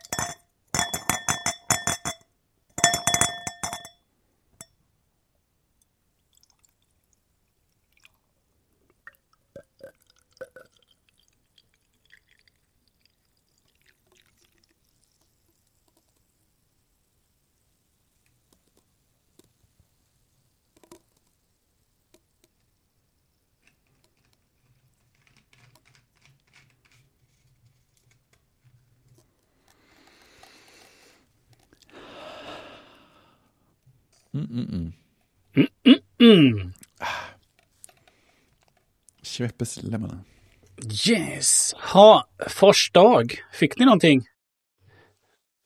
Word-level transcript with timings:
you 0.00 0.49
Mm. 34.34 34.92
Schweppes 39.22 39.82
Lemon. 39.82 40.24
Yes. 41.08 41.74
Ha, 41.92 42.28
fars 42.48 42.90
dag. 42.92 43.34
Fick 43.52 43.78
ni 43.78 43.84
någonting? 43.84 44.22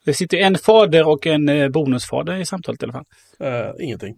Det 0.05 0.15
sitter 0.15 0.37
en 0.37 0.59
fader 0.59 1.09
och 1.09 1.27
en 1.27 1.49
eh, 1.49 1.69
bonusfader 1.69 2.37
i 2.37 2.47
samtalet 2.47 2.83
i 2.83 2.85
alla 2.85 2.93
fall. 2.93 3.05
Eh, 3.41 3.71
ingenting. 3.81 4.17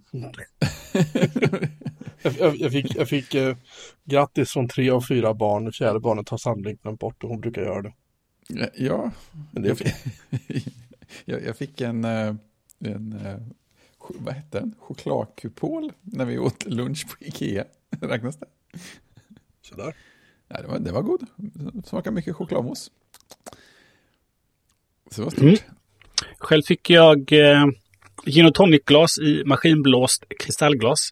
jag, 2.23 2.35
jag, 2.39 2.57
jag 2.57 2.73
fick, 2.73 2.97
jag 2.97 3.09
fick 3.09 3.35
eh, 3.35 3.57
grattis 4.05 4.51
från 4.51 4.69
tre 4.69 4.91
av 4.91 5.01
fyra 5.01 5.35
barn. 5.35 5.73
Fjärde 5.73 6.01
barnet 6.01 6.29
har 6.29 6.39
sannolikt 6.39 6.83
glömt 6.83 7.01
bort 7.01 7.25
och 7.25 7.31
hon 7.31 7.41
brukar 7.41 7.63
göra 7.63 7.83
det. 7.83 7.93
Ja, 8.75 9.11
Men 9.51 9.63
det 9.63 9.69
är 9.69 9.73
okej. 9.73 9.95
jag, 11.25 11.45
jag 11.45 11.57
fick 11.57 11.81
en, 11.81 12.05
en 12.05 13.15
vad 14.15 14.35
hette 14.35 14.61
den? 14.61 14.75
Chokladkupol 14.79 15.93
när 16.01 16.25
vi 16.25 16.39
åt 16.39 16.65
lunch 16.65 17.07
på 17.09 17.25
Ikea. 17.25 17.65
Räknas 18.01 18.37
det? 18.37 18.47
Sådär. 19.63 19.95
Ja, 20.49 20.63
det, 20.63 20.69
var, 20.69 20.79
det 20.79 20.93
var 20.93 21.03
god. 21.03 21.27
Smakar 21.85 22.11
mycket 22.11 22.37
chokladmousse. 22.37 22.91
Så 25.11 25.21
det 25.21 25.25
var 25.25 25.31
stort. 25.31 25.43
Mm. 25.43 25.57
Själv 26.39 26.63
fick 26.63 26.91
jag 26.91 27.33
eh, 27.33 27.67
gin 28.27 28.47
och 28.47 28.55
tonic-glas 28.55 29.19
i 29.19 29.43
maskinblåst 29.45 30.25
kristallglas. 30.39 31.11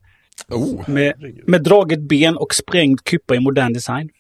Oh, 0.48 0.91
Med, 0.91 1.34
med 1.47 1.62
draget 1.62 2.00
ben 2.00 2.37
och 2.37 2.55
sprängd 2.55 3.05
kuppa 3.05 3.34
i 3.34 3.41
modern 3.41 3.72
design. 3.72 4.11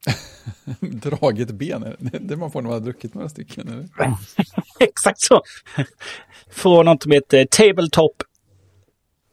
draget 0.80 1.50
ben. 1.50 1.96
Det 2.20 2.36
man 2.36 2.50
får 2.50 2.62
när 2.62 2.68
man 2.68 2.78
har 2.78 2.84
druckit 2.84 3.14
några 3.14 3.28
stycken. 3.28 3.68
Eller? 3.68 3.88
Exakt 4.80 5.20
så. 5.20 5.42
Från 6.50 6.86
något 6.86 7.02
som 7.02 7.12
heter 7.12 7.44
Tabletop, 7.44 8.22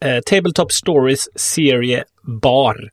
eh, 0.06 0.20
Tabletop 0.20 0.72
Stories 0.72 1.30
serie 1.40 2.04
Bar. 2.42 2.90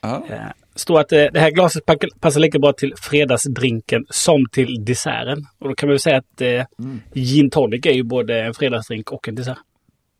Ja, 0.00 0.26
Eh, 0.30 0.38
står 0.74 1.00
att 1.00 1.12
eh, 1.12 1.24
det 1.32 1.40
här 1.40 1.50
glaset 1.50 1.82
passar 2.20 2.40
lika 2.40 2.58
bra 2.58 2.72
till 2.72 2.94
fredagsdrinken 2.96 4.06
som 4.10 4.44
till 4.52 4.84
desserten. 4.84 5.46
Och 5.58 5.68
då 5.68 5.74
kan 5.74 5.88
man 5.88 5.94
ju 5.94 5.98
säga 5.98 6.16
att 6.16 6.40
eh, 6.40 6.64
gin 7.14 7.50
tonic 7.50 7.86
är 7.86 7.92
ju 7.92 8.02
både 8.02 8.40
en 8.40 8.54
fredagsdrink 8.54 9.12
och 9.12 9.28
en 9.28 9.34
dessert. 9.34 9.58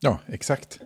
ja, 0.01 0.19
exakt. 0.29 0.79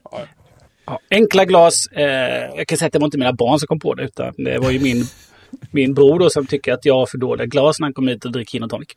Ja, 0.86 0.98
enkla 1.10 1.44
glas. 1.44 1.86
Eh, 1.86 2.56
jag 2.56 2.66
kan 2.66 2.78
säga 2.78 2.86
att 2.86 2.92
det 2.92 2.98
var 2.98 3.06
inte 3.06 3.18
mina 3.18 3.32
barn 3.32 3.58
som 3.58 3.66
kom 3.66 3.80
på 3.80 3.94
det, 3.94 4.02
utan 4.04 4.34
det 4.36 4.58
var 4.58 4.70
ju 4.70 4.80
min, 4.80 5.04
min 5.70 5.94
bror 5.94 6.18
då 6.18 6.30
som 6.30 6.46
tycker 6.46 6.72
att 6.72 6.84
jag 6.84 6.94
har 6.94 7.06
för 7.06 7.18
dåliga 7.18 7.46
glas 7.46 7.80
när 7.80 7.86
han 7.86 7.94
kommer 7.94 8.12
hit 8.12 8.24
och 8.24 8.32
dricker 8.32 8.52
gin 8.52 8.62
och 8.62 8.70
tonic. 8.70 8.88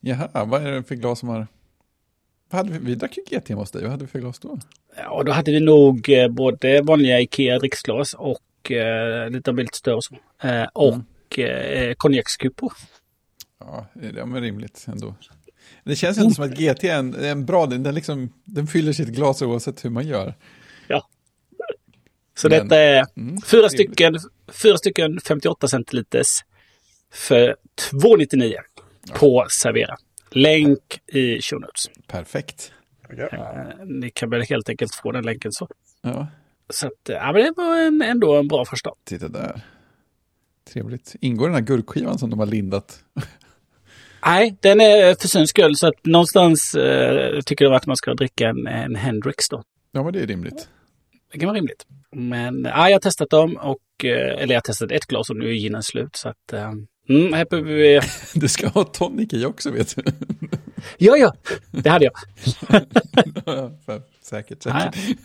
Jaha, 0.00 0.44
vad 0.44 0.66
är 0.66 0.72
det 0.72 0.82
för 0.82 0.94
glas 0.94 1.18
som 1.18 1.28
har... 1.28 1.46
Vad 2.50 2.58
hade 2.58 2.72
vi? 2.72 2.78
vi 2.78 2.94
drack 2.94 3.16
ju 3.16 3.38
GT 3.38 3.48
hos 3.48 3.70
dig. 3.70 3.82
Vad 3.82 3.90
hade 3.90 4.04
vi 4.04 4.10
för 4.10 4.18
glas 4.18 4.38
då? 4.38 4.58
Ja, 4.96 5.22
då 5.26 5.32
hade 5.32 5.52
vi 5.52 5.60
nog 5.60 6.08
eh, 6.08 6.28
både 6.28 6.82
vanliga 6.82 7.20
Ikea 7.20 7.58
dricksglas 7.58 8.14
och 8.14 8.72
eh, 8.72 9.30
lite 9.30 9.52
lite 9.52 9.78
större 9.78 9.94
och 9.94 10.04
så. 10.04 10.14
Eh, 10.48 10.64
och 10.64 11.38
eh, 11.38 11.94
konjakskupor. 11.96 12.72
Ja, 13.60 13.86
det 13.94 14.20
är 14.20 14.40
rimligt 14.40 14.86
ändå. 14.88 15.14
Det 15.84 15.96
känns 15.96 16.18
ändå 16.18 16.30
som 16.30 16.44
att 16.44 16.58
GT 16.58 16.84
är 16.84 16.98
en, 16.98 17.14
en 17.14 17.46
bra, 17.46 17.66
den, 17.66 17.82
den, 17.82 17.94
liksom, 17.94 18.32
den 18.44 18.66
fyller 18.66 18.92
sitt 18.92 19.08
glas 19.08 19.42
oavsett 19.42 19.84
hur 19.84 19.90
man 19.90 20.06
gör. 20.06 20.34
Ja. 22.34 22.40
Så 22.40 22.48
Men- 22.48 22.62
detta 22.68 22.80
är 22.80 23.04
Mm, 23.16 23.40
fyra 23.46 23.68
stycken, 23.68 24.18
fyra 24.52 24.76
stycken 24.78 25.20
58 25.20 25.68
centiliters 25.68 26.28
för 27.12 27.56
2,99 27.92 28.54
på 29.14 29.46
Servera. 29.50 29.96
Länk 30.30 31.00
i 31.06 31.42
show 31.42 31.60
notes. 31.60 31.90
Perfekt. 32.06 32.72
Okej. 33.04 33.28
Eh, 33.32 33.84
ni 33.86 34.10
kan 34.10 34.30
väl 34.30 34.42
helt 34.42 34.68
enkelt 34.68 34.94
få 34.94 35.12
den 35.12 35.24
länken 35.24 35.52
så. 35.52 35.68
Ja, 36.02 36.26
Så 36.70 36.86
att, 36.86 36.92
ja, 37.08 37.32
men 37.32 37.42
det 37.42 37.52
var 37.56 37.76
en, 37.78 38.02
ändå 38.02 38.34
en 38.36 38.48
bra 38.48 38.64
första. 38.64 38.90
titta 39.04 39.28
där. 39.28 39.60
Trevligt. 40.72 41.14
Ingår 41.20 41.46
den 41.46 41.54
här 41.54 41.62
gurkskivan 41.62 42.18
som 42.18 42.30
de 42.30 42.38
har 42.38 42.46
lindat? 42.46 42.98
Nej, 44.26 44.56
den 44.60 44.80
är 44.80 45.14
för 45.20 45.28
syns 45.28 45.50
skull 45.50 45.76
så 45.76 45.86
att 45.86 46.04
någonstans 46.06 46.74
eh, 46.74 47.40
tycker 47.40 47.64
jag 47.64 47.74
att 47.74 47.86
man 47.86 47.96
ska 47.96 48.14
dricka 48.14 48.48
en, 48.48 48.66
en 48.66 48.94
Hendrix 48.96 49.48
då. 49.48 49.62
Ja, 49.92 50.02
men 50.02 50.12
det 50.12 50.20
är 50.20 50.26
rimligt. 50.26 50.68
Det 51.32 51.38
kan 51.38 51.46
vara 51.48 51.56
rimligt. 51.56 51.86
Men 52.10 52.64
ja, 52.64 52.88
jag 52.88 52.94
har 52.94 53.00
testat 53.00 53.30
dem 53.30 53.56
och, 53.56 54.04
eh, 54.04 54.42
eller 54.42 54.54
jag 54.54 54.56
har 54.56 54.60
testat 54.60 54.92
ett 54.92 55.06
glas 55.06 55.30
och 55.30 55.36
nu 55.36 55.48
är 55.48 55.52
ginen 55.52 55.82
slut 55.82 56.16
så 56.16 56.28
att 56.28 56.52
eh, 56.52 56.72
mm, 57.08 57.32
här 57.32 57.44
behöver 57.44 57.72
vi... 57.72 58.00
Du 58.40 58.48
ska 58.48 58.68
ha 58.68 58.84
tonic 58.84 59.32
i 59.32 59.44
också 59.44 59.70
vet 59.70 59.96
du. 59.96 60.02
Ja, 60.98 61.16
ja, 61.16 61.34
det 61.70 61.90
hade 61.90 62.04
jag. 62.04 62.12
Ja, 63.46 63.70
För 63.86 64.02
säkert 64.22 64.66
Ja, 64.66 64.92
säkert. 64.92 65.18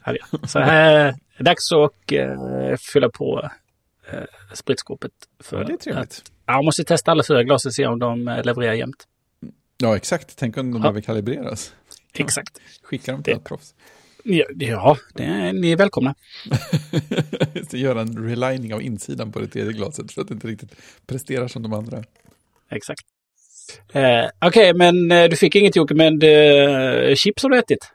hade 0.00 0.18
jag. 0.30 0.50
Så 0.50 0.58
här 0.58 1.14
dags 1.38 1.72
att 1.72 2.12
eh, 2.12 2.76
fylla 2.92 3.08
på 3.08 3.50
eh, 4.12 4.18
spritskåpet. 4.54 5.12
För 5.40 5.58
Ja, 5.58 5.64
det 5.64 5.72
är 5.72 5.76
trevligt. 5.76 6.22
Ja, 6.46 6.52
man 6.52 6.64
måste 6.64 6.84
testa 6.84 7.10
alla 7.10 7.22
fyra 7.28 7.42
glas 7.42 7.66
och 7.66 7.74
se 7.74 7.86
om 7.86 7.98
de 7.98 8.28
eh, 8.28 8.44
levererar 8.44 8.72
jämt. 8.74 9.04
Ja, 9.78 9.96
exakt. 9.96 10.36
Tänk 10.36 10.56
om 10.56 10.72
de 10.72 10.80
behöver 10.82 11.00
kalibreras. 11.00 11.74
Exakt. 12.14 12.58
Skicka 12.82 13.12
dem 13.12 13.22
till 13.22 13.32
Det- 13.34 13.38
ett 13.38 13.44
proffs. 13.44 13.74
Ja, 14.22 14.44
ja 14.54 14.96
det 15.14 15.24
är, 15.24 15.52
ni 15.52 15.72
är 15.72 15.76
välkomna. 15.76 16.14
Så 17.70 17.76
göra 17.76 18.00
en 18.00 18.28
relining 18.28 18.74
av 18.74 18.82
insidan 18.82 19.32
på 19.32 19.40
det 19.40 19.46
tredje 19.46 19.72
glaset 19.72 20.12
för 20.12 20.20
att 20.20 20.28
det 20.28 20.34
inte 20.34 20.48
riktigt 20.48 20.76
presterar 21.06 21.48
som 21.48 21.62
de 21.62 21.72
andra. 21.72 22.04
Exakt. 22.70 23.02
Eh, 23.92 24.46
Okej, 24.46 24.74
men 24.74 25.10
eh, 25.10 25.28
du 25.28 25.36
fick 25.36 25.54
inget 25.54 25.76
Jocke, 25.76 25.94
men 25.94 26.22
eh, 26.22 27.14
chips 27.14 27.42
har 27.42 27.50
du 27.50 27.58
ätit. 27.58 27.88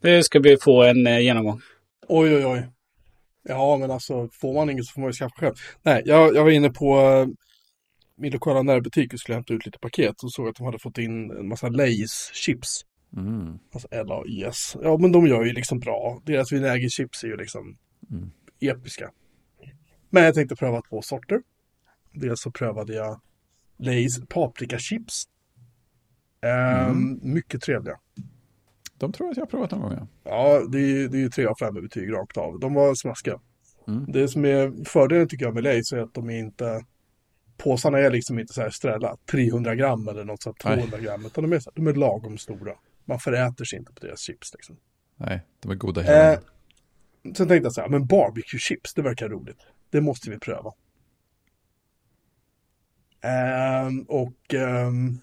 Det 0.00 0.22
ska 0.22 0.40
vi 0.40 0.56
få 0.56 0.82
en 0.82 1.06
eh, 1.06 1.20
genomgång. 1.20 1.60
Oj, 2.08 2.36
oj, 2.36 2.46
oj. 2.46 2.68
Ja, 3.48 3.76
men 3.76 3.90
alltså 3.90 4.28
får 4.32 4.54
man 4.54 4.70
inget 4.70 4.84
så 4.84 4.92
får 4.92 5.00
man 5.00 5.08
ju 5.08 5.12
skaffa 5.12 5.34
själv. 5.36 5.54
Nej, 5.82 6.02
jag, 6.04 6.34
jag 6.34 6.44
var 6.44 6.50
inne 6.50 6.70
på 6.70 6.98
eh, 6.98 7.26
min 8.16 8.32
lokala 8.32 8.62
närbutik 8.62 9.12
och 9.12 9.20
skulle 9.20 9.34
hämta 9.34 9.54
ut 9.54 9.66
lite 9.66 9.78
paket 9.78 10.22
och 10.22 10.32
såg 10.32 10.48
att 10.48 10.56
de 10.56 10.66
hade 10.66 10.78
fått 10.78 10.98
in 10.98 11.30
en 11.30 11.48
massa 11.48 11.68
Lays 11.68 12.30
chips. 12.32 12.84
Mm. 13.16 13.58
Alltså 13.72 13.88
L-A-Y-S. 13.90 14.76
Ja, 14.82 14.98
men 14.98 15.12
de 15.12 15.26
gör 15.26 15.44
ju 15.44 15.52
liksom 15.52 15.78
bra. 15.80 16.20
Deras 16.24 16.52
vinägerchips 16.52 17.24
är 17.24 17.28
ju 17.28 17.36
liksom 17.36 17.76
Mm. 18.10 18.30
episka. 18.60 19.10
Men 20.10 20.22
jag 20.24 20.34
tänkte 20.34 20.56
pröva 20.56 20.82
två 20.82 21.02
sorter. 21.02 21.42
Dels 22.12 22.40
så 22.42 22.50
prövade 22.50 22.94
jag 22.94 23.20
Lays 23.78 24.26
paprikachips. 24.28 25.24
Ehm, 26.40 27.20
Mycket 27.22 27.62
trevliga. 27.62 27.94
De 28.98 29.12
tror 29.12 29.26
jag 29.26 29.30
att 29.30 29.36
jag 29.36 29.42
har 29.44 29.50
provat 29.50 29.70
någon 29.70 29.80
gång. 29.80 29.92
Ja. 29.92 30.06
Ja, 30.24 30.66
det 30.68 30.78
är, 30.78 30.86
ju- 30.88 31.08
det 31.08 31.16
är 31.16 31.20
ju 31.20 31.28
tre 31.30 31.46
av 31.46 31.54
fem 31.60 31.74
betyg 31.74 32.12
rakt 32.12 32.36
av. 32.36 32.58
De 32.60 32.74
var 32.74 32.94
smaskiga. 32.94 33.40
Mm. 33.88 34.04
Det 34.12 34.28
som 34.28 34.44
är 34.44 34.84
fördelen 34.84 35.28
tycker 35.28 35.44
jag 35.44 35.54
med 35.54 35.64
Lays 35.64 35.92
är 35.92 35.98
att 35.98 36.14
de 36.14 36.30
är 36.30 36.38
inte 36.38 36.84
Påsarna 37.56 37.98
är 37.98 38.10
liksom 38.10 38.38
inte 38.38 38.52
så 38.52 38.62
här 38.62 38.70
strälla, 38.70 39.16
300 39.30 39.74
gram 39.74 40.08
eller 40.08 40.24
något 40.24 40.42
sånt, 40.42 40.56
Nej. 40.64 40.74
200 40.76 40.98
gram, 40.98 41.26
utan 41.26 41.44
de 41.44 41.52
är, 41.56 41.58
så 41.60 41.70
här, 41.70 41.74
de 41.84 41.86
är 41.90 41.94
lagom 41.94 42.38
stora. 42.38 42.72
Man 43.04 43.18
föräter 43.18 43.64
sig 43.64 43.78
inte 43.78 43.92
på 43.92 44.06
deras 44.06 44.20
chips 44.20 44.54
liksom. 44.54 44.76
Nej, 45.16 45.42
de 45.60 45.70
är 45.70 45.74
goda 45.74 46.02
hela 46.02 46.32
Eh, 46.32 46.38
sen 47.22 47.48
tänkte 47.48 47.66
jag 47.66 47.72
så 47.72 47.80
här, 47.80 47.88
men 47.88 48.06
barbecue 48.06 48.58
chips, 48.58 48.94
det 48.94 49.02
verkar 49.02 49.28
roligt. 49.28 49.66
Det 49.90 50.00
måste 50.00 50.30
vi 50.30 50.38
pröva. 50.38 50.72
Ehm, 53.20 54.02
och 54.02 54.54
um, 54.54 55.20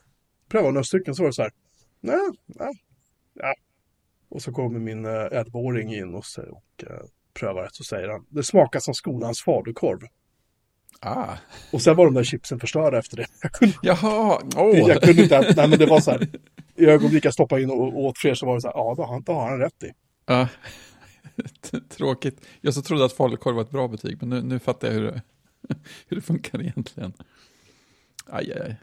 pröva 0.49 0.71
några 0.71 0.83
stycken 0.83 1.15
så 1.15 1.23
var 1.23 1.29
det 1.29 1.33
så 1.33 1.41
här, 1.41 1.51
nej, 1.99 2.29
nej, 2.45 2.73
ja. 3.33 3.55
Och 4.29 4.41
så 4.41 4.51
kommer 4.51 4.79
min 4.79 5.05
uh, 5.05 5.11
11-åring 5.11 5.95
in 5.95 6.15
och, 6.15 6.23
och 6.37 6.83
eh, 6.83 7.05
prövar 7.33 7.63
det, 7.63 7.69
så 7.71 7.83
säger 7.83 8.09
han, 8.09 8.25
det 8.29 8.43
smakar 8.43 8.79
som 8.79 8.93
skolans 8.93 9.41
falukorv. 9.41 9.99
Ah, 11.03 11.35
Och 11.71 11.81
sen 11.81 11.95
var 11.95 12.05
de 12.05 12.13
där 12.13 12.23
chipsen 12.23 12.59
förstörda 12.59 12.99
efter 12.99 13.17
det. 13.17 13.25
Jag 13.41 13.51
kunde, 13.51 13.75
jaha, 13.81 14.41
åh. 14.55 14.77
jag 14.89 15.01
kunde 15.01 15.23
inte, 15.23 15.53
nej 15.55 15.67
men 15.67 15.79
det 15.79 15.85
var 15.85 15.99
så 15.99 16.11
här, 16.11 16.27
i 16.75 16.85
ögonblick 16.85 17.25
jag 17.25 17.33
stoppade 17.33 17.61
in 17.61 17.69
och, 17.69 17.99
åt 17.99 18.17
fler 18.17 18.33
så 18.33 18.45
var 18.45 18.55
det 18.55 18.61
så 18.61 18.67
här, 18.67 18.75
ja, 18.75 18.93
det 18.97 19.03
har, 19.03 19.21
det 19.21 19.31
har 19.31 19.49
han 19.49 19.59
rätt 19.59 19.83
i. 19.83 19.91
Ja. 20.25 20.47
Tråkigt. 21.89 22.41
Jag 22.61 22.73
så 22.73 22.81
trodde 22.81 23.05
att 23.05 23.13
falukorv 23.13 23.55
var 23.55 23.61
ett 23.61 23.69
bra 23.71 23.87
betyg, 23.87 24.17
men 24.19 24.29
nu, 24.29 24.41
nu 24.41 24.59
fattar 24.59 24.87
jag 24.87 24.93
hur 24.95 25.03
det, 25.03 25.21
hur 26.07 26.15
det 26.15 26.21
funkar 26.21 26.61
egentligen. 26.61 27.13
Aj, 28.27 28.53
aj, 28.53 28.61
aj. 28.61 28.75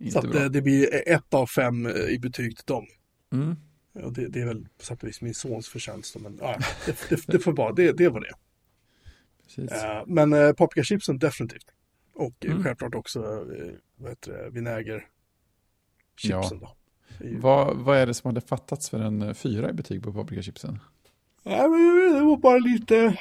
Inte 0.00 0.12
Så 0.12 0.18
att 0.18 0.30
bra. 0.30 0.40
det, 0.40 0.48
det 0.48 0.62
blir 0.62 1.08
ett 1.08 1.34
av 1.34 1.46
fem 1.46 1.86
eh, 1.86 1.92
i 1.92 2.18
betyg 2.18 2.56
till 2.56 2.66
dem. 2.66 2.86
Mm. 3.32 3.56
Och 4.04 4.12
det, 4.12 4.28
det 4.28 4.40
är 4.40 4.46
väl 4.46 4.66
på 4.78 4.84
sätt 4.84 5.02
och 5.02 5.08
vis 5.08 5.20
min 5.20 5.34
sons 5.34 5.68
förtjänst. 5.68 6.14
då, 6.14 6.20
Men 6.20 6.38
ja, 6.40 6.58
det, 6.86 7.08
det, 7.08 7.20
det 7.26 7.38
får 7.38 7.52
vara, 7.52 7.72
det, 7.72 7.92
det 7.92 8.08
var 8.08 8.20
det. 8.20 8.32
Eh, 9.58 10.02
men 10.06 10.32
eh, 10.32 10.52
paprikachipsen 10.52 11.18
definitivt. 11.18 11.66
Och 12.14 12.44
eh, 12.44 12.50
Mm. 12.50 12.62
självklart 12.64 12.94
också 12.94 13.20
vad 13.96 14.10
heter 14.10 14.32
det, 14.32 14.50
vinägerchipsen 14.50 15.08
då. 16.60 16.76
Det 17.18 17.24
är 17.24 17.28
ju- 17.30 17.38
Vad, 17.40 17.76
vad 17.76 17.98
är 17.98 18.06
det 18.06 18.14
som 18.14 18.28
hade 18.28 18.40
fattats 18.40 18.90
för 18.90 19.00
en 19.00 19.34
fyra 19.34 19.70
i 19.70 19.72
betyg 19.72 20.02
på 20.02 20.12
paprikachipsen? 20.12 20.78
Nej, 21.42 21.68
men 21.68 22.14
det 22.14 22.20
var 22.24 22.36
bara 22.36 22.58
lite, 22.58 23.18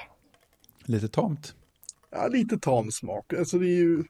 Lite 0.85 1.07
tamt. 1.07 1.55
ja, 2.09 2.27
lite 2.27 2.57
tam 2.59 2.91
smak. 2.91 3.33
Alltså 3.33 3.59
det 3.59 3.67
är 3.67 3.77
ju... 3.77 4.03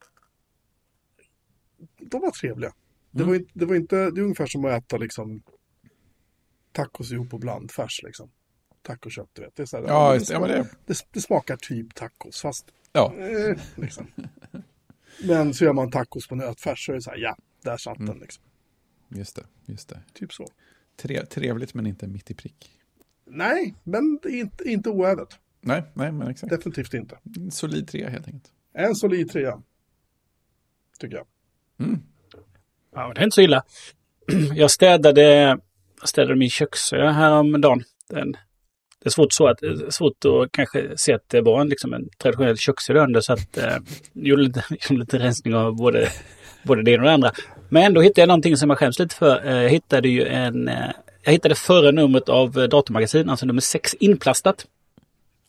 De 1.99 2.21
var 2.21 2.31
trevliga. 2.31 2.73
Det, 3.11 3.23
Mm. 3.23 3.29
var 3.29 3.35
inte, 3.35 3.51
det 3.53 3.65
var 3.65 3.75
inte, 3.75 3.95
det 4.11 4.21
är 4.21 4.23
ungefär 4.23 4.45
som 4.45 4.65
att 4.65 4.71
äta 4.83 4.97
liksom 4.97 5.43
tacos 6.71 7.11
ihop 7.11 7.33
och 7.33 7.39
blandfärs 7.39 8.01
liksom. 8.03 8.31
Tacokött, 8.83 9.29
du 9.33 9.41
vet. 9.41 9.55
Det, 9.55 9.61
är 9.63 9.65
så 9.65 9.77
här, 9.77 9.83
Ja, 9.87 10.09
det, 10.09 10.15
just 10.15 10.27
det. 10.27 10.33
Ja, 10.33 10.39
men 10.39 10.49
det, 10.49 10.67
det, 10.85 10.97
det 11.11 11.21
smakar 11.21 11.57
typ 11.57 11.95
tacos, 11.95 12.41
fast 12.41 12.65
ja. 12.91 13.13
eh, 13.17 13.57
liksom. 13.75 14.07
Men 15.23 15.53
så 15.53 15.63
gör 15.63 15.73
man 15.73 15.91
tacos 15.91 16.27
på 16.27 16.35
nötfärs 16.35 16.85
så 16.85 16.91
är 16.91 16.95
det 16.95 17.01
så 17.01 17.09
här, 17.09 17.17
ja, 17.17 17.37
där 17.63 17.77
satt 17.77 17.97
Mm. 17.97 18.09
den 18.09 18.19
liksom. 18.19 18.43
just 19.09 19.35
det. 19.35 19.43
Just 19.65 19.89
det. 19.89 19.99
Typ 20.13 20.33
så. 20.33 20.47
Tre, 20.97 21.25
trevligt 21.25 21.73
men 21.73 21.85
inte 21.87 22.07
mitt 22.07 22.31
i 22.31 22.33
prick. 22.33 22.71
Nej, 23.25 23.75
men 23.83 24.19
det 24.23 24.29
är 24.29 24.39
inte, 24.39 24.63
inte 24.69 24.89
oävet. 24.89 25.39
Nej, 25.61 25.83
nej, 25.93 26.11
men 26.11 26.27
exakt. 26.27 26.49
Definitivt 26.49 26.93
inte. 26.93 27.17
En 27.35 27.51
solid 27.51 27.87
trea 27.87 28.09
helt 28.09 28.27
enkelt. 28.27 28.51
En 28.73 28.95
solid 28.95 29.31
trea. 29.31 29.61
Tycker 30.99 31.15
jag. 31.17 31.25
Mm. 31.87 31.99
Ja, 32.95 33.13
det 33.13 33.21
är 33.21 33.23
inte 33.23 33.35
så 33.35 33.41
illa. 33.41 33.63
Jag 34.55 34.71
städade, 34.71 35.57
städade 36.03 36.35
min 36.35 36.49
köksö 36.49 37.11
häromdagen. 37.11 37.83
Den, 38.09 38.33
det 39.03 39.07
är 39.07 39.11
svårt, 39.11 39.33
så 39.33 39.47
att, 39.47 39.59
svårt 39.89 40.25
att 40.25 40.51
kanske 40.51 40.97
se 40.97 41.13
att 41.13 41.29
det 41.29 41.41
var 41.41 41.61
en, 41.61 41.69
liksom 41.69 41.93
en 41.93 42.09
traditionell 42.17 42.57
köksö 42.57 43.03
under 43.03 43.21
så 43.21 43.33
att 43.33 43.57
eh, 43.57 43.77
gjorde 44.13 44.43
lite, 44.43 44.63
gjorde 44.89 44.99
lite 44.99 45.19
rensning 45.19 45.55
av 45.55 45.75
både, 45.75 46.09
både 46.63 46.83
det 46.83 46.91
ena 46.91 47.03
och 47.03 47.07
det 47.07 47.13
andra. 47.13 47.31
Men 47.69 47.83
ändå 47.83 48.01
hittade 48.01 48.21
jag 48.21 48.27
någonting 48.27 48.57
som 48.57 48.69
jag 48.69 48.79
skäms 48.79 48.99
lite 48.99 49.15
för. 49.15 49.45
Jag 49.45 49.69
hittade 49.69 50.09
ju 50.09 50.27
en... 50.27 50.67
Eh, 50.67 50.89
jag 51.25 51.31
hittade 51.31 51.55
förra 51.55 51.91
numret 51.91 52.29
av 52.29 52.59
eh, 52.59 52.63
Datormagasin, 52.63 53.29
alltså 53.29 53.45
nummer 53.45 53.61
6, 53.61 53.93
inplastat. 53.93 54.65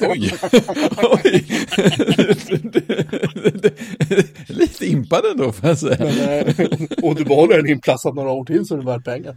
Oj! 0.02 0.32
Oj. 1.24 1.46
Lite 4.48 4.86
impad 4.86 5.24
ändå 5.30 5.52
får 5.52 5.68
jag 5.68 5.78
säga. 5.78 5.96
Men, 6.00 6.18
eh, 6.18 6.76
och 7.02 7.14
du 7.14 7.24
behåller 7.24 7.56
den 7.56 7.68
inplastad 7.70 8.12
några 8.12 8.30
år 8.30 8.44
till 8.44 8.66
så 8.66 8.74
är 8.74 8.78
det 8.78 8.84
värt 8.86 9.04
pengar. 9.04 9.36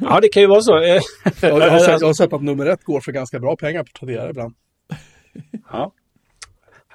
Ja, 0.00 0.20
det 0.20 0.28
kan 0.28 0.42
ju 0.42 0.48
vara 0.48 0.60
så. 0.60 0.78
Eh, 0.82 1.00
Jag, 1.40 1.50
har, 1.52 1.60
sett, 1.60 1.70
alltså- 1.72 1.90
jag 1.90 2.06
har 2.06 2.14
sett 2.14 2.32
att 2.32 2.42
nummer 2.42 2.66
ett 2.66 2.84
går 2.84 3.00
för 3.00 3.12
ganska 3.12 3.38
bra 3.38 3.56
pengar 3.56 3.82
på 3.84 3.90
Tradera 3.98 4.30
ibland. 4.30 4.54
Ja. 5.72 5.92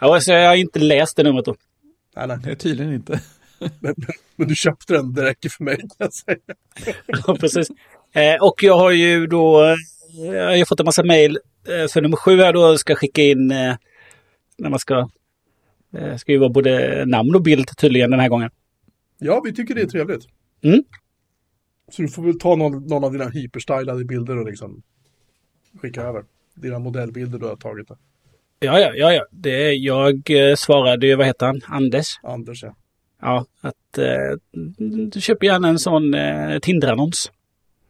Ja, 0.02 0.16
alltså, 0.16 0.32
jag 0.32 0.48
har 0.50 0.56
inte 0.56 0.80
läst 0.80 1.16
det 1.18 1.24
numret 1.24 1.46
då. 1.46 1.56
Nej, 2.16 2.28
nej. 2.28 2.38
Nej, 2.46 2.56
tydligen 2.56 2.94
inte. 2.94 3.22
Men, 3.60 3.72
men, 3.80 3.96
men 4.36 4.48
du 4.48 4.56
köpte 4.56 4.94
den, 4.94 5.14
det 5.14 5.24
räcker 5.24 5.50
för 5.50 5.64
mig. 5.64 5.78
kan 5.78 5.90
Jag 5.98 6.14
säga. 6.14 6.38
Ja, 7.08 7.36
precis. 7.40 7.68
Eh, 8.14 8.44
och 8.44 8.64
jag 8.64 8.78
har 8.78 8.92
ju 8.92 9.28
då 9.28 9.64
eh, 9.66 9.76
jag 10.14 10.46
har 10.46 10.56
ju 10.56 10.66
fått 10.66 10.80
en 10.80 10.86
massa 10.86 11.04
mejl 11.04 11.40
eh, 11.68 11.88
för 11.88 12.02
nummer 12.02 12.18
sju 12.18 12.38
här 12.38 12.54
då 12.54 12.78
ska 12.78 12.96
skicka 12.96 13.22
in 13.22 13.52
eh, 13.52 13.76
när 14.58 14.70
man 14.70 14.80
ska 14.80 15.10
eh, 15.94 16.40
vara 16.40 16.50
både 16.50 17.04
namn 17.06 17.36
och 17.36 17.42
bild 17.42 17.78
tydligen 17.78 18.12
den 18.12 18.20
här 18.20 18.30
gången. 18.30 18.50
Ja, 19.20 19.42
vi 19.46 19.54
tycker 19.54 19.76
det 19.76 19.82
är 19.82 19.86
trevligt. 19.86 20.26
Mm. 20.62 20.84
Så 21.92 22.02
du 22.02 22.08
får 22.08 22.24
väl 22.24 22.40
ta 22.40 22.56
någon, 22.56 22.88
någon 22.88 23.04
av 23.04 23.12
dina 23.12 23.30
hyperstylade 23.30 24.06
bilder 24.06 24.38
och 24.38 24.46
liksom 24.46 24.82
skicka 25.82 26.02
över. 26.02 26.24
Dina 26.56 26.80
modellbilder 26.80 27.40
du 27.40 27.46
har 27.46 27.56
tagit. 27.56 27.88
Där. 27.88 27.98
Ja, 28.60 28.80
ja, 28.80 28.94
ja, 28.96 29.14
ja. 29.14 29.26
Det, 29.32 29.74
jag 29.74 30.30
eh, 30.30 30.56
svarade 30.56 31.08
ju, 31.08 31.16
vad 31.16 31.26
heter 31.26 31.46
han, 31.46 31.62
Anders? 31.66 32.20
Anders, 32.24 32.64
ja. 32.64 32.76
Ja, 33.22 33.46
att 33.62 33.98
eh, 33.98 34.38
du 35.12 35.22
köper 35.22 35.46
gärna 35.46 35.68
en 35.68 35.80
sån 35.80 36.14
eh, 36.14 36.60
Tinder-annons. 36.60 37.32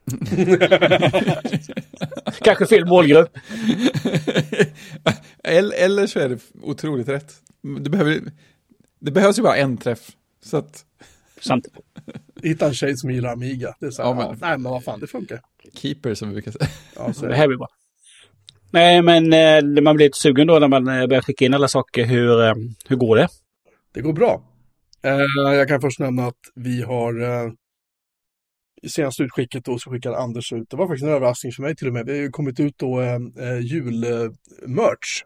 Kanske 2.42 2.66
fel 2.66 2.86
målgrupp. 2.86 3.28
eller, 5.44 5.84
eller 5.84 6.06
så 6.06 6.18
är 6.18 6.28
det 6.28 6.38
otroligt 6.62 7.08
rätt. 7.08 7.32
Det, 7.80 7.90
behöver, 7.90 8.20
det 9.00 9.10
behövs 9.10 9.38
ju 9.38 9.42
bara 9.42 9.56
en 9.56 9.76
träff. 9.76 10.10
Så 10.44 10.56
att, 10.56 10.84
Sant. 11.40 11.66
Hitta 12.42 12.66
en 12.66 12.74
tjej 12.74 12.96
som 12.96 13.10
gillar 13.10 13.32
Amiga. 13.32 13.74
Det 13.80 13.86
är 13.86 13.90
så 13.90 14.02
här, 14.02 14.10
Ja, 14.10 14.16
ja, 14.22 14.30
men- 14.30 14.38
nej 14.40 14.58
men 14.58 14.72
vad 14.72 14.84
fan, 14.84 15.00
det 15.00 15.06
funkar. 15.06 15.40
keeper 15.74 16.14
som 16.14 16.28
vi 16.28 16.34
brukar 16.34 16.50
säga. 16.52 16.66
Ja, 16.96 17.12
så, 17.12 17.26
Det 17.26 17.36
här 17.36 17.46
blir 17.48 17.58
bra. 17.58 17.68
Nej, 18.70 19.02
men 19.02 19.32
eh, 19.32 19.82
man 19.82 19.96
blir 19.96 20.06
lite 20.06 20.18
sugen 20.18 20.46
då 20.46 20.58
när 20.58 20.68
man 20.68 20.88
eh, 20.88 21.06
börjar 21.06 21.22
skicka 21.22 21.44
in 21.44 21.54
alla 21.54 21.68
saker. 21.68 22.04
Hur, 22.04 22.44
eh, 22.44 22.54
hur 22.88 22.96
går 22.96 23.16
det? 23.16 23.28
Det 23.94 24.00
går 24.00 24.12
bra. 24.12 24.42
Jag 25.36 25.68
kan 25.68 25.80
först 25.80 25.98
nämna 25.98 26.26
att 26.26 26.38
vi 26.54 26.82
har 26.82 27.46
i 28.84 28.88
senaste 28.88 29.22
utskicket 29.22 29.64
då 29.64 29.78
så 29.78 29.90
skickade 29.90 30.18
Anders 30.18 30.52
ut, 30.52 30.70
det 30.70 30.76
var 30.76 30.86
faktiskt 30.86 31.04
en 31.04 31.10
överraskning 31.12 31.52
för 31.52 31.62
mig 31.62 31.76
till 31.76 31.86
och 31.86 31.92
med, 31.92 32.06
vi 32.06 32.12
har 32.12 32.18
ju 32.18 32.30
kommit 32.30 32.60
ut 32.60 32.78
då 32.78 33.00
eh, 33.00 33.18
eh, 33.38 33.58
julmerch. 33.60 35.24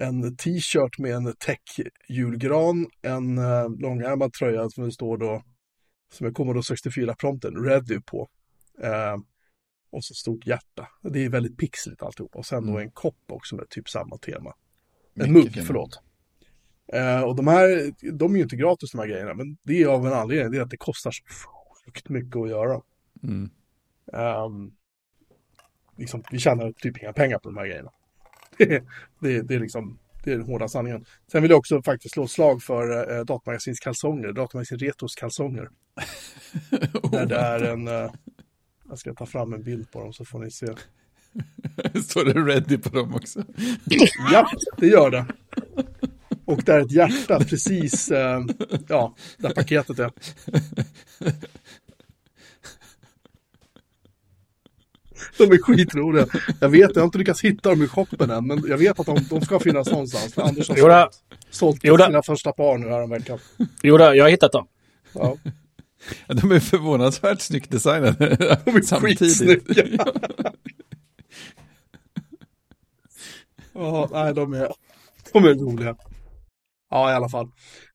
En 0.00 0.36
t-shirt 0.36 0.98
med 0.98 1.14
en 1.14 1.34
tech-julgran, 1.34 2.86
en 3.02 3.38
eh, 3.38 3.70
långärmad 3.78 4.32
tröja 4.32 4.70
som 4.70 4.84
det 4.84 4.92
står 4.92 5.18
då, 5.18 5.42
som 6.12 6.26
är 6.26 6.30
Commodore 6.30 6.62
64-prompten, 6.62 7.64
Ready 7.64 8.00
på. 8.00 8.28
Eh, 8.82 9.16
och 9.90 10.04
så 10.04 10.14
stort 10.14 10.46
hjärta. 10.46 10.88
Det 11.02 11.24
är 11.24 11.28
väldigt 11.28 11.58
pixligt 11.58 12.02
alltihop. 12.02 12.36
Och 12.36 12.46
sen 12.46 12.66
då 12.66 12.72
Mm. 12.72 12.82
en 12.82 12.90
kopp 12.90 13.16
också 13.28 13.56
med 13.56 13.68
typ 13.68 13.88
samma 13.88 14.18
tema. 14.18 14.54
En 15.14 15.32
mugg, 15.32 15.66
förlåt. 15.66 16.00
Eh, 16.92 17.22
och 17.22 17.36
de 17.36 17.46
här, 17.46 17.92
de 18.12 18.32
är 18.32 18.36
ju 18.36 18.42
inte 18.42 18.56
gratis 18.56 18.92
de 18.92 18.98
här 18.98 19.06
grejerna, 19.06 19.34
men 19.34 19.56
det 19.62 19.82
är 19.82 19.86
av 19.86 20.06
en 20.06 20.12
anledning, 20.12 20.50
det 20.52 20.58
är 20.58 20.62
att 20.62 20.70
det 20.70 20.76
kostar 20.76 21.10
så 21.10 21.22
sjukt 21.84 22.08
mycket 22.08 22.36
att 22.36 22.48
göra. 22.48 22.80
Mm. 23.22 23.50
Ehm, 24.12 24.72
liksom, 25.96 26.22
vi 26.30 26.38
tjänar 26.38 26.72
typ 26.72 27.02
inga 27.02 27.12
pengar 27.12 27.38
på 27.38 27.48
de 27.48 27.56
här 27.56 27.66
grejerna. 27.66 27.90
det, 28.56 28.84
det, 29.20 29.42
det 29.42 29.54
är 29.54 29.60
liksom, 29.60 29.98
det 30.24 30.32
är 30.32 30.36
den 30.36 30.46
hårda 30.46 30.68
sanningen. 30.68 31.04
Sen 31.32 31.42
vill 31.42 31.50
jag 31.50 31.58
också 31.58 31.82
faktiskt 31.82 32.14
slå 32.14 32.28
slag 32.28 32.62
för 32.62 33.16
eh, 33.18 33.24
Datamakasins 33.24 33.80
kalsonger, 33.80 34.32
Datamagasin 34.32 34.78
Retros 34.78 35.14
kalsonger. 35.14 35.70
Där 37.10 37.26
det 37.26 37.36
är 37.36 37.60
en, 37.60 37.88
eh, 37.88 38.10
jag 38.88 38.98
ska 38.98 39.14
ta 39.14 39.26
fram 39.26 39.52
en 39.52 39.62
bild 39.62 39.90
på 39.90 40.00
dem 40.00 40.12
så 40.12 40.24
får 40.24 40.38
ni 40.38 40.50
se. 40.50 40.66
Står 42.02 42.24
det 42.24 42.54
ready 42.54 42.78
på 42.78 42.88
dem 42.88 43.14
också? 43.14 43.44
Ja, 44.32 44.50
det 44.76 44.86
gör 44.86 45.10
det. 45.10 45.26
Och 46.52 46.62
där 46.62 46.74
är 46.78 46.80
ett 46.80 46.92
hjärta 46.92 47.38
precis, 47.44 48.10
eh, 48.10 48.40
ja, 48.88 49.14
där 49.38 49.50
paketet 49.50 49.98
är. 49.98 50.12
De 55.38 55.44
är 55.44 55.62
skitroliga. 55.62 56.26
Jag 56.60 56.68
vet, 56.68 56.90
jag 56.94 57.02
har 57.02 57.04
inte 57.04 57.18
lyckats 57.18 57.40
hitta 57.40 57.68
dem 57.70 57.82
i 57.82 57.88
shoppen 57.88 58.30
än, 58.30 58.46
men 58.46 58.64
jag 58.68 58.78
vet 58.78 59.00
att 59.00 59.06
de, 59.06 59.18
de 59.30 59.40
ska 59.40 59.60
finnas 59.60 59.90
någonstans. 59.90 60.34
För 60.34 60.42
Anders 60.42 60.68
har 60.68 61.10
sålt 61.50 61.80
Jo 61.82 61.96
då. 61.96 62.04
sina 62.04 62.22
första 62.22 62.52
par 62.52 62.78
nu 62.78 62.88
häromveckan. 62.88 63.38
Jo, 63.82 63.96
då, 63.96 64.04
jag 64.04 64.24
har 64.24 64.30
hittat 64.30 64.52
dem. 64.52 64.66
Ja, 65.12 65.36
Ja, 66.26 66.34
De 66.34 66.52
är 66.52 66.60
förvånansvärt 66.60 67.40
snyggt 67.40 67.70
designade. 67.70 68.36
de 68.64 68.76
är 68.76 69.00
skitsnygga. 69.00 70.04
Ja, 73.74 74.08
nej, 74.12 74.34
de 74.34 74.52
är, 74.54 74.72
de 75.32 75.44
är 75.44 75.54
roliga. 75.54 75.96
Ja, 76.92 77.10
i 77.12 77.14
alla 77.14 77.28
fall. 77.28 77.50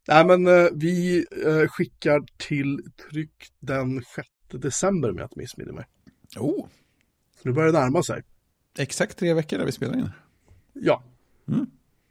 Nej, 0.08 0.25
men 0.25 0.48
eh, 0.48 0.68
vi 0.74 1.25
eh, 1.46 1.68
skickar 1.68 2.24
till 2.38 2.80
tryck 3.12 3.32
den 3.60 4.04
6 4.16 4.27
december 4.51 5.12
med 5.12 5.24
att 5.25 5.36
missminna 5.36 5.74
mig. 5.74 5.86
Oh, 6.38 6.68
Så 7.42 7.50
nu 7.50 7.54
börjar 7.54 7.72
det 7.72 7.80
närma 7.80 8.04
sig. 8.04 8.22
exakt 8.77 9.18
tre 9.18 9.34
veckor 9.34 9.58
där 9.58 9.66
vi 9.66 9.72
spelar 9.72 9.98
in. 9.98 10.10
Ja. 10.74 11.04
Mm. 11.48 11.68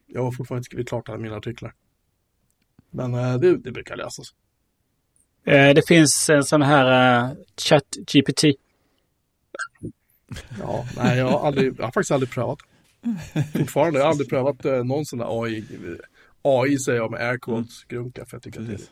Jag 0.07 0.23
har 0.23 0.33
fortfarande 0.33 0.59
inte 0.59 0.67
skrivit 0.67 0.89
klart 0.89 1.09
alla 1.09 1.19
mina 1.19 1.37
artiklar. 1.37 1.75
Men 2.91 3.15
eh, 3.15 3.35
det, 3.35 3.57
det 3.57 3.73
brukar 3.73 3.97
läsas. 3.97 4.27
Eh, 5.45 5.75
det 5.75 5.89
finns 5.89 6.31
en 6.31 6.45
sån 6.45 6.63
här 6.63 7.25
uh, 7.25 7.37
chat-GPT. 7.57 8.55
Ja, 10.59 10.87
nej, 10.97 11.19
jag 11.19 11.29
har, 11.29 11.47
aldrig, 11.47 11.75
jag 11.79 11.85
har 11.85 11.93
faktiskt 11.93 12.11
aldrig 12.11 12.31
prövat. 12.31 12.59
Fortfarande, 13.53 13.99
jag 13.99 14.05
har 14.05 14.11
aldrig 14.11 14.29
prövat 14.29 14.65
eh, 14.65 14.85
någon 14.85 15.07
sån 15.07 15.19
där 15.19 15.43
AI. 15.43 15.65
AI 16.47 16.79
säger 16.79 16.99
jag 16.99 17.11
med 17.11 17.21
air 17.21 17.39
quotes, 17.39 17.85
grunka, 17.85 18.27
för 18.27 18.37
jag 18.37 18.43
tycker 18.43 18.61
att 18.61 18.67
det 18.67 18.73
Precis. 18.73 18.91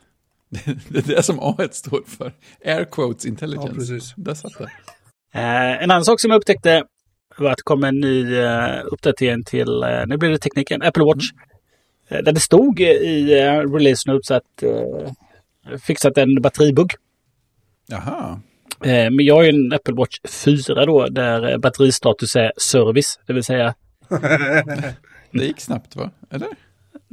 Det 0.89 0.97
är 0.97 1.15
det 1.15 1.23
som 1.23 1.39
A1 1.39 1.69
står 1.71 2.03
för. 2.07 2.33
Air 2.65 2.85
quotes 2.85 3.25
intelligence. 3.25 3.69
Ja, 3.71 3.75
precis. 3.75 4.13
Där 4.17 4.33
satt 4.33 4.51
det. 4.57 4.71
Eh, 5.39 5.83
en 5.83 5.91
annan 5.91 6.05
sak 6.05 6.19
som 6.19 6.31
jag 6.31 6.37
upptäckte 6.37 6.83
var 7.37 7.51
att 7.51 7.57
det 7.57 7.63
kom 7.63 7.83
en 7.83 7.99
ny 7.99 8.35
eh, 8.35 8.81
uppdatering 8.85 9.43
till, 9.43 9.83
eh, 9.83 10.03
nu 10.07 10.17
blir 10.17 10.29
det 10.29 10.37
tekniken, 10.37 10.81
Apple 10.81 11.03
Watch. 11.03 11.25
Eh, 12.09 12.23
där 12.23 12.31
det 12.31 12.39
stod 12.39 12.81
eh, 12.81 12.87
i 12.87 13.43
uh, 13.43 13.73
release 13.73 14.11
notes 14.11 14.31
att 14.31 14.63
uh, 14.63 15.77
fixat 15.77 16.17
en 16.17 16.41
batteribugg. 16.41 16.91
Jaha. 17.87 18.39
Eh, 18.83 19.11
men 19.11 19.25
jag 19.25 19.35
har 19.35 19.43
ju 19.43 19.49
en 19.49 19.73
Apple 19.73 19.93
Watch 19.93 20.19
4 20.27 20.85
då 20.85 21.07
där 21.07 21.51
eh, 21.51 21.57
batteristatus 21.57 22.35
är 22.35 22.51
service. 22.57 23.19
Det 23.27 23.33
vill 23.33 23.43
säga, 23.43 23.73
Det 25.31 25.45
gick 25.45 25.61
snabbt 25.61 25.95
va? 25.95 26.11
Eller? 26.29 26.47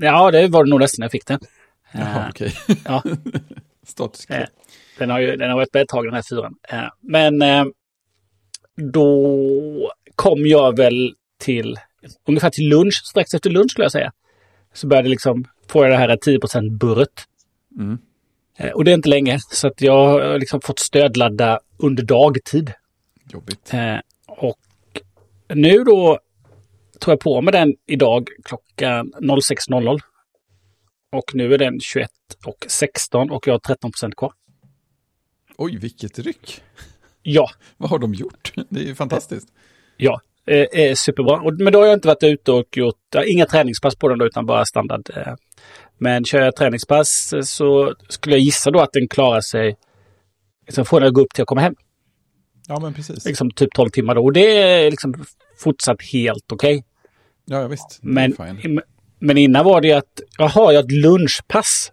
Ja 0.02 0.30
det 0.30 0.46
var 0.48 0.64
det 0.64 0.70
nog 0.70 0.80
nästan 0.80 1.02
jag 1.02 1.10
fick 1.12 1.26
den. 1.26 1.40
Jaha, 1.92 2.22
Eh, 2.24 2.28
okej. 2.30 2.52
ja. 2.84 3.02
Status 3.86 4.26
Eh, 4.30 4.46
Den 4.98 5.10
har 5.10 5.18
ju 5.20 5.36
den 5.36 5.50
har 5.50 5.56
varit 5.56 5.74
med 5.74 5.82
ett 5.82 5.88
tag 5.88 6.04
den 6.04 6.14
här 6.14 6.22
fyran. 6.30 6.54
Eh, 6.68 6.88
Men 7.00 7.42
då 8.92 9.92
kom 10.16 10.46
jag 10.46 10.76
väl 10.76 11.14
till 11.38 11.76
ungefär 12.28 12.50
till 12.50 12.68
lunch, 12.68 13.02
strax 13.04 13.34
efter 13.34 13.50
lunch 13.50 13.70
skulle 13.70 13.84
jag 13.84 13.92
säga. 13.92 14.12
Så 14.72 14.86
började 14.86 15.08
liksom 15.08 15.44
få 15.68 15.84
jag 15.84 15.90
det 15.90 15.96
här 15.96 16.16
10 16.16 16.38
burret. 16.70 17.22
Mm. 17.78 17.98
Och 18.74 18.84
det 18.84 18.90
är 18.90 18.94
inte 18.94 19.08
länge, 19.08 19.38
så 19.50 19.66
att 19.66 19.80
jag 19.80 20.06
har 20.08 20.38
liksom 20.38 20.60
fått 20.60 20.78
stödladda 20.78 21.60
under 21.78 22.02
dagtid. 22.02 22.72
Jobbigt. 23.32 23.72
Och 24.26 24.58
nu 25.54 25.84
då 25.84 26.18
tog 27.02 27.12
jag 27.12 27.20
på 27.20 27.40
mig 27.40 27.52
den 27.52 27.74
idag 27.86 28.28
klockan 28.44 29.12
06.00. 29.20 30.00
Och 31.12 31.34
nu 31.34 31.54
är 31.54 31.58
den 31.58 31.80
21 31.80 32.10
och 32.44 32.66
16 32.68 33.30
och 33.30 33.46
jag 33.46 33.54
har 33.54 33.58
13% 33.58 34.12
kvar. 34.16 34.32
Oj, 35.56 35.76
vilket 35.76 36.18
ryck. 36.18 36.62
Ja, 37.22 37.50
Vad 37.76 37.90
har 37.90 37.98
de 37.98 38.14
gjort? 38.14 38.52
Det 38.68 38.80
är 38.80 38.84
ju 38.84 38.94
fantastiskt. 38.94 39.48
Ja, 39.96 40.20
eh, 40.46 40.66
är 40.72 40.94
superbra. 40.94 41.40
Och, 41.40 41.54
men 41.58 41.72
då 41.72 41.78
har 41.78 41.86
jag 41.86 41.96
inte 41.96 42.08
varit 42.08 42.22
ute 42.22 42.52
och 42.52 42.76
gjort, 42.76 43.14
inga 43.26 43.46
träningspass 43.46 43.96
på 43.96 44.08
den 44.08 44.18
då, 44.18 44.26
utan 44.26 44.46
bara 44.46 44.64
standard. 44.64 45.10
Eh. 45.16 45.34
Men 45.98 46.24
kör 46.24 46.40
jag 46.40 46.56
träningspass 46.56 47.32
eh, 47.32 47.42
så 47.42 47.94
skulle 48.08 48.34
jag 48.34 48.42
gissa 48.42 48.70
då 48.70 48.80
att 48.80 48.92
den 48.92 49.08
klarar 49.08 49.40
sig, 49.40 49.76
liksom 50.66 50.84
får 50.84 51.00
den 51.00 51.08
att 51.08 51.14
gå 51.14 51.20
upp 51.20 51.34
till 51.34 51.42
att 51.42 51.48
komma 51.48 51.60
hem. 51.60 51.74
Ja, 52.68 52.80
men 52.80 52.94
precis. 52.94 53.24
Liksom 53.24 53.50
typ 53.50 53.72
12 53.74 53.90
timmar 53.90 54.14
då. 54.14 54.24
Och 54.24 54.32
det 54.32 54.62
är 54.62 54.90
liksom 54.90 55.24
fortsatt 55.58 56.02
helt 56.12 56.52
okej. 56.52 56.84
Ja, 57.44 57.60
ja, 57.60 57.68
visst. 57.68 57.98
Men, 58.02 58.32
men 59.18 59.38
innan 59.38 59.64
var 59.64 59.80
det 59.80 59.92
att, 59.92 60.20
jaha, 60.38 60.72
jag 60.72 60.80
har 60.80 60.84
ett 60.84 60.92
lunchpass. 60.92 61.92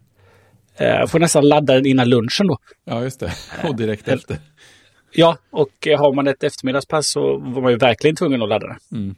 Eh, 0.76 0.88
Jag 0.88 1.12
får 1.12 1.20
nästan 1.20 1.48
ladda 1.50 1.74
den 1.76 1.86
innan 1.86 2.10
lunchen 2.10 2.48
då. 2.48 2.58
Ja, 2.86 3.04
just 3.04 3.20
det. 3.20 3.32
Och 3.70 3.76
direkt 3.76 4.08
efter. 4.08 4.38
Ja, 5.12 5.38
och 5.50 5.88
eh, 5.88 6.00
har 6.00 6.14
man 6.14 6.28
ett 6.28 6.44
eftermiddagspass 6.44 7.08
så 7.08 7.38
var 7.38 7.62
man 7.62 7.72
ju 7.72 7.78
verkligen 7.78 8.16
tvungen 8.16 8.42
att 8.42 8.50
ladda 8.50 8.68
det. 8.68 8.78
Mm. 8.92 9.16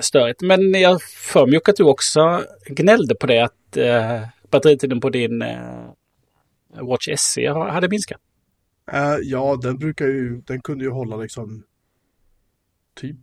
störigt. 0.00 0.42
Men 0.42 0.72
jag 0.74 1.02
för 1.02 1.46
mig 1.46 1.60
att 1.68 1.76
du 1.76 1.84
också 1.84 2.44
gnällde 2.66 3.14
på 3.14 3.26
det 3.26 3.40
att 3.40 3.76
eh, 3.76 4.22
batteritiden 4.50 5.00
på 5.00 5.10
din 5.10 5.42
eh, 5.42 5.90
Watch 6.82 7.08
SE 7.16 7.50
ha- 7.50 7.70
hade 7.70 7.88
minskat. 7.88 8.20
Eh, 8.92 9.14
ja, 9.22 9.56
den 9.62 9.78
brukar 9.78 10.06
ju, 10.06 10.40
den 10.46 10.60
kunde 10.60 10.84
ju 10.84 10.90
hålla 10.90 11.16
liksom 11.16 11.62
typ 13.00 13.16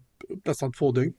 nästan 0.46 0.72
två 0.74 0.92
dygn. 0.92 1.14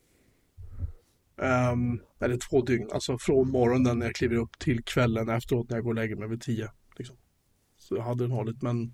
Ehm, 1.37 2.01
eller 2.21 2.37
två 2.37 2.63
dygn, 2.63 2.89
alltså 2.93 3.19
från 3.19 3.51
morgonen 3.51 3.99
när 3.99 4.07
jag 4.07 4.15
kliver 4.15 4.37
upp 4.37 4.59
till 4.59 4.85
kvällen 4.85 5.29
efteråt 5.29 5.71
när 5.71 5.77
jag 5.77 5.85
går 5.85 5.91
och 5.91 5.95
lägger 5.95 6.17
mig 6.17 6.29
vid 6.29 6.43
tio. 6.43 6.71
Liksom. 6.97 7.17
Så 7.77 8.01
hade 8.01 8.25
den 8.25 8.31
hållit, 8.31 8.63
men 8.63 8.93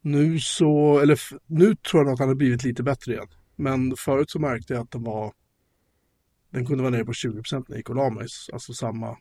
nu 0.00 0.38
så, 0.40 0.98
eller 0.98 1.20
nu 1.46 1.74
tror 1.76 2.00
jag 2.00 2.04
nog 2.04 2.12
att 2.12 2.18
den 2.18 2.28
har 2.28 2.34
blivit 2.34 2.64
lite 2.64 2.82
bättre 2.82 3.12
igen. 3.12 3.28
Men 3.56 3.96
förut 3.96 4.30
så 4.30 4.38
märkte 4.38 4.72
jag 4.72 4.82
att 4.82 4.90
den 4.90 5.02
var, 5.02 5.32
den 6.50 6.66
kunde 6.66 6.82
vara 6.82 6.90
nere 6.90 7.04
på 7.04 7.12
20% 7.12 7.54
när 7.54 7.64
jag 7.68 7.76
gick 7.76 7.90
och 7.90 7.96
la 7.96 8.10
mig, 8.10 8.26
alltså 8.52 8.72
samma 8.72 9.18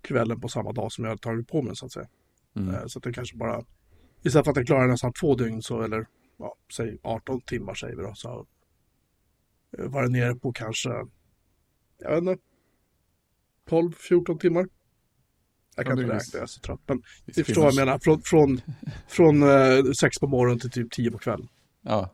kvällen 0.00 0.40
på 0.40 0.48
samma 0.48 0.72
dag 0.72 0.92
som 0.92 1.04
jag 1.04 1.10
hade 1.10 1.22
tagit 1.22 1.48
på 1.48 1.62
mig 1.62 1.76
så 1.76 1.86
att 1.86 1.92
säga. 1.92 2.08
Mm. 2.56 2.74
Eh, 2.74 2.86
Så 2.86 2.98
att 2.98 3.02
den 3.02 3.12
kanske 3.12 3.36
bara, 3.36 3.64
istället 4.22 4.44
för 4.44 4.50
att 4.50 4.54
den 4.54 4.66
klarar 4.66 4.86
nästan 4.86 5.12
två 5.12 5.34
dygn 5.34 5.62
så, 5.62 5.82
eller 5.82 6.06
ja, 6.36 6.56
säg 6.76 6.98
18 7.02 7.40
timmar 7.40 7.74
säger 7.74 7.96
vi 7.96 8.02
då, 8.02 8.14
så 8.14 8.46
eh, 9.78 9.84
var 9.88 10.02
den 10.02 10.12
nere 10.12 10.34
på 10.34 10.52
kanske, 10.52 10.90
jag 11.98 12.10
vet 12.10 12.18
inte, 12.18 12.42
12-14 13.68 14.38
timmar. 14.38 14.60
Jag 15.76 15.84
Ja, 15.86 15.88
kan 15.88 15.96
det 15.96 16.02
inte 16.02 16.14
räkna, 16.14 16.30
jag 16.32 16.42
är 16.42 16.46
så 16.46 16.60
trött. 16.60 16.80
Men 16.86 17.02
ni 17.24 17.44
förstår 17.44 17.62
vad 17.62 17.72
jag 17.72 17.86
menar, 17.86 17.98
från, 17.98 18.22
från, 18.22 18.60
från 19.08 19.42
eh, 19.42 19.92
sex 20.00 20.18
på 20.18 20.26
morgonen 20.26 20.58
till 20.60 20.70
typ 20.70 20.92
10 20.92 21.10
på 21.10 21.18
kvällen. 21.18 21.48
Ja. 21.82 22.10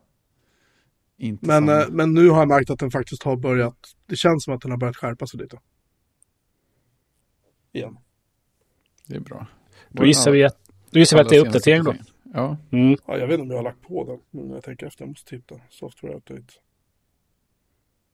Inte 1.16 1.46
Men, 1.46 1.68
eh, 1.68 1.88
men 1.90 2.14
nu 2.14 2.28
har 2.28 2.38
jag 2.38 2.48
märkt 2.48 2.70
att 2.70 2.78
den 2.78 2.90
faktiskt 2.90 3.22
har 3.22 3.36
börjat, 3.36 3.76
det 4.06 4.16
känns 4.16 4.44
som 4.44 4.54
att 4.54 4.60
den 4.60 4.70
har 4.70 4.78
börjat 4.78 4.96
skärpa 4.96 5.26
sig 5.26 5.40
lite. 5.40 5.58
Igen. 7.72 7.98
Det 9.06 9.16
är 9.16 9.20
bra. 9.20 9.46
Då 9.88 10.06
gissar 10.06 10.30
vi 10.30 10.44
att, 10.44 10.58
då 10.90 10.98
gissar 10.98 11.16
vi 11.16 11.22
att 11.22 11.28
det 11.28 11.36
är 11.36 11.46
uppdatering 11.46 11.84
då. 11.84 11.90
uppdateringen. 11.90 12.12
Ja, 12.34 12.56
Mm. 12.70 12.96
Ja, 13.06 13.18
jag 13.18 13.26
vet 13.26 13.34
inte 13.34 13.42
om 13.42 13.50
jag 13.50 13.56
har 13.56 13.64
lagt 13.64 13.82
på 13.82 14.04
den. 14.04 14.20
Men 14.30 14.50
jag 14.50 14.64
tänker 14.64 14.86
efter, 14.86 15.02
jag 15.02 15.08
måste 15.08 15.30
titta. 15.30 15.60
Software 15.70 16.14
update. 16.14 16.52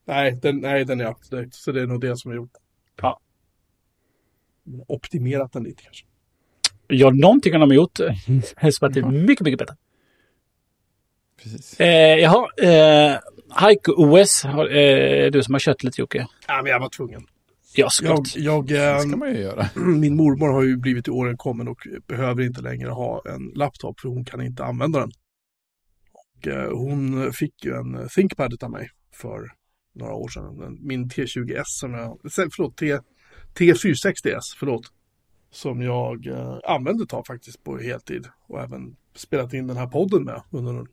Nej, 0.09 0.39
den, 0.43 0.61
nej, 0.61 0.85
den 0.85 1.01
är 1.01 1.11
up. 1.11 1.17
Så 1.51 1.73
det 1.73 1.83
är 1.83 1.87
nog 1.87 2.01
det 2.01 2.17
som 2.17 2.31
har 2.31 2.37
gjort. 2.37 2.51
Ja. 3.03 3.21
Optimerat 4.89 5.53
den 5.53 5.63
lite 5.65 5.83
kanske. 5.83 6.07
Ja, 6.87 7.11
någonting 7.11 7.53
har 7.53 7.61
de 7.61 7.75
gjort. 7.75 7.99
Helst 8.57 8.83
att 8.83 8.95
det 8.95 9.01
är 9.01 9.05
mycket, 9.05 9.45
mycket 9.45 9.59
bättre. 9.59 9.77
precis. 11.43 11.81
Eh, 11.81 12.19
jaha, 12.19 12.49
eh, 12.63 13.19
Haiku 13.51 13.93
OS, 13.93 14.43
har, 14.45 14.77
eh, 14.77 15.31
du 15.31 15.43
som 15.43 15.55
har 15.55 15.61
kört 15.61 15.83
lite 15.83 16.01
Jocke. 16.01 16.27
Ja, 16.49 16.63
men 16.63 16.73
jag 16.73 16.81
var 16.81 16.89
tvungen. 16.89 17.27
Ja, 17.75 17.89
Jag, 18.03 18.27
jag, 18.37 18.67
Det 18.67 19.01
ska 19.01 19.11
eh, 19.11 19.17
man 19.17 19.35
ju 19.35 19.41
göra. 19.41 19.69
min 19.75 20.17
mormor 20.17 20.49
har 20.49 20.63
ju 20.63 20.77
blivit 20.77 21.09
i 21.09 21.11
åren 21.11 21.37
kommen 21.37 21.69
och 21.69 21.87
behöver 22.07 22.43
inte 22.43 22.61
längre 22.61 22.91
ha 22.91 23.23
en 23.35 23.53
laptop 23.55 24.01
för 24.01 24.09
hon 24.09 24.25
kan 24.25 24.43
inte 24.43 24.65
använda 24.65 25.01
den. 25.01 25.11
Och 26.13 26.49
eh, 26.49 26.71
hon 26.73 27.33
fick 27.33 27.65
ju 27.65 27.75
en 27.75 28.09
ThinkPad 28.09 28.63
av 28.65 28.71
mig 28.71 28.91
för 29.15 29.58
några 29.99 30.15
år 30.15 30.29
sedan. 30.29 30.79
Min 30.81 31.09
T20S 31.09 31.63
som 31.65 31.95
jag, 31.95 32.19
förlåt, 32.57 32.77
T, 32.77 32.99
T460S, 33.55 34.41
förlåt. 34.59 34.93
Som 35.51 35.83
jag 35.83 36.27
eh, 36.27 36.59
använde 36.65 37.03
ett 37.03 37.09
tag 37.09 37.27
faktiskt 37.27 37.65
på 37.65 37.79
heltid 37.79 38.27
och 38.47 38.61
även 38.61 38.97
spelat 39.15 39.55
in 39.55 39.67
den 39.67 39.77
här 39.77 39.87
podden 39.87 40.25
med 40.25 40.43
under 40.51 40.87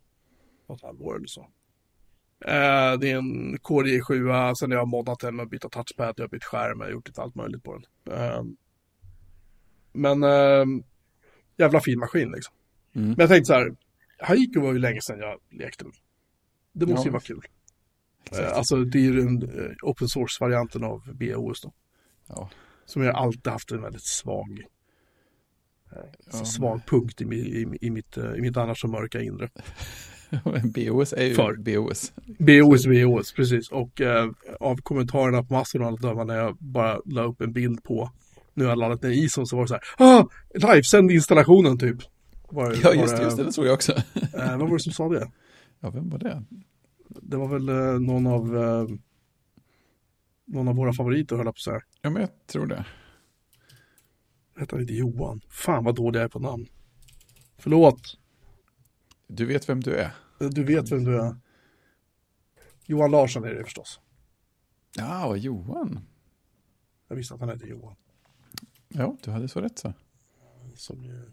något 0.67 0.81
halvår 0.81 1.15
eller 1.15 1.27
så. 1.27 1.41
Eh, 2.45 2.99
det 2.99 3.11
är 3.11 3.17
en 3.17 3.57
Core 3.57 3.89
i7, 3.89 4.53
sen 4.59 4.71
har 4.71 4.77
jag 4.77 4.87
moddat 4.87 5.19
den 5.19 5.35
med 5.35 5.43
att 5.43 5.49
byta 5.49 5.69
touchpad, 5.69 6.13
jag 6.17 6.23
har 6.23 6.29
bytt 6.29 6.43
skärm, 6.43 6.79
jag 6.79 6.87
har 6.87 6.91
gjort 6.91 7.07
lite 7.07 7.21
allt 7.21 7.35
möjligt 7.35 7.63
på 7.63 7.77
den. 7.77 8.13
Eh, 8.17 8.43
men 9.93 10.23
eh, 10.23 10.65
jävla 11.57 11.79
fin 11.79 11.99
maskin 11.99 12.31
liksom. 12.31 12.55
Mm. 12.95 13.07
Men 13.07 13.19
jag 13.19 13.29
tänkte 13.29 13.45
så 13.45 13.53
här, 13.53 13.75
Haiku 14.19 14.59
var 14.59 14.73
ju 14.73 14.79
länge 14.79 15.01
sedan 15.01 15.19
jag 15.19 15.39
lekte 15.51 15.85
med. 15.85 15.93
Det 16.73 16.85
måste 16.85 17.01
Ja, 17.01 17.05
ju 17.05 17.11
vara 17.11 17.21
kul. 17.21 17.41
Exakt. 18.25 18.51
Eh, 18.51 18.57
alltså 18.57 18.75
det 18.83 18.97
är 18.97 19.01
ju 19.01 19.13
den 19.21 19.43
eh, 19.43 19.71
open 19.81 20.07
source-varianten 20.07 20.83
av 20.83 21.01
BOS 21.13 21.61
då. 21.61 21.73
Ja. 22.27 22.49
Som 22.85 23.01
jag 23.03 23.15
alltid 23.15 23.47
haft 23.47 23.71
en 23.71 23.81
väldigt 23.81 24.05
svag, 24.05 24.63
eh, 25.91 25.97
Ja. 26.31 26.45
svag 26.45 26.81
punkt 26.85 27.21
i, 27.21 27.25
i, 27.25 27.67
i, 27.81 27.89
mitt, 27.89 28.17
i 28.17 28.41
mitt 28.41 28.57
annars 28.57 28.81
så 28.81 28.87
mörka 28.87 29.21
inre. 29.21 29.49
BOS 30.63 31.13
är 31.13 31.25
ju 31.25 31.33
För. 31.33 31.55
BOS. 31.55 32.13
BOS, 32.39 32.85
BOS, 32.85 33.33
precis. 33.33 33.71
Och 33.71 34.01
eh, 34.01 34.29
av 34.59 34.77
kommentarerna 34.77 35.43
på 35.43 35.53
Mastodon 35.53 35.93
att 35.93 36.01
döma 36.01 36.23
när 36.23 36.35
jag 36.35 36.57
bara 36.59 37.01
la 37.05 37.23
upp 37.23 37.41
en 37.41 37.53
bild 37.53 37.83
på 37.83 38.11
nu 38.53 38.63
har 38.63 38.71
jag 38.71 38.77
laddat 38.79 39.01
ner 39.03 39.09
ISOn 39.09 39.47
så 39.47 39.55
var 39.55 39.63
det 39.63 39.67
så 39.67 39.73
här, 39.73 39.83
ah, 40.19 40.27
livesänd 40.53 41.11
installationen 41.11 41.77
typ. 41.79 41.97
Var, 42.49 42.71
Ja, 42.83 42.89
var 42.89 42.93
just 42.93 43.17
det, 43.17 43.23
just 43.23 43.37
det, 43.37 43.43
det 43.43 43.53
såg 43.53 43.65
jag 43.65 43.73
också. 43.73 43.91
Eh, 44.33 44.57
vad 44.57 44.59
var 44.59 44.77
det 44.77 44.79
som 44.79 44.91
sa 44.93 45.09
det? 45.09 45.31
Ja, 45.79 45.89
vem 45.89 46.09
var 46.09 46.19
det? 46.19 46.43
Det 47.07 47.37
var 47.37 47.47
väl 47.47 47.69
eh, 47.69 47.99
någon 47.99 48.27
av 48.27 48.57
eh, 48.57 48.87
någon 50.45 50.67
av 50.67 50.75
våra 50.75 50.93
favoriter 50.93 51.35
höll 51.35 51.45
jag 51.45 51.55
på 51.55 51.61
så 51.61 51.71
här. 51.71 51.83
Ja, 52.01 52.09
men 52.09 52.21
jag 52.21 52.47
tror 52.47 52.67
det. 52.67 52.85
Hette 54.57 54.75
han 54.75 54.81
inte 54.81 54.93
Johan? 54.93 55.41
Fan 55.49 55.83
vad 55.83 55.95
dålig 55.95 56.19
jag 56.19 56.25
är 56.25 56.29
på 56.29 56.39
namn. 56.39 56.67
Förlåt. 57.57 58.17
Du 59.27 59.45
vet 59.45 59.69
vem 59.69 59.81
du 59.81 59.95
är. 59.95 60.11
Du 60.39 60.63
vet 60.63 60.91
vem 60.91 61.03
du 61.03 61.21
är. 61.21 61.35
Johan 62.85 63.11
Larsson 63.11 63.43
är 63.43 63.53
det 63.53 63.63
förstås. 63.63 63.99
Ja, 64.95 65.27
vad 65.27 65.37
Johan. 65.37 65.99
Jag 67.07 67.15
visste 67.15 67.33
att 67.33 67.39
han 67.39 67.49
hette 67.49 67.67
Johan. 67.67 67.95
Ja, 68.87 69.17
du 69.23 69.31
hade 69.31 69.47
så 69.47 69.61
rätt 69.61 69.79
så. 69.79 69.93
Som 70.75 71.03
ju 71.03 71.31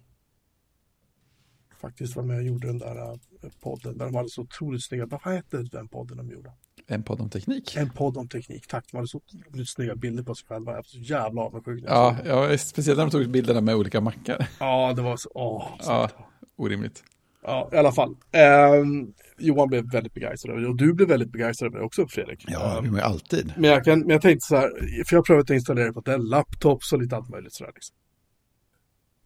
faktiskt 1.82 2.16
var 2.16 2.22
med 2.22 2.36
och 2.36 2.42
gjorde 2.42 2.66
den 2.66 2.78
där 2.78 2.96
eh, 2.96 3.18
podden. 3.62 3.98
Där 3.98 4.04
de 4.04 4.14
hade 4.14 4.28
så 4.28 4.42
otroligt 4.42 4.84
snygga, 4.84 5.06
vad 5.06 5.20
hette 5.22 5.62
den 5.62 5.88
podden 5.88 6.16
de 6.16 6.30
gjorde? 6.30 6.52
En 6.86 7.02
podd 7.02 7.20
om 7.20 7.30
teknik. 7.30 7.76
En 7.76 7.90
podd 7.90 8.16
om 8.16 8.28
teknik, 8.28 8.66
tack. 8.66 8.84
De 8.90 8.96
hade 8.96 9.08
så 9.08 9.18
otroligt 9.18 9.68
snygga 9.68 9.96
bilder 9.96 10.22
på 10.22 10.34
sig 10.34 10.46
själva. 10.48 10.70
Jag 10.70 10.76
var 10.76 10.82
så 10.82 10.98
jävla 10.98 11.40
avundsjuk. 11.40 11.84
Ja, 11.86 12.16
det. 12.22 12.28
ja, 12.28 12.58
speciellt 12.58 12.98
när 12.98 13.04
de 13.04 13.10
tog 13.10 13.30
bilderna 13.30 13.60
med 13.60 13.74
olika 13.74 14.00
mackar. 14.00 14.48
ja, 14.60 14.92
det 14.96 15.02
var 15.02 15.16
så, 15.16 15.30
åh. 15.34 15.68
Ja, 15.78 16.10
orimligt. 16.56 17.04
Ja, 17.44 17.68
i 17.72 17.76
alla 17.76 17.92
fall. 17.92 18.16
Ehm, 18.32 19.12
Johan 19.38 19.68
blev 19.68 19.90
väldigt 19.92 20.14
begeistrad 20.14 20.52
över 20.52 20.62
det 20.62 20.68
och 20.68 20.76
du 20.76 20.94
blev 20.94 21.08
väldigt 21.08 21.32
begeistrad 21.32 21.66
över 21.68 21.78
det 21.78 21.84
också 21.84 22.06
Fredrik. 22.08 22.50
Ehm, 22.50 22.90
var 22.90 22.98
ju 22.98 23.00
alltid. 23.00 23.52
men, 23.56 23.70
jag 23.70 23.84
kan, 23.84 24.00
men 24.00 24.10
jag 24.10 24.22
tänkte 24.22 24.46
så 24.46 24.56
här, 24.56 24.70
för 25.04 25.14
jag 25.14 25.18
har 25.18 25.22
prövat 25.24 25.44
att 25.44 25.54
installera 25.54 25.86
det 25.86 25.92
på 25.92 26.16
laptops 26.16 26.92
och 26.92 27.02
lite 27.02 27.16
allt 27.16 27.28
möjligt 27.28 27.52
sådär. 27.52 27.72
Liksom. 27.74 27.96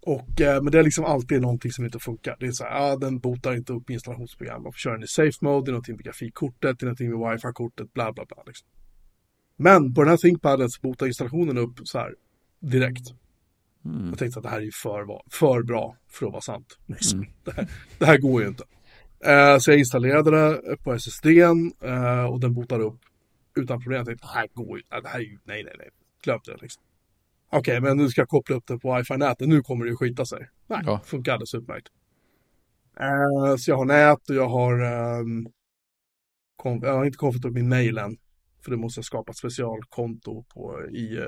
Och, 0.06 0.40
eh, 0.40 0.62
men 0.62 0.72
det 0.72 0.78
är 0.78 0.82
liksom 0.82 1.04
alltid 1.04 1.42
någonting 1.42 1.72
som 1.72 1.84
inte 1.84 1.98
funkar. 1.98 2.36
Det 2.40 2.46
är 2.46 2.52
så 2.52 2.64
här, 2.64 2.92
ah, 2.92 2.96
den 2.96 3.18
botar 3.18 3.54
inte 3.54 3.72
upp 3.72 3.90
installationsprogram. 3.90 4.62
Man 4.62 4.72
får 4.72 4.78
köra 4.78 4.92
den 4.92 5.02
i 5.02 5.06
safe 5.06 5.38
mode, 5.40 5.66
det 5.66 5.70
är 5.70 5.72
någonting 5.72 5.96
med 5.96 6.04
grafikkortet, 6.04 6.78
det 6.78 6.82
är 6.82 6.86
någonting 6.86 7.10
med 7.10 7.30
wifi-kortet, 7.30 7.92
bla 7.92 8.12
bla 8.12 8.24
bla. 8.24 8.42
Liksom. 8.46 8.68
Men 9.56 9.94
på 9.94 10.00
den 10.02 10.10
här 10.10 10.16
ThinkPaden 10.16 10.70
så 10.70 10.80
botar 10.80 11.06
installationen 11.06 11.58
upp 11.58 11.80
så 11.84 11.98
här 11.98 12.14
direkt. 12.60 13.06
Mm. 13.84 14.08
Jag 14.08 14.18
tänkte 14.18 14.38
att 14.38 14.42
det 14.42 14.48
här 14.48 14.60
är 14.60 14.64
ju 14.64 14.72
för, 14.72 15.20
för 15.30 15.62
bra 15.62 15.96
för 16.08 16.26
att 16.26 16.32
vara 16.32 16.42
sant. 16.42 16.78
Liksom. 16.86 17.18
Mm. 17.18 17.30
Det, 17.44 17.52
här, 17.52 17.68
det 17.98 18.06
här 18.06 18.18
går 18.18 18.42
ju 18.42 18.48
inte. 18.48 18.64
Eh, 19.24 19.58
så 19.58 19.70
jag 19.70 19.78
installerade 19.78 20.30
det 20.30 20.76
på 20.76 20.94
SSDn 20.94 21.72
eh, 21.80 22.24
och 22.24 22.40
den 22.40 22.54
botade 22.54 22.84
upp 22.84 23.00
utan 23.56 23.80
problem. 23.80 23.98
Jag 23.98 24.06
tänkte, 24.06 24.26
det 24.26 24.32
här 24.32 24.48
går 24.54 24.78
ju, 24.78 24.84
det 25.02 25.08
här 25.08 25.18
är 25.18 25.24
ju, 25.24 25.38
nej, 25.44 25.64
nej, 25.64 25.74
nej, 25.78 25.88
glöm 26.22 26.40
det 26.44 26.56
liksom. 26.62 26.82
Okej, 27.58 27.80
men 27.80 27.96
nu 27.96 28.08
ska 28.08 28.20
jag 28.20 28.28
koppla 28.28 28.56
upp 28.56 28.66
det 28.66 28.78
på 28.78 28.96
wifi-nätet, 28.96 29.48
nu 29.48 29.62
kommer 29.62 29.84
det 29.84 29.90
ju 29.90 29.96
skita 29.96 30.26
sig. 30.26 30.48
Nej, 30.66 30.80
Ja. 30.86 31.00
funkar 31.04 31.32
alldeles 31.32 31.54
utmärkt. 31.54 31.88
Eh, 33.00 33.56
så 33.56 33.70
jag 33.70 33.76
har 33.76 33.84
nät 33.84 34.30
och 34.30 34.36
jag 34.36 34.48
har, 34.48 34.72
kom, 36.56 36.80
jag 36.82 36.94
har 36.94 37.04
inte 37.04 37.18
konfigt 37.18 37.44
upp 37.44 37.54
min 37.54 37.68
mail 37.68 37.98
än. 37.98 38.16
För 38.64 38.70
det 38.70 38.76
måste 38.76 38.98
jag 38.98 39.04
skapa 39.04 39.30
ett 39.30 39.36
specialkonto 39.36 40.42
på 40.42 40.86
i 40.90 41.16
eh, 41.16 41.24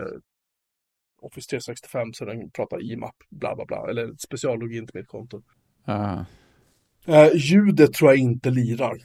Office 1.22 1.48
365 1.50 2.12
så 2.12 2.24
den 2.24 2.50
pratar 2.50 2.82
IMAP, 2.82 3.14
bla 3.30 3.56
bla 3.56 3.64
bla, 3.64 3.90
eller 3.90 4.14
speciallogin 4.18 4.86
till 4.86 5.00
mitt 5.00 5.08
konto. 5.08 5.42
Eh, 7.06 7.28
ljudet 7.34 7.92
tror 7.92 8.10
jag 8.10 8.18
inte 8.18 8.50
lirar. 8.50 8.98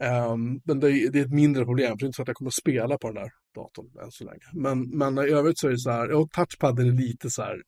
Um, 0.00 0.60
men 0.64 0.80
det 0.80 0.90
är, 0.90 1.10
det 1.10 1.18
är 1.18 1.24
ett 1.24 1.32
mindre 1.32 1.64
problem, 1.64 1.90
för 1.90 1.96
det 1.96 2.04
är 2.04 2.06
inte 2.06 2.16
så 2.16 2.22
att 2.22 2.28
jag 2.28 2.36
kommer 2.36 2.50
att 2.50 2.54
spela 2.54 2.98
på 2.98 3.06
den 3.06 3.14
där 3.14 3.30
datorn 3.54 4.04
än 4.04 4.10
så 4.10 4.24
länge. 4.24 4.44
Men, 4.52 4.98
men 4.98 5.18
i 5.18 5.30
övrigt 5.30 5.58
så 5.58 5.66
är 5.66 5.70
det 5.70 5.78
så 5.78 5.90
här, 5.90 6.12
och 6.12 6.30
touchpaden 6.30 6.86
är 6.86 6.92
lite 6.92 7.30
så 7.30 7.42
här, 7.42 7.62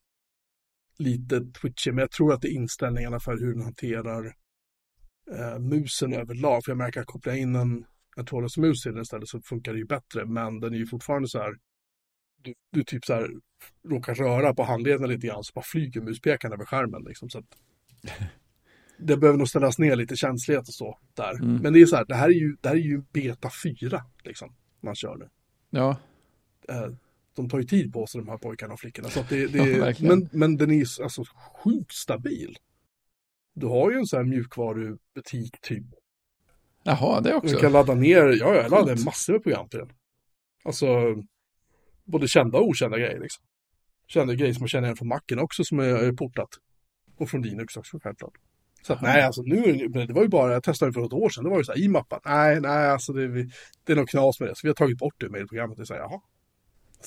lite 0.98 1.40
twitchy, 1.40 1.92
men 1.92 1.98
jag 1.98 2.10
tror 2.10 2.32
att 2.32 2.40
det 2.42 2.48
är 2.48 2.52
inställningarna 2.52 3.20
för 3.20 3.38
hur 3.38 3.54
den 3.54 3.62
hanterar 3.62 4.34
eh, 5.36 5.58
musen 5.58 6.12
överlag. 6.12 6.64
För 6.64 6.70
jag 6.70 6.78
märker 6.78 7.00
att 7.00 7.06
koppla 7.06 7.36
in 7.36 7.54
en, 7.54 7.84
en 8.16 8.26
trådlös 8.26 8.56
mus 8.56 8.86
i 8.86 8.88
den 8.88 9.02
istället 9.02 9.28
så 9.28 9.40
funkar 9.40 9.72
det 9.72 9.78
ju 9.78 9.86
bättre, 9.86 10.26
men 10.26 10.60
den 10.60 10.74
är 10.74 10.78
ju 10.78 10.86
fortfarande 10.86 11.28
så 11.28 11.38
här, 11.38 11.52
du, 12.42 12.54
du 12.72 12.84
typ 12.84 13.04
så 13.04 13.14
här 13.14 13.30
råkar 13.88 14.14
röra 14.14 14.54
på 14.54 14.62
handleden 14.62 15.08
lite 15.08 15.26
grann 15.26 15.44
så 15.44 15.52
bara 15.54 15.64
flyger 15.64 16.00
muspekaren 16.00 16.52
över 16.52 16.64
skärmen 16.64 17.04
liksom. 17.04 17.30
Så 17.30 17.38
att 17.38 17.44
det 18.98 19.16
behöver 19.16 19.38
nog 19.38 19.48
ställas 19.48 19.78
ner 19.78 19.96
lite 19.96 20.16
känslighet 20.16 20.68
och 20.68 20.74
så 20.74 20.98
där. 21.14 21.34
Mm. 21.34 21.56
Men 21.56 21.72
det 21.72 21.80
är 21.80 21.86
så 21.86 21.96
här, 21.96 22.04
det 22.08 22.14
här 22.14 22.28
är 22.28 22.32
ju, 22.34 22.56
det 22.60 22.68
här 22.68 22.76
är 22.76 22.80
ju 22.80 23.02
beta 23.12 23.50
4 23.62 24.04
liksom, 24.24 24.54
man 24.80 24.94
kör 24.94 25.16
nu. 25.16 25.28
Ja, 25.70 25.96
Eh, 26.68 26.88
de 27.36 27.48
tar 27.48 27.58
ju 27.58 27.64
tid 27.64 27.92
på 27.92 28.06
sig 28.06 28.20
de 28.20 28.28
här 28.28 28.38
pojkarna 28.38 28.72
och 28.74 28.80
flickorna. 28.80 29.08
Så 29.08 29.24
det, 29.28 29.46
det, 29.46 29.58
Ja, 29.58 29.84
verkligen. 29.84 30.18
men, 30.18 30.28
men 30.32 30.56
den 30.56 30.70
är 30.70 30.74
ju 30.74 30.86
alltså 31.02 31.22
sjukt 31.64 31.92
stabil. 31.94 32.56
Du 33.54 33.66
har 33.66 33.90
ju 33.90 33.96
en 33.98 34.06
sån 34.06 34.16
här 34.16 34.24
mjukvarubutik 34.24 35.60
typ. 35.60 35.84
jaha, 36.82 37.20
det 37.20 37.30
Du 37.30 37.34
också. 37.34 37.56
kan 37.56 37.72
ladda 37.72 37.94
ner, 37.94 38.22
ja 38.40 38.54
jag 38.54 38.70
laddade 38.70 38.92
Coolt. 38.94 39.04
massor 39.04 39.32
med 39.32 39.42
program 39.42 39.68
till 39.68 39.78
den. 39.78 39.88
Alltså, 40.64 40.86
både 42.04 42.28
kända 42.28 42.58
och 42.58 42.68
okända 42.68 42.98
grejer 42.98 43.20
liksom. 43.20 43.44
Kända 44.06 44.34
grejer 44.34 44.52
som 44.54 44.62
man 44.62 44.68
känner 44.68 44.88
igen 44.88 44.96
från 44.96 45.08
Macen 45.08 45.38
också 45.38 45.64
som 45.64 45.78
är, 45.78 45.84
är 45.84 46.12
portat. 46.12 46.48
Och 47.16 47.30
från 47.30 47.42
Linux 47.42 47.76
också 47.76 47.98
självklart. 48.02 48.34
Så 48.82 48.92
att, 48.92 49.02
nej, 49.02 49.22
alltså 49.22 49.42
nu, 49.42 49.56
är 49.64 50.06
det- 50.06 50.12
var 50.12 50.22
ju 50.22 50.28
bara, 50.28 50.52
jag 50.52 50.62
testade 50.62 50.92
för 50.92 51.04
ett 51.06 51.12
år 51.12 51.28
sedan, 51.28 51.44
det 51.44 51.50
var 51.50 51.58
ju 51.58 51.64
så 51.64 51.72
här 51.72 51.78
IMAP, 51.80 52.14
nej, 52.24 52.60
nej, 52.60 52.88
alltså 52.90 53.12
det, 53.12 53.26
vi- 53.26 53.50
det 53.84 53.92
är 53.92 53.96
något 53.96 54.08
knas 54.10 54.40
med 54.40 54.48
det. 54.48 54.54
Så 54.54 54.60
vi 54.62 54.68
har 54.68 54.74
tagit 54.74 54.98
bort 54.98 55.14
det 55.18 55.26
ur 55.26 55.30
mejlprogrammet. 55.30 55.76
Det 55.76 55.82
är 55.82 55.84
så 55.84 55.94
här, 55.94 56.00
jaha. 56.00 56.20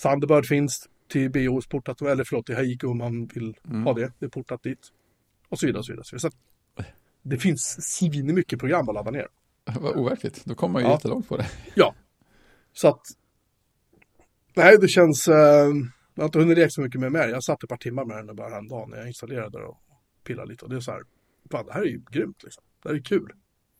Thunderbird 0.03 0.45
finns 0.45 0.89
till 1.07 1.31
BOS 1.31 1.67
portat, 1.67 2.01
eller 2.01 2.23
förlåt, 2.23 2.45
till 2.45 2.55
Haiku 2.55 2.87
om 2.87 2.97
man 2.97 3.25
vill 3.27 3.55
Mm. 3.69 3.83
ha 3.83 3.93
det. 3.93 4.11
Det 4.19 4.25
är 4.25 4.29
portat 4.29 4.63
dit. 4.63 4.79
Och 5.49 5.59
så 5.59 5.65
vidare 5.65 5.79
och 5.79 5.85
så 5.85 5.91
vidare. 5.93 6.19
Så 6.19 6.27
att 6.27 6.35
det 7.23 7.37
finns 7.37 7.77
svin 7.97 8.35
mycket 8.35 8.59
program 8.59 8.89
att 8.89 8.95
ladda 8.95 9.11
ner. 9.11 9.27
Vad 9.79 9.95
overkligt, 9.97 10.45
då 10.45 10.55
kommer 10.55 10.73
man 10.73 10.81
ju 10.81 10.87
Ja. 10.87 10.93
jättelångt 10.93 11.27
på 11.29 11.37
det. 11.37 11.47
Ja. 11.75 11.95
Så 12.73 12.87
att... 12.87 13.01
Nej, 14.55 14.77
det 14.81 14.87
känns... 14.87 15.27
Eh, 15.27 15.35
jag 16.15 16.23
har 16.23 16.25
inte 16.25 16.39
hunnit 16.39 16.57
leka 16.57 16.69
så 16.69 16.81
mycket 16.81 17.01
med 17.01 17.11
mer. 17.11 17.27
Jag 17.27 17.43
satt 17.43 17.63
ett 17.63 17.69
par 17.69 17.77
timmar 17.77 18.05
med 18.05 18.25
den 18.27 18.35
bara 18.35 18.49
häromdagen 18.49 18.89
när 18.89 18.97
jag 18.97 19.07
installerade 19.07 19.57
och 19.57 19.77
pillade 20.23 20.49
lite. 20.51 20.65
Och 20.65 20.69
det 20.71 20.75
är 20.75 20.79
så 20.79 20.91
här... 20.91 21.01
Fan, 21.51 21.65
det 21.65 21.73
här 21.73 21.81
är 21.81 21.85
ju 21.85 22.01
grymt 22.11 22.43
liksom. 22.43 22.63
Det 22.83 22.89
här 22.89 22.95
är 22.95 23.01
kul. 23.01 23.31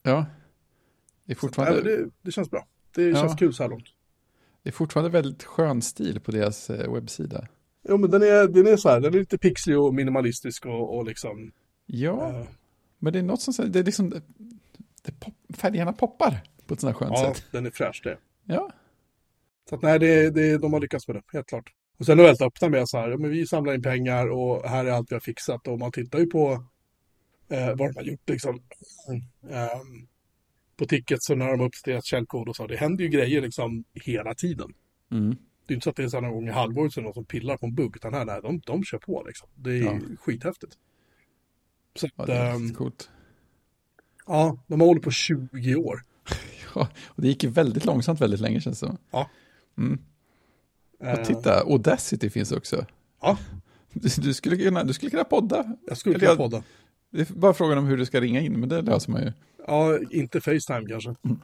Ja, 0.04 0.12
det 0.12 0.17
är 0.17 0.26
Nej, 1.26 1.36
fortfarande, 1.36 1.76
men 1.76 1.84
det, 1.86 2.10
det 2.21 2.32
känns 2.32 2.50
bra. 2.50 2.67
Det 2.95 3.04
Ja. 3.10 3.15
känns 3.15 3.36
kul 3.36 3.54
så 3.54 3.63
här 3.63 3.69
långt. 3.69 3.88
det 4.63 4.69
är 4.69 4.74
fortfarande 4.74 5.10
väldigt 5.10 5.43
skön 5.43 5.82
stil 5.82 6.19
på 6.19 6.32
deras 6.32 6.69
eh, 6.69 6.93
webbsida. 6.93 7.47
Jo, 7.88 7.97
men 7.97 8.12
den 8.12 8.21
är, 8.21 8.47
den 8.47 8.67
är 8.67 8.78
så 8.78 8.89
här. 8.89 9.00
Den 9.00 9.13
är 9.13 9.19
lite 9.19 9.38
pixlig 9.38 9.80
och 9.80 9.93
minimalistisk 9.93 10.65
och, 10.65 10.97
och 10.97 11.06
liksom... 11.06 11.52
Ja, 11.86 12.30
eh, 12.39 12.45
men 13.00 13.13
det 13.13 13.19
är 13.19 13.24
något 13.24 13.41
som 13.41 13.71
det 13.71 13.80
är 13.80 13.84
liksom, 13.84 14.10
det, 15.04 15.19
pop, 15.19 15.34
färgerna 15.58 15.93
poppar 15.93 16.43
på 16.65 16.74
ett 16.74 16.80
sådant 16.80 17.00
här 17.00 17.06
skönt 17.08 17.19
ja, 17.19 17.34
sätt. 17.34 17.45
den 17.52 17.65
är 17.65 17.71
fräsch 17.71 18.02
det. 18.04 18.17
Ja, 18.45 18.71
Så 19.69 19.76
att 19.76 19.82
nej, 19.82 20.00
det, 20.00 20.30
det, 20.30 20.58
de 20.58 20.74
har 20.74 20.80
lyckats 20.80 21.08
med 21.08 21.15
det, 21.17 21.21
helt 21.34 21.47
klart. 21.47 21.69
Och 22.00 22.06
sen 22.06 22.19
har 22.19 22.26
jag 22.26 22.41
öppna 22.41 22.69
med 22.69 22.89
så 22.89 22.97
här, 22.97 23.10
ja, 23.10 23.17
men 23.17 23.30
vi 23.32 23.47
samlar 23.47 23.74
in 23.74 23.82
pengar 23.82 24.28
och 24.32 24.69
här 24.69 24.86
är 24.86 24.91
allt 24.91 25.12
vi 25.12 25.15
har 25.15 25.19
fixat. 25.19 25.67
Och 25.67 25.80
man 25.80 25.91
tittar 25.91 26.19
ju 26.19 26.26
på 26.26 26.63
eh, 27.51 27.67
vad 27.67 27.77
de 27.77 27.95
har 27.95 28.03
gjort 28.03 28.29
liksom. 28.29 28.61
Ehm, 29.49 30.07
på 30.77 30.85
tickets 30.85 31.25
så 31.25 31.35
när 31.35 31.47
de 31.51 31.61
uppdaterat 31.61 32.05
källkod 32.05 32.49
och 32.49 32.55
så. 32.55 32.67
Det 32.67 32.75
händer 32.77 33.03
ju 33.03 33.09
grejer 33.09 33.41
liksom 33.41 33.83
hela 33.93 34.33
tiden. 34.35 34.73
mm. 35.11 35.35
Det 35.65 35.73
är 35.73 35.75
inte 35.75 35.83
så 35.83 35.89
att 35.89 35.95
det 35.95 36.03
är 36.03 36.07
så 36.07 36.21
någon 36.21 36.31
gång 36.33 36.47
i 36.47 36.51
halvåret 36.51 36.93
så 36.93 37.01
någon 37.01 37.13
som 37.13 37.25
pillar 37.25 37.57
på 37.57 37.65
en 37.65 37.75
bugg. 37.75 37.95
Utan 37.95 38.13
här, 38.13 38.25
nej, 38.25 38.39
de, 38.43 38.59
de 38.65 38.83
kör 38.83 38.97
på 38.97 39.23
liksom. 39.27 39.49
Det 39.55 39.71
är 39.71 39.83
Ja. 39.83 39.99
skithäftigt. 40.19 40.73
Så 41.95 42.07
ja 42.15 42.23
att, 42.23 42.27
det 42.27 42.33
är 42.35 42.55
ehm, 42.55 42.73
coolt. 42.73 43.09
ja, 44.27 44.57
de 44.67 44.79
har 44.79 44.87
hållit 44.87 45.03
på 45.03 45.11
20 45.11 45.75
år. 45.75 46.01
Ja, 46.75 46.89
och 47.07 47.21
det 47.21 47.27
gick 47.27 47.43
ju 47.43 47.49
väldigt 47.49 47.85
långsamt 47.85 48.21
väldigt 48.21 48.39
länge 48.39 48.61
känns 48.61 48.79
det 48.79 48.87
som. 48.87 48.97
Ja. 49.11 49.29
Mm. 49.77 49.99
Eh, 51.03 51.19
Och 51.19 51.25
titta, 51.25 51.59
Audacity 51.61 52.29
finns 52.29 52.51
också. 52.51 52.85
Ja. 53.21 53.37
Du, 53.93 54.09
du, 54.21 54.33
skulle 54.33 54.57
kunna, 54.57 54.83
du 54.83 54.93
skulle 54.93 55.11
kunna 55.11 55.23
podda. 55.23 55.75
jag 55.87 55.97
skulle 55.97 56.19
kunna 56.19 56.35
podda. 56.35 56.63
Det 57.12 57.30
är 57.30 57.34
bara 57.34 57.54
frågan 57.54 57.78
om 57.78 57.86
hur 57.86 57.97
du 57.97 58.06
ska 58.06 58.21
ringa 58.21 58.41
in, 58.41 58.60
men 58.60 58.69
det 58.69 58.82
löser 58.82 59.12
man 59.12 59.21
ju. 59.24 59.32
Ja, 59.67 60.00
inte 60.10 60.41
Facetime 60.41 60.89
kanske. 60.89 61.15
Mm. 61.24 61.39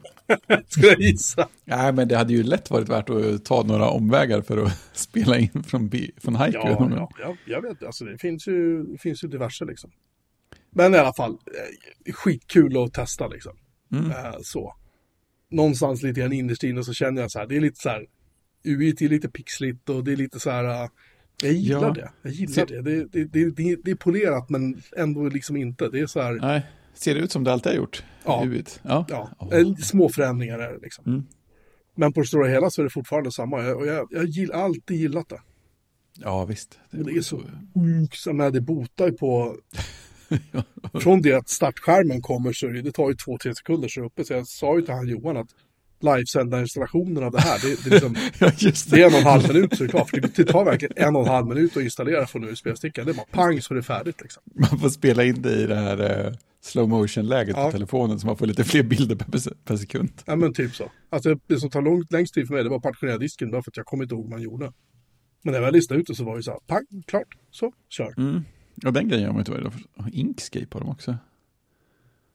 skulle 0.68 0.88
jag 0.88 1.00
gissa. 1.02 1.48
Nej, 1.66 1.94
men 1.94 2.08
det 2.08 2.18
hade 2.18 2.34
ju 2.34 2.44
lätt 2.44 2.70
varit 2.72 2.90
värt 2.90 3.10
att 3.10 3.46
ta 3.46 3.64
några 3.64 3.90
omvägar 3.90 4.42
för 4.42 4.58
att 4.58 4.80
spela 4.94 5.38
in 5.38 5.64
från, 5.64 5.90
B- 5.90 6.12
från 6.18 6.36
Haiku. 6.36 6.58
Ja, 6.58 6.90
ja, 6.96 7.10
ja, 7.20 7.36
jag 7.46 7.62
vet. 7.62 7.84
Alltså 7.84 8.06
det 8.06 8.18
finns 8.18 8.48
ju, 8.48 8.86
finns 8.98 9.24
ju 9.24 9.28
diverse 9.28 9.66
liksom. 9.66 9.92
Men 10.72 10.96
i 10.96 10.98
alla 10.98 11.14
fall, 11.14 11.32
eh, 11.32 12.14
skitkul 12.14 12.84
att 12.84 12.94
testa 12.94 13.28
liksom. 13.28 13.58
Mm. 13.92 14.12
Eh, 14.12 14.36
så. 14.42 14.76
Någonstans 15.52 16.04
lite 16.04 16.20
grann 16.22 16.34
innerst 16.34 16.64
inne 16.64 16.84
så 16.84 16.94
känner 16.94 17.22
jag 17.22 17.32
så 17.32 17.40
här, 17.40 17.48
det 17.48 17.56
är 17.58 17.62
lite 17.62 17.80
så 17.80 17.90
här, 17.90 18.06
UI 18.64 18.90
är 18.90 19.10
lite 19.10 19.30
pixligt 19.30 19.90
och 19.90 20.04
det 20.04 20.12
är 20.12 20.16
lite 20.16 20.40
så 20.40 20.50
här, 20.50 20.84
eh, 20.84 20.90
jag 21.44 21.54
gillar 21.54 21.82
Ja. 21.82 21.94
det. 21.94 22.12
Jag 22.22 22.32
gillar 22.34 22.66
det. 22.66 22.82
Det, 22.82 23.06
det, 23.06 23.26
det, 23.26 23.50
det. 23.50 23.76
Det 23.84 23.92
är 23.92 23.96
polerat 23.96 24.50
men 24.50 24.82
ändå 24.98 25.30
liksom 25.30 25.58
inte. 25.58 25.90
Det 25.90 26.00
är 26.00 26.08
så 26.08 26.22
här, 26.22 26.34
Nej, 26.34 26.66
ser 26.94 27.16
det 27.16 27.22
ut 27.22 27.32
som 27.32 27.44
det 27.44 27.52
alltid 27.54 27.72
har 27.72 27.78
gjort? 27.78 28.04
Ja. 28.26 28.42
Huvudet. 28.44 28.80
Ja. 28.84 29.06
ja, 29.10 29.30
eh, 29.52 29.76
små 29.76 30.10
förändringar 30.10 30.60
är 30.60 30.74
det 30.74 30.80
liksom. 30.82 31.04
Mm. 31.08 31.24
Men 31.96 32.14
på 32.14 32.22
det 32.22 32.28
stora 32.28 32.48
hela 32.48 32.70
så 32.70 32.82
är 32.82 32.84
det 32.84 32.90
fortfarande 32.90 33.32
samma. 33.32 33.64
Jag, 33.64 33.78
och 33.78 33.88
jag, 33.88 34.08
jag 34.12 34.48
har 34.54 34.64
alltid 34.64 34.98
gillat 34.98 35.30
det. 35.30 35.42
ja, 36.14 36.46
visst. 36.46 36.80
Men 36.90 37.04
det 37.04 37.12
är 37.12 37.22
så 37.22 37.38
sjukt, 37.74 38.34
med 38.34 38.54
det 38.54 38.62
botar 38.62 39.06
ju 39.06 39.12
på... 39.12 39.56
Från 41.02 41.22
det 41.22 41.34
att 41.34 41.50
startskärmen 41.50 42.22
kommer 42.22 42.54
så 42.54 42.68
det, 42.68 42.82
det 42.82 42.92
tar 42.92 43.10
ju 43.10 43.16
två, 43.16 43.38
tre 43.38 43.56
sekunder 43.56 43.88
så 43.88 44.00
är 44.00 44.02
det 44.02 44.08
uppe. 44.08 44.24
Så 44.26 44.34
jag 44.34 44.48
sa 44.48 44.76
ju 44.76 44.82
till 44.82 44.94
han 44.94 45.08
Johan 45.08 45.38
att 45.38 45.48
livesända 46.00 46.62
installationen 46.62 47.24
av 47.24 47.32
det 47.32 47.42
här, 47.42 47.60
det, 47.62 47.84
det, 47.84 47.90
är 47.90 47.92
liksom, 47.92 48.16
Ja, 48.40 48.52
det 48.60 48.90
det. 48.92 49.02
är 49.02 49.08
en 49.08 49.14
och 49.14 49.20
en 49.20 49.26
halv 49.26 49.48
minut 49.48 49.78
så 49.78 49.84
är 49.84 49.88
det 49.88 49.92
klart. 49.92 50.10
För 50.10 50.22
det, 50.22 50.44
tar 50.46 50.66
verkligen 50.66 50.94
en 50.96 51.16
och 51.16 51.22
en 51.22 51.28
halv 51.28 51.48
minut 51.48 51.78
att 51.78 51.84
installera 51.84 52.28
från 52.28 52.44
USB-stickan. 52.44 53.06
Det 53.06 53.12
är 53.12 53.16
bara 53.16 53.26
pang 53.32 53.62
så 53.62 53.74
är 53.74 53.76
det 53.76 53.84
färdigt 53.84 54.22
liksom. 54.22 54.44
Man 54.54 54.80
får 54.80 54.90
spela 54.90 55.24
in 55.24 55.42
det 55.42 55.54
i 55.56 55.66
det 55.68 55.76
här 55.76 56.26
eh, 56.28 56.34
slow 56.62 56.90
motion-läget 56.90 57.56
Ja. 57.58 57.66
på 57.66 57.72
telefonen 57.72 58.20
så 58.20 58.28
man 58.28 58.38
får 58.38 58.46
lite 58.46 58.64
fler 58.64 58.84
bilder 58.84 59.16
per, 59.16 59.54
per 59.66 59.78
sekund. 59.78 60.10
Ja 60.26 60.36
men 60.36 60.54
typ 60.54 60.76
så. 60.76 60.92
Alltså 61.10 61.36
det 61.48 61.60
som 61.60 61.70
tar 61.70 61.82
långt, 61.82 62.12
längst 62.12 62.34
tid 62.34 62.48
för 62.48 62.54
mig 62.54 62.64
det 62.64 62.70
var 62.70 62.78
att 62.78 62.84
partitionera 62.84 63.18
disken 63.18 63.52
bara 63.52 63.64
för 63.64 63.72
att 63.72 63.78
jag 63.78 63.86
kommer 63.86 64.04
inte 64.04 64.16
ihåg 64.16 64.24
vad 64.24 64.32
man 64.32 64.42
gjorde. 64.42 64.72
Men 65.42 65.52
när 65.52 65.60
jag 65.60 65.66
väl 65.66 65.74
listade 65.74 66.00
ut 66.00 66.08
det 66.08 66.16
så 66.16 66.24
var 66.24 66.38
det 66.38 66.44
så 66.44 66.52
här, 66.52 66.60
pang, 66.68 66.86
klart, 67.08 67.28
så, 67.52 67.74
kör. 67.90 68.14
Mm. 68.18 68.44
Och 68.86 68.94
den 68.94 69.08
grejen 69.10 69.26
har 69.26 69.34
man 69.34 69.40
inte 69.42 69.52
varit 69.52 69.74
Inkscape 70.14 70.68
har 70.72 70.80
de 70.80 70.90
också. 70.90 71.18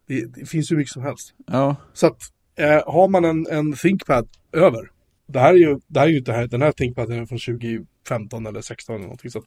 Det, 0.07 0.35
det 0.35 0.47
finns 0.47 0.73
ju 0.73 0.77
mycket 0.77 0.93
som 0.93 1.03
helst. 1.03 1.35
Ja, 1.47 1.77
Så 1.93 2.07
att 2.07 2.23
eh, 2.63 2.83
har 2.93 3.09
man 3.09 3.25
en, 3.25 3.47
en 3.51 3.73
ThinkPad 3.73 4.29
över. 4.53 4.91
Det 5.27 5.39
här 5.39 5.55
är 5.55 5.59
ju, 5.59 5.79
det 5.87 6.01
här 6.01 6.07
är 6.07 6.11
ju 6.11 6.19
inte 6.19 6.33
här, 6.33 6.47
den 6.47 6.63
här 6.63 6.73
ThinkPaden 6.73 7.19
är 7.23 7.27
från 7.27 7.39
2015 7.39 8.47
eller 8.47 8.61
16 8.61 8.95
eller 8.95 9.05
någonting. 9.05 9.31
Så 9.31 9.43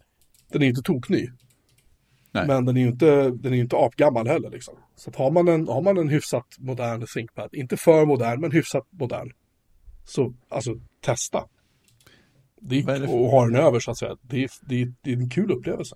den 0.51 0.61
är 0.61 0.65
ju 0.65 0.69
inte 0.69 0.81
tokny. 0.81 1.27
Nej. 2.31 2.47
Men 2.47 2.65
den 2.65 2.77
är 2.77 2.81
ju 2.81 2.87
inte, 2.87 3.29
den 3.29 3.53
är 3.53 3.57
inte 3.57 3.77
apgammal 3.77 4.27
heller 4.27 4.49
liksom. 4.49 4.75
Så 4.95 5.09
att 5.09 5.15
har 5.15 5.31
man 5.31 5.47
en, 5.47 5.67
har 5.67 5.81
man 5.81 5.97
en 5.97 6.09
hyfsat 6.09 6.45
modern 6.59 7.05
ThinkPad, 7.15 7.49
inte 7.53 7.77
för 7.77 8.05
modern 8.05 8.41
men 8.41 8.51
hyfsat 8.51 8.87
modern. 8.89 9.31
Så 10.05 10.33
alltså 10.49 10.71
testa. 11.01 11.43
Det 12.61 12.79
är 12.79 12.89
är, 12.89 12.99
det 12.99 13.07
för- 13.07 13.15
och 13.15 13.29
ha 13.29 13.45
den 13.45 13.55
över 13.55 13.79
så 13.79 13.91
att 13.91 13.97
säga. 13.97 14.17
Det 14.21 14.43
är, 14.43 14.49
det, 14.61 14.81
är, 14.81 14.93
det 15.01 15.11
är 15.11 15.17
en 15.17 15.29
kul 15.29 15.51
upplevelse. 15.51 15.95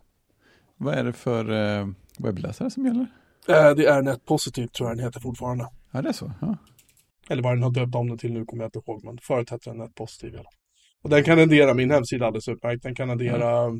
Vad 0.78 0.94
är 0.94 1.04
det 1.04 1.14
för 1.14 1.52
eh, 1.80 1.88
webbläsare 2.20 2.70
som 2.70 2.86
gäller? 2.86 3.08
Eh, 3.48 3.76
det 3.76 3.86
är 3.86 4.02
NetPositive 4.02 4.68
tror 4.68 4.90
jag 4.90 4.98
den 4.98 5.06
heter 5.06 5.20
fortfarande. 5.20 5.68
Ja, 5.92 6.02
det 6.02 6.10
är 6.10 6.14
så. 6.14 6.32
Ja. 6.42 6.58
Eller 7.30 7.44
vad 7.44 7.56
den 7.56 7.64
har 7.64 7.72
döpt 7.72 7.96
om 7.96 8.08
den 8.08 8.18
till 8.18 8.34
nu 8.34 8.46
kommer 8.46 8.64
jag 8.64 8.68
inte 8.68 8.80
ihåg. 8.80 9.04
Men 9.04 9.18
förut 9.22 9.50
hette 9.50 9.70
den 9.70 9.78
NetPositive. 9.78 10.38
Eller. 10.38 10.50
Och 11.02 11.10
den 11.10 11.24
kan 11.24 11.38
rendera 11.38 11.74
min 11.74 11.92
hemsida 11.92 12.26
alldeles 12.26 12.48
utmärkt. 12.48 12.84
Den 12.84 12.96
kan 12.96 13.08
rendera 13.08 13.72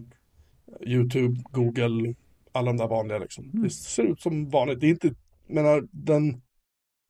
YouTube, 0.86 1.42
Google, 1.52 2.16
alla 2.52 2.66
de 2.66 2.78
där 2.78 2.88
vanliga 2.88 3.18
liksom. 3.18 3.44
Mm. 3.44 3.64
Det 3.64 3.70
ser 3.70 4.04
ut 4.04 4.22
som 4.22 4.50
vanligt. 4.50 4.80
Det 4.80 4.88
är 4.88 4.90
inte, 4.90 5.14
menar, 5.48 5.84
den, 5.92 6.42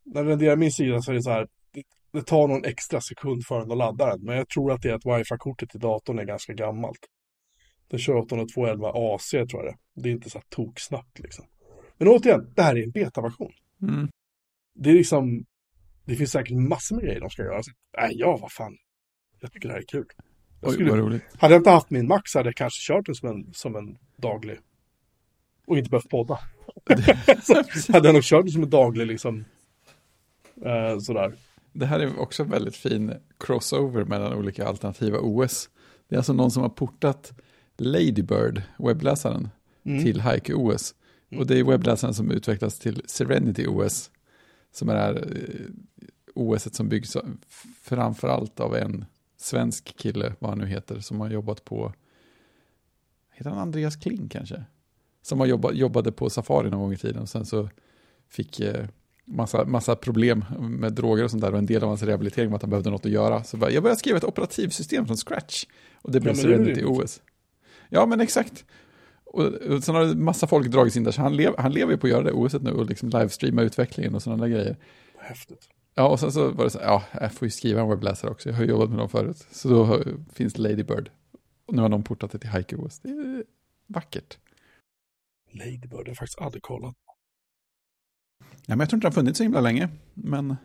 när 0.05 0.21
den 0.21 0.27
renderar 0.27 0.55
min 0.55 0.71
sida 0.71 1.01
så 1.01 1.11
är 1.11 1.15
det 1.15 1.23
så 1.23 1.31
här. 1.31 1.47
Det, 1.73 1.83
det 2.11 2.21
tar 2.21 2.47
någon 2.47 2.65
extra 2.65 3.01
sekund 3.01 3.45
för 3.45 3.59
den 3.59 3.71
att 3.71 3.77
ladda 3.77 4.05
den. 4.05 4.25
Men 4.25 4.37
jag 4.37 4.49
tror 4.49 4.71
att 4.71 4.81
det 4.81 4.89
är 4.89 4.93
att 4.93 5.05
wifi-kortet 5.05 5.75
i 5.75 5.77
datorn 5.77 6.19
är 6.19 6.25
ganska 6.25 6.53
gammalt. 6.53 6.99
Den 7.89 7.99
kör 7.99 8.13
802.11 8.13 9.15
AC 9.15 9.29
tror 9.29 9.47
jag 9.51 9.65
det. 9.65 10.01
Det 10.01 10.09
är 10.09 10.13
inte 10.13 10.29
så 10.29 10.37
här 10.37 10.45
toksnabbt 10.49 11.19
liksom. 11.19 11.45
Men 11.97 12.07
återigen, 12.07 12.53
det 12.55 12.61
här 12.61 12.75
är 12.77 12.83
en 12.83 12.91
betaversion. 12.91 13.51
Mm. 13.81 14.09
Det 14.75 14.89
är 14.89 14.93
liksom, 14.93 15.45
det 16.09 16.15
finns 16.15 16.31
säkert 16.31 16.57
massor 16.57 16.95
med 16.95 17.05
grejer 17.05 17.19
de 17.19 17.29
ska 17.29 17.43
göra. 17.43 17.63
Så, 17.63 17.71
nej, 17.97 18.11
ja, 18.15 18.37
vad 18.41 18.51
fan. 18.51 18.77
Jag 19.39 19.51
tycker 19.51 19.67
det 19.67 19.73
här 19.73 19.81
är 19.81 19.85
kul. 19.85 20.05
Jag 20.61 20.69
Oj, 20.69 20.73
skulle, 20.73 20.89
vad 20.89 20.99
roligt. 20.99 21.23
hade 21.37 21.53
jag 21.53 21.59
inte 21.59 21.69
haft 21.69 21.89
min 21.89 22.07
Max 22.07 22.33
hade 22.33 22.47
jag 22.49 22.55
kanske 22.55 22.93
kört 22.93 23.05
den 23.05 23.15
som 23.15 23.29
en, 23.29 23.53
som 23.53 23.75
en 23.75 23.97
daglig. 24.17 24.59
Och 25.67 25.77
inte 25.77 25.89
behövt 25.89 26.09
podda. 26.09 26.39
hade 27.93 28.07
jag 28.07 28.13
nog 28.13 28.23
kört 28.23 28.43
den 28.45 28.51
som 28.51 28.63
en 28.63 28.69
daglig 28.69 29.07
liksom. 29.07 29.45
Eh, 30.65 30.99
sådär. 30.99 31.33
Det 31.73 31.85
här 31.85 31.99
är 31.99 32.19
också 32.19 32.43
väldigt 32.43 32.75
fin 32.75 33.13
crossover 33.39 34.05
mellan 34.05 34.33
olika 34.33 34.67
alternativa 34.67 35.17
OS. 35.21 35.69
Det 36.09 36.15
är 36.15 36.17
alltså 36.17 36.33
någon 36.33 36.51
som 36.51 36.61
har 36.63 36.69
portat 36.69 37.31
Ladybird, 37.77 38.61
webbläsaren, 38.79 39.49
Mm. 39.85 40.03
till 40.03 40.21
Haiku 40.21 40.53
OS. 40.53 40.95
Och 41.37 41.47
det 41.47 41.59
är 41.59 41.63
webbläsaren 41.63 42.13
som 42.13 42.31
utvecklas 42.31 42.79
till 42.79 43.01
Serenity 43.05 43.67
OS, 43.67 44.11
som 44.71 44.89
är 44.89 44.93
det 44.93 45.01
här 45.01 45.15
eh, 45.15 45.65
OS 46.33 46.75
som 46.75 46.89
byggs 46.89 47.17
framförallt 47.81 48.59
av 48.59 48.75
en 48.75 49.05
svensk 49.37 49.97
kille, 49.97 50.33
vad 50.39 50.51
han 50.51 50.59
nu 50.59 50.65
heter, 50.65 50.99
som 50.99 51.21
har 51.21 51.29
jobbat 51.29 51.65
på, 51.65 51.93
heter 53.31 53.49
han 53.49 53.59
Andreas 53.59 53.95
Kling 53.95 54.29
kanske? 54.29 54.63
Som 55.21 55.39
har 55.39 55.47
jobbat, 55.47 55.75
jobbade 55.75 56.11
på 56.11 56.29
Safari 56.29 56.69
någon 56.69 56.79
gång 56.79 56.93
i 56.93 56.97
tiden 56.97 57.21
och 57.21 57.29
sen 57.29 57.45
så 57.45 57.69
fick 58.29 58.59
eh, 58.59 58.85
massa, 59.25 59.65
massa 59.65 59.95
problem 59.95 60.45
med 60.59 60.93
droger 60.93 61.23
och 61.23 61.31
sånt 61.31 61.41
där 61.41 61.51
och 61.51 61.57
en 61.57 61.65
del 61.65 61.83
av 61.83 61.89
hans 61.89 62.03
rehabilitering 62.03 62.49
var 62.49 62.55
att 62.55 62.61
han 62.61 62.69
behövde 62.69 62.89
något 62.89 63.05
att 63.05 63.11
göra. 63.11 63.43
Så 63.43 63.57
jag 63.57 63.83
började 63.83 63.99
skriva 63.99 64.17
ett 64.17 64.23
operativsystem 64.23 65.05
från 65.05 65.17
scratch 65.17 65.65
och 65.95 66.11
det 66.11 66.19
blev 66.19 66.33
är 66.33 66.37
Serenity 66.37 66.81
rimligt. 66.81 67.03
OS. 67.03 67.21
Ja, 67.89 68.05
men 68.05 68.21
exakt. 68.21 68.65
Och, 69.33 69.45
och 69.45 69.83
sen 69.83 69.95
har 69.95 70.05
det 70.05 70.15
massa 70.15 70.47
folk 70.47 70.67
dragits 70.67 70.97
in 70.97 71.03
där, 71.03 71.11
så 71.11 71.21
han, 71.21 71.35
lev, 71.35 71.53
han 71.57 71.71
lever 71.71 71.91
ju 71.91 71.97
på 71.97 72.07
att 72.07 72.11
göra 72.11 72.23
det 72.23 72.31
OSet 72.31 72.61
nu 72.61 72.71
och 72.71 72.85
liksom 72.85 73.09
livestreama 73.09 73.61
utvecklingen 73.61 74.15
och 74.15 74.23
sådana 74.23 74.47
grejer. 74.47 74.77
Häftigt. 75.17 75.69
Ja, 75.95 76.07
och 76.07 76.19
sen 76.19 76.31
så 76.31 76.51
var 76.51 76.63
det 76.63 76.69
så 76.69 76.79
ja, 76.81 77.03
jag 77.13 77.33
får 77.33 77.45
ju 77.45 77.49
skriva 77.49 77.81
en 77.81 77.89
webbläsare 77.89 78.31
också, 78.31 78.49
jag 78.49 78.55
har 78.55 78.63
jobbat 78.63 78.89
med 78.89 78.99
dem 78.99 79.09
förut. 79.09 79.47
Så 79.51 79.69
då 79.69 79.83
har, 79.83 80.03
finns 80.33 80.57
Ladybird. 80.57 81.09
Och 81.65 81.75
nu 81.75 81.81
har 81.81 81.89
de 81.89 82.03
portat 82.03 82.31
det 82.31 82.39
till 82.39 82.49
Haiku 82.49 82.75
OS. 82.75 82.99
Det 82.99 83.09
är 83.09 83.43
vackert. 83.87 84.37
Ladybird, 85.51 85.89
det 85.89 85.95
har 85.95 86.05
jag 86.05 86.17
faktiskt 86.17 86.41
aldrig 86.41 86.63
kollat. 86.63 86.95
Ja, 88.39 88.75
men 88.75 88.79
jag 88.79 88.89
tror 88.89 88.97
inte 88.97 89.05
det 89.05 89.09
har 89.09 89.13
funnits 89.13 89.37
så 89.37 89.43
himla 89.43 89.61
länge, 89.61 89.89
men 90.13 90.55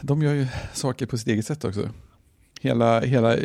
de 0.00 0.22
gör 0.22 0.34
ju 0.34 0.46
saker 0.74 1.06
på 1.06 1.18
sitt 1.18 1.28
eget 1.28 1.46
sätt 1.46 1.64
också. 1.64 1.90
Hela, 2.60 3.00
hela 3.00 3.36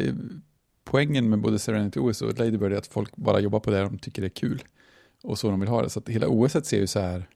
poängen 0.94 1.30
med 1.30 1.40
både 1.40 1.60
Serenity 1.60 2.00
OS 2.00 2.22
och 2.22 2.40
Ladybird 2.40 2.74
är 2.74 2.78
att 2.78 2.88
folk 2.88 3.16
bara 3.16 3.40
jobbar 3.40 3.60
på 3.60 3.72
det 3.72 3.82
de 3.82 3.98
tycker 4.00 4.24
är 4.24 4.30
kul. 4.30 4.64
Och 5.24 5.40
så 5.40 5.50
de 5.50 5.60
vill 5.60 5.70
ha 5.70 5.82
det. 5.82 5.90
Så 5.90 6.00
att 6.00 6.10
hela 6.10 6.28
OS 6.28 6.52
ser 6.52 6.80
ju 6.80 6.88
så 6.88 7.00
här 7.00 7.28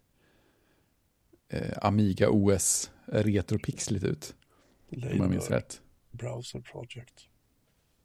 eh, 1.50 1.78
Amiga 1.82 2.30
OS 2.30 2.91
retropixligt 3.06 4.04
ut. 4.06 4.36
Om 4.91 5.00
jag 5.02 5.30
minns 5.30 5.50
Ladybird, 5.50 5.52
rätt. 5.52 5.82
Browser 6.12 6.60
Project. 6.60 7.13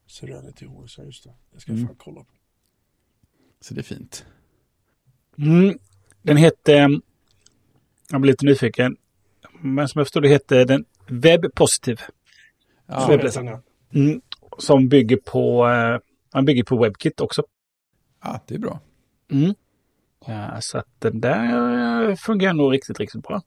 Serenity 0.07 0.67
OS, 0.67 0.99
ja 0.99 1.05
just 1.05 1.25
det. 1.25 1.35
Det 1.53 1.61
ska 1.61 1.73
jag 1.73 1.77
Mm. 1.79 1.89
fan 1.89 1.97
kolla 1.99 2.21
på. 2.21 2.31
Så 3.61 3.75
det 3.75 3.81
är 3.81 3.83
fint. 3.83 4.25
Mm. 5.39 5.79
Den 6.23 6.37
hette, 6.37 6.73
jag 8.11 8.21
blir 8.21 8.33
lite 8.33 8.47
nyfiken, 8.47 8.97
men 9.61 9.89
som 9.89 9.99
jag 9.99 10.07
förstår 10.07 10.21
det 10.21 10.29
heter 10.29 10.65
den 10.65 10.85
Web 11.09 11.55
Positive. 11.55 12.03
Ja, 12.87 13.19
ja. 13.35 13.63
Mm. 13.95 14.23
Som 14.59 14.89
bygger 14.89 15.17
på, 15.17 15.69
eh, 15.69 15.99
man 16.35 16.45
bygger 16.45 16.65
på 16.65 16.77
WebKit 16.83 17.21
också. 17.21 17.43
ja, 18.25 18.41
det 18.47 18.55
är 18.55 18.59
bra. 18.59 18.81
Mm. 19.31 19.55
Ja, 20.27 20.61
så 20.61 20.79
att 20.79 20.87
den 20.99 21.21
där 21.21 22.09
eh, 22.11 22.17
fungerar 22.17 22.53
nog 22.53 22.73
riktigt, 22.73 23.01
riktigt 23.01 23.23
bra. 23.23 23.43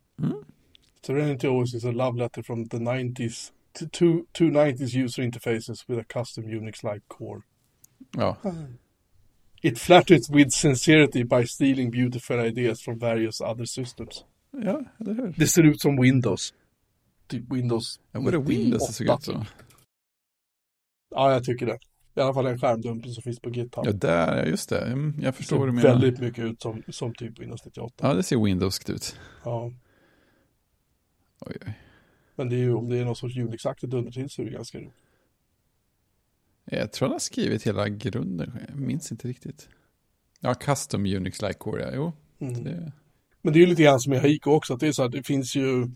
Serenity 1.05 1.47
OS 1.47 1.73
is 1.73 1.85
a 1.85 1.91
love 1.91 2.19
letter 2.19 2.41
from 2.43 2.69
the 2.69 2.77
90s 2.77 3.51
to 3.73 3.85
two 4.33 4.45
90s 4.49 5.03
user 5.05 5.23
interfaces 5.23 5.89
with 5.89 5.99
a 5.99 6.03
custom 6.19 6.43
Unix-like 6.43 7.01
core. 7.07 7.41
Ja, 8.17 8.37
It 9.61 9.79
flatters 9.79 10.29
with 10.29 10.49
sincerity 10.49 11.23
by 11.23 11.45
stealing 11.47 11.91
beautiful 11.91 12.39
ideas 12.39 12.81
from 12.83 12.99
various 12.99 13.41
other 13.41 13.65
systems. 13.65 14.25
ja 14.51 14.81
eller 14.99 15.13
hur? 15.13 15.33
Det 15.37 15.47
ser 15.47 15.63
ut 15.63 15.81
som 15.81 16.01
Windows. 16.01 16.53
Typ 17.27 17.43
Windows. 17.53 17.99
Ja, 18.11 18.19
var 18.19 18.31
det 18.31 18.37
Windows 18.37 18.87
det 18.87 18.93
såg 18.93 19.07
98. 19.07 19.15
ut 19.17 19.23
så? 19.23 19.45
Ja, 21.15 21.31
jag 21.31 21.43
tycker 21.43 21.65
det. 21.65 21.77
I 22.15 22.19
alla 22.21 22.33
fall 22.33 22.45
den 22.45 22.59
skärmdumpen 22.59 23.11
som 23.13 23.23
finns 23.23 23.39
på 23.39 23.49
GitHub. 23.49 23.85
Ja, 23.85 23.91
där, 23.91 24.45
just 24.45 24.69
det. 24.69 24.79
Mm, 24.85 25.15
Jag 25.21 25.35
förstår 25.35 25.57
vad 25.57 25.67
du 25.67 25.71
menar. 25.71 25.89
väldigt 25.89 26.19
mycket 26.19 26.43
ut 26.45 26.61
som, 26.61 26.83
som 26.89 27.13
typ 27.15 27.39
Windows 27.39 27.65
98. 27.65 28.07
Ja, 28.07 28.13
det 28.13 28.23
ser 28.23 28.43
Windowskt 28.43 28.89
ut. 28.89 29.19
Ja. 29.43 29.71
Oj, 31.41 31.55
oj. 31.67 31.73
Men 32.35 32.49
det 32.49 32.55
är 32.55 32.59
ju, 32.59 32.73
om 32.73 32.89
det 32.89 32.97
är 32.97 33.05
någon 33.05 33.15
sorts 33.15 33.35
Unix-aktigt 33.37 33.93
under 33.93 34.11
till 34.11 34.29
så 34.29 34.41
är 34.41 34.45
det 34.45 34.51
ganska 34.51 34.77
roligt. 34.77 34.93
Jag 36.65 36.91
tror 36.91 37.07
han 37.07 37.11
har 37.13 37.19
skrivit 37.19 37.63
hela 37.67 37.89
grunden. 37.89 38.59
Jag 38.69 38.79
minns 38.79 39.11
inte 39.11 39.27
riktigt. 39.27 39.69
Ja, 40.39 40.53
custom 40.53 41.05
Unix 41.05 41.41
like 41.41 41.53
core, 41.53 41.81
ja. 41.83 41.91
Jo, 41.95 42.13
Mm. 42.47 42.63
det, 42.63 42.91
Men 43.41 43.53
det 43.53 43.59
är 43.59 43.61
ju 43.61 43.65
lite 43.67 43.83
grann 43.83 43.99
som 43.99 44.13
i 44.13 44.17
Haiku 44.17 44.49
också, 44.49 44.73
att 44.73 44.79
det 44.79 44.87
är 44.87 44.91
så 44.91 45.01
här, 45.01 45.09
det 45.09 45.23
finns 45.23 45.55
ju 45.55 45.87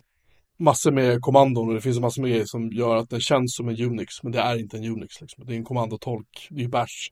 massor 0.59 0.91
med 0.91 1.21
kommandon 1.21 1.67
och 1.67 1.73
det 1.73 1.81
finns 1.81 1.99
massor 1.99 2.21
med 2.21 2.31
grejer 2.31 2.45
som 2.45 2.71
gör 2.71 2.95
att 2.95 3.09
den 3.09 3.21
känns 3.21 3.55
som 3.55 3.69
en 3.69 3.81
Unix, 3.81 4.23
men 4.23 4.31
det 4.31 4.39
är 4.39 4.55
inte 4.59 4.77
en 4.77 4.85
Unix 4.85 5.21
liksom. 5.21 5.45
Det 5.45 5.53
är 5.53 5.57
en 5.57 5.63
kommandotolk, 5.63 6.47
det 6.49 6.59
är 6.59 6.63
ju 6.63 6.67
bash. 6.67 7.09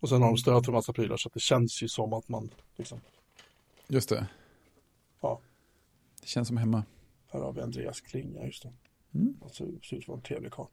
Och 0.00 0.08
sen 0.08 0.22
har 0.22 0.28
de 0.28 0.36
stöd 0.36 0.64
för 0.64 0.72
massa 0.72 0.92
prylar 0.92 1.16
så 1.16 1.28
att 1.28 1.34
det 1.34 1.40
känns 1.40 1.82
ju 1.82 1.88
som 1.88 2.12
att 2.12 2.28
man 2.28 2.50
liksom, 2.76 3.00
just 3.88 4.08
det. 4.08 4.26
Ja. 5.20 5.40
Det 6.20 6.28
känns 6.28 6.48
som 6.48 6.56
hemma. 6.56 6.84
här 7.32 7.40
har 7.40 7.52
vi 7.52 7.60
Andreas 7.60 8.00
Kling, 8.00 8.34
ja 8.36 8.46
just 8.46 8.62
det. 8.62 8.72
Mm. 9.14 9.36
Han 9.40 9.50
ser, 9.50 9.66
ser 9.82 9.96
ut 9.96 10.04
som 10.04 10.14
en 10.14 10.22
trevlig 10.22 10.52
karl. 10.52 10.66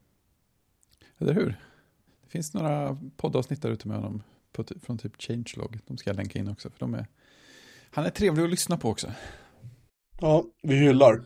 Eller 1.17 1.33
hur? 1.33 1.59
Det 2.23 2.29
finns 2.29 2.53
några 2.53 2.97
poddavsnitt 3.17 3.61
där 3.61 3.69
ute 3.69 3.87
med 3.87 3.97
honom 3.97 4.23
på, 4.51 4.63
från 4.81 4.97
typ 4.97 5.21
Changelog. 5.21 5.79
De 5.87 5.97
ska 5.97 6.09
jag 6.09 6.17
länka 6.17 6.39
in 6.39 6.47
också, 6.47 6.69
för 6.69 6.79
de 6.79 6.93
är... 6.93 7.07
Han 7.91 8.05
är 8.05 8.09
trevlig 8.09 8.43
att 8.43 8.49
lyssna 8.49 8.77
på 8.77 8.89
också. 8.89 9.11
Ja, 10.19 10.45
vi 10.61 10.75
hyllar. 10.75 11.23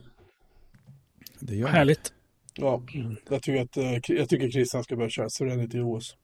Det 1.39 1.55
gör. 1.55 1.67
Härligt. 1.67 2.13
Ja, 2.55 2.81
jag 3.29 3.41
tycker 3.43 3.61
att 3.61 3.77
eh, 3.77 4.15
jag 4.17 4.29
tycker 4.29 4.49
Christian 4.51 4.83
ska 4.83 4.95
börja 4.95 5.09
köra 5.09 5.29
Serenity 5.29 5.79
OS. 5.79 6.15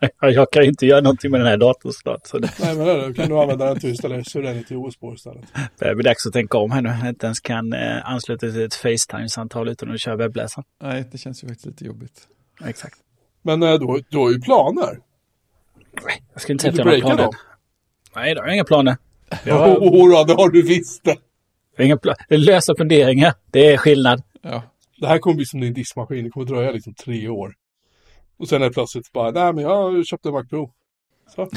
Ja, 0.00 0.08
Jag 0.30 0.52
kan 0.52 0.62
inte 0.64 0.86
göra 0.86 1.00
någonting 1.00 1.30
med 1.30 1.40
den 1.40 1.46
här 1.46 1.56
datorn 1.56 1.92
snart. 1.92 2.26
Så 2.26 2.38
det 2.38 2.50
Nej 2.60 2.76
men 2.76 2.86
det 2.86 2.92
är 2.92 3.08
det. 3.08 3.14
kan 3.14 3.28
du 3.28 3.38
använda 3.38 3.64
den 3.66 3.80
till 3.80 3.88
att 3.88 3.90
installera 3.92 4.24
Serenity 4.24 4.74
OS 4.74 4.96
på 4.96 5.14
istället. 5.14 5.44
börjar 5.78 5.94
bli 5.94 6.02
dags 6.04 6.26
att 6.26 6.32
tänka 6.32 6.58
om 6.58 6.70
här 6.70 6.82
nu. 6.82 6.88
Jag 6.88 7.08
inte 7.08 7.26
ens 7.26 7.40
kan 7.40 7.72
eh, 7.72 8.10
ansluta 8.10 8.46
till 8.50 8.62
ett 8.64 8.74
Facetime-samtal 8.74 9.68
utan 9.68 9.90
att 9.90 10.00
köra 10.00 10.16
webbläsaren. 10.16 10.64
Nej, 10.82 11.08
det 11.12 11.18
känns 11.18 11.44
ju 11.44 11.48
faktiskt 11.48 11.66
lite 11.66 11.84
jobbigt. 11.84 12.28
Exakt. 12.64 12.98
Men 13.42 13.62
eh, 13.62 13.74
du, 13.74 13.86
har- 13.86 14.04
du 14.08 14.18
har 14.18 14.30
ju 14.32 14.40
planer. 14.40 15.00
Nej, 16.04 16.22
jag 16.32 16.42
ska 16.42 16.52
inte 16.52 16.62
säga 16.62 16.72
att 16.72 16.78
jag 16.78 16.84
har 16.84 17.00
planer. 17.00 17.28
Nej, 18.16 18.34
det 18.34 18.40
har 18.40 18.46
jag 18.46 18.54
inga 18.54 18.64
planer. 18.64 18.96
Jag 19.44 19.58
har, 19.58 19.68
Jodå, 19.68 20.24
det 20.24 20.34
har 20.34 20.48
du 20.50 20.62
visst 20.62 21.04
det. 21.04 21.16
Inga 21.82 21.98
lösa 22.28 22.74
funderingar. 22.78 23.34
Det 23.50 23.72
är 23.72 23.76
skillnad. 23.76 24.22
Ja, 24.42 24.62
Det 25.00 25.06
här 25.06 25.18
kommer 25.18 25.36
bli 25.36 25.46
som 25.46 25.60
din 25.60 25.74
diskmaskin. 25.74 26.24
Det 26.24 26.30
kommer 26.30 26.46
dröja 26.46 26.70
liksom 26.72 26.94
tre 26.94 27.28
år. 27.28 27.54
Och 28.38 28.48
sen 28.48 28.62
är 28.62 28.66
det 28.66 28.72
plötsligt 28.72 29.12
bara, 29.12 29.30
nej 29.30 29.52
men 29.52 29.64
jag 29.64 30.06
köpte 30.06 30.28
en 30.28 30.32
Mac 30.32 30.44
Pro. 30.44 30.70
Så. 31.34 31.48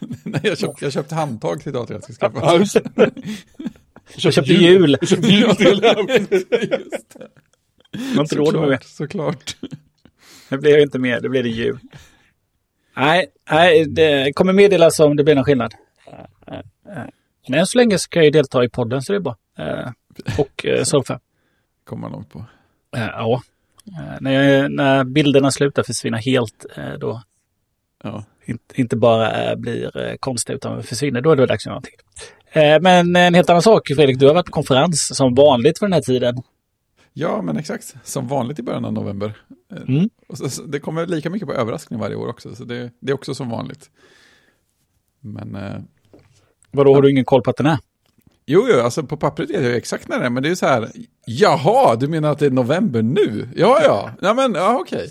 Nej, 0.24 0.40
jag, 0.44 0.58
köpte, 0.58 0.84
jag 0.84 0.92
köpte 0.92 1.14
handtag 1.14 1.62
till 1.62 1.72
datorn 1.72 1.94
jag 1.94 2.04
ska 2.04 2.12
skaffa. 2.12 2.38
Ja, 2.42 2.58
just 2.58 2.74
det. 2.94 3.10
Jag 4.16 4.32
köpte 4.32 4.52
jul. 4.52 4.96
Jag 5.00 5.08
köpte 5.08 5.28
jul 5.28 5.56
till 5.56 5.66
Just 6.30 6.50
det. 6.50 7.28
Har 8.14 8.20
inte 8.20 8.36
råd 8.36 8.54
med 8.60 8.68
det. 8.68 8.78
Såklart, 8.84 8.84
såklart. 8.84 9.56
Det 10.48 10.58
blir 10.58 10.78
inte 10.78 10.98
mer. 10.98 11.20
Det 11.20 11.28
blir 11.28 11.42
det 11.42 11.48
jul. 11.48 11.78
Nej, 12.96 13.26
nej, 13.50 13.84
det 13.84 14.32
kommer 14.34 14.52
meddelas 14.52 15.00
om 15.00 15.16
det 15.16 15.24
blir 15.24 15.34
någon 15.34 15.44
skillnad. 15.44 15.74
Men 17.48 17.58
än 17.58 17.66
så 17.66 17.78
länge 17.78 17.98
så 17.98 18.08
kan 18.08 18.20
jag 18.20 18.24
ju 18.24 18.30
delta 18.30 18.64
i 18.64 18.68
podden 18.68 19.02
så 19.02 19.12
det 19.12 19.16
är 19.16 19.20
bra. 19.20 19.36
Eh, 19.58 19.90
Och 20.38 20.66
eh, 20.66 20.84
surfa. 20.84 21.20
Kommer 21.84 22.00
man 22.00 22.12
långt 22.12 22.30
på. 22.30 22.38
Eh, 22.96 23.02
Ja, 23.06 23.42
Eh, 23.86 24.16
när, 24.20 24.68
när 24.68 25.04
bilderna 25.04 25.50
slutar 25.50 25.82
försvinna 25.82 26.16
helt, 26.16 26.66
då 27.00 27.22
Ja. 28.02 28.24
inte, 28.44 28.80
inte 28.80 28.96
bara 28.96 29.56
blir 29.56 30.16
konstiga 30.20 30.56
utan 30.56 30.82
försvinner, 30.82 31.20
då 31.20 31.30
är 31.30 31.36
det 31.36 31.46
dags 31.46 31.66
att 31.66 31.70
göra 31.70 31.74
någonting. 31.74 32.82
Men 32.82 33.16
en 33.16 33.34
helt 33.34 33.50
annan 33.50 33.62
sak, 33.62 33.86
Fredrik, 33.96 34.18
du 34.18 34.26
har 34.26 34.34
varit 34.34 34.46
på 34.46 34.52
konferens 34.52 35.16
som 35.16 35.34
vanligt 35.34 35.78
för 35.78 35.86
den 35.86 35.92
här 35.92 36.00
tiden. 36.00 36.42
ja, 37.12 37.42
men 37.42 37.56
exakt. 37.56 37.94
Som 38.04 38.28
vanligt 38.28 38.58
i 38.58 38.62
början 38.62 38.84
av 38.84 38.92
november. 38.92 39.32
Mm. 39.88 40.10
Så, 40.34 40.62
det 40.62 40.80
kommer 40.80 41.06
lika 41.06 41.30
mycket 41.30 41.48
på 41.48 41.54
överraskning 41.54 42.00
varje 42.00 42.16
år 42.16 42.28
också, 42.28 42.54
så 42.54 42.64
det, 42.64 42.90
det 43.00 43.10
är 43.12 43.14
också 43.14 43.34
som 43.34 43.48
vanligt. 43.50 43.90
Men 45.20 45.56
Vadå, 46.70 46.94
har 46.94 47.02
du 47.02 47.10
ingen 47.10 47.24
koll 47.24 47.42
på 47.42 47.50
att 47.50 47.56
den 47.56 47.66
är? 47.66 47.78
Jo, 48.46 48.66
jo, 48.70 48.80
alltså 48.80 49.02
på 49.02 49.16
pappret 49.16 49.50
vet 49.50 49.56
jag 49.62 49.64
ju 49.70 49.76
exakt 49.76 50.08
när 50.08 50.18
det 50.20 50.26
är, 50.26 50.30
men 50.30 50.42
det 50.42 50.48
är 50.48 50.54
så 50.54 50.66
här, 50.66 50.90
jaha, 51.26 51.96
du 51.96 52.08
menar 52.08 52.32
att 52.32 52.38
det 52.38 52.46
är 52.46 52.50
november 52.50 53.02
nu? 53.02 53.48
Ja, 53.56 53.80
ja, 53.84 54.10
ja 54.20 54.34
men, 54.34 54.54
ja 54.54 54.78
okej. 54.80 55.10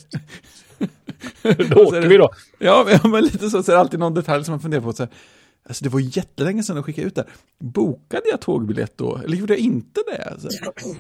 Då 1.70 1.84
åker 1.84 2.02
vi 2.08 2.18
då. 2.18 2.30
Ja, 2.60 2.84
men- 2.88 3.00
ja, 3.04 3.10
men 3.10 3.24
lite 3.24 3.50
så, 3.50 3.64
så 3.64 3.72
är 3.72 3.76
det 3.76 3.80
alltid 3.82 4.00
någon 4.00 4.14
detalj 4.14 4.46
som 4.46 4.52
man 4.52 4.60
funderar 4.62 4.82
på. 4.82 4.94
Så 4.94 5.04
här, 5.04 5.12
alltså 5.68 5.84
det 5.84 5.90
var 5.90 6.00
jättelänge 6.00 6.64
sedan 6.64 6.76
de 6.76 6.84
skickade 6.84 7.08
ut 7.08 7.16
det. 7.16 7.26
Bokade 7.60 8.24
jag 8.32 8.42
tågbiljett 8.42 8.98
då? 8.98 9.18
Eller 9.24 9.38
gjorde 9.38 9.54
jag 9.54 9.60
inte 9.60 10.02
det? 10.08 10.24
Alltså, 10.32 10.48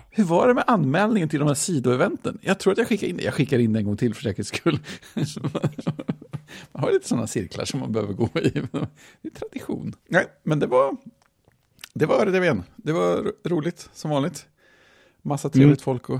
hur 0.10 0.24
var 0.24 0.48
det 0.48 0.54
med 0.54 0.63
anmälningen 0.67 1.30
till 1.30 1.39
de 1.39 1.48
här 1.48 1.56
sidoeventen? 1.56 2.38
Jag 2.41 2.60
tror 2.60 2.72
att 2.74 2.78
jag 2.78 2.88
skickade 2.88 3.10
in 3.10 3.17
det. 3.17 3.24
Jag 3.24 3.34
skickar 3.34 3.60
in 3.60 3.74
det 3.74 3.80
en 3.80 3.86
gång 3.86 3.98
till 3.98 4.15
för 4.15 4.22
säkerhets 4.24 4.50
skull. 4.50 4.80
man 6.72 6.84
har 6.84 6.91
lite 6.91 7.08
sådana 7.08 7.28
cirklar 7.28 7.65
som 7.65 7.80
man 7.80 7.91
behöver 7.91 8.13
gå 8.13 8.30
i. 8.36 8.50
Det 8.50 9.28
är 9.28 9.30
tradition. 9.39 9.93
Nej, 10.10 10.26
men 10.43 10.60
det 10.60 10.67
var, 10.67 10.96
det 11.94 12.06
var 12.06 12.26
det 12.26 12.38
igen. 12.38 12.64
Det 12.76 12.92
var 12.92 13.18
ro- 13.18 13.32
roligt 13.44 13.90
som 13.94 14.12
vanligt. 14.12 14.48
Massa 15.22 15.50
trevligt 15.50 15.82
folk 15.82 16.10
och... 16.10 16.20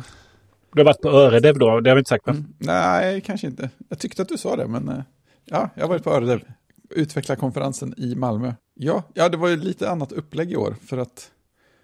Du 0.74 0.80
har 0.80 0.86
varit 0.86 1.02
på 1.02 1.10
Öredev 1.10 1.60
då, 1.60 1.80
det 1.80 1.90
har 1.90 1.96
vi 1.96 2.00
inte 2.00 2.10
sagt 2.10 2.28
va? 2.28 2.34
Mm, 2.34 2.54
nej, 2.58 3.22
kanske 3.22 3.48
inte. 3.48 3.70
Jag 3.90 4.00
tyckte 4.00 4.22
att 4.22 4.30
du 4.30 4.38
sa 4.38 4.56
det, 4.56 4.68
men 4.68 4.90
eh, 4.90 5.04
ja, 5.46 5.70
jag 5.76 5.84
har 5.84 5.90
varit 5.90 6.04
på 6.04 6.10
Öredev. 6.12 6.42
Utvecklarkonferensen 6.90 7.94
i 7.98 8.16
Malmö. 8.16 8.54
Ja, 8.74 9.04
ja, 9.14 9.30
det 9.30 9.38
var 9.38 9.48
ju 9.48 9.56
lite 9.56 9.90
annat 9.90 10.12
upplägg 10.12 10.52
i 10.52 10.56
år, 10.56 10.76
för 10.82 10.98
att 10.98 11.32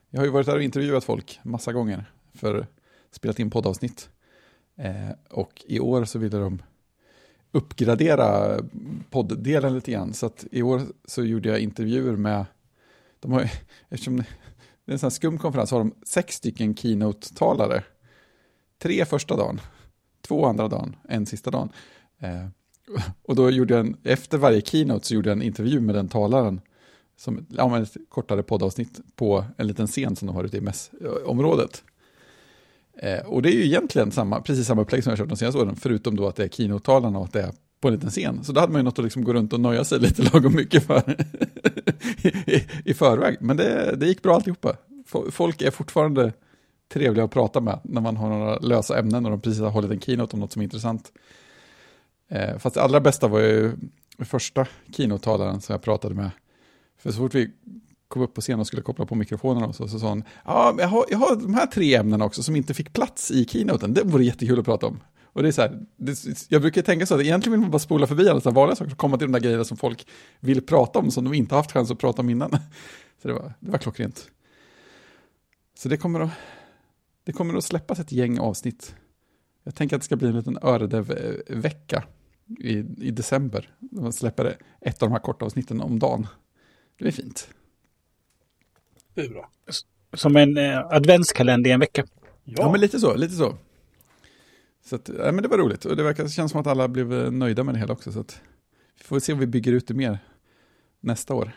jag 0.09 0.19
har 0.19 0.25
ju 0.25 0.31
varit 0.31 0.45
där 0.45 0.55
och 0.55 0.63
intervjuat 0.63 1.03
folk 1.03 1.39
massa 1.43 1.73
gånger 1.73 2.05
för 2.33 2.67
spelat 3.11 3.39
in 3.39 3.49
poddavsnitt. 3.49 4.09
Eh, 4.77 5.09
och 5.29 5.63
i 5.67 5.79
år 5.79 6.05
så 6.05 6.19
ville 6.19 6.37
de 6.37 6.61
uppgradera 7.51 8.59
podddelen 9.09 9.75
lite 9.75 9.91
grann, 9.91 10.13
så 10.13 10.25
att 10.25 10.45
i 10.51 10.61
år 10.61 10.81
så 11.05 11.23
gjorde 11.23 11.49
jag 11.49 11.59
intervjuer 11.59 12.15
med, 12.15 12.45
de 13.19 13.31
har, 13.31 13.51
eftersom 13.89 14.17
det 14.17 14.91
är 14.91 14.93
en 14.93 14.99
sån 14.99 15.07
här 15.07 15.11
skum 15.11 15.37
konferens, 15.37 15.69
så 15.69 15.75
har 15.75 15.83
de 15.83 15.95
sex 16.05 16.35
stycken 16.35 16.75
keynote-talare. 16.75 17.83
Tre 18.81 19.05
första 19.05 19.35
dagen, 19.35 19.61
två 20.27 20.45
andra 20.45 20.67
dagen, 20.67 20.95
en 21.09 21.25
sista 21.25 21.51
dagen. 21.51 21.69
Eh, 22.19 22.47
och 23.23 23.35
då 23.35 23.49
gjorde 23.49 23.73
jag 23.73 23.85
en, 23.85 23.97
efter 24.03 24.37
varje 24.37 24.61
keynote 24.61 25.07
så 25.07 25.13
gjorde 25.13 25.29
jag 25.29 25.37
en 25.37 25.43
intervju 25.43 25.79
med 25.79 25.95
den 25.95 26.07
talaren. 26.07 26.61
Som 27.17 27.45
ja, 27.49 27.67
men 27.67 27.83
ett 27.83 27.97
kortare 28.09 28.43
poddavsnitt 28.43 28.99
på 29.15 29.45
en 29.57 29.67
liten 29.67 29.87
scen 29.87 30.15
som 30.15 30.25
de 30.25 30.35
har 30.35 30.43
ute 30.43 30.57
i 30.57 30.61
mässområdet. 30.61 31.83
Eh, 32.97 33.25
och 33.25 33.41
det 33.41 33.49
är 33.49 33.53
ju 33.53 33.65
egentligen 33.65 34.11
samma, 34.11 34.41
precis 34.41 34.67
samma 34.67 34.81
upplägg 34.81 35.03
som 35.03 35.09
jag 35.09 35.17
har 35.17 35.23
kört 35.23 35.29
de 35.29 35.37
senaste 35.37 35.61
åren, 35.61 35.75
förutom 35.75 36.15
då 36.15 36.27
att 36.27 36.35
det 36.35 36.43
är 36.43 36.47
keynote-talarna 36.49 37.19
och 37.19 37.25
att 37.25 37.33
det 37.33 37.41
är 37.41 37.53
på 37.81 37.87
en 37.87 37.93
liten 37.93 38.09
scen. 38.09 38.43
Så 38.43 38.51
då 38.51 38.59
hade 38.59 38.71
man 38.71 38.79
ju 38.79 38.83
något 38.83 38.99
att 38.99 39.05
liksom 39.05 39.23
gå 39.23 39.33
runt 39.33 39.53
och 39.53 39.59
nöja 39.59 39.83
sig 39.83 39.99
lite 39.99 40.21
lagom 40.33 40.55
mycket 40.55 40.83
för 40.83 41.15
i, 42.47 42.65
i 42.85 42.93
förväg. 42.93 43.37
Men 43.39 43.57
det, 43.57 43.95
det 43.95 44.07
gick 44.07 44.23
bra 44.23 44.35
alltihopa. 44.35 44.75
Folk 45.31 45.61
är 45.61 45.71
fortfarande 45.71 46.33
trevliga 46.93 47.25
att 47.25 47.31
prata 47.31 47.61
med 47.61 47.79
när 47.83 48.01
man 48.01 48.17
har 48.17 48.29
några 48.29 48.59
lösa 48.59 48.99
ämnen 48.99 49.25
och 49.25 49.31
de 49.31 49.41
precis 49.41 49.61
har 49.61 49.69
hållit 49.69 49.91
en 49.91 50.01
keynote 50.01 50.35
om 50.35 50.39
något 50.39 50.51
som 50.51 50.59
är 50.59 50.63
intressant. 50.63 51.11
Eh, 52.29 52.57
fast 52.57 52.75
det 52.75 52.81
allra 52.81 52.99
bästa 52.99 53.27
var 53.27 53.39
ju 53.39 53.71
första 54.19 54.67
keynote-talaren 54.95 55.61
som 55.61 55.73
jag 55.73 55.81
pratade 55.81 56.15
med. 56.15 56.29
För 56.97 57.11
så 57.11 57.17
fort 57.17 57.35
vi 57.35 57.51
kom 58.07 58.21
upp 58.21 58.33
på 58.33 58.41
scenen 58.41 58.59
och 58.59 58.67
skulle 58.67 58.81
koppla 58.81 59.05
på 59.05 59.15
mikrofonerna 59.15 59.67
och 59.67 59.75
så, 59.75 59.87
så 59.87 59.99
sa 59.99 60.09
hon 60.09 60.23
ja, 60.45 60.75
jag 60.77 60.87
har, 60.87 61.05
jag 61.09 61.17
har 61.17 61.35
de 61.35 61.53
här 61.53 61.65
tre 61.65 61.95
ämnena 61.95 62.25
också 62.25 62.43
som 62.43 62.55
inte 62.55 62.73
fick 62.73 62.93
plats 62.93 63.31
i 63.31 63.45
keynoten, 63.45 63.93
det 63.93 64.03
vore 64.03 64.23
jättekul 64.23 64.59
att 64.59 64.65
prata 64.65 64.87
om. 64.87 64.99
Och 65.39 65.43
det 65.43 65.49
är 65.49 65.51
så 65.51 65.61
här, 65.61 65.79
det, 65.97 66.45
jag 66.49 66.61
brukar 66.61 66.81
tänka 66.81 67.05
så 67.05 67.15
att 67.15 67.21
egentligen 67.21 67.51
vill 67.51 67.61
man 67.61 67.71
bara 67.71 67.79
spola 67.79 68.07
förbi 68.07 68.29
alla 68.29 68.41
så 68.41 68.49
här 68.49 68.55
vanliga 68.55 68.75
saker 68.75 68.91
och 68.91 68.97
komma 68.97 69.17
till 69.17 69.27
de 69.27 69.31
där 69.31 69.39
grejerna 69.39 69.63
som 69.63 69.77
folk 69.77 70.07
vill 70.39 70.61
prata 70.61 70.99
om, 70.99 71.11
som 71.11 71.23
de 71.23 71.33
inte 71.33 71.55
haft 71.55 71.71
chans 71.71 71.91
att 71.91 71.99
prata 71.99 72.21
om 72.21 72.29
innan. 72.29 72.51
Så 73.21 73.27
det 73.27 73.33
var, 73.33 73.53
det 73.59 73.71
var 73.71 73.77
klockrent. 73.77 74.31
Så 75.77 75.89
det 75.89 75.97
kommer 75.97 76.19
att, 76.19 76.29
det 77.23 77.31
kommer 77.31 77.57
att 77.57 77.63
släppas 77.63 77.99
ett 77.99 78.11
gäng 78.11 78.39
avsnitt. 78.39 78.95
Jag 79.63 79.75
tänker 79.75 79.95
att 79.95 80.01
det 80.01 80.05
ska 80.05 80.15
bli 80.15 80.27
en 80.27 80.35
liten 80.35 80.57
Öredev-vecka 80.61 82.03
i, 82.59 82.77
i 82.97 83.11
december. 83.11 83.75
Man 83.79 84.13
släpper 84.13 84.57
ett 84.81 85.03
av 85.03 85.09
de 85.09 85.11
här 85.11 85.21
korta 85.21 85.45
avsnitten 85.45 85.81
om 85.81 85.99
dagen. 85.99 86.27
Det 86.97 87.07
är 87.07 87.11
fint. 87.11 87.49
Det 89.13 89.21
är 89.21 89.29
bra. 89.29 89.49
Som 90.13 90.35
en 90.35 90.57
eh, 90.57 90.79
adventskalender 90.79 91.69
i 91.69 91.73
en 91.73 91.79
vecka. 91.79 92.05
Ja, 92.43 92.53
Ja, 92.57 92.71
men 92.71 92.81
lite 92.81 92.99
så, 92.99 93.15
lite 93.15 93.33
så. 93.33 93.57
Så 94.89 94.95
att, 94.95 95.09
ja, 95.17 95.31
men 95.31 95.41
det 95.43 95.47
var 95.47 95.57
roligt 95.57 95.85
och 95.85 95.95
det 95.95 96.03
verkar, 96.03 96.23
det 96.23 96.29
känns 96.29 96.51
som 96.51 96.61
att 96.61 96.67
alla 96.67 96.87
blev 96.87 97.13
eh, 97.13 97.31
nöjda 97.31 97.63
med 97.63 97.75
det 97.75 97.79
hela 97.79 97.93
också. 97.93 98.11
Så 98.11 98.19
att 98.19 98.41
vi 98.97 99.03
får 99.03 99.19
se 99.19 99.33
om 99.33 99.39
vi 99.39 99.47
bygger 99.47 99.71
ut 99.71 99.87
det 99.87 99.93
mer 99.93 100.19
nästa 100.99 101.33
år. 101.33 101.51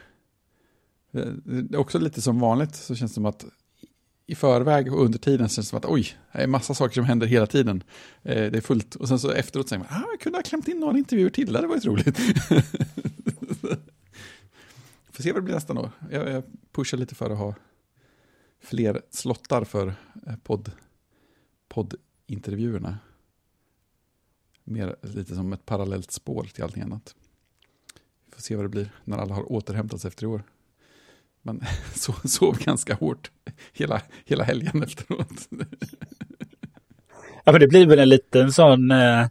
Eh, 1.12 1.26
det 1.44 1.76
är 1.76 1.80
också 1.80 1.98
lite 1.98 2.22
som 2.22 2.40
vanligt 2.40 2.74
så 2.74 2.94
känns 2.94 3.10
det 3.10 3.14
som 3.14 3.26
att 3.26 3.44
i 4.26 4.34
förväg 4.34 4.92
och 4.92 5.04
under 5.04 5.18
tiden 5.18 5.48
så 5.48 5.54
känns 5.54 5.66
det 5.66 5.70
som 5.70 5.78
att 5.78 5.84
oj, 5.84 6.16
det 6.32 6.42
är 6.42 6.46
massa 6.46 6.74
saker 6.74 6.94
som 6.94 7.04
händer 7.04 7.26
hela 7.26 7.46
tiden. 7.46 7.82
Eh, 8.22 8.50
det 8.50 8.56
är 8.56 8.60
fullt 8.60 8.94
och 8.94 9.08
sen 9.08 9.18
så 9.18 9.30
efteråt 9.30 9.68
säger 9.68 9.80
man, 9.80 9.88
ah, 9.90 10.06
jag 10.10 10.20
kunde 10.20 10.38
ha 10.38 10.42
klämt 10.42 10.68
in 10.68 10.80
några 10.80 10.98
intervjuer 10.98 11.30
till, 11.30 11.52
det 11.52 11.58
hade 11.58 11.68
varit 11.68 11.84
roligt. 11.84 12.18
Får 15.12 15.22
se 15.22 15.32
vad 15.32 15.42
det 15.42 15.44
blir 15.44 15.54
nästa 15.54 15.72
år. 15.72 15.90
Jag, 16.10 16.28
jag 16.28 16.42
pushar 16.72 16.98
lite 16.98 17.14
för 17.14 17.30
att 17.30 17.38
ha 17.38 17.54
fler 18.60 19.02
slottar 19.10 19.64
för 19.64 19.94
podd, 20.42 20.72
poddintervjuerna. 21.68 22.98
Mer 24.64 24.96
lite 25.02 25.34
som 25.34 25.52
ett 25.52 25.66
parallellt 25.66 26.10
spår 26.10 26.44
till 26.44 26.64
allting 26.64 26.82
annat. 26.82 27.14
Vi 28.26 28.34
får 28.34 28.42
se 28.42 28.56
vad 28.56 28.64
det 28.64 28.68
blir 28.68 28.90
när 29.04 29.18
alla 29.18 29.34
har 29.34 29.52
återhämtat 29.52 30.00
sig 30.00 30.08
efter 30.08 30.24
i 30.24 30.26
år. 30.26 30.42
Men 31.42 31.60
så, 31.94 32.12
sov 32.12 32.58
ganska 32.58 32.94
hårt 32.94 33.30
hela, 33.72 34.02
hela 34.24 34.44
helgen 34.44 34.82
efteråt. 34.82 35.48
Ja, 37.44 37.52
men 37.52 37.60
det 37.60 37.68
blir 37.68 37.86
väl 37.86 37.98
en 37.98 38.08
liten 38.08 38.52
sån 38.52 38.90
eh, 38.90 39.26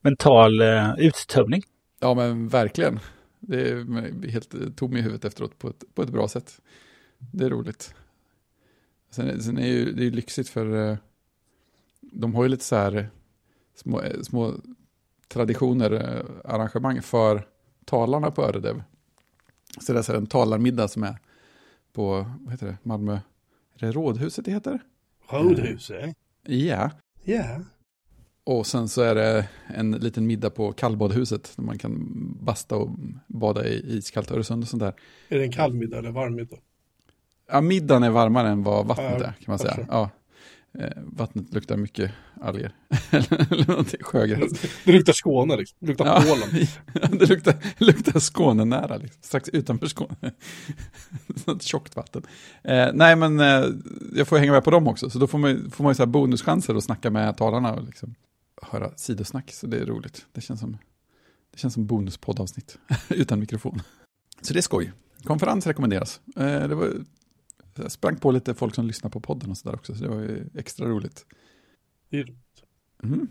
mental 0.00 0.60
eh, 0.60 0.94
uttömning. 0.98 1.62
Ja 2.00 2.14
men 2.14 2.48
verkligen. 2.48 3.00
Det 3.40 3.68
är 3.68 4.28
helt 4.28 4.76
tom 4.76 4.96
i 4.96 5.00
huvudet 5.00 5.24
efteråt 5.24 5.58
på 5.58 5.68
ett, 5.68 5.84
på 5.94 6.02
ett 6.02 6.10
bra 6.10 6.28
sätt. 6.28 6.60
Det 7.18 7.44
är 7.44 7.50
roligt. 7.50 7.94
Sen, 9.10 9.42
sen 9.42 9.58
är 9.58 9.66
ju, 9.66 9.92
det 9.92 10.02
är 10.02 10.04
ju 10.04 10.10
lyxigt 10.10 10.48
för 10.48 10.90
eh, 10.90 10.96
de 12.00 12.34
har 12.34 12.42
ju 12.42 12.48
lite 12.48 12.64
så 12.64 12.76
här 12.76 13.10
små, 13.74 14.00
eh, 14.00 14.20
små 14.22 14.52
traditioner, 15.28 15.90
eh, 15.90 16.52
arrangemang 16.54 17.02
för 17.02 17.46
talarna 17.84 18.30
på 18.30 18.42
Öredev. 18.42 18.82
Så 19.80 19.92
det 19.92 19.98
är 19.98 20.02
så 20.02 20.14
en 20.14 20.26
talarmiddag 20.26 20.88
som 20.88 21.02
är 21.02 21.18
på, 21.92 22.30
vad 22.40 22.52
heter 22.52 22.66
det, 22.66 22.76
Malmö, 22.82 23.12
är 23.12 23.86
det 23.86 23.92
Rådhuset 23.92 24.44
det 24.44 24.50
heter? 24.50 24.80
Rådhuset. 25.28 26.16
Ja. 26.42 26.90
Ja. 27.24 27.60
Och 28.44 28.66
sen 28.66 28.88
så 28.88 29.02
är 29.02 29.14
det 29.14 29.48
en 29.66 29.92
liten 29.92 30.26
middag 30.26 30.50
på 30.50 30.72
kallbadhuset 30.72 31.52
där 31.56 31.62
man 31.64 31.78
kan 31.78 32.08
basta 32.40 32.76
och 32.76 32.90
bada 33.26 33.66
i 33.66 33.96
iskallt 33.96 34.30
Öresund 34.30 34.62
och 34.62 34.68
sånt 34.68 34.80
där. 34.80 34.94
Är 35.28 35.38
det 35.38 35.44
en 35.44 35.52
kall 35.52 35.74
middag 35.74 35.98
eller 35.98 36.10
varm 36.10 36.34
middag? 36.34 36.56
Ja, 37.50 37.60
middagen 37.60 38.02
är 38.02 38.10
varmare 38.10 38.48
än 38.48 38.62
vad 38.62 38.86
vattnet 38.86 39.22
är 39.22 39.32
kan 39.32 39.44
man 39.46 39.58
säga. 39.58 39.86
Ja. 39.90 40.10
Eh, 40.78 41.02
vattnet 41.06 41.54
luktar 41.54 41.76
mycket 41.76 42.12
alger. 42.40 42.72
Eller 43.10 44.02
sjögräs. 44.02 44.52
Det 44.84 44.92
luktar 44.92 45.12
Skåne 45.12 45.56
liksom. 45.56 45.76
Det 45.80 45.86
luktar 45.86 46.06
Ja. 46.06 46.22
Polen. 46.26 46.66
det 47.18 47.28
luktar, 47.28 47.54
luktar 47.78 48.20
Skåne 48.20 48.64
nära, 48.64 48.96
liksom. 48.96 49.22
strax 49.22 49.48
utanför 49.48 49.86
Skåne. 49.86 50.16
Sånt 51.44 51.62
tjockt 51.62 51.96
vatten. 51.96 52.22
Eh, 52.62 52.88
nej, 52.94 53.16
men 53.16 53.40
eh, 53.40 53.64
jag 54.14 54.28
får 54.28 54.38
hänga 54.38 54.52
med 54.52 54.64
på 54.64 54.70
dem 54.70 54.88
också, 54.88 55.10
så 55.10 55.18
då 55.18 55.26
får 55.26 55.38
man, 55.38 55.70
får 55.70 55.84
man 55.84 55.90
ju 55.90 55.94
så 55.94 56.02
här 56.02 56.06
bonuschanser 56.06 56.74
att 56.74 56.84
snacka 56.84 57.10
med 57.10 57.36
talarna 57.36 57.72
och 57.74 57.84
liksom 57.84 58.14
höra 58.62 58.90
sidosnack, 58.96 59.52
så 59.52 59.66
det 59.66 59.78
är 59.78 59.86
roligt. 59.86 60.26
Det 60.32 60.40
känns 60.40 60.60
som, 60.60 60.72
det 61.52 61.58
känns 61.58 61.74
som 61.74 61.86
bonuspoddavsnitt 61.86 62.78
utan 63.08 63.40
mikrofon. 63.40 63.82
Så 64.42 64.52
det 64.52 64.60
är 64.60 64.62
skoj. 64.62 64.92
Konferens 65.24 65.66
rekommenderas. 65.66 66.20
Eh, 66.36 66.68
det 66.68 66.74
var, 66.74 66.90
jag 67.82 67.92
sprang 67.92 68.16
på 68.16 68.30
lite 68.30 68.54
folk 68.54 68.74
som 68.74 68.86
lyssnar 68.86 69.10
på 69.10 69.20
podden 69.20 69.50
och 69.50 69.56
sådär 69.56 69.74
också, 69.76 69.94
så 69.94 70.02
det 70.02 70.10
var 70.10 70.20
ju 70.20 70.46
extra 70.54 70.86
roligt. 70.88 71.26
Mm. 73.02 73.28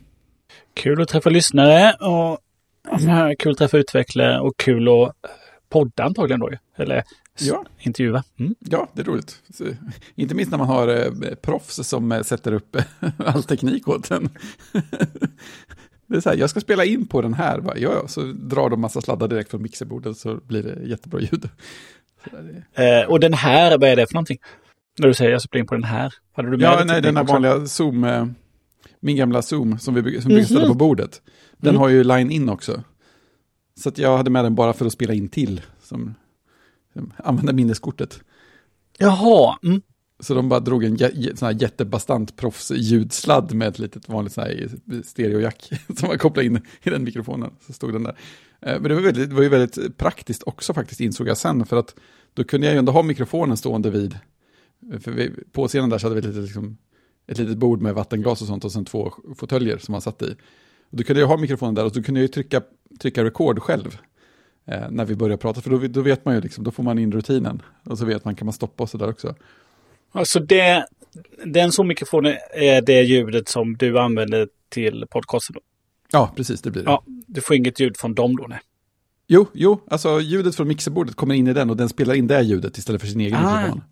Kul 0.73 1.01
att 1.01 1.07
träffa 1.07 1.29
lyssnare 1.29 1.93
och 1.93 2.39
kul 3.39 3.51
att 3.51 3.57
träffa 3.57 3.77
utvecklare 3.77 4.39
och 4.39 4.57
kul 4.57 4.87
att 4.87 5.15
podda 5.69 6.03
antagligen 6.03 6.39
då. 6.39 6.49
Eller 6.75 7.03
Ja. 7.39 7.65
intervjua. 7.79 8.23
Mm. 8.37 8.55
Ja, 8.59 8.89
det 8.93 9.01
är 9.01 9.05
roligt. 9.05 9.41
Så, 9.49 9.65
inte 10.15 10.35
minst 10.35 10.51
när 10.51 10.57
man 10.57 10.67
har 10.67 10.87
eh, 10.87 11.35
proffs 11.35 11.87
som 11.87 12.11
eh, 12.11 12.21
sätter 12.21 12.53
upp 12.53 12.77
all 13.17 13.43
teknik 13.43 13.87
åt 13.87 14.11
en. 14.11 14.29
det 16.07 16.17
är 16.17 16.21
så 16.21 16.29
här, 16.29 16.37
jag 16.37 16.49
ska 16.49 16.61
spela 16.61 16.85
in 16.85 17.07
på 17.07 17.21
den 17.21 17.33
här, 17.33 17.59
bara, 17.61 17.77
ja, 17.77 17.93
ja, 17.93 18.07
så 18.07 18.21
drar 18.21 18.69
de 18.69 18.81
massa 18.81 19.01
sladdar 19.01 19.27
direkt 19.27 19.49
från 19.51 19.61
mixerbordet 19.61 20.17
så 20.17 20.35
blir 20.35 20.63
det 20.63 20.87
jättebra 20.87 21.19
ljud. 21.19 21.49
Eh, 22.73 23.09
och 23.09 23.19
den 23.19 23.33
här, 23.33 23.77
vad 23.77 23.89
är 23.89 23.95
det 23.95 24.07
för 24.07 24.13
någonting? 24.13 24.37
När 24.99 25.07
du 25.07 25.13
säger 25.13 25.31
jag 25.31 25.41
ska 25.41 25.59
in 25.59 25.65
på 25.67 25.75
den 25.75 25.83
här. 25.83 26.13
Hade 26.35 26.51
du 26.51 26.57
med 26.57 26.65
Ja, 26.65 26.83
nej, 26.85 27.01
den 27.01 27.15
här 27.15 27.23
också? 27.23 27.33
vanliga 27.33 27.65
Zoom, 27.65 28.03
eh, 28.03 28.25
min 28.99 29.15
gamla 29.15 29.41
Zoom 29.41 29.79
som 29.79 29.93
vi 29.93 30.01
bygger, 30.01 30.21
som 30.21 30.43
ställa 30.45 30.59
Mhm. 30.59 30.67
på 30.69 30.73
bordet. 30.73 31.21
Den 31.57 31.69
Mm. 31.69 31.81
har 31.81 31.89
ju 31.89 32.03
line-in 32.03 32.49
också. 32.49 32.83
Så 33.79 33.89
att 33.89 33.97
jag 33.97 34.17
hade 34.17 34.29
med 34.29 34.45
den 34.45 34.55
bara 34.55 34.73
för 34.73 34.85
att 34.85 34.93
spela 34.93 35.13
in 35.13 35.29
till, 35.29 35.61
som, 35.81 36.15
som 36.93 37.13
använda 37.17 37.53
minneskortet. 37.53 38.19
Jaha, 38.97 39.57
mm. 39.63 39.81
Så 40.19 40.33
de 40.33 40.49
bara 40.49 40.59
drog 40.59 40.83
en 40.83 40.97
sån 41.37 41.45
här 41.45 41.61
jättebastant 41.61 42.35
proffs-ljudsladd 42.35 43.53
med 43.53 43.67
ett 43.67 43.79
litet 43.79 44.09
vanligt 44.09 44.33
sån 44.33 44.43
här 44.43 44.69
stereojack 45.03 45.69
som 45.97 46.07
man 46.07 46.17
kopplade 46.17 46.45
in 46.45 46.61
i 46.83 46.89
den 46.89 47.03
mikrofonen. 47.03 47.51
Så 47.67 47.73
stod 47.73 47.93
den 47.93 48.03
där. 48.03 48.15
Eh, 48.65 48.79
Men 48.79 48.83
det 48.83 48.93
var, 48.93 49.01
väldigt, 49.01 49.29
det 49.29 49.35
var 49.35 49.43
ju 49.43 49.49
väldigt 49.49 49.97
praktiskt 49.97 50.43
också 50.45 50.73
faktiskt 50.73 51.01
insåg 51.01 51.27
jag 51.27 51.37
sen. 51.37 51.65
För 51.65 51.77
att 51.77 51.95
då 52.33 52.43
kunde 52.43 52.67
jag 52.67 52.73
ju 52.73 52.79
ändå 52.79 52.91
ha 52.91 53.03
mikrofonen 53.03 53.57
stående 53.57 53.89
vid. 53.89 54.17
För 55.01 55.11
vi, 55.11 55.31
på 55.51 55.67
scenen 55.67 55.89
där 55.89 55.97
så 55.97 56.05
hade 56.07 56.15
vi 56.15 56.19
ett 56.19 56.25
litet, 56.25 56.43
liksom, 56.43 56.77
ett 57.27 57.37
litet 57.37 57.57
bord 57.57 57.81
med 57.81 57.93
vattenglas 57.93 58.41
och 58.41 58.47
sånt 58.47 58.65
och 58.65 58.71
sen 58.71 58.85
två 58.85 59.13
fåtöljer 59.37 59.77
som 59.77 59.91
man 59.91 60.01
satt 60.01 60.21
i. 60.21 60.35
Och 60.89 60.97
då 60.97 61.03
kunde 61.03 61.19
jag 61.19 61.27
ha 61.27 61.37
mikrofonen 61.37 61.75
där 61.75 61.85
och 61.85 61.91
då 61.91 62.03
kunde 62.03 62.19
jag 62.19 62.23
ju 62.23 62.27
trycka, 62.27 62.61
trycka 62.99 63.23
record 63.23 63.59
själv. 63.59 63.97
Eh, 64.65 64.91
när 64.91 65.05
vi 65.05 65.15
börjar 65.15 65.37
prata, 65.37 65.61
för 65.61 65.69
då, 65.69 65.77
då 65.87 66.01
vet 66.01 66.25
man 66.25 66.35
ju 66.35 66.41
liksom, 66.41 66.63
då 66.63 66.71
får 66.71 66.83
man 66.83 66.99
in 66.99 67.11
rutinen. 67.11 67.61
Och 67.83 67.97
så 67.97 68.05
vet 68.05 68.25
man, 68.25 68.35
kan 68.35 68.45
man 68.45 68.53
stoppa 68.53 68.83
och 68.83 68.89
så 68.89 68.97
där 68.97 69.09
också. 69.09 69.35
Alltså 70.11 70.39
det, 70.39 70.85
den 71.45 71.71
som 71.71 71.87
mikrofonen 71.87 72.35
är 72.53 72.81
det 72.81 73.01
ljudet 73.01 73.49
som 73.49 73.77
du 73.77 73.99
använder 73.99 74.47
till 74.69 75.05
podcasten. 75.09 75.55
Ja, 76.11 76.33
precis, 76.35 76.61
det 76.61 76.71
blir 76.71 76.83
det. 76.83 76.89
Ja, 76.89 77.03
du 77.33 77.41
får 77.41 77.55
inget 77.55 77.79
ljud 77.79 77.97
från 77.97 78.13
dem 78.13 78.35
då? 78.35 78.45
Nej. 78.47 78.59
Jo, 79.27 79.47
jo, 79.53 79.81
alltså 79.87 80.19
ljudet 80.21 80.55
från 80.55 80.67
mixerbordet 80.67 81.15
kommer 81.15 81.35
in 81.35 81.47
i 81.47 81.53
den 81.53 81.69
och 81.69 81.77
den 81.77 81.89
spelar 81.89 82.13
in 82.13 82.27
det 82.27 82.41
ljudet 82.41 82.77
istället 82.77 83.01
för 83.01 83.07
sin 83.07 83.21
egen 83.21 83.35
Ah, 83.35 83.57
mikrofon. 83.57 83.83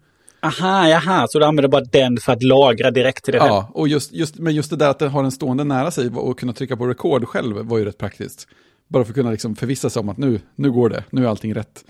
Aha, 0.43 0.87
jaha, 0.87 1.27
så 1.27 1.39
du 1.39 1.45
använder 1.45 1.69
bara 1.69 1.83
den 1.83 2.17
för 2.17 2.33
att 2.33 2.43
lagra 2.43 2.91
direkt 2.91 3.25
till 3.25 3.33
själv? 3.33 3.47
Ja, 3.47 3.71
och 3.73 3.87
just, 3.87 4.11
just, 4.11 4.37
men 4.39 4.55
just 4.55 4.69
det 4.69 4.75
där 4.75 4.89
att 4.89 4.99
den 4.99 5.09
har 5.09 5.21
den 5.21 5.31
stående 5.31 5.63
nära 5.63 5.91
sig 5.91 6.09
och 6.09 6.39
kunna 6.39 6.53
trycka 6.53 6.77
på 6.77 6.87
record 6.87 7.27
själv 7.27 7.55
var 7.57 7.77
ju 7.77 7.85
rätt 7.85 7.97
praktiskt. 7.97 8.47
Bara 8.87 9.03
för 9.03 9.11
att 9.11 9.15
kunna 9.15 9.31
liksom 9.31 9.55
förvissa 9.55 9.89
sig 9.89 9.99
om 9.99 10.09
att 10.09 10.17
nu, 10.17 10.39
nu 10.55 10.71
går 10.71 10.89
det, 10.89 11.03
nu 11.09 11.25
är 11.25 11.29
allting 11.29 11.55
rätt. 11.55 11.85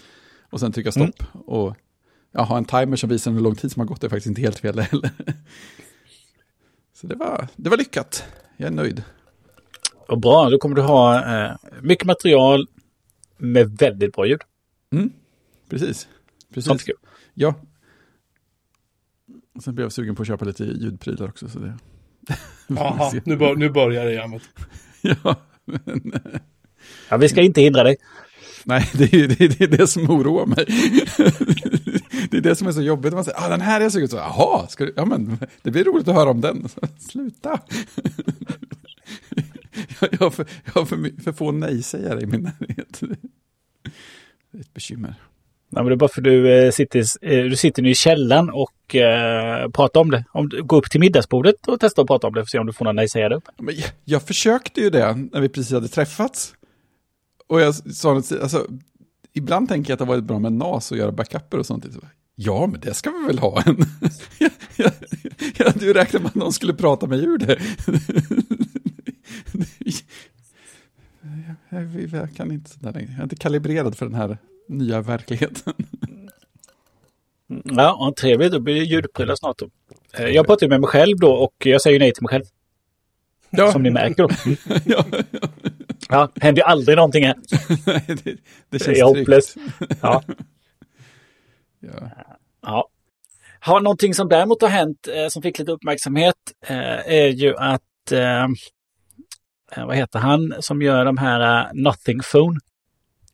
Och 0.50 0.60
sen 0.60 0.72
trycka 0.72 0.92
stopp. 0.92 1.24
Och 1.46 1.76
ja, 2.32 2.44
ha 2.44 2.58
en 2.58 2.66
timer 2.66 2.96
som 2.96 3.10
visar 3.10 3.32
hur 3.32 3.40
lång 3.40 3.56
tid 3.56 3.72
som 3.72 3.80
har 3.80 3.88
gått 3.88 4.04
är 4.04 4.10
faktiskt 4.10 4.28
inte 4.28 4.42
helt 4.42 4.60
fel 4.60 4.80
heller. 4.80 5.10
Så 6.94 7.08
det 7.08 7.16
var, 7.16 7.48
det 7.56 7.70
var 7.70 7.78
lyckat. 7.78 8.24
Jag 8.58 8.68
är 8.68 8.72
nöjd. 8.72 9.04
Och 10.12 10.20
bra, 10.20 10.50
då 10.50 10.58
kommer 10.58 10.76
du 10.76 10.82
ha 10.82 11.36
eh, 11.36 11.56
mycket 11.82 12.06
material 12.06 12.68
med 13.38 13.78
väldigt 13.78 14.14
bra 14.14 14.26
ljud. 14.26 14.42
Precis. 15.70 16.08
Precis. 16.54 16.68
Sånt 16.68 16.82
är 16.82 16.86
kul. 16.86 16.96
Ja. 17.34 17.56
Och 19.56 19.64
sen 19.64 19.76
blev 19.76 19.86
jag 19.86 19.92
sugen 19.92 20.16
på 20.16 20.22
att 20.22 20.28
köpa 20.28 20.46
lite 20.46 20.64
ljudprylar 20.64 21.28
också. 21.28 21.50
Så 21.50 21.60
det... 21.60 21.78
Jaha, 22.68 23.12
nu, 23.26 23.38
bör, 23.38 23.56
nu 23.56 23.70
börjar 23.70 24.06
det 24.06 24.14
jammet. 24.14 24.42
ja, 25.02 25.36
men, 25.66 26.14
Ja, 27.10 27.18
vi 27.18 27.30
ska 27.30 27.42
inte 27.42 27.62
hindra 27.62 27.84
dig. 27.84 27.98
nej, 28.64 28.90
det 28.94 29.14
är, 29.14 29.28
det, 29.28 29.42
är, 29.42 29.50
det 29.50 29.62
är 29.62 29.78
det 29.78 29.88
som 29.88 30.10
oroar 30.10 30.46
mig. 30.46 30.66
det 32.32 32.38
är 32.38 32.42
det 32.42 32.56
som 32.56 32.68
är 32.68 32.72
så 32.72 32.82
jobbigt. 32.82 33.14
Man 33.14 33.24
säger, 33.24 33.46
ah, 33.46 33.50
den 33.50 33.62
här 33.62 33.80
är 33.80 33.84
jag 33.84 33.92
sugen 33.92 34.10
på. 34.10 34.16
Jaha, 34.16 34.68
ska 34.68 34.86
du? 34.86 34.94
ja, 34.96 35.06
men 35.06 35.38
det 35.62 35.72
blir 35.72 35.84
roligt 35.84 36.08
att 36.08 36.16
höra 36.16 36.30
om 36.30 36.42
den. 36.42 36.68
Sluta. 37.00 37.60
Jag, 40.12 40.20
har 40.20 40.30
för, 40.30 40.46
jag 40.66 40.74
har 40.74 40.86
för, 40.86 41.22
för 41.24 41.32
få 41.32 41.52
nej-sägare 41.52 42.22
i 42.22 42.26
min 42.26 42.42
närhet. 42.42 43.00
Det 44.52 44.58
är 44.58 44.62
ett 44.62 44.74
bekymmer. 44.74 45.16
Ja, 45.70 45.84
men 45.84 45.86
det 45.86 45.94
är 45.94 45.98
bara 45.98 46.10
för 46.10 46.22
du 46.22 46.66
eh, 46.66 46.72
sitter, 46.72 47.00
eh, 47.22 47.44
du 47.44 47.56
sitter 47.56 47.82
nu 47.82 47.90
i 47.90 47.96
källaren 47.96 48.50
och 48.50 48.96
eh, 48.96 49.70
pratar 49.70 50.02
om 50.02 50.12
det. 50.12 50.26
Om 50.32 50.50
du 50.50 50.64
går 50.64 50.78
upp 50.78 50.92
till 50.92 51.00
middagsbordet 51.00 51.68
och 51.68 51.80
testar 51.80 52.04
att 52.04 52.08
prata 52.08 52.28
om 52.28 52.34
det 52.34 52.40
för 52.40 52.44
att 52.44 52.50
se 52.50 52.60
om 52.60 52.68
du 52.68 52.74
får 52.74 52.86
några 52.86 52.94
nej-sägare. 52.94 53.42
Men 53.58 53.76
jag, 53.76 53.90
jag 54.06 54.24
försökte 54.24 54.82
ju 54.82 54.90
det 54.90 55.16
när 55.32 55.42
vi 55.42 55.50
precis 55.50 55.74
hade 55.74 55.88
träffats. 55.88 56.54
Och 57.48 57.62
jag 57.62 57.76
sa 57.76 58.14
något, 58.14 58.32
alltså, 58.32 58.68
ibland 59.34 59.70
tänker 59.70 59.92
jag 59.92 59.96
att 59.96 60.00
det 60.00 60.06
har 60.06 60.14
varit 60.14 60.24
bra 60.24 60.40
med 60.40 60.54
NAS 60.54 60.92
och 60.92 60.98
göra 60.98 61.12
backuper 61.12 61.58
och 61.58 61.66
sånt. 61.66 61.86
Ja, 62.36 62.68
men 62.68 62.80
det 62.80 62.94
ska 62.94 63.10
vi 63.10 63.28
väl 63.28 63.40
ha 63.40 63.62
en. 63.62 63.78
jag, 64.38 64.52
jag, 64.76 64.92
jag 65.58 65.66
hade 65.66 65.86
ju 65.86 65.94
räknat 65.94 66.22
med 66.22 66.30
att 66.30 66.36
någon 66.36 66.54
skulle 66.54 66.74
prata 66.74 67.08
mig 67.08 67.24
ur 67.24 67.38
det. 67.38 67.60
Jag, 72.12 72.36
kan 72.36 72.52
inte 72.52 72.70
sådär 72.70 72.94
längre. 72.94 73.10
Jag 73.12 73.20
är 73.20 73.24
inte 73.24 73.36
kalibrerad 73.36 73.98
för 73.98 74.06
den 74.06 74.16
här 74.16 74.38
nya 74.68 75.02
verkligheten. 75.02 75.74
Ja, 77.64 78.14
trevligt. 78.18 78.52
Då 78.52 78.60
blir 78.60 78.76
det 78.76 78.84
ljudprylar 78.84 79.36
snart. 79.36 79.58
Då. 79.60 79.70
Eh, 80.14 80.28
jag 80.28 80.48
pratar 80.48 80.68
med 80.68 80.82
mig 80.82 80.88
själv 80.88 81.18
då 81.18 81.32
och 81.34 81.54
jag 81.66 81.82
säger 81.82 82.00
nej 82.00 82.14
till 82.14 82.24
mig 82.24 82.30
själv. 82.30 82.44
Ja, 83.50 83.72
Som 83.72 83.84
ni 83.84 83.90
märker 83.90 84.24
då. 84.24 84.30
ja, 84.86 85.06
ja. 85.12 85.40
Ja, 86.10 86.30
händer 86.42 86.62
aldrig 86.62 86.96
någonting 86.96 87.26
här. 87.26 87.36
Nej, 87.86 88.04
det, 88.08 88.16
det 88.24 88.38
Det 88.70 88.80
känns 88.80 88.98
är 88.98 89.04
hopplöst. 89.04 89.56
Ja. 90.02 90.24
Ja. 91.80 92.10
Ja. 92.62 92.88
Har 93.60 93.82
någonting 93.82 94.14
som 94.14 94.30
däremot 94.30 94.62
har 94.62 94.70
hänt 94.70 95.08
eh, 95.08 95.28
som 95.28 95.42
fick 95.42 95.60
lite 95.60 95.72
uppmärksamhet 95.72 96.36
eh, 96.66 97.14
är 97.14 97.28
ju 97.28 97.56
att 97.58 98.12
eh, 98.12 98.48
vad 99.78 99.96
heter 99.96 100.20
han 100.20 100.54
som 100.60 100.82
gör 100.82 101.06
de 101.06 101.18
här 101.18 101.66
uh, 101.66 101.70
Nothing 101.74 102.20
Phone? 102.32 102.60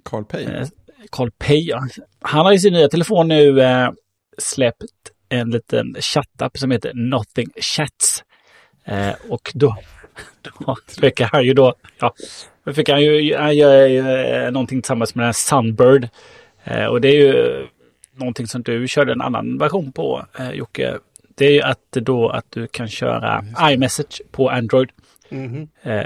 Carl 0.04 0.26
Pay. 0.26 0.44
Eh, 0.44 0.68
Carl 1.12 1.32
Pay, 1.32 1.68
ja. 1.68 1.88
Han 2.22 2.46
har 2.46 2.54
i 2.54 2.60
sin 2.60 2.74
nya 2.74 2.90
telefon 2.90 3.28
nu 3.28 3.62
eh, 3.62 3.90
släppt 4.38 4.84
en 5.30 5.50
liten 5.50 5.96
chattapp 6.00 6.58
som 6.58 6.72
heter 6.72 6.92
Nothing 6.94 7.50
Chats. 7.56 8.24
Eh, 8.86 9.14
och 9.30 9.52
då, 9.54 9.78
då 10.60 10.78
fick 11.02 11.22
han 11.22 11.46
ju 11.46 11.54
då, 11.54 11.74
ja, 12.00 12.14
då 12.64 12.74
fick 12.74 12.90
han 12.90 13.04
ju, 13.04 13.36
han 13.36 13.58
gör 13.58 13.88
ju 13.88 14.00
eh, 14.00 14.52
någonting 14.52 14.82
tillsammans 14.82 15.16
med 15.16 15.24
den 15.24 15.28
här 15.28 15.34
Sunbird. 15.34 16.10
Eh, 16.64 16.86
och 16.86 17.02
det 17.02 17.08
är 17.08 17.16
ju 17.16 17.68
någonting 18.16 18.48
som 18.48 18.62
du 18.62 18.88
körde 18.88 19.12
en 19.12 19.22
annan 19.22 19.58
version 19.58 19.92
på, 19.92 20.26
eh, 20.40 20.52
Jocke. 20.52 20.98
Det 21.36 21.46
är 21.46 21.52
ju 21.52 21.62
att 21.62 21.92
då 21.92 22.30
att 22.30 22.46
du 22.50 22.68
kan 22.68 22.88
köra 22.88 23.44
iMessage 23.62 24.22
på 24.32 24.50
Android. 24.50 24.90
Mhm. 25.30 25.68
Eh, 25.82 26.06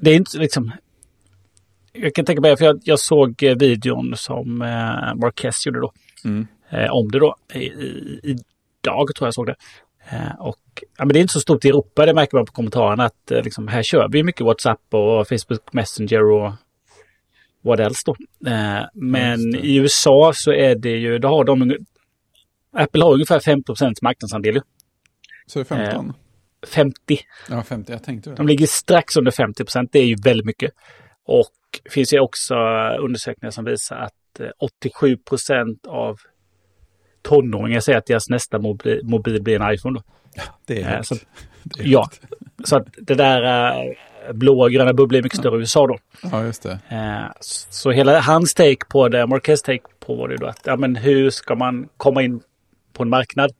det 0.00 0.10
är 0.10 0.16
inte 0.16 0.38
liksom... 0.38 0.72
Jag 1.92 2.14
kan 2.14 2.24
tänka 2.24 2.40
mig, 2.40 2.56
för 2.56 2.64
jag, 2.64 2.80
jag 2.84 3.00
såg 3.00 3.42
eh, 3.42 3.56
videon 3.56 4.16
som 4.16 4.62
eh, 4.62 5.14
Marquez 5.14 5.66
gjorde 5.66 5.80
då. 5.80 5.92
Mm. 6.24 6.46
Eh, 6.70 6.90
om 6.90 7.10
det 7.10 7.18
då. 7.18 7.36
I, 7.54 7.58
i, 7.58 8.38
idag 8.82 9.14
tror 9.14 9.26
jag 9.26 9.34
såg 9.34 9.46
det. 9.46 9.54
Eh, 10.10 10.40
och 10.40 10.60
ja, 10.98 11.04
men 11.04 11.08
det 11.08 11.18
är 11.18 11.20
inte 11.20 11.32
så 11.32 11.40
stort 11.40 11.64
i 11.64 11.68
Europa, 11.68 12.06
det 12.06 12.14
märker 12.14 12.36
man 12.36 12.46
på 12.46 12.52
kommentarerna. 12.52 13.04
Att 13.04 13.30
eh, 13.30 13.42
liksom, 13.42 13.68
här 13.68 13.82
kör 13.82 14.08
vi 14.08 14.22
mycket 14.22 14.46
WhatsApp 14.46 14.80
och 14.90 15.28
Facebook 15.28 15.72
Messenger 15.72 16.30
och 16.30 16.52
vad 17.60 17.80
else 17.80 18.02
då. 18.06 18.16
Eh, 18.50 18.82
men 18.94 19.50
det. 19.50 19.58
i 19.58 19.76
USA 19.76 20.32
så 20.34 20.52
är 20.52 20.74
det 20.74 20.96
ju, 20.96 21.18
då 21.18 21.28
har 21.28 21.44
de... 21.44 21.76
Apple 22.72 23.04
har 23.04 23.12
ungefär 23.12 23.40
50 23.40 23.72
marknadsandel. 24.02 24.60
Så 25.46 25.58
är 25.58 25.64
det 25.64 25.68
15? 25.68 26.12
50. 26.66 26.94
Ja, 27.50 27.62
50. 27.62 27.92
Jag 27.92 28.02
tänkte 28.02 28.30
det. 28.30 28.36
De 28.36 28.46
ligger 28.46 28.66
strax 28.66 29.16
under 29.16 29.30
50 29.30 29.64
procent. 29.64 29.92
Det 29.92 29.98
är 29.98 30.06
ju 30.06 30.16
väldigt 30.24 30.46
mycket. 30.46 30.70
Och 31.26 31.50
det 31.84 31.90
finns 31.90 32.12
ju 32.12 32.20
också 32.20 32.54
undersökningar 33.00 33.50
som 33.50 33.64
visar 33.64 33.96
att 33.96 34.40
eh, 34.40 34.46
87 34.58 35.16
procent 35.16 35.86
av 35.86 36.16
tonåringar 37.22 37.80
säger 37.80 37.98
att 37.98 38.06
deras 38.06 38.28
nästa 38.28 38.58
mobil, 38.58 39.00
mobil 39.04 39.42
blir 39.42 39.60
en 39.60 39.74
iPhone. 39.74 39.98
Då. 39.98 40.42
Det 40.66 40.82
är 40.82 40.96
Eh, 40.96 41.02
så- 41.02 41.14
Det 41.62 41.82
är 41.82 41.86
Ja, 41.86 42.08
så 42.64 42.76
att 42.76 42.86
det 42.96 43.14
där 43.14 43.42
eh, 43.42 44.32
blåa 44.32 44.64
och 44.64 44.70
gröna 44.70 44.92
bubblan 44.92 45.18
är 45.18 45.22
mycket 45.22 45.38
större 45.38 45.56
i 45.56 45.58
USA 45.58 45.86
då. 45.86 45.98
Ja, 46.22 46.44
just 46.44 46.62
det. 46.62 46.78
Eh, 46.88 47.30
Så 47.40 47.90
hela 47.90 48.20
hans 48.20 48.54
take 48.54 48.86
på 48.88 49.08
det, 49.08 49.26
Marquez 49.26 49.62
take 49.62 49.82
på 50.00 50.26
det 50.26 50.36
då, 50.36 50.46
att 50.46 50.60
ja, 50.64 50.76
men 50.76 50.96
hur 50.96 51.30
ska 51.30 51.54
man 51.54 51.88
komma 51.96 52.22
in 52.22 52.40
på 52.92 53.02
en 53.02 53.08
marknad 53.08 53.50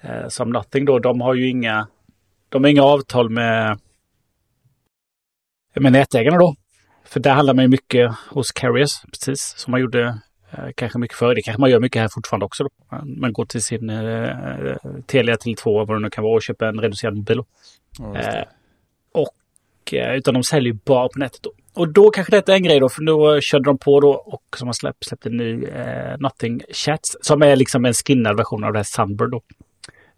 eh, 0.00 0.28
som 0.28 0.50
Nothing 0.50 0.84
då? 0.84 0.98
De 0.98 1.20
har 1.20 1.34
ju 1.34 1.48
inga, 1.48 1.86
de 2.48 2.64
har 2.64 2.70
inga 2.70 2.82
avtal 2.82 3.30
med, 3.30 3.78
med 5.74 5.92
nätägarna 5.92 6.38
då. 6.38 6.54
För 7.04 7.20
där 7.20 7.34
handlar 7.34 7.54
man 7.54 7.64
ju 7.64 7.68
mycket 7.68 8.12
hos 8.30 8.52
carriers, 8.52 9.02
precis 9.02 9.54
som 9.56 9.70
man 9.70 9.80
gjorde 9.80 10.18
eh, 10.50 10.68
kanske 10.74 10.98
mycket 10.98 11.16
förr. 11.16 11.34
Det 11.34 11.42
kanske 11.42 11.60
man 11.60 11.70
gör 11.70 11.80
mycket 11.80 12.02
här 12.02 12.08
fortfarande 12.08 12.46
också. 12.46 12.64
Då. 12.64 12.70
Man, 13.06 13.32
går 13.32 13.44
till 13.44 13.62
sin 13.62 13.90
eh, 13.90 14.76
Telia 15.06 15.36
till 15.36 15.56
2 15.56 15.84
vad 15.84 15.96
det 15.96 16.00
nu 16.00 16.10
kan 16.10 16.24
vara 16.24 16.34
och 16.34 16.42
köper 16.42 16.66
en 16.66 16.80
reducerad 16.80 17.16
mobil. 17.16 17.42
Ja. 17.98 18.16
Eh, 18.16 18.44
och, 19.12 19.94
eh, 19.94 20.14
utan 20.14 20.34
de 20.34 20.42
säljer 20.42 20.72
ju 20.72 20.78
bara 20.84 21.08
på 21.08 21.18
nätet 21.18 21.42
då. 21.42 21.50
och 21.74 21.88
då 21.92 22.10
kanske 22.10 22.36
detta 22.36 22.52
är 22.52 22.56
en 22.56 22.62
grej 22.62 22.80
då, 22.80 22.88
för 22.88 23.02
då 23.02 23.40
körde 23.40 23.64
de 23.64 23.78
på 23.78 24.00
då 24.00 24.10
och 24.10 24.42
som 24.56 24.68
har 24.68 24.72
släppt, 24.72 25.04
släppt 25.04 25.26
en 25.26 25.36
ny 25.36 25.64
eh, 25.64 26.18
Nothing 26.18 26.60
Chats 26.70 27.16
som 27.20 27.42
är 27.42 27.56
liksom 27.56 27.84
en 27.84 27.94
skinnad 27.94 28.36
version 28.36 28.64
av 28.64 28.72
det 28.72 28.78
här 28.78 28.84
Sunbird 28.84 29.30
då. 29.30 29.42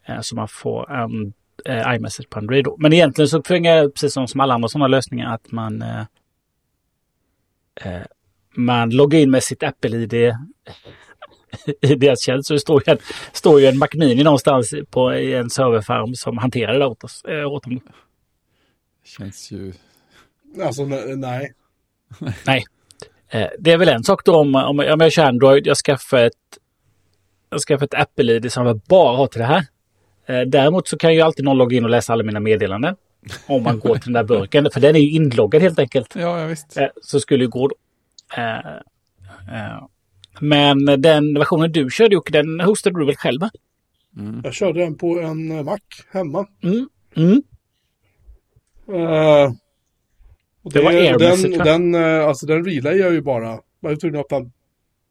Eh, 0.07 0.21
så 0.21 0.37
man 0.37 0.49
får 0.49 0.93
en 0.93 1.33
eh, 1.65 1.95
iMessage 1.95 2.31
på 2.31 2.39
Android 2.39 2.65
då. 2.65 2.77
Men 2.79 2.93
egentligen 2.93 3.29
så 3.29 3.43
fungerar 3.43 3.83
det 3.83 3.91
precis 3.91 4.13
som, 4.13 4.41
alla 4.41 4.55
andra 4.55 4.69
sådana 4.69 4.89
lösningar 4.89 5.35
att 5.35 5.53
man 5.53 5.83
eh, 5.83 6.05
eh, 7.75 8.03
man 8.55 8.91
loggar 8.91 9.19
in 9.19 9.31
med 9.31 9.43
sitt 9.43 9.63
Apple-ID 9.63 10.13
i 11.81 11.95
deras 11.95 12.23
tjänst. 12.23 12.47
Så 12.49 12.55
det 12.55 12.61
står 12.61 12.83
ju 12.87 12.93
en, 12.93 12.99
står 13.33 13.61
ju 13.61 13.67
en 13.67 13.79
Mac 13.79 13.89
Mini 13.95 14.23
någonstans 14.23 14.75
på 14.91 15.15
i 15.15 15.35
en 15.35 15.51
serverfarm 15.51 16.15
som 16.15 16.39
hanterar 16.39 16.79
det 16.79 16.87
åt, 16.87 17.05
oss, 17.05 17.25
äh, 17.25 17.47
åt 17.47 17.65
dem. 17.65 17.81
Känns 19.05 19.51
ju... 19.51 19.73
Alltså 20.63 20.85
nej. 20.85 21.53
nej. 22.47 22.65
Eh, 23.29 23.49
det 23.59 23.73
är 23.73 23.79
väl 23.79 23.89
en 23.89 24.05
sak 24.05 24.25
då 24.25 24.37
om, 24.37 24.55
om, 24.55 24.79
om 24.79 25.01
jag 25.01 25.13
kör 25.13 25.25
Android, 25.25 25.67
jag 25.67 25.77
skaffar 25.77 26.19
ett, 26.19 26.33
jag 27.51 27.61
skaffar 27.61 27.85
ett 27.85 27.95
Apple-ID 27.95 28.53
som 28.53 28.67
jag 28.67 28.79
bara 28.79 29.17
har 29.17 29.27
till 29.27 29.41
det 29.41 29.47
här. 29.47 29.67
Eh, 30.31 30.41
däremot 30.41 30.89
så 30.89 30.99
kan 30.99 31.15
ju 31.15 31.21
alltid 31.21 31.45
någon 31.45 31.59
logga 31.59 31.77
in 31.77 31.85
och 31.85 31.91
läsa 31.91 32.13
alla 32.13 32.25
mina 32.25 32.41
meddelanden. 32.41 32.97
Om 33.47 33.63
man 33.63 33.79
går 33.79 33.95
till 33.95 34.13
den 34.13 34.27
där 34.27 34.37
burken, 34.37 34.71
för 34.73 34.81
den 34.81 34.97
är 34.97 35.01
ju 35.01 35.11
inloggad 35.11 35.63
helt 35.63 35.79
enkelt. 35.79 36.15
Ja, 36.15 36.41
ja 36.41 36.47
visst. 36.47 36.77
Eh, 36.77 36.87
så 37.03 37.21
skulle 37.21 37.45
det 37.45 37.49
gå 37.49 37.69
då. 37.69 37.75
Eh, 38.37 39.83
men 40.41 40.85
den 41.03 41.35
versionen 41.35 41.73
du 41.73 41.91
körde 41.91 42.15
Jocke, 42.15 42.33
den 42.33 42.61
hostade 42.61 42.99
du 42.99 43.07
väl 43.07 43.17
själv? 43.17 43.41
Mm. 44.17 44.41
Jag 44.45 44.55
körde 44.55 44.81
den 44.81 44.99
på 44.99 45.21
en 45.21 45.65
Mac 45.65 45.79
hemma. 46.13 46.47
Mm. 46.63 46.89
Mm. 47.17 47.43
Uh, 48.89 49.53
det, 50.63 50.71
det, 50.73 50.83
var 50.83 50.91
airmässigt 50.91 51.65
den, 51.65 51.93
den, 51.93 52.23
alltså 52.23 52.47
den 52.47 52.65
relayar 52.65 52.99
jag 52.99 53.13
ju 53.13 53.21
bara. 53.21 53.49
Jag 53.81 53.91
var 53.91 53.97
tvungen 53.97 54.21
att 54.21 54.33
öppna 54.33 54.51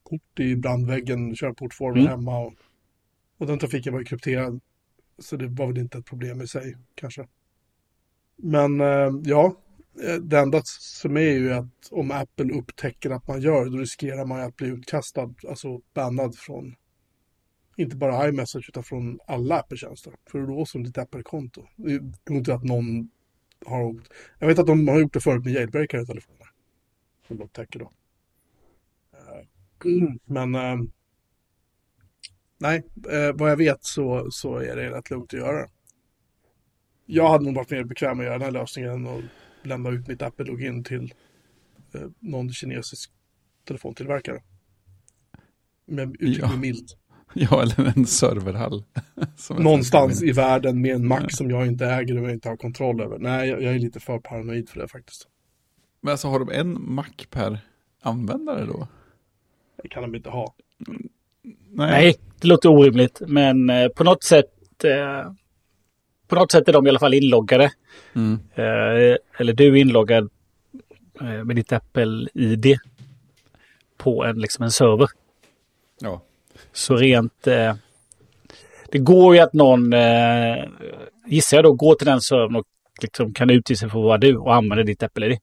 kort 0.02 0.40
i 0.40 0.56
brandväggen, 0.56 1.36
köra 1.36 1.54
portformen 1.54 2.00
mm. 2.00 2.10
hemma. 2.10 2.38
Och, 2.38 2.52
och 3.38 3.46
den 3.46 3.58
trafiken 3.58 3.92
var 3.92 4.00
ju 4.00 4.06
krypterad. 4.06 4.60
Så 5.20 5.36
det 5.36 5.48
var 5.48 5.66
väl 5.66 5.78
inte 5.78 5.98
ett 5.98 6.06
problem 6.06 6.40
i 6.40 6.46
sig 6.46 6.76
kanske. 6.94 7.28
Men 8.36 8.80
eh, 8.80 9.10
ja, 9.24 9.56
eh, 10.02 10.14
det 10.14 10.38
enda 10.38 10.62
som 10.64 11.16
är 11.16 11.20
ju 11.20 11.52
att 11.52 11.88
om 11.90 12.10
Apple 12.10 12.54
upptäcker 12.54 13.10
att 13.10 13.28
man 13.28 13.40
gör 13.40 13.64
då 13.64 13.78
riskerar 13.78 14.24
man 14.24 14.40
att 14.40 14.56
bli 14.56 14.68
utkastad, 14.68 15.34
alltså 15.48 15.80
bannad 15.94 16.36
från 16.36 16.74
inte 17.76 17.96
bara 17.96 18.28
iMessage 18.28 18.68
utan 18.68 18.84
från 18.84 19.18
alla 19.26 19.58
Apple-tjänster. 19.58 20.14
För 20.30 20.38
då 20.38 20.46
låser 20.46 20.78
de 20.78 20.84
ditt 20.84 20.98
Apple-konto. 20.98 21.66
Det 21.76 21.92
är 21.92 22.02
inte 22.30 22.54
att 22.54 22.64
någon 22.64 23.10
har 23.66 23.82
åkt. 23.82 24.12
Jag 24.38 24.46
vet 24.46 24.58
att 24.58 24.66
de 24.66 24.88
har 24.88 25.00
gjort 25.00 25.12
det 25.12 25.20
förut 25.20 25.44
med 25.44 25.52
jailbreakare 25.52 26.02
i 26.02 26.06
telefoner. 26.06 26.46
Som 27.26 27.36
de 27.36 27.44
upptäcker 27.44 27.78
då. 27.78 27.92
Mm. 29.84 30.18
men 30.24 30.54
äh, 30.54 30.76
nej, 32.60 32.82
äh, 33.10 33.32
vad 33.34 33.50
jag 33.50 33.56
vet 33.56 33.84
så, 33.84 34.28
så 34.30 34.56
är 34.56 34.76
det 34.76 34.90
rätt 34.90 35.10
lugnt 35.10 35.34
att 35.34 35.40
göra. 35.40 35.66
Jag 37.06 37.28
hade 37.28 37.44
nog 37.44 37.54
varit 37.54 37.70
mer 37.70 37.84
bekväm 37.84 38.16
med 38.16 38.24
att 38.24 38.28
göra 38.28 38.38
den 38.38 38.54
här 38.54 38.60
lösningen 38.60 39.06
och 39.06 39.22
lämna 39.62 39.90
ut 39.90 40.08
mitt 40.08 40.22
Apple-login 40.22 40.84
till 40.84 41.14
eh, 41.94 42.00
någon 42.18 42.52
kinesisk 42.52 43.10
telefontillverkare. 43.64 44.42
Med 45.86 46.16
ja. 46.18 46.56
milt. 46.56 46.96
Ja, 47.34 47.62
eller 47.62 47.92
en 47.96 48.06
serverhall. 48.06 48.84
Någonstans 49.58 50.22
i 50.22 50.32
världen 50.32 50.80
med 50.80 50.94
en 50.94 51.06
Mac 51.06 51.20
ja. 51.22 51.28
som 51.28 51.50
jag 51.50 51.66
inte 51.66 51.86
äger 51.86 52.22
och 52.22 52.30
inte 52.30 52.48
har 52.48 52.56
kontroll 52.56 53.00
över. 53.00 53.18
Nej, 53.18 53.48
jag, 53.48 53.62
jag, 53.62 53.74
är 53.74 53.78
lite 53.78 54.00
för 54.00 54.18
paranoid 54.18 54.68
för 54.68 54.80
det 54.80 54.88
faktiskt. 54.88 55.28
Men 56.00 56.12
alltså 56.12 56.28
har 56.28 56.38
de 56.38 56.50
en 56.50 56.94
Mac 56.94 57.04
per 57.30 57.58
användare 58.02 58.66
då? 58.66 58.88
Det 59.82 59.88
kan 59.88 60.02
de 60.02 60.14
inte 60.14 60.30
ha. 60.30 60.54
Nej, 61.72 61.90
Nej 61.90 62.14
det 62.40 62.48
låter 62.48 62.68
orimligt. 62.68 63.22
Men 63.26 63.70
eh, 63.70 63.88
på 63.88 64.04
något 64.04 64.24
sätt 64.24 64.84
eh, 64.84 65.32
på 66.30 66.36
något 66.36 66.52
sätt 66.52 66.68
är 66.68 66.72
de 66.72 66.86
i 66.86 66.90
alla 66.90 66.98
fall 66.98 67.14
inloggade. 67.14 67.72
Mm. 68.14 68.38
Eh, 68.54 69.16
eller 69.38 69.52
du 69.52 69.66
är 69.66 69.76
inloggad 69.76 70.30
eh, 71.20 71.44
med 71.44 71.56
ditt 71.56 71.72
Apple-ID 71.72 72.78
på 73.96 74.24
en, 74.24 74.38
liksom 74.38 74.64
en 74.64 74.70
server. 74.70 75.08
Ja. 76.00 76.22
Så 76.72 76.96
rent... 76.96 77.46
Eh, 77.46 77.74
det 78.92 78.98
går 78.98 79.34
ju 79.34 79.40
att 79.40 79.52
någon, 79.52 79.92
eh, 79.92 80.64
gissar 81.26 81.56
jag 81.56 81.64
då, 81.64 81.72
går 81.72 81.94
till 81.94 82.06
den 82.06 82.20
servern 82.20 82.56
och 82.56 82.66
liksom 83.02 83.34
kan 83.34 83.50
utge 83.50 83.76
sig 83.76 83.90
för 83.90 83.98
att 83.98 84.04
vara 84.04 84.18
du 84.18 84.36
och 84.36 84.54
använder 84.54 84.84
ditt 84.84 85.02
Apple-ID. 85.02 85.38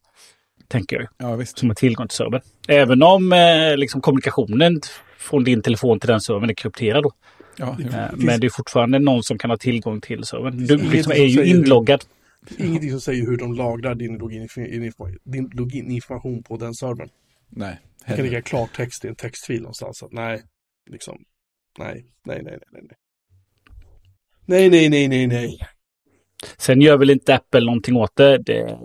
Tänker 0.67 0.95
jag. 0.95 1.07
Ja, 1.17 1.35
visst. 1.35 1.57
Som 1.57 1.69
har 1.69 1.75
tillgång 1.75 2.07
till 2.07 2.17
servern. 2.17 2.41
Även 2.67 3.03
om 3.03 3.33
eh, 3.33 3.77
liksom 3.77 4.01
kommunikationen 4.01 4.81
från 5.27 5.43
din 5.43 5.61
telefon 5.61 5.99
till 5.99 6.07
den 6.07 6.21
servern 6.21 6.49
är 6.49 6.53
krypterad 6.53 7.03
då. 7.03 7.11
Ja, 7.57 7.77
eh, 7.79 8.09
men 8.13 8.39
det 8.39 8.47
är 8.47 8.49
fortfarande 8.49 8.99
någon 8.99 9.23
som 9.23 9.37
kan 9.37 9.49
ha 9.49 9.57
tillgång 9.57 10.01
till 10.01 10.23
servern. 10.23 10.67
Du 10.67 10.77
liksom 10.77 11.11
är 11.11 11.25
ju 11.25 11.45
inloggad. 11.45 12.03
Ingenting 12.57 12.91
som 12.91 13.01
säger 13.01 13.25
hur 13.25 13.37
de 13.37 13.53
lagrar 13.53 13.95
din 13.95 14.17
logininformation 15.53 16.43
på 16.43 16.57
den 16.57 16.73
servern. 16.73 17.09
Nej. 17.49 17.79
Det 18.05 18.15
kan 18.15 18.25
ligga 18.25 18.41
klartext 18.41 19.05
i 19.05 19.07
en 19.07 19.15
textfil 19.15 19.61
någonstans. 19.61 20.03
Att 20.03 20.11
nej, 20.11 20.41
liksom, 20.89 21.17
nej, 21.79 22.05
nej, 22.25 22.41
nej, 22.43 22.57
nej, 22.71 22.81
nej. 22.83 22.97
Nej, 24.45 24.69
nej, 24.69 24.89
nej, 24.89 25.07
nej, 25.07 25.27
nej. 25.27 25.59
Sen 26.57 26.81
gör 26.81 26.97
väl 26.97 27.09
inte 27.09 27.35
Apple 27.35 27.65
någonting 27.65 27.95
åt 27.95 28.15
det. 28.15 28.37
Det 28.37 28.77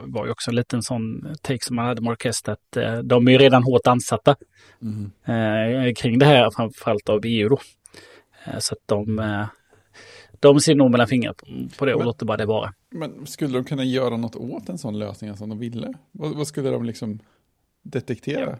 var 0.00 0.24
ju 0.24 0.32
också 0.32 0.50
en 0.50 0.56
liten 0.56 0.82
sån 0.82 1.34
take 1.42 1.64
som 1.64 1.76
man 1.76 1.86
hade 1.86 2.02
med 2.02 2.10
orkester. 2.10 2.52
Att, 2.52 2.76
eh, 2.76 2.98
de 2.98 3.28
är 3.28 3.32
ju 3.32 3.38
redan 3.38 3.62
hårt 3.62 3.86
ansatta 3.86 4.36
mm. 4.82 5.10
eh, 5.24 5.94
kring 5.94 6.18
det 6.18 6.26
här, 6.26 6.50
framförallt 6.50 7.08
av 7.08 7.20
EU 7.24 7.48
då. 7.48 7.58
Eh, 8.46 8.58
så 8.58 8.74
att 8.74 8.82
de, 8.86 9.46
de 10.40 10.60
ser 10.60 10.74
nog 10.74 10.90
mellan 10.90 11.06
fingrarna 11.06 11.34
på 11.78 11.84
det 11.84 11.94
och 11.94 12.00
men, 12.00 12.06
låter 12.06 12.26
bara 12.26 12.36
det 12.36 12.46
vara. 12.46 12.74
Men 12.90 13.26
skulle 13.26 13.58
de 13.58 13.64
kunna 13.64 13.84
göra 13.84 14.16
något 14.16 14.36
åt 14.36 14.68
en 14.68 14.78
sån 14.78 14.98
lösning 14.98 15.36
som 15.36 15.48
de 15.48 15.58
ville? 15.58 15.92
Vad, 16.12 16.36
vad 16.36 16.46
skulle 16.46 16.70
de 16.70 16.84
liksom 16.84 17.18
detektera? 17.82 18.58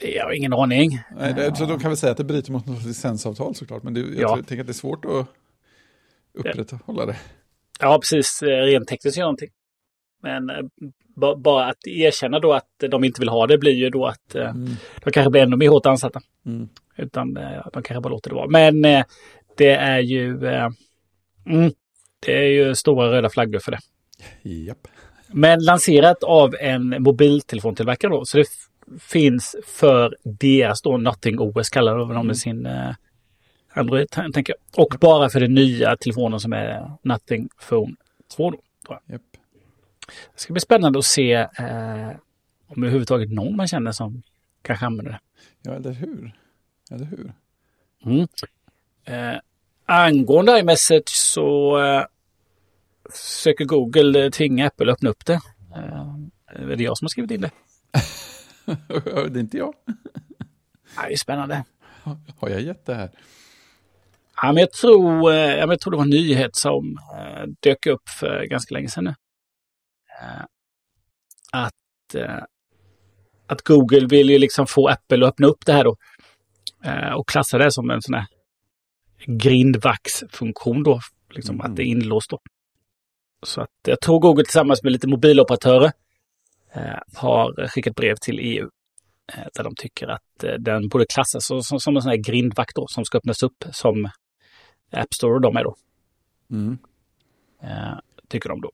Jag 0.00 0.24
har 0.24 0.32
ingen 0.32 0.52
aning. 0.52 1.00
Nej, 1.16 1.34
det, 1.34 1.56
så 1.56 1.66
de 1.66 1.78
kan 1.78 1.90
väl 1.90 1.96
säga 1.96 2.10
att 2.10 2.18
det 2.18 2.24
bryter 2.24 2.52
mot 2.52 2.66
något 2.66 2.84
licensavtal 2.84 3.54
såklart, 3.54 3.82
men 3.82 3.94
det, 3.94 4.00
jag 4.00 4.16
ja. 4.16 4.36
tänker 4.36 4.60
att 4.60 4.66
det 4.66 4.70
är 4.70 4.74
svårt 4.74 5.04
att 5.04 5.26
upprätthålla 6.34 7.06
det. 7.06 7.16
Ja, 7.80 7.98
precis. 7.98 8.42
Rent 8.42 8.88
tekniskt 8.88 9.16
göra 9.16 9.26
någonting. 9.26 9.50
Men 10.26 10.70
bara 11.36 11.64
att 11.64 11.86
erkänna 11.86 12.38
då 12.38 12.52
att 12.52 12.68
de 12.90 13.04
inte 13.04 13.20
vill 13.20 13.28
ha 13.28 13.46
det 13.46 13.58
blir 13.58 13.72
ju 13.72 13.90
då 13.90 14.06
att 14.06 14.34
mm. 14.34 14.68
de 15.04 15.10
kanske 15.10 15.30
blir 15.30 15.42
ännu 15.42 15.56
mer 15.56 15.68
hårt 15.68 15.86
ansatta. 15.86 16.20
Mm. 16.46 16.68
Utan 16.96 17.36
eh, 17.36 17.66
de 17.72 17.82
kanske 17.82 18.00
bara 18.00 18.08
låter 18.08 18.30
det 18.30 18.36
vara. 18.36 18.48
Men 18.48 18.84
eh, 18.84 19.04
det 19.56 19.70
är 19.70 19.98
ju... 19.98 20.46
Eh, 20.46 20.68
mm, 21.46 21.72
det 22.26 22.36
är 22.36 22.48
ju 22.48 22.74
stora 22.74 23.10
röda 23.10 23.30
flaggor 23.30 23.58
för 23.58 23.72
det. 23.72 23.78
Japp. 24.42 24.88
Men 25.28 25.64
lanserat 25.64 26.22
av 26.22 26.54
en 26.60 27.02
mobiltelefontillverkare 27.02 28.10
då. 28.10 28.24
Så 28.24 28.38
det 28.38 28.46
finns 29.00 29.56
för 29.66 30.16
deras 30.22 30.82
då 30.82 30.96
Nothing 30.96 31.40
OS 31.40 31.70
kallar 31.70 31.98
de 31.98 32.10
mm. 32.10 32.26
med 32.26 32.38
sin 32.38 32.66
eh, 32.66 32.90
Android 33.74 34.10
tänker 34.10 34.54
jag. 34.54 34.84
Och 34.84 34.94
bara 35.00 35.28
för 35.28 35.40
den 35.40 35.54
nya 35.54 35.96
telefonen 35.96 36.40
som 36.40 36.52
är 36.52 36.90
Nothing 37.02 37.48
Phone 37.68 37.94
2 38.36 38.50
då. 38.50 38.58
Tror 38.86 38.98
jag. 39.06 39.14
Yep. 39.14 39.22
Det 40.34 40.40
ska 40.40 40.52
bli 40.52 40.60
spännande 40.60 40.98
att 40.98 41.04
se 41.04 41.32
eh, 41.32 42.10
om 42.66 42.82
överhuvudtaget 42.82 43.32
någon 43.32 43.56
man 43.56 43.68
känner 43.68 43.92
som 43.92 44.22
kanske 44.62 44.86
använder 44.86 45.12
det. 45.12 45.20
Ja, 45.62 45.72
eller 45.72 45.92
hur? 45.92 46.32
Eller 46.90 47.04
hur? 47.04 47.32
Mm. 48.04 48.26
Eh, 49.04 49.40
angående 49.86 50.58
iMessage 50.58 51.08
så 51.08 51.78
eh, 51.84 52.04
försöker 53.10 53.64
Google 53.64 54.30
tvinga 54.30 54.66
Apple 54.66 54.92
att 54.92 54.96
öppna 54.96 55.10
upp 55.10 55.26
det. 55.26 55.40
Eh, 55.76 56.14
är 56.46 56.76
det 56.76 56.82
jag 56.82 56.98
som 56.98 57.04
har 57.04 57.08
skrivit 57.08 57.30
in 57.30 57.40
det? 57.40 57.50
det 59.04 59.38
är 59.38 59.38
inte 59.38 59.58
jag. 59.58 59.74
det 61.06 61.12
är 61.12 61.16
spännande. 61.16 61.64
Har 62.38 62.48
jag 62.48 62.60
gett 62.60 62.86
det 62.86 62.94
här? 62.94 63.10
Ja, 64.42 64.52
men 64.52 64.56
jag, 64.56 64.72
tror, 64.72 65.32
eh, 65.32 65.38
jag 65.38 65.80
tror 65.80 65.90
det 65.90 65.96
var 65.96 66.04
en 66.04 66.10
nyhet 66.10 66.56
som 66.56 66.98
eh, 67.18 67.46
dök 67.60 67.86
upp 67.86 68.08
för 68.08 68.44
ganska 68.44 68.74
länge 68.74 68.88
sedan 68.88 69.04
nu. 69.04 69.14
Eh, 70.22 70.44
att, 71.52 72.14
eh, 72.14 72.44
att 73.46 73.62
Google 73.62 74.06
vill 74.06 74.30
ju 74.30 74.38
liksom 74.38 74.66
få 74.66 74.88
Apple 74.88 75.26
att 75.26 75.32
öppna 75.32 75.46
upp 75.46 75.66
det 75.66 75.72
här 75.72 75.84
då. 75.84 75.96
Eh, 76.84 77.12
och 77.12 77.28
klassa 77.28 77.58
det 77.58 77.72
som 77.72 77.90
en 77.90 78.02
sån 78.02 78.14
här 78.14 78.26
grindvaxfunktion 79.26 80.82
då. 80.82 81.00
Liksom 81.30 81.54
mm. 81.54 81.66
att 81.66 81.76
det 81.76 81.82
är 81.82 81.86
inlåst 81.86 82.30
då. 82.30 82.38
Så 83.42 83.60
att 83.60 83.70
jag 83.86 84.00
tror 84.00 84.20
Google 84.20 84.44
tillsammans 84.44 84.82
med 84.82 84.92
lite 84.92 85.08
mobiloperatörer 85.08 85.92
eh, 86.74 86.98
har 87.14 87.68
skickat 87.68 87.94
brev 87.94 88.14
till 88.20 88.38
EU. 88.38 88.68
Eh, 89.32 89.46
där 89.54 89.64
de 89.64 89.74
tycker 89.76 90.08
att 90.08 90.44
eh, 90.44 90.54
den 90.54 90.88
borde 90.88 91.06
klassas 91.06 91.46
som, 91.46 91.62
som, 91.62 91.80
som 91.80 91.96
en 91.96 92.02
sån 92.02 92.10
här 92.10 92.16
grindvakt 92.16 92.76
då, 92.76 92.86
som 92.88 93.04
ska 93.04 93.18
öppnas 93.18 93.42
upp 93.42 93.64
som 93.72 94.10
App 94.92 95.14
Store 95.14 95.34
och 95.34 95.40
de 95.40 95.56
är 95.56 95.64
då. 95.64 95.76
Mm. 96.50 96.78
tycker 98.28 98.48
de 98.48 98.60
då. 98.60 98.70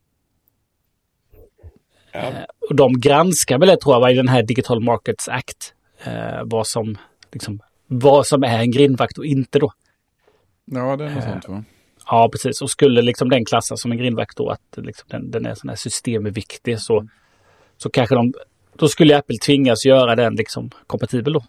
Eh, 2.13 2.33
och 2.69 2.75
de 2.75 2.99
granskar 2.99 3.57
väl 3.57 3.77
tror 3.79 3.95
jag 4.01 4.11
i 4.11 4.15
den 4.15 4.27
här 4.27 4.43
Digital 4.43 4.79
Markets 4.83 5.27
Act. 5.29 5.73
Eh, 6.03 6.41
vad, 6.43 6.67
som, 6.67 6.97
liksom, 7.31 7.59
vad 7.87 8.27
som 8.27 8.43
är 8.43 8.59
en 8.59 8.71
grindvakt 8.71 9.17
och 9.17 9.25
inte 9.25 9.59
då. 9.59 9.71
Ja, 10.65 10.95
det 10.95 11.05
är 11.05 11.09
något 11.09 11.23
Eh, 11.23 11.29
sånt 11.31 11.47
va? 11.49 11.63
Ja, 12.05 12.29
precis. 12.31 12.61
Och 12.61 12.69
skulle 12.69 13.01
liksom 13.01 13.29
den 13.29 13.45
klassas 13.45 13.81
som 13.81 13.91
en 13.91 13.97
grindvakt 13.97 14.37
då, 14.37 14.49
att 14.49 14.61
liksom 14.77 15.07
den, 15.11 15.31
den 15.31 15.45
är 15.45 15.55
sån 15.55 15.69
här 15.69 15.75
systemviktig, 15.75 16.79
så, 16.79 17.07
så 17.77 17.89
kanske 17.89 18.15
de... 18.15 18.33
Då 18.77 18.87
skulle 18.87 19.17
Apple 19.17 19.37
tvingas 19.37 19.85
göra 19.85 20.15
den 20.15 20.35
liksom 20.35 20.69
kompatibel 20.87 21.33
då. 21.33 21.43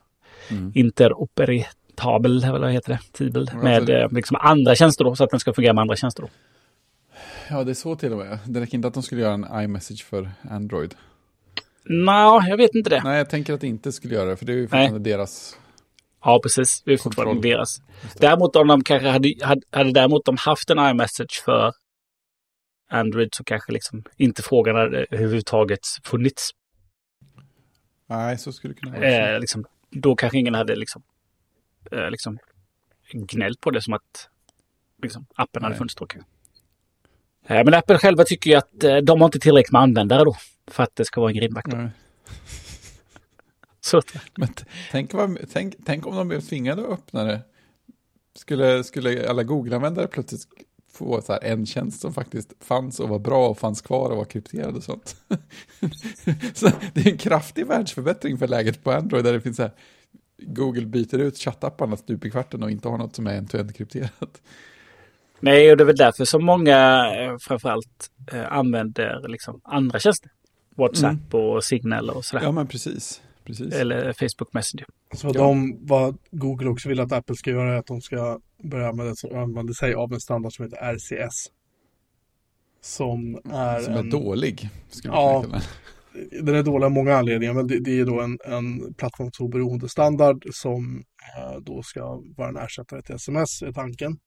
Mm. 0.51 0.73
Interoperatabel, 0.75 2.45
eller 2.45 2.59
vad 2.59 2.73
heter 2.73 2.93
det? 2.93 2.99
Tibel. 3.13 3.51
Ja, 3.53 3.59
med 3.59 3.87
det- 3.87 4.09
liksom 4.13 4.37
andra 4.41 4.75
tjänster 4.75 5.05
då, 5.05 5.15
så 5.17 5.25
att 5.25 5.31
den 5.31 5.41
ska 5.41 5.53
fungera 5.53 5.73
med 5.73 5.83
andra 5.83 5.97
tjänster 5.97 6.23
då. 6.23 6.29
Ja, 7.51 7.65
det 7.65 7.73
är 7.73 7.75
så 7.75 7.97
till 7.97 8.13
och 8.13 8.19
med. 8.19 8.39
Det 8.47 8.61
räcker 8.61 8.75
inte 8.75 8.89
att 8.89 8.95
de 8.95 9.03
skulle 9.03 9.21
göra 9.21 9.35
en 9.35 9.65
iMessage 9.65 10.05
för 10.05 10.31
Android. 10.51 10.95
Nå, 11.85 12.43
jag 12.49 12.57
vet 12.57 12.75
inte 12.75 12.91
det. 12.91 13.03
Nej, 13.05 13.19
jag 13.19 13.31
tänker 13.31 13.55
att 13.55 13.61
det 13.61 13.67
inte 13.67 13.93
skulle 13.93 14.15
göra 14.15 14.31
det, 14.31 14.37
för 14.37 14.45
det 14.47 14.53
är 14.53 14.57
ju 14.57 14.69
fortfarande 14.69 14.99
deras... 14.99 15.59
Ja, 16.25 16.41
precis. 16.43 16.83
Det 16.83 16.93
är 16.93 16.97
fortfarande 16.97 17.35
Kontroll. 17.35 17.51
deras. 17.51 17.83
Däremot 18.21 18.57
om 18.57 18.69
de 18.69 18.85
kanske 18.85 19.09
hade, 19.09 19.35
hade, 19.43 19.63
hade 19.71 19.93
däremot 19.93 20.25
de 20.25 20.37
haft 20.37 20.71
en 20.71 20.79
iMessage 20.79 21.43
för 21.45 21.73
Android 22.91 23.29
så 23.35 23.45
kanske 23.45 23.73
liksom 23.73 24.05
inte 24.17 24.43
frågan 24.43 24.77
hade 24.77 25.07
överhuvudtaget 25.11 25.81
funnits. 26.05 26.51
Nej, 28.07 28.39
så 28.39 28.53
skulle 28.53 28.75
det 28.75 28.81
kunna 28.81 28.97
vara. 28.99 29.35
Eh, 29.35 29.41
liksom, 29.41 29.65
då 29.91 30.17
kanske 30.17 30.39
ingen 30.39 30.55
hade 30.55 30.77
liksom, 30.77 31.03
eh, 31.93 32.11
liksom 32.11 32.39
gnällt 33.13 33.61
på 33.61 33.71
det 33.71 33.83
som 33.83 33.95
att 33.95 34.29
liksom, 35.03 35.27
appen 35.35 35.63
hade 35.63 35.73
Nej. 35.73 35.79
funnits 35.79 35.95
då. 35.95 36.07
kanske. 36.07 36.31
Eh, 37.47 37.65
men 37.65 37.75
Apple 37.75 37.99
själva 37.99 38.25
tycker 38.25 38.51
ju 38.51 38.57
att 38.57 38.85
eh, 38.85 38.97
de 38.97 39.21
har 39.21 39.29
inte 39.29 39.39
tillräckligt 39.39 39.73
med 39.73 39.83
användare 39.83 40.25
då 40.25 40.37
för 40.67 40.83
att 40.83 40.97
det 40.97 41.05
ska 41.05 41.21
vara 41.21 41.31
en 41.31 41.37
grindvakt. 41.37 41.71
då. 41.71 41.77
Nej. 41.77 41.89
Så, 43.81 44.03
Men 44.37 44.49
tänk, 44.91 45.13
vad, 45.13 45.39
tänk, 45.53 45.75
tänk 45.85 46.07
om 46.07 46.17
de 46.17 46.29
blev 46.29 46.41
tvingade 46.41 46.83
att 46.83 46.89
öppna 46.89 47.25
det. 47.25 47.41
Skulle, 48.37 48.85
skulle 48.85 49.31
alla 49.31 49.43
Google-användare 49.43 50.07
plötsligt 50.07 50.47
få 50.93 51.23
så 51.23 51.33
här 51.33 51.45
en 51.45 51.67
tjänst 51.67 52.01
som 52.01 52.15
faktiskt 52.15 52.53
fanns 52.61 53.01
och 53.01 53.09
var 53.09 53.19
bra 53.19 53.49
och 53.49 53.59
fanns 53.59 53.81
kvar 53.81 54.11
och 54.11 54.17
var 54.17 54.25
krypterad 54.25 54.77
och 54.77 54.83
sånt. 54.83 55.17
så 56.55 56.71
det 56.95 57.01
är 57.01 57.11
en 57.11 57.19
kraftig 57.19 57.67
världsförbättring 57.67 58.39
för 58.39 58.49
läget 58.49 58.85
på 58.85 58.93
Android 58.93 59.25
där 59.25 59.33
det 59.33 59.41
finns 59.41 59.57
så 59.57 59.63
här 59.63 59.73
Google 60.39 60.87
byter 60.87 61.19
ut 61.19 61.39
chattapparna 61.39 61.97
stup 61.97 62.25
i 62.25 62.31
kvarten 62.31 62.63
och 62.63 62.71
inte 62.71 62.89
har 62.89 62.99
något 62.99 63.17
som 63.17 63.27
är 63.27 63.35
end-to-end 63.35 63.77
krypterat. 63.77 64.41
Nej, 65.45 65.71
och 65.71 65.77
det 65.77 65.83
är 65.83 65.87
väl 65.87 65.97
därför 65.97 66.25
som 66.25 66.45
många 66.45 67.07
eh, 67.17 67.37
framförallt 67.41 68.11
eh, 68.33 68.53
använder 68.53 69.29
liksom, 69.29 69.61
andra 69.65 69.99
tjänster. 69.99 70.31
WhatsApp 70.77 71.35
och 71.35 71.65
Signal 71.65 72.11
och 72.11 72.25
sådär. 72.25 72.45
Ja, 72.45 72.53
men 72.53 72.67
precis. 72.67 73.23
precis. 73.45 73.75
Eller 73.75 74.13
Facebook 74.13 74.53
Messenger. 74.53 74.87
Så 75.15 75.33
de, 75.33 75.79
vad 75.87 76.19
Google 76.31 76.69
också 76.69 76.89
vill 76.89 77.01
att 77.01 77.13
Apple 77.13 77.37
ska 77.37 77.51
göra 77.51 77.75
är 77.75 77.79
att 77.79 77.87
de 77.87 78.01
ska 78.01 78.41
börja 78.63 78.89
använda, 78.89 79.15
använda 79.35 79.73
sig 79.73 79.95
av 79.95 80.13
en 80.13 80.21
standard 80.21 80.53
som 80.53 80.65
heter 80.65 80.93
RCS. 80.95 81.47
Som 82.81 83.39
är 83.53 83.81
som 83.81 83.95
är 83.95 83.99
en, 83.99 84.11
dålig. 84.11 84.69
Skulle 84.91 85.15
Ja. 85.15 85.45
man. 85.51 85.61
Den 86.43 86.55
är 86.55 86.63
dålig 86.63 86.85
av 86.85 86.93
många 86.93 87.17
anledningar, 87.17 87.55
men 87.55 87.67
det, 87.67 87.81
det 87.81 88.01
är 88.01 88.05
då 88.05 88.21
en, 88.21 88.39
en 88.45 88.95
plattformsoberoende 88.95 89.89
standard 89.89 90.45
som 90.53 91.05
eh, 91.37 91.61
då 91.61 91.83
ska 91.83 92.23
vara 92.37 92.49
en 92.49 92.57
ersättare 92.57 93.03
till 93.03 93.15
sms, 93.15 93.63
är 93.63 93.73
tanken. 93.73 94.19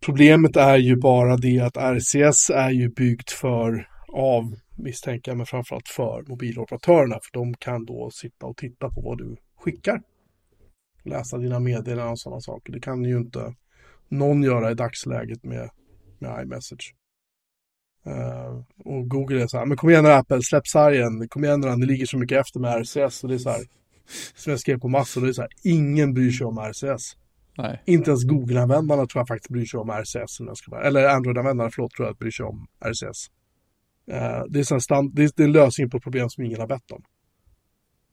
Problemet 0.00 0.56
är 0.56 0.76
ju 0.76 0.96
bara 0.96 1.36
det 1.36 1.60
att 1.60 1.76
RCS 1.76 2.50
är 2.50 2.70
ju 2.70 2.88
byggt 2.88 3.30
för, 3.30 3.88
av 4.12 4.56
misstänker 4.76 5.30
jag, 5.30 5.36
men 5.36 5.46
framförallt 5.46 5.88
för 5.88 6.24
mobiloperatörerna, 6.28 7.14
för 7.14 7.32
de 7.32 7.54
kan 7.54 7.84
då 7.84 8.10
sitta 8.10 8.46
och 8.46 8.56
titta 8.56 8.90
på 8.90 9.00
vad 9.00 9.18
du 9.18 9.36
skickar. 9.56 10.02
Läsa 11.04 11.38
dina 11.38 11.58
meddelanden 11.58 12.12
och 12.12 12.20
sådana 12.20 12.40
saker. 12.40 12.72
Det 12.72 12.80
kan 12.80 13.04
ju 13.04 13.16
inte 13.16 13.54
någon 14.08 14.42
göra 14.42 14.70
i 14.70 14.74
dagsläget 14.74 15.44
med, 15.44 15.70
med 16.18 16.42
iMessage. 16.42 16.94
Uh, 18.06 18.62
och 18.84 19.08
Google 19.08 19.42
är 19.42 19.46
så 19.46 19.58
här, 19.58 19.66
men 19.66 19.76
kom 19.76 19.90
igen 19.90 20.04
nu 20.04 20.10
Apple, 20.10 20.42
släpp 20.42 20.66
sargen, 20.66 21.28
kom 21.28 21.44
igen 21.44 21.60
nu, 21.60 21.76
ni 21.76 21.86
ligger 21.86 22.06
så 22.06 22.18
mycket 22.18 22.40
efter 22.40 22.60
med 22.60 22.82
RCS. 22.82 23.22
Och 23.22 23.28
det 23.28 23.34
är 23.34 23.38
så 23.38 23.50
här, 23.50 23.60
som 24.34 24.50
jag 24.50 24.60
skrev 24.60 24.78
på 24.78 24.88
massor, 24.88 25.20
det 25.20 25.28
är 25.28 25.32
så 25.32 25.42
här, 25.42 25.50
ingen 25.62 26.14
bryr 26.14 26.30
sig 26.30 26.46
om 26.46 26.58
RCS. 26.58 27.16
Nej. 27.58 27.82
Inte 27.84 28.10
ens 28.10 28.24
Google-användarna 28.24 29.06
tror 29.06 29.20
jag 29.20 29.28
faktiskt 29.28 29.50
bryr 29.50 29.64
sig 29.64 29.80
om 29.80 29.90
RCS. 29.90 30.40
Om 30.40 30.46
jag 30.46 30.56
ska 30.56 30.70
vara, 30.70 30.82
eller 30.82 31.08
Android-användarna, 31.08 31.70
förlåt, 31.74 31.92
tror 31.92 32.08
jag 32.08 32.16
bryr 32.16 32.30
sig 32.30 32.46
om 32.46 32.66
RCS. 32.84 33.26
Eh, 34.10 34.42
det, 34.48 34.58
är 34.58 34.62
så 34.62 34.74
här 34.74 34.80
stand, 34.80 35.14
det, 35.14 35.24
är, 35.24 35.30
det 35.36 35.42
är 35.42 35.46
en 35.46 35.52
lösning 35.52 35.90
på 35.90 35.96
ett 35.96 36.02
problem 36.02 36.30
som 36.30 36.44
ingen 36.44 36.60
har 36.60 36.66
bett 36.66 36.90
om. 36.90 37.02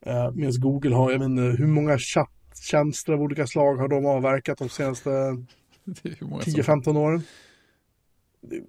Uh, 0.07 0.31
Medan 0.31 0.53
Google 0.59 0.95
har, 0.95 1.11
jag 1.11 1.19
vet 1.19 1.25
inte, 1.25 1.41
hur 1.41 1.67
många 1.67 1.97
chatttjänster 1.97 3.13
av 3.13 3.21
olika 3.21 3.47
slag 3.47 3.75
har 3.75 3.87
de 3.87 4.05
avverkat 4.05 4.57
de 4.57 4.69
senaste 4.69 5.09
Det 5.83 6.09
är 6.09 6.15
hur 6.19 6.27
många 6.27 6.41
som- 6.41 6.53
10-15 6.53 6.97
åren. 6.97 7.21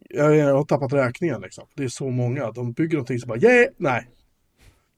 Jag, 0.08 0.36
jag 0.36 0.54
har 0.56 0.64
tappat 0.64 0.92
räkningen 0.92 1.40
liksom. 1.40 1.66
Det 1.74 1.84
är 1.84 1.88
så 1.88 2.10
många. 2.10 2.50
De 2.50 2.72
bygger 2.72 2.96
någonting 2.96 3.18
som 3.18 3.28
bara, 3.28 3.38
yeah, 3.38 3.68
nej. 3.76 4.08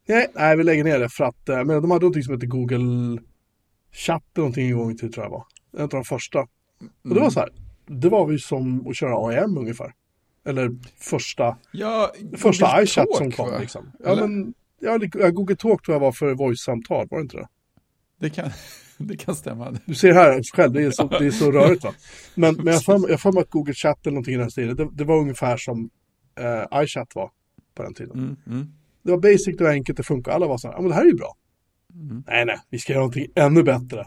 Yeah, 0.09 0.31
nej, 0.35 0.57
vi 0.57 0.65
lägger 0.65 0.85
ner 0.85 0.99
det 0.99 1.09
för 1.09 1.25
att, 1.25 1.49
eh, 1.49 1.57
men 1.57 1.69
de 1.83 1.91
hade 1.91 2.03
någonting 2.03 2.23
som 2.23 2.35
heter 2.35 2.47
Google 2.47 3.23
Chat 3.93 4.23
eller 4.35 4.43
någonting 4.43 4.71
en 4.71 4.77
gång 4.77 4.97
tiden 4.97 5.13
tror 5.13 5.25
jag 5.25 5.31
var. 5.31 5.45
En 5.77 5.83
av 5.83 5.89
de 5.89 6.05
första. 6.05 6.39
Och 6.41 6.49
det 7.03 7.11
Mm. 7.11 7.23
var 7.23 7.31
så 7.31 7.41
här, 7.41 7.49
det 7.87 8.09
var 8.09 8.31
ju 8.33 8.39
som 8.39 8.87
att 8.89 8.97
köra 8.97 9.27
AIM 9.29 9.59
ungefär. 9.59 9.93
Eller 10.47 10.71
första, 11.01 11.57
Ja, 11.73 12.13
första 12.37 12.83
iChat 12.83 13.07
Talk, 13.07 13.17
som 13.17 13.33
kom 13.33 13.51
va? 13.51 13.59
liksom. 13.59 13.93
Ja, 14.05 14.11
Eller? 14.11 14.27
men, 14.27 14.55
ja, 14.81 14.99
Google 15.31 15.57
Talk 15.57 15.83
tror 15.85 15.95
jag 15.95 16.01
var 16.01 16.13
för 16.13 16.35
voice-samtal, 16.35 17.07
var 17.11 17.19
det 17.19 17.23
inte 17.23 17.37
det? 17.37 17.49
Det 18.21 18.31
kan, 18.31 18.51
det 18.99 19.17
kan 19.17 19.35
stämma. 19.35 19.77
Du 19.85 19.95
ser 19.95 20.13
här 20.13 20.43
själv, 20.55 20.73
det 20.73 20.83
är 20.83 20.91
så, 20.91 21.09
det 21.09 21.27
är 21.27 21.31
så 21.31 21.51
rörigt 21.53 21.85
va. 21.85 21.95
Men, 22.35 22.55
men 22.55 22.67
jag 22.87 23.01
mig- 23.01 23.11
jag 23.25 23.35
mig 23.35 23.41
att 23.41 23.51
Google 23.51 23.75
Chat 23.75 24.07
eller 24.07 24.15
någonting 24.15 24.35
i 24.35 24.39
den 24.39 24.51
stilen, 24.51 24.77
det, 24.77 24.89
det 24.93 25.05
var 25.05 25.17
ungefär 25.19 25.57
som 25.57 25.91
eh, 26.41 26.83
iChat 26.83 27.15
var 27.15 27.31
på 27.75 27.83
den 27.83 27.95
tiden. 27.95 28.19
Mm, 28.19 28.37
mm. 28.47 28.73
Det 29.03 29.11
var 29.11 29.19
basic, 29.19 29.57
det 29.59 29.65
var 29.65 29.71
enkelt, 29.71 29.97
det 29.97 30.03
funkar. 30.03 30.33
Alla 30.33 30.47
var 30.47 30.59
så 30.59 30.69
här, 30.69 30.75
ja 30.75 30.81
men 30.81 30.89
det 30.89 30.95
här 30.95 31.03
är 31.03 31.07
ju 31.07 31.15
bra. 31.15 31.37
Mm. 31.95 32.25
Nej, 32.27 32.45
nej, 32.45 32.59
vi 32.71 32.79
ska 32.79 32.93
göra 32.93 33.01
någonting 33.01 33.27
ännu 33.35 33.63
bättre. 33.63 34.07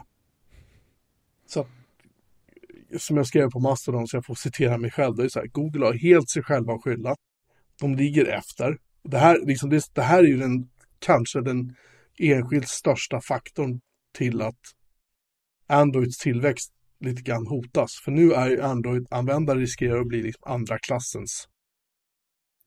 Som 2.98 3.16
jag 3.16 3.26
skrev 3.26 3.50
på 3.50 3.60
Mastodon, 3.60 4.08
så 4.08 4.16
jag 4.16 4.26
får 4.26 4.34
citera 4.34 4.78
mig 4.78 4.90
själv, 4.90 5.16
det 5.16 5.24
är 5.24 5.28
så 5.28 5.38
här, 5.38 5.46
Google 5.46 5.86
har 5.86 5.94
helt 5.94 6.30
sig 6.30 6.42
själva 6.42 6.72
att 6.72 6.82
skylla. 6.82 7.14
De 7.80 7.94
ligger 7.94 8.24
efter. 8.24 8.78
Det 9.04 9.18
här, 9.18 9.46
liksom, 9.46 9.70
det, 9.70 9.94
det 9.94 10.02
här 10.02 10.18
är 10.18 10.28
ju 10.28 10.36
den, 10.36 10.68
kanske 10.98 11.40
den 11.40 11.76
enskilt 12.18 12.68
största 12.68 13.20
faktorn 13.20 13.80
till 14.14 14.42
att 14.42 14.60
Androids 15.66 16.18
tillväxt 16.18 16.72
lite 17.00 17.22
grann 17.22 17.46
hotas. 17.46 17.90
För 18.04 18.10
nu 18.10 18.32
är 18.32 18.50
ju 18.50 18.62
Android-användare 18.62 19.58
riskerar 19.58 20.00
att 20.00 20.08
bli 20.08 20.22
liksom 20.22 20.52
andra 20.52 20.78
klassens 20.78 21.48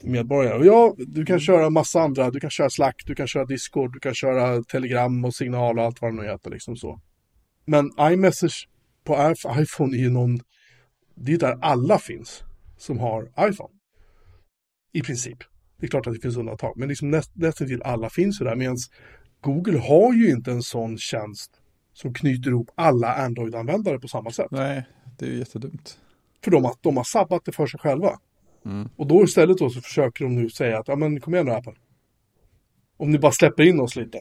medborgare. 0.04 0.58
Och 0.58 0.66
ja, 0.66 0.96
du 0.98 1.26
kan 1.26 1.40
köra 1.40 1.70
massa 1.70 2.02
andra, 2.02 2.32
du 2.32 2.40
kan 2.40 2.50
köra 2.50 2.70
Slack, 2.70 3.04
du 3.06 3.16
kan 3.16 3.28
köra 3.28 3.46
Discord, 3.46 3.94
du 3.94 4.00
kan 4.00 4.16
köra 4.16 4.64
Telegram 4.64 5.26
och 5.26 5.36
Signal 5.36 5.80
och 5.80 5.86
allt 5.86 6.02
vad 6.02 6.12
det 6.12 6.22
nu 6.22 6.28
heter 6.28 6.52
liksom 6.52 6.76
så. 6.76 7.02
Men 7.66 7.92
iMessage 8.00 8.70
på 9.06 9.36
iPhone 9.58 9.98
är 9.98 10.00
ju 10.00 10.10
någon, 10.10 10.40
det 11.16 11.34
är 11.34 11.38
där 11.38 11.58
alla 11.62 12.00
finns 12.00 12.44
som 12.78 13.00
har 13.00 13.24
iPhone. 13.24 13.74
I 14.92 15.02
princip. 15.02 15.38
Det 15.80 15.86
är 15.86 15.90
klart 15.90 16.08
att 16.08 16.14
det 16.14 16.20
finns 16.20 16.38
undantag, 16.38 16.74
men 16.78 16.90
liksom 16.90 17.12
näst, 17.12 17.32
nästan 17.36 17.68
till 17.68 17.84
alla 17.84 18.10
finns 18.10 18.42
ju 18.42 18.46
där, 18.46 18.56
medan 18.56 18.78
Google 19.42 19.80
har 19.80 20.14
ju 20.14 20.30
inte 20.30 20.52
en 20.52 20.64
sån 20.64 20.98
tjänst 20.98 21.52
som 21.94 22.14
knyter 22.14 22.50
ihop 22.50 22.72
alla 22.76 23.14
Android-användare 23.14 24.00
på 24.00 24.08
samma 24.08 24.32
sätt. 24.32 24.52
Nej, 24.52 24.86
det 25.18 25.26
är 25.26 25.30
ju 25.30 25.38
jättedumt. 25.38 26.00
För 26.44 26.52
de 26.52 26.74
de 26.82 26.98
har 26.98 27.04
sabbat 27.04 27.46
det 27.46 27.52
för 27.52 27.68
sig 27.68 27.80
själva. 27.80 28.20
Mm. 28.66 28.90
Och 28.96 29.08
då 29.08 29.24
istället 29.24 29.58
då 29.58 29.70
så 29.70 29.82
försöker 29.82 30.26
de 30.26 30.36
nu 30.36 30.50
säga 30.50 30.80
att 30.80 30.88
ja 30.88 30.96
men 30.96 31.22
kom 31.22 31.34
igen 31.34 31.46
nu 31.46 31.52
Apple. 31.52 31.74
Om 32.98 33.12
ni 33.12 33.20
bara 33.20 33.32
släpper 33.32 33.64
in 33.64 33.80
oss 33.80 33.96
lite. 33.96 34.20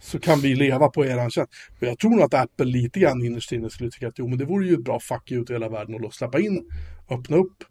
Så 0.00 0.18
kan 0.18 0.40
vi 0.40 0.54
leva 0.54 0.88
på 0.88 1.04
eran 1.04 1.30
tjänst. 1.30 1.52
För 1.78 1.86
jag 1.86 1.98
tror 1.98 2.10
nog 2.10 2.22
att 2.22 2.34
Apple 2.34 2.66
lite 2.66 3.00
grann 3.00 3.24
innerst 3.24 3.52
inne 3.52 3.70
skulle 3.70 3.90
tycka 3.90 4.08
att 4.08 4.18
jo 4.18 4.28
men 4.28 4.38
det 4.38 4.44
vore 4.44 4.66
ju 4.66 4.74
ett 4.74 4.84
bra 4.84 5.00
fuck 5.00 5.30
you 5.30 5.44
till 5.44 5.54
hela 5.54 5.68
världen 5.68 5.94
och 5.94 6.00
då 6.00 6.10
släppa 6.10 6.40
in, 6.40 6.70
öppna 7.10 7.36
upp 7.36 7.64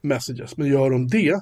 messages. 0.00 0.56
Men 0.56 0.68
gör 0.68 0.90
de 0.90 1.08
det, 1.08 1.40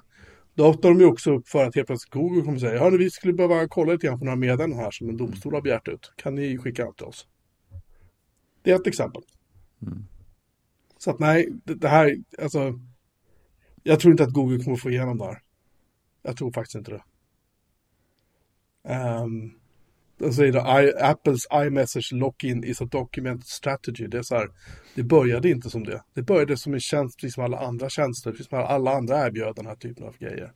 då 0.55 0.71
öppnar 0.71 0.91
de 0.91 1.01
ju 1.01 1.07
också 1.07 1.33
upp 1.35 1.49
för 1.49 1.65
att 1.65 1.75
helt 1.75 1.87
plötsligt 1.87 2.13
Google 2.13 2.43
kommer 2.43 2.59
säga, 2.59 2.81
hörni 2.81 2.97
vi 2.97 3.11
skulle 3.11 3.33
behöva 3.33 3.69
kolla 3.69 3.93
lite 3.93 4.07
grann 4.07 4.19
på 4.19 4.25
några 4.25 4.37
meddelanden 4.37 4.79
här 4.79 4.91
som 4.91 5.09
en 5.09 5.17
domstol 5.17 5.55
har 5.55 5.61
begärt 5.61 5.89
ut. 5.89 6.13
Kan 6.17 6.35
ni 6.35 6.59
skicka 6.59 6.85
dem 6.85 6.95
till 6.95 7.07
oss? 7.07 7.27
Det 8.63 8.71
är 8.71 8.75
ett 8.77 8.87
exempel. 8.87 9.23
Mm. 9.83 10.05
Så 10.99 11.11
att 11.11 11.19
nej, 11.19 11.49
det, 11.65 11.75
det 11.75 11.89
här, 11.89 12.17
alltså. 12.43 12.81
Jag 13.83 14.01
tror 14.01 14.13
inte 14.13 14.23
att 14.23 14.33
Google 14.33 14.65
kommer 14.65 14.77
få 14.77 14.91
igenom 14.91 15.19
det 15.19 15.25
här. 15.25 15.43
Jag 16.23 16.37
tror 16.37 16.53
faktiskt 16.53 16.75
inte 16.75 16.91
det. 16.91 17.03
Um, 18.95 19.62
säger 20.31 20.53
det, 20.53 20.83
I, 20.83 21.03
Apples 21.03 21.47
iMessage 21.53 22.13
lock-in 22.13 22.65
is 22.65 22.81
a 22.81 22.85
document 22.85 23.47
strategy. 23.47 24.07
Det 24.07 24.19
är 24.19 24.23
så 24.23 24.35
här, 24.35 24.49
det 24.95 25.03
började 25.03 25.51
inte 25.51 25.71
som 25.71 25.85
det. 25.85 26.03
Det 26.15 26.23
började 26.23 26.57
som 26.57 26.75
en 26.75 26.81
tjänst, 26.81 27.19
precis 27.19 27.35
som 27.35 27.45
alla 27.45 27.59
andra 27.59 27.89
tjänster, 27.89 28.31
precis 28.31 28.49
som 28.49 28.59
alla 28.59 28.95
andra 28.95 29.27
erbjöd 29.27 29.57
den 29.57 29.67
här 29.67 29.77
typen 29.77 30.07
av 30.07 30.19
grejer. 30.19 30.53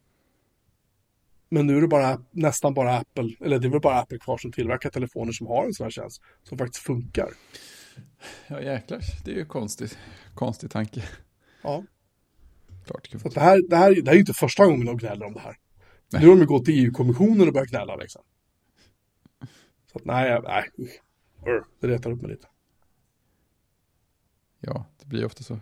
Men 1.49 1.67
nu 1.67 1.77
är 1.77 1.81
det 1.81 1.89
bara, 1.89 2.21
nästan 2.31 2.75
bara 2.75 2.99
Apple, 2.99 3.31
eller 3.41 3.59
det 3.59 3.67
är 3.67 3.71
väl 3.71 3.81
bara 3.81 4.01
Apple 4.01 4.19
kvar 4.19 4.39
som 4.39 4.53
tillverkar 4.53 4.91
telefoner 4.91 5.33
som 5.33 5.47
har 5.47 5.65
en 5.65 5.73
sån 5.73 5.85
här 5.85 5.91
tjänst. 5.91 6.23
Som 6.43 6.59
faktiskt 6.59 6.85
funkar. 6.85 7.29
Ja, 8.47 8.61
jäklar. 8.61 9.01
Det 9.25 9.31
är 9.31 9.35
ju 9.35 9.47
konstigt. 9.47 9.99
Konstig 10.35 10.71
tanke. 10.71 11.03
Ja. 11.63 11.85
Klart. 12.87 13.09
Så 13.23 13.29
att 13.29 13.35
det, 13.35 13.41
här, 13.41 13.63
det, 13.69 13.77
här, 13.77 13.95
det 13.95 14.05
här 14.05 14.11
är 14.11 14.15
ju 14.15 14.21
inte 14.21 14.33
första 14.33 14.67
gången 14.67 14.87
de 14.87 14.97
gnäller 14.97 15.27
om 15.27 15.33
det 15.33 15.41
här. 15.41 15.57
Nej. 16.13 16.23
Nu 16.23 16.29
har 16.29 16.37
de 16.37 16.47
gått 16.47 16.65
till 16.65 16.85
EU-kommissionen 16.85 17.49
och 17.49 17.55
börjat 17.55 17.69
gnälla 17.69 17.97
liksom. 17.97 18.23
Så 19.97 20.01
att 20.01 20.05
nej, 20.05 20.41
nej. 20.45 20.71
Det 21.81 21.89
retar 21.89 22.11
upp 22.11 22.23
mig 22.23 22.31
lite. 22.31 22.47
Ja, 24.61 24.85
det 25.01 25.07
blir 25.07 25.25
ofta 25.25 25.43
så. 25.43 25.59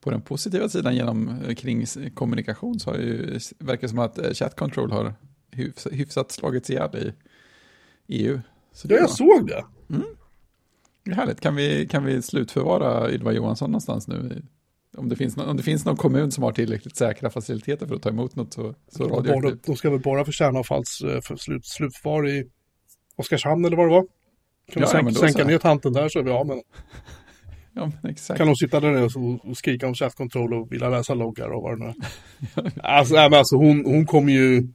På 0.00 0.10
den 0.10 0.22
positiva 0.22 0.68
sidan 0.68 0.96
genom 0.96 1.28
eh, 1.28 1.54
kring 1.54 1.86
kommunikation 2.14 2.80
så 2.80 2.90
har 2.90 2.98
ju, 2.98 3.38
verkar 3.58 3.88
som 3.88 3.98
att 3.98 4.18
eh, 4.18 4.30
chat 4.32 4.56
control 4.56 4.92
har 4.92 5.14
hyfs, 5.50 5.86
hyfsat 5.92 6.30
slagits 6.32 6.70
ihjäl 6.70 7.12
i 8.06 8.26
EU. 8.26 8.40
Så 8.72 8.88
Ja, 8.90 8.96
jag 8.96 9.10
såg 9.10 9.46
det. 9.46 9.64
det 11.04 11.10
är 11.10 11.14
härligt. 11.14 11.40
Kan 11.40 11.56
vi, 11.56 11.88
kan 11.88 12.04
vi 12.04 12.22
slutförvara 12.22 13.10
Ylva 13.10 13.32
Johansson 13.32 13.70
någonstans 13.70 14.08
nu? 14.08 14.42
Om 14.96 15.08
det, 15.08 15.16
finns, 15.16 15.36
nå- 15.36 15.44
om 15.44 15.56
det 15.56 15.62
finns 15.62 15.84
någon 15.84 15.96
kommun 15.96 16.30
som 16.32 16.44
har 16.44 16.52
tillräckligt 16.52 16.96
säkra 16.96 17.30
faciliteter 17.30 17.86
för 17.86 17.94
att 17.94 18.02
ta 18.02 18.08
emot 18.08 18.36
något 18.36 18.52
så, 18.52 18.74
så 18.88 19.04
radioaktivt. 19.08 19.66
de 19.66 19.76
ska 19.76 19.90
väl 19.90 20.00
borra 20.00 20.24
för 20.24 20.32
kärnavfalls 20.32 21.00
eh, 21.00 21.20
för 21.20 21.36
slut, 21.36 21.66
slutförvar 21.66 22.28
i 22.28 22.44
Oskarshamn 23.16 23.64
eller 23.64 23.76
vad 23.76 23.86
det 23.86 23.90
var. 23.94 24.06
Kan 24.72 24.80
Ja, 24.82 24.86
sänka, 24.86 25.12
sänka 25.12 25.44
ner 25.44 25.58
tanten 25.58 25.92
där 25.92 26.08
så 26.08 26.18
är 26.18 26.22
vi 26.22 26.30
av 26.30 26.46
med. 26.46 26.62
Ja, 27.76 27.90
men 28.02 28.10
exakt. 28.10 28.38
Kan 28.38 28.46
de 28.46 28.56
sitta 28.56 28.80
där 28.80 28.90
nere 28.92 29.04
och, 29.04 29.50
och 29.50 29.56
skrika 29.56 29.86
om 29.86 29.94
chat 29.94 30.14
control 30.14 30.54
och 30.54 30.72
vilja 30.72 30.88
läsa 30.88 31.14
loggar 31.14 31.48
och 31.48 31.62
vad 31.62 31.78
det 31.78 31.84
nu 31.84 31.90
är. 31.90 32.72
alltså, 32.82 33.14
nej, 33.14 33.30
men 33.30 33.38
alltså 33.38 33.56
hon, 33.56 33.84
hon 33.84 34.06
kommer 34.06 34.32
ju... 34.32 34.68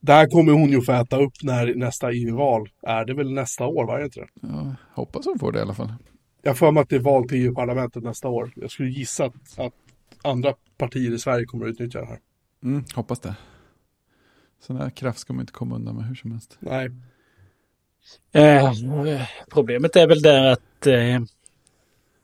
Där 0.00 0.26
kommer 0.26 0.52
hon 0.52 0.70
ju 0.70 0.80
få 0.82 0.92
äta 0.92 1.16
upp 1.22 1.32
när 1.42 1.74
nästa 1.74 2.12
EU-val 2.12 2.68
är. 2.86 3.04
Det 3.04 3.14
väl 3.14 3.32
nästa 3.32 3.66
år, 3.66 3.86
var 3.86 3.98
det 3.98 4.04
inte 4.04 4.20
det? 4.20 4.26
Ja, 4.42 4.74
hoppas 4.94 5.26
hon 5.26 5.38
får 5.38 5.52
det 5.52 5.58
i 5.58 5.62
alla 5.62 5.74
fall. 5.74 5.92
Jag 6.42 6.58
för 6.58 6.70
mig 6.70 6.80
att 6.80 6.88
det 6.88 6.96
är 6.96 7.00
val 7.00 7.28
till 7.28 7.46
EU-parlamentet 7.46 8.02
nästa 8.02 8.28
år. 8.28 8.52
Jag 8.56 8.70
skulle 8.70 8.88
gissa 8.88 9.24
att, 9.24 9.58
att 9.58 9.74
andra 10.22 10.54
partier 10.78 11.12
i 11.12 11.18
Sverige 11.18 11.44
kommer 11.44 11.66
att 11.66 11.70
utnyttja 11.70 12.00
det 12.00 12.06
här. 12.06 12.18
Mm, 12.62 12.84
hoppas 12.94 13.20
det. 13.20 13.34
Sån 14.60 14.76
här 14.76 14.90
kraft 14.90 15.18
ska 15.18 15.32
man 15.32 15.40
inte 15.40 15.52
komma 15.52 15.74
undan 15.74 15.96
med 15.96 16.04
hur 16.04 16.14
som 16.14 16.32
helst. 16.32 16.56
Nej, 16.60 16.90
Eh, 18.32 18.72
problemet 19.50 19.96
är 19.96 20.06
väl 20.06 20.22
där 20.22 20.52
att 20.52 20.86
eh, 20.86 21.20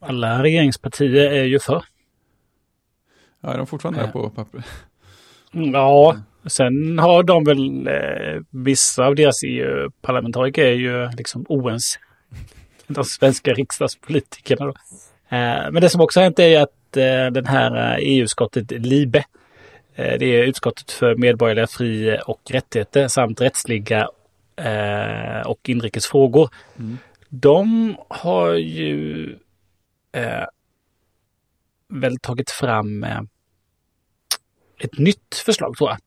alla 0.01 0.43
regeringspartier 0.43 1.31
är 1.31 1.45
ju 1.45 1.59
för. 1.59 1.85
Ja, 3.41 3.53
är 3.53 3.59
de 3.59 3.67
fortfarande 3.67 4.01
där 4.01 4.09
på 4.09 4.31
papper? 4.31 4.65
Mm, 5.53 5.71
Ja, 5.75 6.17
sen 6.47 6.99
har 6.99 7.23
de 7.23 7.45
väl 7.45 7.87
eh, 7.87 8.43
vissa 8.51 9.07
av 9.07 9.15
deras 9.15 9.43
EU-parlamentariker 9.45 10.65
är 10.65 10.75
ju 10.75 11.11
liksom 11.17 11.45
oense. 11.49 11.99
De 12.89 13.05
svenska 13.05 13.53
riksdagspolitikerna 13.53 14.67
då. 14.67 14.75
Eh, 15.29 15.71
men 15.71 15.75
det 15.75 15.91
som 15.91 16.01
också 16.01 16.21
hänt 16.21 16.39
är 16.39 16.61
att 16.61 16.97
eh, 16.97 17.27
den 17.27 17.47
här 17.47 17.93
eh, 17.93 17.99
EU-utskottet 18.01 18.71
LIBE, 18.71 19.25
det 19.97 20.25
är 20.25 20.43
utskottet 20.43 20.91
för 20.91 21.15
medborgerliga 21.15 21.67
fri 21.67 22.19
och 22.27 22.41
rättigheter 22.51 23.09
samt 23.09 23.41
rättsliga 23.41 24.09
och 25.45 25.69
inrikes 25.69 26.07
frågor. 26.07 26.51
De 27.29 27.97
har 28.09 28.53
ju 28.55 29.37
väl 31.89 32.19
tagit 32.19 32.51
fram 32.51 33.07
ett 34.79 34.99
nytt 34.99 35.35
förslag 35.35 35.77
tror 35.77 35.91
jag. 35.91 35.99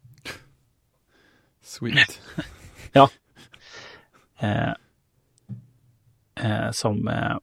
Sweet. 1.63 2.21
Eh, 4.43 4.69
eh, 4.69 4.73
som 6.71 7.07
eh, 7.07 7.37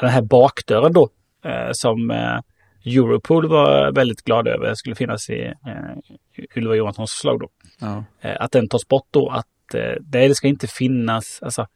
den 0.00 0.10
här 0.10 0.22
bakdörren 0.22 0.92
då 0.92 1.08
eh, 1.44 1.70
som 1.72 2.10
eh, 2.10 2.40
Europol 2.84 3.48
var 3.48 3.92
väldigt 3.92 4.22
glad 4.22 4.48
över 4.48 4.74
skulle 4.74 4.94
finnas 4.94 5.30
i 5.30 5.54
eh, 5.66 6.46
Ylva 6.56 6.74
Johanssons 6.74 7.12
förslag 7.12 7.40
då. 7.40 7.48
Ja. 7.80 8.04
Eh, 8.20 8.36
att 8.40 8.52
den 8.52 8.68
tas 8.68 8.88
bort 8.88 9.06
då. 9.10 9.30
Att 9.30 9.74
eh, 9.74 9.94
det 10.00 10.34
ska 10.34 10.48
inte 10.48 10.66
finnas, 10.66 11.42
alltså 11.42 11.66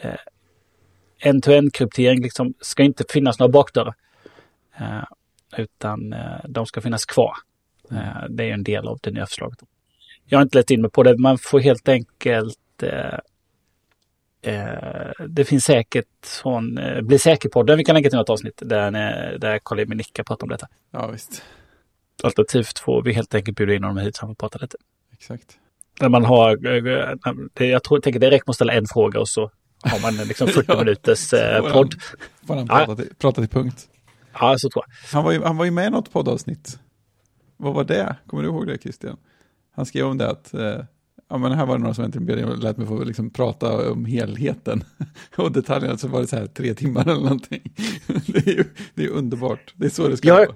eh, 0.00 0.18
end-to-end 1.18 1.74
kryptering 1.74 2.22
liksom 2.22 2.54
ska 2.60 2.82
inte 2.82 3.04
finnas 3.08 3.38
några 3.38 3.52
bakdörrar. 3.52 3.94
Eh, 4.78 5.04
utan 5.56 6.12
eh, 6.12 6.40
de 6.48 6.66
ska 6.66 6.80
finnas 6.80 7.04
kvar. 7.04 7.32
Eh, 7.90 8.28
det 8.28 8.44
är 8.44 8.52
en 8.52 8.62
del 8.62 8.88
av 8.88 8.98
det 9.02 9.10
nya 9.10 9.26
förslaget. 9.26 9.58
Jag 10.24 10.38
har 10.38 10.42
inte 10.42 10.58
lätt 10.58 10.70
in 10.70 10.80
mig 10.80 10.90
på 10.90 11.02
det. 11.02 11.18
Man 11.18 11.38
får 11.38 11.60
helt 11.60 11.88
enkelt 11.88 12.82
eh, 14.48 14.68
eh, 14.68 15.26
det 15.28 15.44
finns 15.44 15.64
säkert 15.64 16.26
från 16.42 16.78
eh, 16.78 17.00
Bli 17.00 17.18
säker-podden, 17.18 17.78
vi 17.78 17.84
kan 17.84 17.94
länka 17.94 18.10
till 18.10 18.18
något 18.18 18.30
avsnitt 18.30 18.62
där, 18.64 18.86
eh, 18.86 19.38
där 19.38 19.58
Carl-Emil 19.64 19.96
Nicka 19.96 20.24
pratar 20.24 20.44
om 20.44 20.48
detta. 20.50 20.68
ja, 20.92 21.06
visst. 21.06 21.42
Alternativt 22.22 22.78
får 22.78 23.02
vi 23.02 23.12
helt 23.12 23.34
enkelt 23.34 23.56
bjuda 23.56 23.74
in 23.74 23.84
honom 23.84 23.98
hit 23.98 24.16
så 24.16 24.26
han 24.26 24.30
får 24.30 24.34
prata 24.34 24.58
lite. 24.58 24.76
Exakt. 25.12 25.58
När 26.00 26.08
man 26.08 26.24
har, 26.24 26.50
eh, 26.66 27.14
det, 27.54 27.66
jag 27.66 27.84
tror, 27.84 28.00
tänker 28.00 28.20
med 28.20 28.40
att 28.46 28.54
ställa 28.54 28.72
en 28.72 28.86
fråga 28.86 29.20
och 29.20 29.28
så 29.28 29.50
har 29.82 30.02
man 30.02 30.14
liksom 30.28 30.48
40 30.54 30.64
Ja, 30.68 30.78
minuters 30.78 31.32
eh, 31.32 31.72
podd. 31.72 31.94
Får 32.46 32.54
han 32.56 32.66
Ja. 32.66 32.74
prata 32.86 32.96
till, 33.02 33.14
prata 33.18 33.40
till 33.40 33.50
punkt. 33.50 33.88
Ja, 34.40 34.54
så 34.58 34.70
tror 34.70 34.84
jag. 34.86 35.16
Han 35.16 35.24
var, 35.24 35.32
ju, 35.32 35.42
han 35.42 35.56
var 35.56 35.64
ju 35.64 35.70
med 35.70 35.86
i 35.86 35.90
något 35.90 36.12
poddavsnitt. 36.12 36.78
Vad 37.56 37.74
var 37.74 37.84
det? 37.84 38.16
Kommer 38.26 38.42
du 38.42 38.48
ihåg 38.48 38.66
det 38.66 38.78
Christian? 38.82 39.16
Han 39.74 39.86
skrev 39.86 40.06
om 40.06 40.18
det 40.18 40.30
att 40.30 40.54
eh, 40.54 40.78
ja, 41.28 41.38
men 41.38 41.52
här 41.52 41.66
var 41.66 41.74
det 41.76 41.80
några 41.82 41.94
som 41.94 42.04
inte 42.04 42.20
lät 42.56 42.76
mig 42.76 42.86
få 42.86 43.04
liksom, 43.04 43.30
prata 43.30 43.90
om 43.92 44.04
helheten. 44.04 44.84
och 45.36 45.52
detaljerna 45.52 45.98
så 45.98 46.08
var 46.08 46.20
det 46.20 46.26
så 46.26 46.36
här 46.36 46.46
tre 46.46 46.74
timmar 46.74 47.02
eller 47.02 47.20
någonting. 47.22 47.72
det 48.26 48.46
är 48.46 48.52
ju 48.56 48.64
det 48.94 49.04
är 49.04 49.08
underbart. 49.08 49.74
Det 49.76 49.86
är 49.86 49.90
så 49.90 50.08
det 50.08 50.16
ska 50.16 50.28
Ja, 50.28 50.34
vara. 50.34 50.48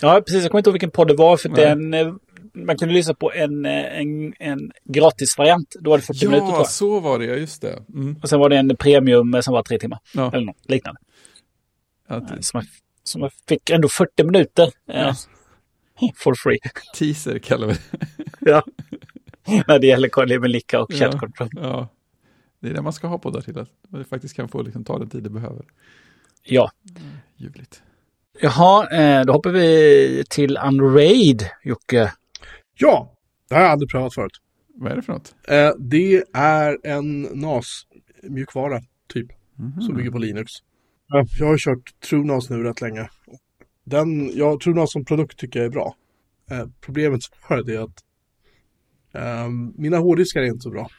ja, 0.00 0.20
precis. 0.26 0.42
Jag 0.42 0.50
kommer 0.50 0.58
inte 0.60 0.70
ihåg 0.70 0.74
vilken 0.74 0.90
podd 0.90 1.08
det 1.08 1.14
var. 1.14 1.36
För 1.36 1.48
Nej. 1.48 1.64
den, 1.64 1.94
eh, 1.94 2.14
man 2.54 2.78
kunde 2.78 2.94
lyssna 2.94 3.14
på 3.14 3.32
en, 3.32 3.66
eh, 3.66 3.98
en, 4.00 4.34
en 4.38 4.72
gratisvariant. 4.84 5.74
Då 5.80 5.90
var 5.90 5.98
det 5.98 6.04
40 6.04 6.26
minuter 6.26 6.40
tror 6.46 6.52
Ja, 6.54 6.58
jag. 6.60 6.68
så 6.68 7.00
var 7.00 7.18
det, 7.18 7.24
ja 7.24 7.34
just 7.34 7.62
det. 7.62 7.78
Mm. 7.94 8.16
Och 8.22 8.28
sen 8.28 8.40
var 8.40 8.48
det 8.48 8.56
en 8.56 8.76
premium 8.76 9.34
eh, 9.34 9.40
som 9.40 9.54
var 9.54 9.62
tre 9.62 9.78
timmar. 9.78 9.98
Ja, 10.14 10.32
Eller 10.32 10.46
något 10.46 10.68
liknande. 10.70 11.00
att, 12.08 12.44
Så 12.44 12.56
man, 12.56 12.64
så 13.04 13.18
man 13.18 13.30
fick 13.48 13.70
ändå 13.70 13.88
40 13.88 14.24
minuter. 14.24 14.70
Eh, 14.92 15.14
For 16.16 16.34
free. 16.34 16.58
teaser 16.98 17.38
kallar 17.38 17.66
vi 17.66 17.72
det. 17.72 18.50
ja. 18.50 18.62
När 19.68 19.78
det 19.78 19.86
gäller 19.86 20.08
Carl-Emil 20.08 20.52
Nicka 20.52 20.80
och 20.82 20.92
Ja. 20.92 20.96
chat 20.98 21.20
control. 21.20 21.48
Ja, 21.56 21.88
det 22.60 22.68
är 22.68 22.74
det 22.74 22.82
man 22.82 22.92
ska 22.92 23.06
ha 23.06 23.18
poddar 23.18 23.40
till. 23.40 23.58
Att 23.58 23.68
man 23.88 24.04
faktiskt 24.04 24.36
kan 24.36 24.48
få 24.48 24.62
liksom, 24.62 24.84
ta 24.84 24.98
den 24.98 25.08
tid 25.10 25.22
det 25.22 25.30
behöver. 25.30 25.64
Ja. 26.44 26.70
Ljuvligt. 27.36 27.82
Jaha, 28.40 28.88
eh, 28.90 29.24
då 29.24 29.32
hoppar 29.32 29.50
vi 29.50 30.24
till 30.30 30.58
Unraid, 30.66 31.46
Jocke. 31.62 32.12
Ja, 32.74 33.12
det 33.48 33.54
har 33.54 33.62
jag 33.62 33.70
aldrig 33.70 33.90
prövat 33.90 34.14
förut. 34.14 34.32
Vad 34.74 34.92
är 34.92 34.96
det 34.96 35.02
för 35.02 35.12
något? 35.12 35.34
Eh, 35.48 35.70
det 35.78 36.24
är 36.32 36.78
en 36.86 37.22
NAS-mjukvara, 37.22 38.80
typ, 39.12 39.26
Mhm. 39.56 39.80
som 39.82 39.96
bygger 39.96 40.10
på 40.10 40.18
Linux. 40.18 40.52
Ja, 41.08 41.24
Jag 41.38 41.46
har 41.46 41.58
kört 41.58 42.00
TrueNAS 42.00 42.50
nu 42.50 42.62
rätt 42.62 42.80
länge. 42.80 43.08
Den, 43.84 44.30
ja, 44.38 44.58
TrueNAS 44.64 44.92
som 44.92 45.04
produkt 45.04 45.38
tycker 45.38 45.58
jag 45.60 45.66
är 45.66 45.70
bra. 45.70 45.94
Eh, 46.50 46.66
problemet 46.80 47.20
för 47.48 47.62
det 47.62 47.74
är 47.74 47.80
att 47.80 47.98
ehm, 49.12 49.72
mina 49.76 49.98
hårddiskar 49.98 50.40
är 50.40 50.46
inte 50.46 50.60
så 50.60 50.70
bra. 50.70 50.90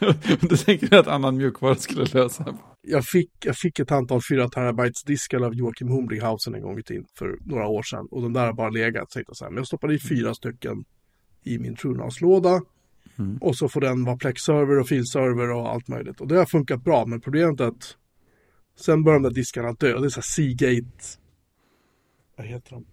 du 0.40 0.56
tänker 0.56 0.96
att 0.96 1.06
annan 1.06 1.36
mjukvara 1.36 1.74
skulle 1.74 2.04
lösa. 2.04 2.58
Jag 2.82 3.04
fick, 3.04 3.30
jag 3.44 3.56
fick 3.56 3.78
ett 3.78 3.90
antal 3.90 4.20
4 4.30 4.48
terabytes 4.48 5.02
diskar 5.02 5.40
av 5.40 5.54
Joakim 5.54 5.88
Humbrighausen 5.88 6.54
en 6.54 6.62
gång 6.62 6.78
i 6.78 6.82
tiden 6.82 7.06
för 7.18 7.38
några 7.40 7.66
år 7.66 7.82
sedan. 7.82 8.06
Och 8.10 8.22
de 8.22 8.32
där 8.32 8.46
har 8.46 8.52
bara 8.52 8.70
legat. 8.70 9.12
Så 9.12 9.18
här, 9.18 9.50
men 9.50 9.56
jag 9.56 9.66
stoppade 9.66 9.94
i 9.94 9.98
fyra 9.98 10.34
stycken 10.34 10.84
i 11.44 11.58
min 11.58 11.76
TrueNAS-låda. 11.76 12.60
Mm. 13.18 13.38
Och 13.40 13.56
så 13.56 13.68
får 13.68 13.80
den 13.80 14.04
vara 14.04 14.16
Plex-server 14.16 14.78
och 14.78 14.88
filserver 14.88 15.50
och 15.50 15.70
allt 15.70 15.88
möjligt. 15.88 16.20
Och 16.20 16.28
det 16.28 16.36
har 16.36 16.46
funkat 16.46 16.84
bra, 16.84 17.06
men 17.06 17.20
problemet 17.20 17.60
är 17.60 17.64
att 17.64 17.96
sen 18.80 19.04
börjar 19.04 19.20
de 19.20 19.28
där 19.28 19.34
diskarna 19.34 19.72
dö. 19.72 19.98
Det 19.98 20.06
är 20.06 20.08
så 20.08 20.20
här 20.20 20.22
Seagate... 20.22 21.18
Vad 22.36 22.46
heter 22.46 22.70
de? 22.70 22.86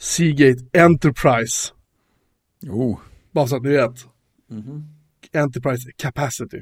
Seagate 0.00 0.78
Enterprise. 0.78 1.72
Oh. 2.68 2.98
Bara 3.32 3.46
så 3.46 3.56
att 3.56 3.62
ni 3.62 3.68
vet. 3.70 4.06
Mhm. 4.48 4.84
Enterprise 5.32 5.90
Capacity. 5.96 6.60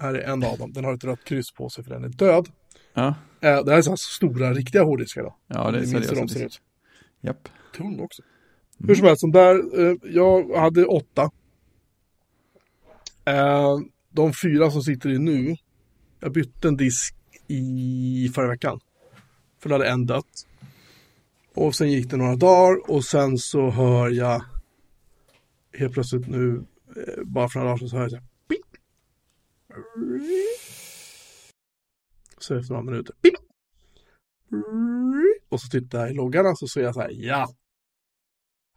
Här 0.00 0.14
är 0.14 0.32
en 0.32 0.44
av 0.44 0.58
dem. 0.58 0.72
Den 0.72 0.84
har 0.84 0.94
ett 0.94 1.04
rött 1.04 1.24
kryss 1.24 1.52
på 1.52 1.68
sig 1.70 1.84
för 1.84 1.90
den 1.90 2.04
är 2.04 2.08
död. 2.08 2.48
Ja, 2.94 3.14
Eh, 3.42 3.64
det 3.64 3.70
här 3.70 3.78
är 3.78 3.82
så 3.82 3.90
här 3.90 3.96
stora, 3.96 4.52
riktiga 4.54 4.82
hårddiskar 4.82 5.22
då. 5.22 5.36
ja 5.46 5.70
det 5.70 5.78
är 5.78 5.86
hur 5.86 6.00
de 6.00 6.04
seriöst. 6.06 6.32
ser 6.34 6.46
ut. 6.46 6.60
Japp. 7.20 7.48
Tunn 7.76 8.00
också. 8.00 8.22
Hur 8.78 8.94
som 8.94 9.06
helst, 9.06 9.20
de 9.20 9.32
där, 9.32 9.80
eh, 9.90 9.96
jag 10.04 10.56
hade 10.56 10.84
åtta. 10.86 11.30
Eh, 13.24 13.78
de 14.10 14.32
fyra 14.42 14.70
som 14.70 14.82
sitter 14.82 15.08
i 15.10 15.18
nu, 15.18 15.56
jag 16.20 16.32
bytte 16.32 16.68
en 16.68 16.76
disk 16.76 17.14
i 17.48 18.30
förra 18.34 18.48
veckan. 18.48 18.80
För 19.58 19.68
då 19.68 19.74
hade 19.74 19.88
en 19.88 20.06
dött. 20.06 20.46
Och 21.54 21.74
sen 21.74 21.90
gick 21.90 22.10
det 22.10 22.16
några 22.16 22.36
dagar 22.36 22.90
och 22.90 23.04
sen 23.04 23.38
så 23.38 23.70
hör 23.70 24.10
jag 24.10 24.44
helt 25.78 25.92
plötsligt 25.92 26.28
nu, 26.28 26.64
eh, 26.96 27.24
bara 27.24 27.48
för 27.48 27.58
några 27.58 27.70
dagar 27.70 27.78
sedan 27.78 27.88
så 27.88 27.96
hör 27.96 28.02
jag 28.02 28.10
så 28.10 28.16
här, 28.16 28.24
pip. 28.48 28.66
Så 32.38 32.58
efter 32.58 32.72
några 32.74 32.84
minuter, 32.84 33.14
pip. 33.22 33.34
Och 35.48 35.60
så 35.60 35.68
tittar 35.68 36.00
jag 36.00 36.10
i 36.10 36.14
loggan 36.14 36.46
och 36.46 36.58
så 36.58 36.68
ser 36.68 36.80
jag 36.80 36.94
så 36.94 37.00
här, 37.00 37.10
ja. 37.12 37.48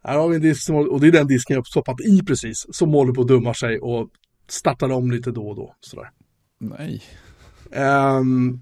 Här 0.04 0.18
har 0.18 0.30
vi 0.30 0.36
en 0.36 0.42
disk 0.42 0.64
som, 0.64 0.76
och 0.76 1.02
det 1.02 1.08
är 1.08 1.12
den 1.12 1.28
disken 1.28 1.56
jag 1.56 1.68
stoppat 1.68 2.02
i 2.02 2.22
precis, 2.28 2.66
som 2.72 2.94
håller 2.94 3.14
på 3.14 3.22
att 3.22 3.28
dumma 3.28 3.54
sig 3.54 3.80
och 3.80 4.10
startar 4.48 4.92
om 4.92 5.12
lite 5.12 5.32
då 5.32 5.50
och 5.50 5.56
då. 5.56 5.76
Sådär. 5.80 6.12
Nej. 6.58 7.04
Ehm, 7.72 8.60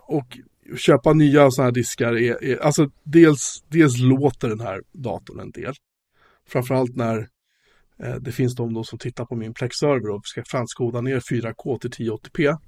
och 0.00 0.38
köpa 0.76 1.12
nya 1.12 1.50
sådana 1.50 1.66
här 1.66 1.72
diskar 1.72 2.12
är, 2.12 2.44
är, 2.44 2.56
alltså 2.56 2.90
dels, 3.02 3.64
dels 3.68 3.98
låter 3.98 4.48
den 4.48 4.60
här 4.60 4.82
datorn 4.92 5.40
en 5.40 5.50
del. 5.50 5.74
Framförallt 6.48 6.96
när 6.96 7.28
eh, 8.02 8.14
det 8.14 8.32
finns 8.32 8.54
de 8.54 8.74
då 8.74 8.84
som 8.84 8.98
tittar 8.98 9.24
på 9.24 9.36
min 9.36 9.54
Plex-server 9.54 10.10
och 10.10 10.26
ska 10.26 10.42
franskoda 10.46 11.00
ner 11.00 11.20
4K 11.20 11.78
till 11.78 11.90
1080p. 11.90 12.58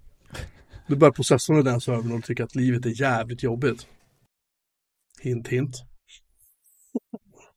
Då 0.88 0.96
börjar 0.96 1.12
processorn 1.12 1.58
i 1.58 1.62
den 1.62 1.80
servern 1.80 2.12
och 2.12 2.24
tycker 2.24 2.44
att 2.44 2.54
livet 2.54 2.86
är 2.86 3.00
jävligt 3.00 3.42
jobbigt. 3.42 3.86
Hint, 5.20 5.48
hint. 5.48 5.76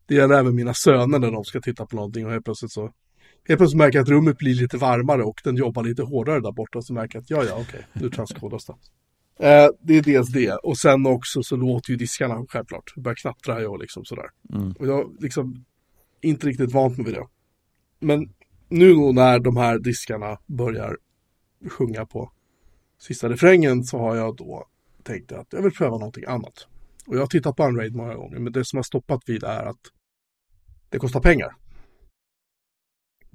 Det 0.08 0.16
gäller 0.16 0.36
även 0.36 0.56
mina 0.56 0.74
söner 0.74 1.20
när 1.20 1.32
de 1.32 1.44
ska 1.44 1.62
titta 1.62 1.86
på 1.86 1.96
någonting 1.96 2.26
och 2.26 2.32
helt 2.32 2.46
plötsligt 2.46 2.72
så 2.72 2.92
Helt 3.48 3.60
plötsligt 3.60 3.78
märker 3.78 3.98
jag 3.98 4.04
att 4.04 4.10
rummet 4.10 4.38
blir 4.38 4.54
lite 4.54 4.78
varmare 4.78 5.24
och 5.24 5.42
den 5.44 5.56
jobbar 5.56 5.84
lite 5.84 6.04
hårdare 6.04 6.40
där 6.40 6.52
borta. 6.52 6.82
Så 6.82 6.94
märker 6.94 7.16
jag 7.16 7.22
att 7.22 7.30
ja, 7.30 7.44
ja, 7.44 7.62
okej, 7.62 7.88
nu 7.94 8.10
transkodas 8.10 8.66
det. 8.66 8.74
Eh, 9.40 9.68
det 9.82 9.98
är 9.98 10.02
dels 10.02 10.30
det. 10.30 10.52
Och 10.52 10.78
sen 10.78 11.06
också 11.06 11.44
så 11.44 11.56
låter 11.56 11.92
ju 11.92 11.98
diskarna 11.98 12.46
självklart. 12.50 12.92
Det 12.96 13.02
börjar 13.02 13.16
knattra 13.16 13.70
och 13.70 13.80
liksom 13.80 14.06
sådär. 14.06 14.30
Mm. 14.54 14.72
Och 14.72 14.88
jag 14.88 15.16
liksom 15.20 15.66
inte 16.22 16.48
riktigt 16.48 16.74
vant 16.74 16.98
mig 16.98 17.06
vid 17.06 17.16
det. 17.16 17.28
Men 18.00 18.34
nu 18.70 18.94
då 18.94 19.12
när 19.12 19.40
de 19.40 19.58
här 19.58 19.80
diskarna 19.80 20.38
börjar 20.46 20.98
sjunga 21.70 22.06
på 22.06 22.32
sista 23.00 23.30
refrängen 23.30 23.84
så 23.84 23.98
har 23.98 24.16
jag 24.16 24.36
då 24.36 24.68
tänkt 25.04 25.32
att 25.32 25.48
jag 25.50 25.62
vill 25.62 25.72
pröva 25.72 25.98
någonting 25.98 26.24
annat. 26.28 26.68
Och 27.08 27.16
jag 27.16 27.20
har 27.20 27.28
tittat 27.28 27.56
på 27.56 27.64
Unraid 27.64 27.96
många 27.96 28.16
gånger, 28.16 28.40
men 28.40 28.54
det 28.54 28.66
som 28.66 28.78
har 28.78 28.84
stoppat 28.84 29.22
vid 29.26 29.44
är 29.44 29.66
att 29.66 29.80
det 30.90 31.00
kostar 31.00 31.20
pengar. 31.22 31.56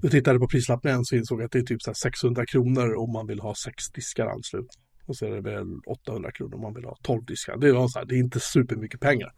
Jag 0.03 0.11
tittade 0.11 0.39
på 0.39 0.49
prislappen 0.49 1.05
så 1.05 1.17
insåg 1.17 1.41
jag 1.41 1.45
att 1.45 1.53
det 1.53 1.59
är 1.59 1.63
typ 1.63 1.83
så 1.83 1.91
här 1.91 1.95
600 1.95 2.47
kronor 2.47 2.95
om 2.95 3.13
man 3.13 3.27
vill 3.27 3.41
ha 3.41 3.55
sex 3.55 3.91
diskar 3.95 4.27
anslutna. 4.27 4.83
Och 5.11 5.17
så 5.17 5.27
är 5.27 5.31
det 5.31 5.41
väl 5.41 5.81
800 5.87 6.33
kronor 6.33 6.55
om 6.55 6.61
man 6.61 6.75
vill 6.75 6.85
ha 6.85 6.97
12 7.03 7.25
diskar. 7.25 7.57
Det 7.57 7.69
är, 7.69 7.89
så 7.89 7.99
här, 7.99 8.07
det 8.07 8.15
är 8.15 8.19
inte 8.19 8.41
supermycket 8.41 9.01
pengar. 9.01 9.33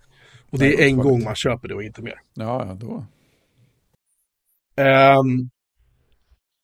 Och 0.50 0.58
det 0.58 0.64
Nej, 0.64 0.74
är 0.74 0.86
en 0.86 0.96
gång 0.96 1.24
man 1.24 1.34
köper 1.34 1.68
det 1.68 1.74
och 1.74 1.82
inte 1.82 2.02
mer. 2.02 2.20
Ja, 2.34 2.66
ja, 2.66 2.74
då. 2.74 3.06
Ehm, 4.82 5.50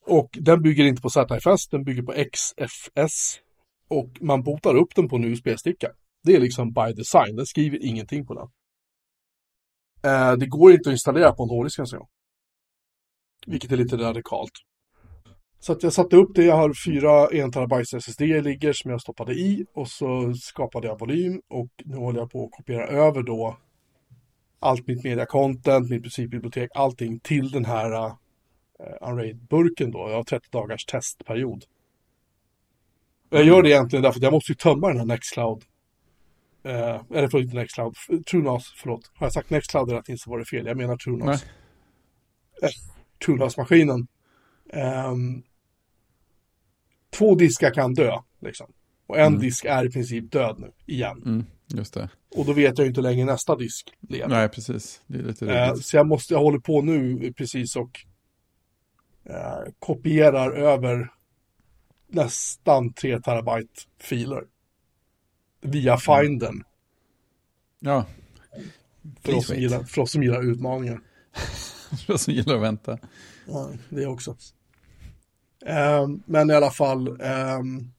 och 0.07 0.39
den 0.41 0.63
bygger 0.63 0.85
inte 0.85 1.03
på 1.03 1.11
ZFS, 1.11 1.69
den 1.69 1.85
bygger 1.85 2.03
på 2.03 2.13
XFS. 2.13 3.41
Och 3.89 4.11
man 4.21 4.43
botar 4.43 4.75
upp 4.75 4.95
den 4.95 5.09
på 5.09 5.17
en 5.17 5.25
USB-sticka. 5.25 5.89
Det 6.23 6.37
är 6.37 6.41
liksom 6.41 6.73
by 6.73 6.93
design, 6.97 7.37
den 7.37 7.47
skriver 7.47 7.85
ingenting 7.85 8.27
på 8.27 8.35
den. 8.35 8.49
Eh, 10.13 10.33
det 10.37 10.47
går 10.47 10.73
inte 10.73 10.91
att 10.91 10.95
installera 10.95 11.33
på 11.33 11.43
en 11.43 11.49
hårddisk 11.49 11.79
ens 11.79 11.93
en 11.93 11.99
gång. 11.99 12.09
Vilket 13.47 13.73
är 13.73 13.77
lite 13.77 13.97
radikalt. 13.97 14.53
Så 15.61 15.73
att 15.73 15.83
jag 15.83 15.93
satte 15.93 16.17
upp 16.17 16.35
det, 16.35 16.45
jag 16.45 16.57
har 16.57 16.75
fyra 16.85 17.27
1 17.27 17.53
TB 17.53 17.73
SSD 17.73 18.21
ligger 18.21 18.73
som 18.73 18.91
jag 18.91 19.01
stoppade 19.01 19.33
i 19.33 19.67
och 19.75 19.89
så 19.89 20.35
skapade 20.35 20.87
jag 20.87 20.99
volym 20.99 21.43
och 21.49 21.69
nu 21.85 21.97
håller 21.97 22.21
jag 22.21 22.31
på 22.31 22.45
att 22.45 22.51
kopiera 22.51 22.87
över 22.87 23.23
då 23.23 23.57
allt 24.61 24.87
mitt 24.87 25.05
media 25.05 25.27
content, 25.27 25.91
mitt 25.91 26.03
musikbibliotek, 26.03 26.71
allting 26.75 27.21
till 27.21 27.51
den 27.51 27.65
här 27.65 28.07
uh, 28.07 28.15
Unraid-burken 29.01 29.91
då. 29.91 29.99
Jag 30.09 30.17
har 30.17 30.25
30 30.25 30.49
dagars 30.51 30.85
testperiod. 30.85 31.65
Jag 33.31 33.45
gör 33.45 33.63
det 33.63 33.71
egentligen 33.71 34.03
därför 34.03 34.19
att 34.19 34.23
jag 34.23 34.33
måste 34.33 34.53
ju 34.53 34.57
tömma 34.57 34.89
den 34.89 34.99
här 34.99 35.05
Nextcloud. 35.05 35.65
Uh, 36.67 36.73
eller 37.15 37.29
förlåt, 37.29 37.45
inte 37.45 37.57
Nextcloud, 37.57 37.95
TrueNAS, 38.31 38.73
förlåt. 38.77 39.11
Har 39.15 39.27
jag 39.27 39.33
sagt 39.33 39.51
Nextcloud 39.51 39.89
hela 39.89 40.03
tiden 40.03 40.19
så 40.19 40.31
var 40.31 40.39
det 40.39 40.45
fel. 40.45 40.67
Jag 40.67 40.77
menar 40.77 40.97
TrueNAS. 40.97 41.45
Nej. 42.63 42.73
TrueNAS-maskinen. 43.25 44.07
Ehm, 44.73 45.43
två 47.19 47.35
diskar 47.35 47.75
kan 47.75 47.95
dö, 47.95 48.13
liksom. 48.41 48.67
Och 49.07 49.19
en 49.19 49.27
Mm. 49.27 49.41
disk 49.41 49.65
är 49.65 49.87
i 49.87 49.91
princip 49.91 50.33
död 50.33 50.57
nu, 50.59 50.73
igen. 50.87 51.23
Mm, 51.27 51.45
just 51.67 51.95
det. 51.95 52.09
Och 52.37 52.45
då 52.47 52.53
vet 52.53 52.79
jag 52.79 52.85
ju 52.85 52.89
inte 52.89 53.01
längre 53.01 53.25
nästa 53.27 53.57
disk 53.57 53.91
lever. 54.09 54.29
Nej, 54.29 54.49
precis. 54.49 55.03
Det 55.07 55.19
är 55.19 55.23
lite 55.23 55.47
Eh, 55.55 55.75
så 55.75 55.97
jag 55.97 56.07
måste, 56.07 56.35
jag 56.35 56.41
håller 56.41 56.59
på 56.59 56.83
nu 56.83 57.33
precis 57.33 57.77
och 57.77 58.01
eh, 59.25 59.73
kopierar 59.79 60.51
över 60.53 61.13
nästan 62.09 62.93
3 62.93 63.21
terabyte 63.21 63.81
filer. 64.01 64.45
Via 65.61 65.97
Finden. 65.97 66.63
Ja. 67.81 68.07
För 69.23 69.35
oss, 69.35 69.51
gillar, 69.51 69.83
för 69.85 70.03
oss 70.03 70.13
som 70.13 70.23
gillar 70.23 70.43
utmaningar. 70.53 71.01
För 72.07 72.15
oss 72.15 72.23
som 72.23 72.35
gillar 72.35 72.55
att 72.57 72.63
vänta. 72.63 72.99
Ja, 73.47 73.71
det 73.89 74.07
också. 74.07 74.37
Ehm, 75.69 76.23
men 76.27 76.51
i 76.51 76.55
alla 76.55 76.71
fall. 76.71 77.21
ehm, 77.21 77.93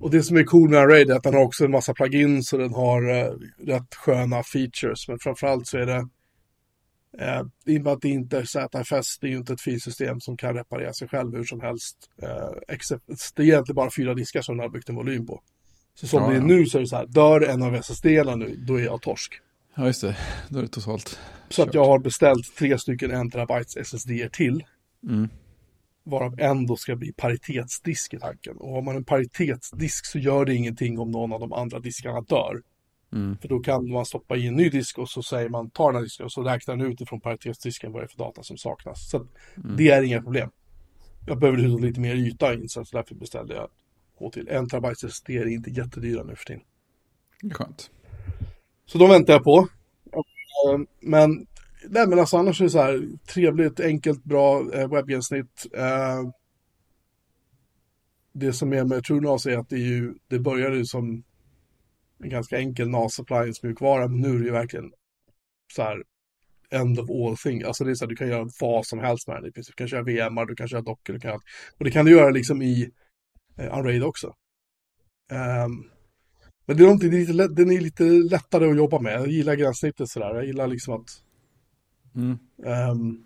och 0.00 0.10
det 0.10 0.22
som 0.22 0.36
är 0.36 0.44
cool 0.44 0.70
med 0.70 0.78
Array 0.78 1.02
är 1.02 1.14
att 1.14 1.22
den 1.22 1.34
har 1.34 1.40
också 1.40 1.64
en 1.64 1.70
massa 1.70 1.94
plugins 1.94 2.52
och 2.52 2.58
den 2.58 2.74
har 2.74 3.10
eh, 3.10 3.32
rätt 3.66 3.94
sköna 3.94 4.42
features. 4.42 5.08
Men 5.08 5.18
framförallt 5.18 5.66
så 5.66 5.78
är 5.78 5.86
det 5.86 6.08
eh, 7.18 7.42
i 7.64 7.78
och 7.78 7.82
med 7.82 7.92
att 7.92 8.00
det 8.00 8.08
inte 8.08 8.38
är 8.38 8.44
ZFS, 8.44 9.18
det 9.18 9.26
är 9.26 9.30
ju 9.30 9.36
inte 9.36 9.52
ett 9.52 9.60
filsystem 9.60 10.20
som 10.20 10.36
kan 10.36 10.54
reparera 10.54 10.92
sig 10.92 11.08
själv 11.08 11.36
hur 11.36 11.44
som 11.44 11.60
helst. 11.60 11.96
Eh, 12.22 12.50
except, 12.68 13.04
det 13.34 13.42
är 13.42 13.46
egentligen 13.46 13.76
bara 13.76 13.90
fyra 13.90 14.14
diskar 14.14 14.42
som 14.42 14.56
den 14.56 14.64
har 14.64 14.70
byggt 14.70 14.88
en 14.88 14.94
volym 14.94 15.26
på. 15.26 15.42
Så 15.94 16.06
som 16.06 16.22
Ja, 16.22 16.28
det 16.28 16.34
är 16.34 16.40
ja. 16.40 16.46
nu 16.46 16.66
så 16.66 16.78
är 16.78 16.82
det 16.82 16.88
så 16.88 16.96
här, 16.96 17.06
dör 17.06 17.40
en 17.40 17.62
av 17.62 17.74
SSD-erna 17.74 18.36
nu, 18.36 18.56
då 18.56 18.80
är 18.80 18.84
jag 18.84 19.02
torsk. 19.02 19.40
Ja, 19.74 19.86
just 19.86 20.00
det. 20.00 20.16
Då 20.48 20.58
är 20.58 20.62
det 20.62 20.68
totalt. 20.68 21.18
Så 21.48 21.62
att 21.62 21.66
kört. 21.66 21.74
jag 21.74 21.84
har 21.84 21.98
beställt 21.98 22.56
tre 22.56 22.78
stycken 22.78 23.10
1 23.10 23.32
terabytes 23.32 23.76
SSD 23.76 24.10
till. 24.32 24.64
Mm. 25.08 25.28
Varav 26.04 26.40
en 26.40 26.66
då 26.66 26.76
ska 26.76 26.96
bli 26.96 27.12
paritetsdisk 27.12 28.14
i 28.14 28.18
tanken. 28.18 28.56
Och 28.56 28.70
har 28.72 28.82
man 28.82 28.96
en 28.96 29.04
paritetsdisk 29.04 30.06
så 30.06 30.18
gör 30.18 30.44
det 30.44 30.54
ingenting 30.54 30.98
om 30.98 31.10
någon 31.10 31.32
av 31.32 31.40
de 31.40 31.52
andra 31.52 31.78
diskarna 31.78 32.20
dör. 32.20 32.62
Mm. 33.12 33.36
För 33.38 33.48
då 33.48 33.60
kan 33.60 33.90
man 33.90 34.06
stoppa 34.06 34.36
i 34.36 34.46
en 34.46 34.54
ny 34.54 34.68
disk 34.68 34.98
och 34.98 35.08
så 35.08 35.22
säger 35.22 35.48
man 35.48 35.70
ta 35.70 35.86
den 35.86 35.94
här 35.94 36.02
disken 36.02 36.24
och 36.26 36.32
så 36.32 36.42
räknar 36.42 36.76
den 36.76 36.92
utifrån 36.92 37.20
paritetsdisken 37.20 37.92
vad 37.92 38.02
det 38.02 38.06
är 38.06 38.08
för 38.08 38.18
data 38.18 38.42
som 38.42 38.56
saknas. 38.56 39.10
Så 39.10 39.16
Mm. 39.16 39.76
det 39.76 39.88
är 39.90 40.02
inga 40.02 40.22
problem. 40.22 40.50
Jag 41.26 41.38
behöver 41.38 41.58
lite 41.58 42.00
mer 42.00 42.14
yta 42.14 42.54
in 42.54 42.68
så 42.68 42.84
därför 42.92 43.14
beställde 43.14 43.54
jag 43.54 43.68
H 44.18 44.30
till. 44.30 44.48
En 44.48 44.68
terabyte 44.68 45.06
SSD 45.06 45.30
är 45.30 45.46
inte 45.46 45.70
jättedyra 45.70 46.22
nu 46.22 46.36
för 46.36 46.44
tiden. 46.44 46.62
Skönt. 47.52 47.90
Så 48.86 48.98
de 48.98 49.08
väntar 49.10 49.32
jag 49.32 49.44
på. 49.44 49.68
Eh, 50.12 50.78
Men, 51.00 51.46
nej 51.88 52.08
men 52.08 52.18
alltså 52.18 52.36
annars 52.36 52.60
är 52.60 52.64
det 52.64 52.70
så 52.70 52.80
här 52.80 53.08
trevligt, 53.26 53.80
enkelt, 53.80 54.24
bra 54.24 54.72
eh, 54.72 54.88
webbgränssnitt. 54.88 55.66
Eh, 55.74 56.22
det 58.32 58.52
som 58.52 58.72
är 58.72 58.84
med 58.84 59.04
TrueNAS 59.04 59.46
är 59.46 59.58
att 59.58 59.68
det, 59.68 59.76
är 59.76 59.86
ju, 59.86 60.14
det 60.28 60.38
började 60.38 60.76
ju 60.76 60.84
som 60.84 61.24
en 62.22 62.30
ganska 62.30 62.58
enkel 62.58 62.88
NAS 62.88 63.20
appliance 63.20 63.66
mjukvara, 63.66 64.08
men 64.08 64.20
nu 64.20 64.28
är 64.28 64.38
det 64.38 64.44
ju 64.44 64.52
verkligen 64.52 64.92
så 65.72 65.82
här 65.82 66.02
end 66.70 66.98
of 66.98 67.10
all 67.10 67.36
thing. 67.36 67.62
Alltså 67.62 67.84
det 67.84 67.90
är 67.90 67.94
så 67.94 68.04
här, 68.04 68.10
du 68.10 68.16
kan 68.16 68.28
göra 68.28 68.48
vad 68.60 68.86
som 68.86 68.98
helst 68.98 69.28
med 69.28 69.42
den. 69.42 69.52
Du 69.54 69.62
kan 69.62 69.88
köra 69.88 70.02
VMar, 70.02 70.46
du 70.46 70.54
kan 70.54 70.68
köra 70.68 70.82
dockor, 70.82 71.12
du 71.12 71.20
kan 71.20 71.32
allt. 71.32 71.44
Och 71.78 71.84
det 71.84 71.90
kan 71.90 72.04
du 72.04 72.10
göra 72.10 72.30
liksom 72.30 72.62
i 72.62 72.90
eh, 73.58 73.78
Unraid 73.78 74.04
också. 74.04 74.34
Ehm, 75.30 75.84
men 76.66 76.76
det 76.76 76.82
är 76.82 76.84
någonting, 76.84 77.10
det 77.10 77.16
är 77.16 77.26
lite, 77.26 77.48
den 77.48 77.70
är 77.70 77.80
lite 77.80 78.04
lättare 78.04 78.70
att 78.70 78.76
jobba 78.76 79.00
med. 79.00 79.12
Jag 79.12 79.28
gillar 79.28 79.54
gränssnittet 79.54 80.08
sådär. 80.08 80.34
Jag 80.34 80.44
gillar 80.44 80.66
liksom 80.66 80.94
att... 80.94 81.08
Mm. 82.16 82.38
De 82.56 82.64
har 82.64 82.90
inte 82.92 83.18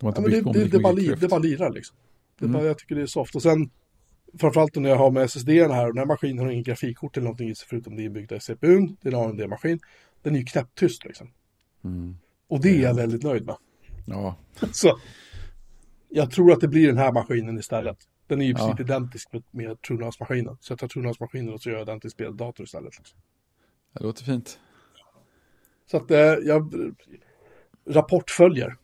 ja, 0.00 0.12
men 0.20 0.24
byggt 0.24 0.44
det, 0.52 0.52
det, 0.64 0.68
det, 0.68 0.78
bara, 0.80 0.92
li- 0.92 1.14
det 1.20 1.28
bara 1.28 1.40
lirar 1.40 1.70
liksom. 1.70 1.96
Det 2.38 2.44
Mm. 2.44 2.52
bara, 2.52 2.64
jag 2.64 2.78
tycker 2.78 2.94
det 2.94 3.02
är 3.02 3.06
soft. 3.06 3.34
Och 3.34 3.42
sen 3.42 3.70
framförallt 4.38 4.76
när 4.76 4.88
jag 4.88 4.96
har 4.96 5.10
med 5.10 5.22
SSD 5.22 5.48
här 5.48 5.86
den 5.86 5.98
här 5.98 6.06
maskinen 6.06 6.38
har 6.44 6.50
ingen 6.52 6.64
grafikkort 6.64 7.16
eller 7.16 7.24
någonting 7.24 7.48
i 7.50 7.54
sig 7.54 7.66
förutom 7.68 7.96
det 7.96 8.02
inbyggda 8.02 8.36
i 8.36 8.40
CPUn. 8.40 8.96
Det 9.00 9.08
är 9.08 9.12
en 9.12 9.18
AMD-maskin. 9.30 9.80
Den 10.22 10.34
är 10.34 10.38
ju 10.38 10.44
knäpptyst 10.44 11.04
liksom. 11.04 11.30
Mm. 11.84 12.16
Och 12.48 12.60
det 12.60 12.68
är 12.76 12.82
jag 12.82 12.94
väldigt 12.94 13.22
nöjd 13.22 13.46
med. 13.46 13.56
Ja, 14.06 14.36
Så 14.72 14.98
jag 16.08 16.30
tror 16.30 16.52
att 16.52 16.60
det 16.60 16.68
blir 16.68 16.86
den 16.86 16.98
här 16.98 17.12
maskinen 17.12 17.58
istället. 17.58 17.98
Den 18.26 18.40
är 18.40 18.44
ju 18.44 18.50
i 18.50 18.54
Ja. 18.58 18.76
identisk 18.80 19.32
med, 19.32 19.42
med 19.50 19.80
TrueNAS-maskinen. 19.82 20.56
Så 20.60 20.72
jag 20.72 20.78
tar 20.78 20.88
TrueNAS-maskinen 20.88 21.52
och 21.54 21.62
så 21.62 21.70
gör 21.70 21.78
jag 21.78 21.86
den 21.86 22.00
till 22.00 22.10
speldator 22.10 22.64
istället. 22.64 22.98
Liksom. 22.98 23.18
det 23.92 24.04
låter 24.04 24.24
fint. 24.24 24.58
Så 25.90 25.96
att 25.96 26.10
eh, 26.10 26.18
jag... 26.18 26.74
Rapport 27.88 28.30
följer. 28.30 28.76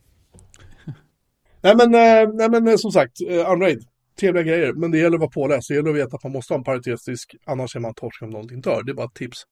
nej 1.61 1.75
men, 1.75 1.95
eh, 1.95 2.33
nej 2.33 2.49
men 2.49 2.67
eh, 2.67 2.75
som 2.75 2.91
sagt, 2.91 3.21
eh, 3.21 3.51
Unraid. 3.51 3.85
Trevliga 4.19 4.43
grejer, 4.43 4.73
men 4.73 4.91
det 4.91 4.97
gäller 4.97 5.15
att 5.15 5.19
vara 5.21 5.29
påläst. 5.29 5.67
Det 5.67 5.73
gäller 5.75 5.89
att 5.89 5.95
veta 5.95 6.15
att 6.15 6.23
man 6.23 6.31
måste 6.33 6.53
ha 6.53 6.57
en 6.57 6.63
paritetsdisk, 6.63 7.35
annars 7.45 7.75
är 7.75 7.79
man 7.79 7.93
torsk 7.93 8.21
om 8.21 8.29
någonting 8.29 8.61
dör. 8.61 8.83
Det 8.83 8.91
är 8.91 8.93
bara 8.93 9.05
ett 9.05 9.13
tips. 9.13 9.43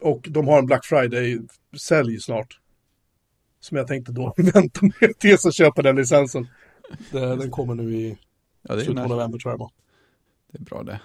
Och 0.00 0.26
de 0.30 0.48
har 0.48 0.58
en 0.58 0.66
Black 0.66 0.84
Friday-sälj 0.84 2.20
snart. 2.20 2.58
Som 3.60 3.76
jag 3.76 3.86
tänkte 3.86 4.12
då 4.12 4.34
vänta 4.54 4.80
med 4.82 5.18
tills 5.18 5.44
jag 5.44 5.54
köper 5.54 5.82
den 5.82 5.96
licensen. 5.96 6.46
Den 7.10 7.50
kommer 7.50 7.74
nu 7.74 7.94
i 7.96 8.18
Ja, 8.62 8.74
slutet 8.74 8.86
på 8.86 9.02
nice. 9.02 9.08
november 9.08 9.38
tror 9.38 9.52
jag 9.52 9.70
det 10.52 10.58
är 10.58 10.64
bra 10.64 10.82
det. 10.82 11.00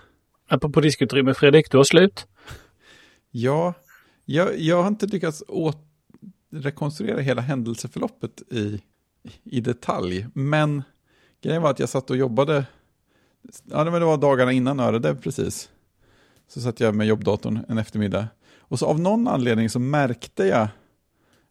Apropå 0.47 0.81
diskutrymme, 0.81 1.33
Fredrik, 1.33 1.71
du 1.71 1.77
har 1.77 1.83
slut. 1.83 2.27
Ja, 3.31 3.73
jag, 4.25 4.59
jag 4.59 4.81
har 4.81 4.87
inte 4.87 5.05
lyckats 5.05 5.43
åt, 5.47 5.77
rekonstruera 6.49 7.19
hela 7.21 7.41
händelseförloppet 7.41 8.41
i, 8.51 8.81
i 9.43 9.61
detalj. 9.61 10.27
Men 10.33 10.83
grejen 11.41 11.61
var 11.61 11.69
att 11.69 11.79
jag 11.79 11.89
satt 11.89 12.09
och 12.09 12.17
jobbade, 12.17 12.65
ja 13.63 13.83
det 13.83 13.89
var- 13.91 13.99
det 13.99 14.05
var 14.05 14.17
dagarna 14.17 14.51
innan 14.51 14.79
Öre 14.79 15.15
precis. 15.15 15.69
Så 16.47 16.61
satt 16.61 16.79
jag 16.79 16.95
med 16.95 17.07
jobbdatorn 17.07 17.59
en 17.67 17.77
eftermiddag. 17.77 18.27
Och 18.57 18.79
så 18.79 18.85
av 18.85 18.99
någon 18.99 19.27
anledning 19.27 19.69
så 19.69 19.79
märkte 19.79 20.43
jag 20.43 20.67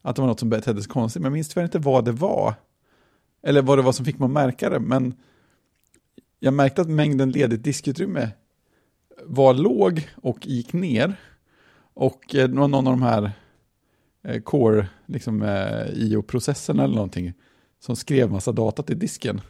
att 0.02 0.16
det 0.16 0.22
var 0.22 0.28
något 0.28 0.40
som 0.40 0.50
betedde 0.50 0.82
sig 0.82 0.90
konstigt. 0.90 1.22
Men 1.22 1.26
jag 1.30 1.32
minns 1.32 1.48
tyvärr 1.48 1.64
inte 1.64 1.78
vad 1.78 2.04
det 2.04 2.12
var. 2.12 2.54
Eller 3.42 3.62
vad 3.62 3.78
det 3.78 3.82
var 3.82 3.92
som 3.92 4.04
fick 4.04 4.18
mig 4.18 4.26
att 4.26 4.32
märka 4.32 4.70
det. 4.70 4.80
Men 4.80 5.14
jag 6.40 6.54
märkte 6.54 6.82
att 6.82 6.88
mängden 6.88 7.30
ledigt 7.30 7.62
diskutrymme 7.64 8.30
var 9.24 9.54
låg 9.54 10.08
och 10.16 10.46
gick 10.46 10.72
ner. 10.72 11.16
Och 11.94 12.34
eh, 12.34 12.48
det 12.48 12.56
var 12.60 12.68
någon 12.68 12.86
av 12.86 12.92
de 12.92 13.02
här 13.02 13.32
Eh, 14.26 14.40
core, 14.40 14.88
liksom 15.06 15.42
eh, 15.42 15.88
IO-processen 15.94 16.80
eller 16.80 16.94
någonting, 16.94 17.32
som 17.78 17.96
skrev 17.96 18.30
massa 18.30 18.52
data 18.52 18.82
till 18.82 18.98
disken. 18.98 19.40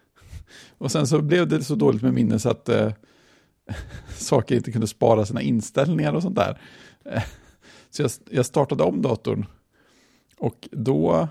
Och 0.78 0.92
sen 0.92 1.06
så 1.06 1.22
blev 1.22 1.48
det 1.48 1.64
så 1.64 1.74
dåligt 1.74 2.02
med 2.02 2.14
minne 2.14 2.38
så 2.38 2.50
att 2.50 2.68
eh, 2.68 2.92
saker 4.08 4.56
inte 4.56 4.72
kunde 4.72 4.86
spara 4.86 5.26
sina 5.26 5.42
inställningar 5.42 6.12
och 6.12 6.22
sånt 6.22 6.36
där. 6.36 6.60
Så 7.90 8.02
jag, 8.02 8.10
jag 8.30 8.46
startade 8.46 8.82
om 8.82 9.02
datorn 9.02 9.46
och 10.38 10.68
då 10.72 11.28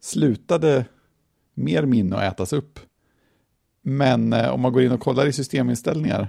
slutade 0.00 0.84
mer 1.54 1.82
minne 1.82 2.16
att 2.16 2.32
ätas 2.32 2.52
upp. 2.52 2.80
Men 3.82 4.32
eh, 4.32 4.48
om 4.48 4.60
man 4.60 4.72
går 4.72 4.82
in 4.82 4.92
och 4.92 5.00
kollar 5.00 5.26
i 5.26 5.32
systeminställningar 5.32 6.28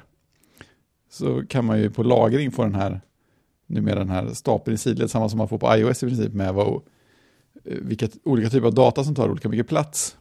så 1.09 1.45
kan 1.47 1.65
man 1.65 1.79
ju 1.79 1.89
på 1.89 2.03
lagring 2.03 2.51
få 2.51 2.63
den 2.63 2.75
här, 2.75 3.01
numera 3.67 3.99
den 3.99 4.09
här 4.09 4.33
stapeln 4.33 4.75
i 4.75 4.77
sidled, 4.77 5.11
samma 5.11 5.29
som 5.29 5.37
man 5.37 5.47
får 5.47 5.57
på 5.57 5.75
iOS 5.75 6.03
i 6.03 6.07
princip 6.07 6.33
med 6.33 6.53
vad, 6.53 6.67
eh, 6.67 6.81
vilka 7.63 8.07
olika 8.23 8.49
typer 8.49 8.67
av 8.67 8.73
data 8.73 9.03
som 9.03 9.15
tar 9.15 9.29
olika 9.29 9.49
mycket 9.49 9.67
plats. 9.67 10.17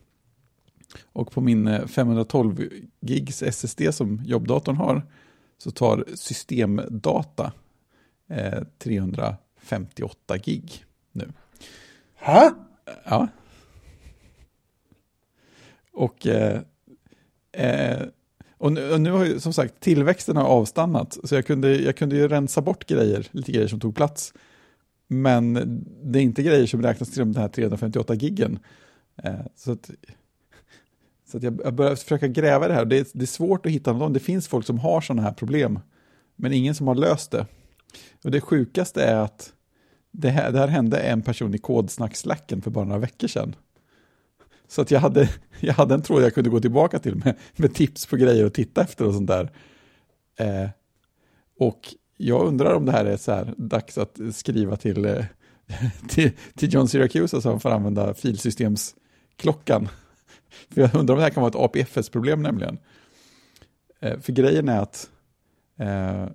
Och 1.05 1.33
på 1.33 1.41
min 1.41 1.67
eh, 1.67 1.87
512 1.87 2.69
gigs 3.01 3.43
SSD 3.43 3.95
som 3.95 4.23
jobbdatorn 4.25 4.77
har 4.77 5.03
så 5.59 5.71
tar 5.71 6.05
systemdata 6.15 7.53
eh, 8.29 8.63
358 8.79 10.39
gig 10.39 10.85
nu. 11.13 11.33
Ha? 12.21 12.55
Ja. 13.05 13.29
Och, 15.93 16.27
eh, 16.27 16.61
eh, 17.53 18.07
och, 18.59 18.73
nu, 18.73 18.93
och 18.93 19.01
nu 19.01 19.11
har 19.11 19.25
ju 19.25 19.41
som 19.41 19.53
sagt 19.53 19.81
tillväxten 19.81 20.37
har 20.37 20.45
avstannat, 20.45 21.19
så 21.25 21.35
jag 21.35 21.47
kunde, 21.47 21.77
jag 21.77 21.97
kunde 21.97 22.17
ju 22.17 22.29
rensa 22.29 22.61
bort 22.61 22.87
grejer, 22.87 23.27
lite 23.31 23.53
grejer 23.53 23.69
som 23.69 23.81
tog 23.81 23.97
plats. 23.97 24.33
Men 25.09 25.55
det 26.03 26.19
är 26.19 26.23
inte 26.23 26.43
grejer 26.43 26.67
som 26.67 26.83
räknas 26.83 27.11
till 27.11 27.33
de 27.33 27.41
här 27.41 27.49
358 27.49 28.15
giggen. 28.15 28.59
Eh, 29.23 29.35
så 29.57 29.73
att, 29.73 29.91
så 31.31 31.37
att 31.37 31.43
jag, 31.43 31.61
jag 31.65 31.75
börjar 31.75 31.97
försöka 31.97 32.29
gräva 32.29 32.65
i 32.65 32.69
det 32.69 32.75
här. 32.75 32.85
Det 32.85 32.99
är, 32.99 33.07
det 33.13 33.25
är 33.25 33.27
svårt 33.27 33.67
att 33.67 33.73
hitta 33.73 33.93
någon. 33.93 34.13
Det 34.13 34.21
finns 34.21 34.49
folk 34.49 34.67
som 34.67 34.79
har 34.79 35.01
sådana 35.01 35.23
här 35.23 35.33
problem, 35.33 35.79
men 36.37 36.53
ingen 36.53 36.75
som 36.75 36.89
har 36.89 36.95
löst 36.95 37.31
det. 37.31 37.47
Och 38.25 38.31
det 38.31 38.41
sjukaste 38.41 39.05
är 39.05 39.17
att 39.17 39.53
det 40.11 40.31
här, 40.31 40.53
det 40.53 40.59
här 40.59 40.69
hände 40.69 40.99
en 40.99 41.23
person 41.23 41.55
i 41.55 41.59
kodsnackslacken 41.59 42.63
för 42.63 42.71
bara 42.71 42.85
några 42.85 43.01
veckor 43.01 43.29
sedan. 43.29 43.57
Så 44.69 44.83
att 44.83 44.91
jag 44.91 45.01
hade, 45.01 45.31
jag 45.61 45.75
hade 45.75 45.95
en 45.95 46.03
tråd 46.03 46.23
jag 46.23 46.35
kunde 46.35 46.51
gå 46.51 46.61
tillbaka 46.61 46.99
till 46.99 47.17
med, 47.17 47.37
med 47.57 47.75
tips 47.75 48.07
på 48.07 48.17
grejer 48.17 48.47
att 48.47 48.55
titta 48.55 48.83
efter 48.83 49.07
och 49.07 49.15
sånt 49.15 49.29
där. 49.29 49.51
Eh, 50.37 50.71
och 51.59 51.95
jag 52.17 52.47
undrar 52.47 52.75
om 52.75 52.87
det 52.87 52.93
här 52.93 53.05
är 53.05 53.17
så 53.17 53.33
här 53.33 53.55
dags 53.57 53.99
att 53.99 54.21
skriva 54.33 54.77
till, 54.77 55.05
eh, 55.05 55.25
till, 56.09 56.31
till 56.55 56.75
John 56.75 56.89
Syracuse 56.89 57.41
så 57.41 57.51
han 57.51 57.61
får 57.61 57.71
använda 57.71 58.15
filsystemsklockan. 58.15 59.89
För 60.71 60.81
jag 60.81 60.95
undrar 60.95 61.15
om 61.15 61.19
det 61.19 61.25
här 61.25 61.31
kan 61.31 61.43
vara 61.43 61.51
ett 61.51 61.57
APFS-problem 61.77 62.43
nämligen. 62.43 62.79
Eh, 64.01 64.21
för 64.21 64.33
grejen 64.33 64.69
är 64.69 64.81
att 64.81 65.11
eh, 65.79 66.27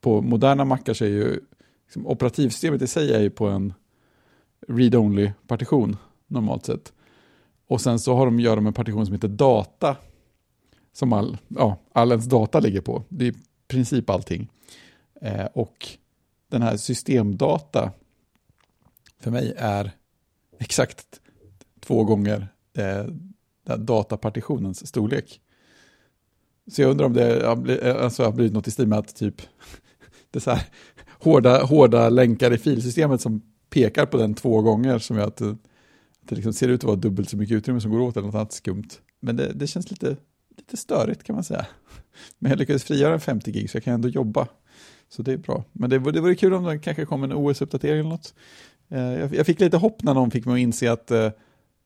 på 0.00 0.22
moderna 0.22 0.64
mackar 0.64 0.94
så 0.94 1.04
är 1.04 1.08
ju 1.08 1.40
liksom, 1.84 2.06
operativsystemet 2.06 2.82
i 2.82 2.86
sig 2.86 3.14
är 3.14 3.20
ju 3.20 3.30
på 3.30 3.46
en 3.46 3.74
read-only 4.68 5.32
partition 5.46 5.96
normalt 6.26 6.66
sett. 6.66 6.92
Och 7.68 7.80
sen 7.80 7.98
så 7.98 8.14
har 8.14 8.26
de, 8.26 8.40
gör 8.40 8.56
de 8.56 8.66
en 8.66 8.72
partition 8.72 9.06
som 9.06 9.14
heter 9.14 9.28
data, 9.28 9.96
som 10.92 11.12
all, 11.12 11.38
ja, 11.48 11.78
all 11.92 12.10
ens 12.10 12.26
data 12.26 12.60
ligger 12.60 12.80
på. 12.80 13.04
Det 13.08 13.26
är 13.26 13.32
i 13.32 13.36
princip 13.68 14.10
allting. 14.10 14.48
Eh, 15.20 15.44
och 15.44 15.88
den 16.50 16.62
här 16.62 16.76
systemdata 16.76 17.92
för 19.20 19.30
mig 19.30 19.54
är 19.56 19.90
exakt 20.58 21.20
två 21.80 22.04
gånger 22.04 22.48
eh, 22.76 23.04
datapartitionens 23.76 24.86
storlek. 24.86 25.40
Så 26.70 26.82
jag 26.82 26.90
undrar 26.90 27.06
om 27.06 27.12
det 27.12 27.46
har 27.46 27.56
blivit, 27.56 27.84
eh, 27.84 28.04
alltså 28.04 28.24
har 28.24 28.32
blivit 28.32 28.52
något 28.52 28.68
i 28.68 28.70
stil 28.70 28.88
med 28.88 28.98
att 28.98 29.16
typ 29.16 29.42
det 30.30 30.38
är 30.38 30.40
så 30.40 30.50
här 30.50 30.64
hårda, 31.20 31.64
hårda 31.64 32.08
länkar 32.08 32.52
i 32.52 32.58
filsystemet 32.58 33.20
som 33.20 33.42
pekar 33.70 34.06
på 34.06 34.16
den 34.16 34.34
två 34.34 34.62
gånger 34.62 34.98
som 34.98 35.16
gör 35.16 35.26
att 35.26 35.42
det, 36.28 36.34
liksom 36.34 36.52
ser 36.52 36.68
ut 36.68 36.80
att 36.80 36.84
vara 36.84 36.96
dubbelt 36.96 37.30
så 37.30 37.36
mycket 37.36 37.54
utrymme 37.54 37.80
som 37.80 37.90
går 37.90 38.00
åt 38.00 38.16
eller 38.16 38.26
något 38.26 38.34
annat 38.34 38.52
skumt. 38.52 38.88
Men 39.20 39.36
det, 39.36 39.52
det 39.52 39.66
känns 39.66 39.90
lite, 39.90 40.16
lite 40.56 40.76
störigt 40.76 41.24
kan 41.24 41.34
man 41.34 41.44
säga. 41.44 41.66
Men 42.38 42.50
jag 42.50 42.58
lyckades 42.58 42.84
frigöra 42.84 43.14
en 43.14 43.20
50 43.20 43.52
gig 43.52 43.70
så 43.70 43.76
jag 43.76 43.84
kan 43.84 43.94
ändå 43.94 44.08
jobba. 44.08 44.48
Så 45.08 45.22
det 45.22 45.32
är 45.32 45.36
bra. 45.36 45.64
Men 45.72 45.90
det, 45.90 45.98
det 45.98 46.20
vore 46.20 46.34
kul 46.34 46.54
om 46.54 46.64
det 46.64 46.78
kanske 46.78 47.04
kom 47.04 47.24
en 47.24 47.32
OS-uppdatering 47.32 48.00
eller 48.00 48.10
något. 48.10 48.34
Eh, 48.88 49.00
jag, 49.00 49.34
jag 49.34 49.46
fick 49.46 49.60
lite 49.60 49.76
hopp 49.76 50.02
när 50.02 50.14
någon 50.14 50.30
fick 50.30 50.46
mig 50.46 50.54
att 50.54 50.60
inse 50.60 50.92
att 50.92 51.10
eh, 51.10 51.30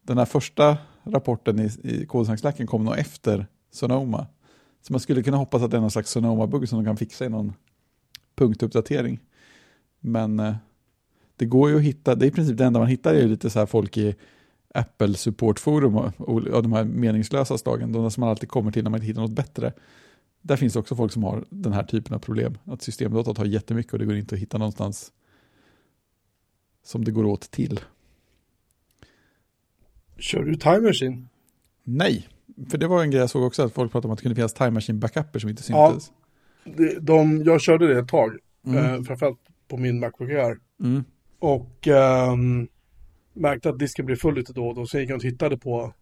den 0.03 0.18
här 0.18 0.24
första 0.24 0.78
rapporten 1.05 1.59
i, 1.59 1.70
i 1.82 2.07
kodsnackslacken 2.07 2.66
kom 2.66 2.84
nog 2.84 2.99
efter 2.99 3.47
Sonoma. 3.72 4.26
Så 4.86 4.93
man 4.93 5.01
skulle 5.01 5.22
kunna 5.22 5.36
hoppas 5.36 5.62
att 5.62 5.70
det 5.70 5.76
är 5.76 5.80
någon 5.80 5.90
slags 5.90 6.11
Sonoma-bugg 6.11 6.68
som 6.68 6.78
de 6.78 6.84
kan 6.84 6.97
fixa 6.97 7.24
i 7.24 7.28
någon 7.28 7.53
punktuppdatering. 8.36 9.20
Men 10.01 10.40
eh, 10.40 10.55
det 11.43 11.47
går 11.47 11.70
ju 11.70 11.76
att 11.76 11.82
hitta, 11.82 12.14
det 12.14 12.26
är 12.26 12.28
i 12.28 12.30
princip 12.30 12.59
det 12.59 12.64
enda 12.64 12.78
man 12.80 12.88
hittar 12.88 13.14
är 13.14 13.28
lite 13.28 13.51
så 13.51 13.59
här 13.59 13.66
folk 13.66 13.97
i 13.97 14.14
Apple 14.74 15.14
supportforum 15.14 15.97
och, 15.97 16.12
och, 16.20 16.43
och 16.47 16.62
de 16.62 16.72
här 16.72 16.84
meningslösa 16.84 17.59
slagen, 17.59 17.93
de 17.93 18.11
som 18.11 18.20
man 18.20 18.30
alltid 18.30 18.49
kommer 18.49 18.72
till 18.72 18.82
när 18.84 18.90
man 18.90 18.99
inte 18.99 19.07
hittar 19.07 19.20
något 19.22 19.30
bättre. 19.32 19.72
Där 20.43 20.57
finns 20.57 20.72
det 20.72 20.78
också 20.78 20.97
folk 20.97 21.12
som 21.12 21.24
har 21.24 21.45
den 21.51 21.72
här 21.72 21.82
typen 21.84 22.14
av 22.14 22.18
problem, 22.18 22.59
att 22.64 22.82
systemdatat 22.82 23.38
har 23.38 23.45
jättemycket 23.45 23.93
och 23.93 23.99
det 23.99 24.05
går 24.05 24.16
inte 24.16 24.34
att 24.34 24.40
hitta 24.40 24.59
någonstans 24.59 25.12
som 26.84 27.05
det 27.05 27.11
går 27.11 27.24
åt 27.24 27.51
till. 27.51 27.80
Kör 30.18 30.43
du 30.45 30.55
Time 30.55 30.80
Machine? 30.80 31.28
Nej, 31.84 32.28
för 32.70 32.78
det 32.78 32.86
var 32.86 33.03
en 33.03 33.11
grej 33.11 33.20
jag 33.20 33.30
såg 33.30 33.43
också, 33.43 33.62
att 33.62 33.72
folk 33.72 33.93
pratade 33.93 34.09
om 34.09 34.12
att 34.12 34.18
det 34.18 34.22
kunde 34.22 34.34
finnas 34.36 34.55
time 34.55 34.70
machine 34.70 35.01
backuper 35.01 35.38
som 35.38 35.51
inte 35.51 35.62
Ja. 35.68 35.90
syntes. 35.90 36.12
De, 36.64 36.99
de, 37.01 37.43
jag 37.45 37.61
körde 37.61 37.86
det 37.95 37.99
ett 38.01 38.09
tag, 38.09 38.36
Mm. 38.66 38.78
eh, 38.95 39.03
framförallt 39.03 39.38
på 39.68 39.76
min 39.76 40.01
Macbook 40.01 40.30
Air. 40.30 40.59
Mm. 40.80 41.05
Och 41.43 41.88
ehm, 41.88 42.68
märkte 43.32 43.68
att 43.68 43.78
disken 43.78 44.07
blev 44.07 44.16
full 44.16 44.34
lite 44.34 44.53
då 44.53 44.68
och 44.68 44.74
då, 44.74 44.86
så 44.86 44.97
jag 44.97 45.01
gick 45.01 45.11
jag 45.11 45.16
och 45.16 45.22
tittade 45.22 45.59
på 45.59 45.95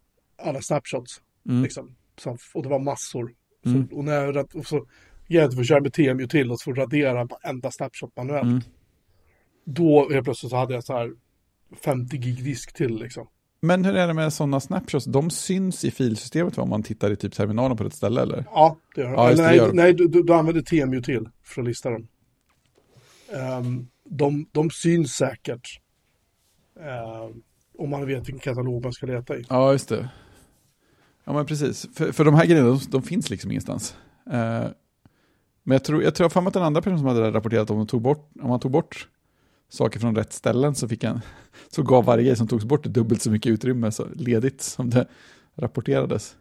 alla 0.42 0.60
snapshots. 0.62 1.20
Mm. 1.48 1.62
Liksom, 1.62 1.96
som, 2.18 2.38
och 2.54 2.62
det 2.62 2.68
var 2.68 2.78
massor. 2.78 3.34
Mm. 3.66 3.88
Så, 3.88 3.96
och 3.96 4.04
när 4.04 4.32
jag, 4.32 4.56
och 4.56 4.66
så 4.66 4.86
jag 5.26 5.54
får 5.54 5.64
köra 5.64 5.80
med 5.80 5.92
TMU 5.92 6.26
till 6.26 6.50
och 6.50 6.60
så 6.60 6.72
radera 6.72 7.24
varenda 7.24 7.70
snapshot 7.70 8.16
manuellt. 8.16 8.44
Mm. 8.44 8.60
Då 9.64 10.10
helt 10.10 10.24
plötsligt 10.24 10.50
så 10.50 10.56
hade 10.56 10.74
jag 10.74 10.84
så 10.84 10.92
här 10.92 11.12
50 11.84 12.16
gig 12.16 12.44
disk 12.44 12.72
till 12.72 12.98
liksom. 12.98 13.26
Men 13.60 13.84
hur 13.84 13.96
är 13.96 14.06
det 14.06 14.14
med 14.14 14.32
sådana 14.32 14.60
snapshots? 14.60 15.06
De 15.06 15.30
syns 15.30 15.84
i 15.84 15.90
filsystemet 15.90 16.56
va? 16.56 16.62
om 16.62 16.68
man 16.68 16.82
tittar 16.82 17.10
i 17.10 17.16
typ 17.16 17.32
terminalen 17.32 17.76
på 17.76 17.84
ett 17.84 17.94
ställe 17.94 18.22
eller? 18.22 18.44
Ja, 18.50 18.76
det 18.94 19.00
gör 19.00 19.12
Ja, 19.12 19.30
just 19.30 19.42
det, 19.42 19.42
nej, 19.42 19.52
det 19.52 19.56
gör 19.56 19.68
de. 19.68 19.76
nej, 19.76 19.94
du, 19.94 20.08
du, 20.08 20.22
du 20.22 20.32
använder 20.32 20.62
TMU 20.62 21.02
till 21.02 21.28
för 21.44 21.62
att 21.62 21.68
lista 21.68 21.90
dem. 21.90 22.06
Ehm, 23.32 23.88
de, 24.10 24.46
de 24.52 24.70
syns 24.70 25.12
säkert. 25.12 25.80
Eh, 26.80 27.30
om 27.78 27.90
man 27.90 28.06
vet 28.06 28.18
vilken 28.18 28.38
katalog 28.38 28.82
man 28.82 28.92
ska 28.92 29.06
leta 29.06 29.36
i. 29.36 29.44
Ja, 29.48 29.72
just 29.72 29.88
det. 29.88 30.08
Ja, 31.24 31.32
men 31.32 31.46
precis. 31.46 31.86
För, 31.94 32.12
för 32.12 32.24
de 32.24 32.34
här 32.34 32.46
grejerna, 32.46 32.68
de, 32.68 32.80
de 32.88 33.02
finns 33.02 33.30
liksom 33.30 33.50
ingenstans. 33.50 33.96
Eh, 34.26 34.66
men 35.62 35.74
jag 35.74 35.84
tror, 35.84 36.02
jag 36.02 36.14
tror 36.14 36.28
för 36.28 36.40
mig 36.40 36.48
att 36.48 36.54
den 36.54 36.62
andra 36.62 36.82
personen 36.82 36.98
som 36.98 37.08
hade 37.08 37.32
rapporterat 37.32 37.70
om, 37.70 37.78
de 37.78 37.86
tog 37.86 38.02
bort, 38.02 38.30
om 38.40 38.48
man 38.48 38.60
tog 38.60 38.70
bort 38.70 39.08
saker 39.68 40.00
från 40.00 40.16
rätt 40.16 40.32
ställen 40.32 40.74
så, 40.74 40.88
fick 40.88 41.04
en, 41.04 41.20
så 41.70 41.82
gav 41.82 42.04
varje 42.04 42.24
grej 42.24 42.36
som 42.36 42.48
togs 42.48 42.64
bort 42.64 42.84
dubbelt 42.84 43.22
så 43.22 43.30
mycket 43.30 43.52
utrymme 43.52 43.92
så 43.92 44.06
ledigt 44.14 44.60
som 44.60 44.90
det 44.90 45.06
rapporterades. 45.54 46.36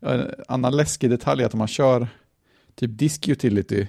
En 0.00 0.30
annan 0.48 0.76
läskig 0.76 1.10
detalj 1.10 1.42
är 1.42 1.46
att 1.46 1.54
om 1.54 1.58
man 1.58 1.68
kör 1.68 2.08
typ 2.74 2.98
disk 2.98 3.28
utility 3.28 3.88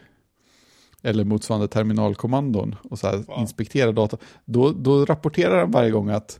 eller 1.03 1.23
motsvarande 1.23 1.67
terminalkommandon 1.67 2.75
och 2.89 2.99
så 2.99 3.07
här 3.07 3.23
Ja. 3.27 3.41
inspekterar 3.41 3.91
data, 3.93 4.17
då, 4.45 4.71
då 4.71 5.05
rapporterar 5.05 5.57
den 5.57 5.71
varje 5.71 5.91
gång 5.91 6.09
att 6.09 6.39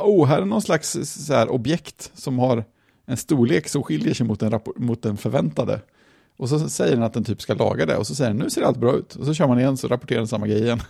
oh, 0.00 0.26
här 0.26 0.42
är 0.42 0.46
någon 0.46 0.62
slags 0.62 0.98
så 1.04 1.34
här 1.34 1.48
objekt 1.48 2.10
som 2.14 2.38
har 2.38 2.64
en 3.06 3.16
storlek 3.16 3.68
som 3.68 3.82
skiljer 3.82 4.14
sig 4.14 4.26
mot 4.26 4.40
den, 4.40 4.60
mot 4.76 5.02
den 5.02 5.16
förväntade. 5.16 5.80
Och 6.36 6.48
så 6.48 6.68
säger 6.68 6.94
den 6.94 7.02
att 7.02 7.12
den 7.12 7.24
typ 7.24 7.42
ska 7.42 7.54
laga 7.54 7.86
det 7.86 7.96
och 7.96 8.06
så 8.06 8.14
säger 8.14 8.30
den 8.30 8.38
nu 8.38 8.50
ser 8.50 8.62
allt 8.62 8.78
bra 8.78 8.96
ut. 8.96 9.14
Och 9.14 9.26
så 9.26 9.34
kör 9.34 9.48
man 9.48 9.58
igen 9.58 9.76
så 9.76 9.88
rapporterar 9.88 10.18
den 10.18 10.28
samma 10.28 10.46
grej 10.46 10.62
igen. 10.62 10.80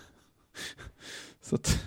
så 1.44 1.54
att, 1.54 1.82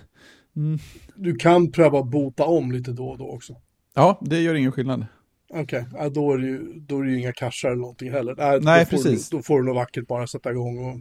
mm, 0.56 0.78
Du 1.16 1.34
kan 1.36 1.72
pröva 1.72 1.98
att 1.98 2.06
bota 2.10 2.44
om 2.44 2.72
lite 2.72 2.92
då 2.92 3.08
och 3.08 3.18
då 3.18 3.30
också. 3.30 3.54
ja, 3.94 4.18
det 4.22 4.40
gör 4.40 4.54
ingen 4.54 4.72
skillnad. 4.72 5.06
Okej, 5.48 5.86
ja, 5.92 6.08
då, 6.08 6.32
är 6.32 6.38
ju, 6.38 6.72
då 6.80 6.98
är 6.98 7.04
det 7.04 7.10
ju 7.10 7.20
inga 7.20 7.32
cacher 7.32 7.68
eller 7.68 7.76
någonting 7.76 8.10
heller. 8.10 8.34
Nej, 8.38 8.60
Nej, 8.60 8.84
då 8.84 8.90
precis. 8.90 9.30
Du, 9.30 9.36
då 9.36 9.42
får 9.42 9.58
du 9.58 9.64
nog 9.66 9.74
vackert 9.74 10.06
bara 10.06 10.26
sätta 10.26 10.50
igång 10.50 10.78
och, 10.78 11.00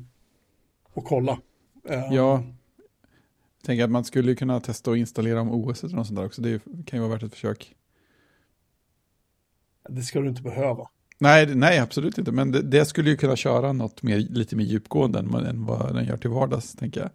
och 0.93 1.05
kolla. 1.05 1.39
Eh, 1.89 1.99
Ja, 2.11 2.43
jag 3.57 3.67
tänker 3.67 3.83
att 3.83 3.91
man 3.91 4.03
skulle 4.03 4.29
ju 4.29 4.35
kunna 4.35 4.59
testa 4.59 4.91
att 4.91 4.97
installera 4.97 5.41
om 5.41 5.51
OS 5.51 5.83
och 5.83 5.91
något 5.91 6.07
sånt 6.07 6.19
där 6.19 6.25
också. 6.25 6.41
Det 6.41 6.61
kan 6.85 6.99
ju 6.99 6.99
vara 6.99 7.11
värt 7.13 7.23
ett 7.23 7.33
försök. 7.33 7.75
Det 9.89 10.01
ska 10.01 10.19
du 10.19 10.29
inte 10.29 10.41
behöva. 10.41 10.89
Nej, 11.19 11.55
nej 11.55 11.79
absolut 11.79 12.17
inte. 12.17 12.31
Men 12.31 12.51
det, 12.51 12.61
det 12.61 12.85
skulle 12.85 13.09
ju 13.09 13.17
kunna 13.17 13.35
köra 13.35 13.73
något 13.73 14.03
mer, 14.03 14.17
lite 14.17 14.55
mer 14.55 14.65
djupgående 14.65 15.19
än, 15.19 15.33
än 15.33 15.65
vad 15.65 15.95
den 15.95 16.05
gör 16.05 16.17
till 16.17 16.29
vardags, 16.29 16.73
tänker 16.75 17.01
jag. 17.01 17.09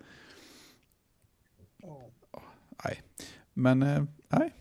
Nej, 2.85 3.03
men 3.55 3.83
eh, 3.83 4.03
nej. 4.29 4.53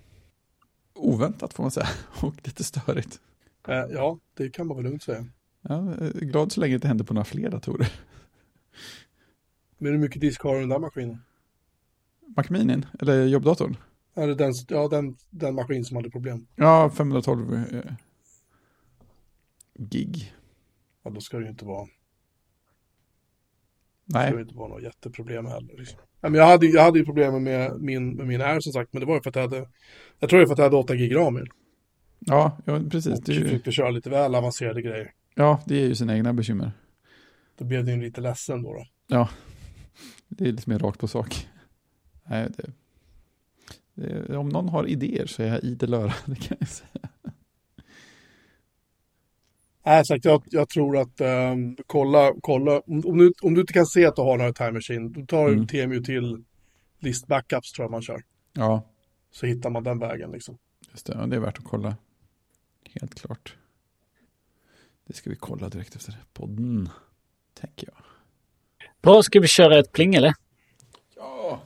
Oväntat 1.00 1.54
får 1.54 1.64
man 1.64 1.72
säga. 1.72 1.88
Och 2.22 2.36
lite 2.43 2.64
störigt. 2.64 3.20
Eh, 3.68 3.76
ja, 3.76 4.20
det 4.34 4.50
kan 4.50 4.68
man 4.68 4.78
väl 4.78 4.86
lugnt 4.86 5.04
säga. 5.04 5.26
Ja, 5.62 5.76
är 5.76 6.26
glad 6.26 6.52
så 6.52 6.60
länge 6.60 6.72
det 6.72 6.76
inte 6.76 6.88
händer 6.88 7.06
på 7.06 7.14
några 7.14 7.26
fler 7.26 7.50
datorer. 7.50 7.91
Men 9.78 9.91
hur 9.91 10.00
mycket 10.00 10.22
disk 10.22 10.41
har 10.41 10.60
den 10.60 10.70
där 10.70 10.80
maskinen? 10.80 11.22
Mac 12.36 12.43
Minin, 12.50 12.86
eller 13.00 13.26
jobbdatorn. 13.26 13.78
Är 14.14 14.28
den, 14.28 14.54
ja, 14.68 14.88
den, 14.88 15.18
den 15.30 15.56
maskin 15.56 15.86
som 15.86 15.97
hade 15.97 16.10
problem. 16.10 16.47
Ja, 16.56 16.89
512 16.89 17.54
eh, 17.54 17.93
gig. 19.76 20.34
Ja, 21.04 21.10
då 21.10 21.22
ska 21.22 21.38
det 21.38 21.43
ju 21.43 21.50
inte 21.50 21.66
vara, 21.66 21.86
ska 21.86 21.93
Nej, 24.06 24.34
det 24.34 24.41
inte 24.41 24.56
vara 24.56 24.68
något 24.68 24.84
jätteproblem 24.84 25.45
heller. 25.45 25.78
Liksom. 25.78 26.00
Men 26.22 26.34
jag, 26.34 26.45
hade, 26.45 26.65
jag 26.65 26.84
hade 26.84 26.99
ju 26.99 27.05
problem 27.05 27.43
med 27.43 27.82
min, 27.82 28.15
med 28.15 28.28
min 28.28 28.41
R 28.41 28.59
som 28.59 28.74
sagt, 28.74 28.93
men 28.93 28.99
det 28.99 29.05
var 29.05 29.15
ju 29.15 29.22
för 29.22 29.30
att 29.30 29.36
jag 29.36 29.43
hade, 29.43 29.67
jag 30.20 30.30
tror 30.30 30.39
det 30.39 30.45
var 30.45 30.47
för 30.47 30.53
att 30.53 30.57
jag 30.59 30.65
hade 30.65 30.76
8 30.78 30.95
gig 30.95 31.15
ram 31.15 31.38
i 31.38 31.41
ja, 32.20 32.57
ja 32.65 32.82
precis. 32.91 33.13
Och 33.13 33.24
Det 33.24 33.32
är, 33.32 33.36
ju, 33.36 33.43
försökte 33.43 33.72
köra 33.72 33.89
lite 33.89 34.09
väl 34.09 34.36
avancerade 34.36 34.82
grejer. 34.82 35.11
ja, 35.36 35.61
det 35.65 35.76
är 35.76 35.88
ju 35.88 35.95
sina 35.95 36.15
egna 36.15 36.34
bekymmer. 36.34 36.72
Då 37.57 37.65
blev 37.65 37.86
det 37.86 37.91
ju 37.91 38.01
lite 38.01 38.22
ledsen 38.22 38.63
då. 38.63 38.74
då. 38.74 38.86
Ja, 39.07 39.30
det 40.28 40.47
är 40.47 40.51
lite 40.51 40.70
mer 40.70 40.80
rakt 40.80 40.99
på 40.99 41.07
sak. 41.07 41.47
Nej, 42.24 42.47
det, 42.57 42.72
det, 43.93 44.38
om 44.38 44.49
någon 44.49 44.70
har 44.70 44.88
idéer 44.88 45.26
så 45.26 45.43
är 45.43 45.47
jag 45.47 45.63
idel 45.63 45.93
öra, 45.93 46.13
det 46.26 46.36
kan 46.36 46.57
jag 46.59 46.70
säga. 46.70 47.09
Nej, 49.86 50.05
sagt, 50.05 50.25
jag, 50.25 50.43
jag 50.45 50.69
tror 50.69 50.97
att 50.97 51.21
ehm, 51.21 51.77
kolla, 51.88 52.34
kolla. 52.41 52.80
Om, 52.80 53.03
om, 53.05 53.17
du, 53.17 53.34
om 53.41 53.53
du 53.53 53.61
inte 53.61 53.73
kan 53.73 53.86
se 53.86 54.05
att 54.05 54.15
du 54.15 54.21
har 54.21 54.38
några 54.38 54.53
time 54.53 54.71
machine, 54.71 55.11
då 55.13 55.25
tar 55.25 55.49
Mm. 55.49 55.67
TMU 55.67 55.99
till 56.03 56.43
list 56.99 57.27
backups 57.27 57.71
tror 57.71 57.84
jag 57.84 57.91
man 57.91 58.01
kör. 58.01 58.23
Ja, 58.53 58.82
Så 59.32 59.45
hittar 59.45 59.69
man 59.69 59.84
den 59.84 59.99
vägen 59.99 60.32
liksom. 60.32 60.57
just 60.91 61.05
det. 61.05 61.13
Ja, 61.13 61.25
det 61.27 61.36
är 61.36 61.39
värt 61.39 61.57
att 61.57 61.63
kolla. 61.63 61.95
Helt 63.01 63.15
klart. 63.21 63.55
Det 65.07 65.13
ska 65.13 65.30
vi 65.30 65.36
kolla 65.36 65.69
direkt 65.69 65.95
efter 65.95 66.15
podden, 66.34 66.89
tänker 67.53 67.88
jag. 67.88 68.03
Bra, 69.01 69.23
ska 69.23 69.39
vi 69.39 69.47
köra 69.47 69.80
ett 69.80 69.91
pling 69.91 70.15
eller? 70.15 70.34
Ja. 71.15 71.61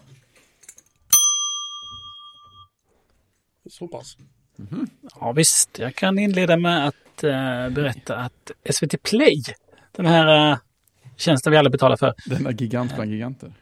Så 3.70 3.88
pass. 3.88 4.18
Ja 5.20 5.32
visst, 5.32 5.80
jag 5.80 5.96
kan 5.96 6.20
inleda 6.20 6.58
med 6.58 6.88
att 6.88 6.96
eh, 7.24 7.70
berätta 7.70 8.16
att 8.16 8.52
SVT 8.70 9.04
Play, 9.04 9.42
den 9.96 10.06
här 10.06 10.52
eh, 10.52 10.58
tjänsten 11.18 11.52
vi 11.52 11.58
alla 11.58 11.70
betalar 11.70 11.98
för, 11.98 12.14
Denna 12.26 12.52
gigant 12.52 12.96
bland 12.96 13.12
giganter. 13.12 13.54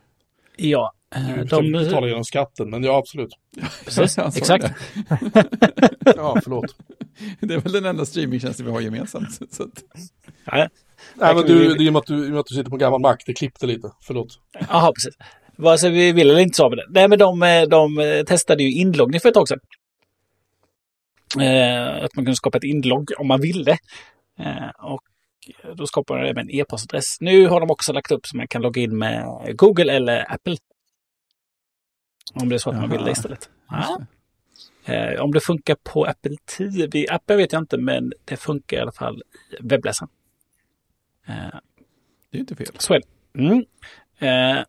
ja, 0.58 0.94
eh, 1.16 1.46
de... 1.46 1.72
betalar 1.72 2.08
genom 2.08 2.24
skatten, 2.24 2.70
men 2.70 2.84
ja 2.84 2.98
absolut. 2.98 3.32
Precis, 3.86 4.18
exakt. 4.38 4.66
Ja, 6.16 6.38
förlåt. 6.44 6.76
Det 7.40 7.54
är 7.54 7.60
väl 7.60 7.72
den 7.72 7.86
enda 7.86 8.06
streamingtjänsten 8.06 8.66
vi 8.66 8.72
har 8.72 8.82
gemensamt. 8.82 9.40
Så 9.52 9.64
att, 9.64 9.84
Ja, 10.46 10.68
Nej, 11.16 11.36
men 11.36 11.46
du, 11.46 11.74
det 11.74 11.84
är 11.84 11.86
ju 11.86 11.92
med 11.92 12.00
att 12.00 12.06
du, 12.06 12.16
med 12.16 12.40
att 12.40 12.46
du 12.46 12.56
sitter 12.56 12.70
på 12.70 12.78
gammal 12.78 13.02
Mac, 13.02 13.18
det 13.26 13.34
klippte 13.34 13.66
lite. 13.66 13.92
Förlåt. 14.02 14.40
Jaha, 14.70 14.92
precis. 14.94 15.14
Vare 15.56 15.78
sig 15.78 15.92
vi 15.92 16.12
vill 16.12 16.30
eller 16.30 16.40
inte 16.40 16.58
så 16.58 16.70
vi 16.70 16.76
det. 16.76 16.86
Nej, 16.90 17.08
men 17.08 17.20
de, 17.20 17.44
eh, 17.44 17.62
de 17.62 18.00
eh, 18.00 18.24
testade 18.24 18.64
ju 18.64 18.72
inloggning 18.72 19.20
för 19.20 19.30
ett 19.30 19.36
tag 19.36 19.48
sedan. 19.48 19.60
Eh, 21.40 22.04
att 22.04 22.16
man 22.16 22.26
kunde 22.26 22.36
skapa 22.36 22.58
ett 22.58 22.64
inlogg 22.64 23.12
om 23.18 23.28
man 23.28 23.42
ville. 23.42 23.78
Eh, 24.40 24.70
och 24.80 25.02
då 25.76 25.88
skapade 25.88 26.22
de 26.22 26.30
även 26.30 26.50
en 26.50 26.56
e-postadress. 26.56 27.22
Nu 27.22 27.48
har 27.48 27.60
de 27.60 27.72
också 27.72 27.94
lagt 27.94 28.12
upp 28.12 28.26
så 28.28 28.38
man 28.38 28.48
kan 28.48 28.62
logga 28.62 28.82
in 28.82 28.98
med 28.98 29.26
Google 29.58 29.94
eller 29.94 30.34
Apple. 30.34 30.58
Om 32.34 32.50
det 32.50 32.56
är 32.56 32.60
så 32.60 32.70
att 32.70 32.76
man 32.76 32.90
vill 32.90 33.00
det 33.00 33.06
Jaha. 33.06 33.12
istället. 33.12 33.50
Ja. 33.70 34.02
Eh, 34.86 35.22
om 35.22 35.32
det 35.32 35.40
funkar 35.40 35.76
på 35.84 36.06
Apple 36.06 36.38
TV, 36.58 37.08
Apple 37.10 37.36
vet 37.36 37.52
jag 37.52 37.62
inte, 37.62 37.78
men 37.78 38.14
det 38.26 38.38
funkar 38.38 38.78
i 38.78 38.80
alla 38.80 38.92
fall 38.92 39.24
i 39.52 39.56
webbläsaren. 39.60 40.10
Eh, 41.28 41.60
det 42.32 42.38
är 42.38 42.40
inte 42.40 42.56
fel. 42.56 42.68
så 42.78 42.94
är 42.94 43.02
det. 43.02 43.40
Mm. 43.40 43.66
Eh, 44.20 44.64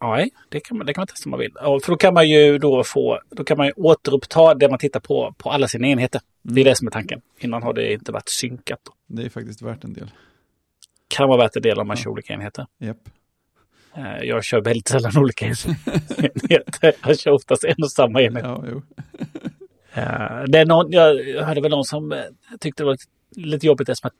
nej, 0.00 0.30
det 0.48 0.60
kan, 0.60 0.76
man, 0.78 0.86
det 0.86 0.94
kan 0.94 1.00
man 1.00 1.06
testa 1.06 1.26
om 1.26 1.30
man 1.30 1.40
vill. 1.40 1.52
Ja, 1.54 1.80
för 1.84 1.92
då 1.92 1.96
kan 1.96 2.14
man 2.14 2.28
ju 2.28 2.58
då 2.58 2.84
få, 2.84 3.20
då 3.30 3.44
kan 3.44 3.56
man 3.56 3.66
ju 3.66 3.72
återuppta 3.76 4.54
det 4.54 4.68
man 4.68 4.78
tittar 4.78 5.00
på 5.00 5.34
på 5.38 5.50
alla 5.50 5.68
sina 5.68 5.86
enheter. 5.86 6.20
Det 6.42 6.60
är 6.60 6.64
det 6.64 6.74
som 6.74 6.86
är 6.86 6.90
tanken. 6.90 7.20
Innan 7.38 7.62
har 7.62 7.72
det 7.72 7.92
inte 7.92 8.12
varit 8.12 8.28
synkat. 8.28 8.80
Då. 8.84 8.92
Det 9.06 9.22
är 9.22 9.28
faktiskt 9.28 9.62
värt 9.62 9.84
en 9.84 9.92
del. 9.92 10.10
Kan 11.08 11.28
vara 11.28 11.38
värt 11.38 11.56
en 11.56 11.62
del 11.62 11.78
om 11.78 11.88
man 11.88 11.96
kör 11.96 12.10
olika 12.10 12.32
enheter. 12.32 12.66
Japp. 12.78 13.08
Eh, 13.96 14.22
jag 14.22 14.44
kör 14.44 14.60
väldigt 14.60 14.88
sällan 14.88 15.12
olika 15.18 15.44
enheter. 15.46 16.92
Jag 17.06 17.18
kör 17.18 17.30
oftast 17.30 17.64
en 17.64 17.82
och 17.82 17.92
samma 17.92 18.22
enhet. 18.22 18.44
Ja. 18.44 18.64
Eh, 19.92 20.44
det 20.48 20.58
är 20.58 20.66
någon, 20.66 20.92
jag 20.92 21.42
hörde 21.44 21.60
väl 21.60 21.70
någon 21.70 21.84
som 21.84 22.12
eh, 22.12 22.24
tyckte 22.60 22.82
det 22.82 22.86
var 22.86 22.92
lite, 22.92 23.48
lite 23.48 23.66
jobbigt 23.66 23.88
eftersom 23.88 24.08
att 24.08 24.14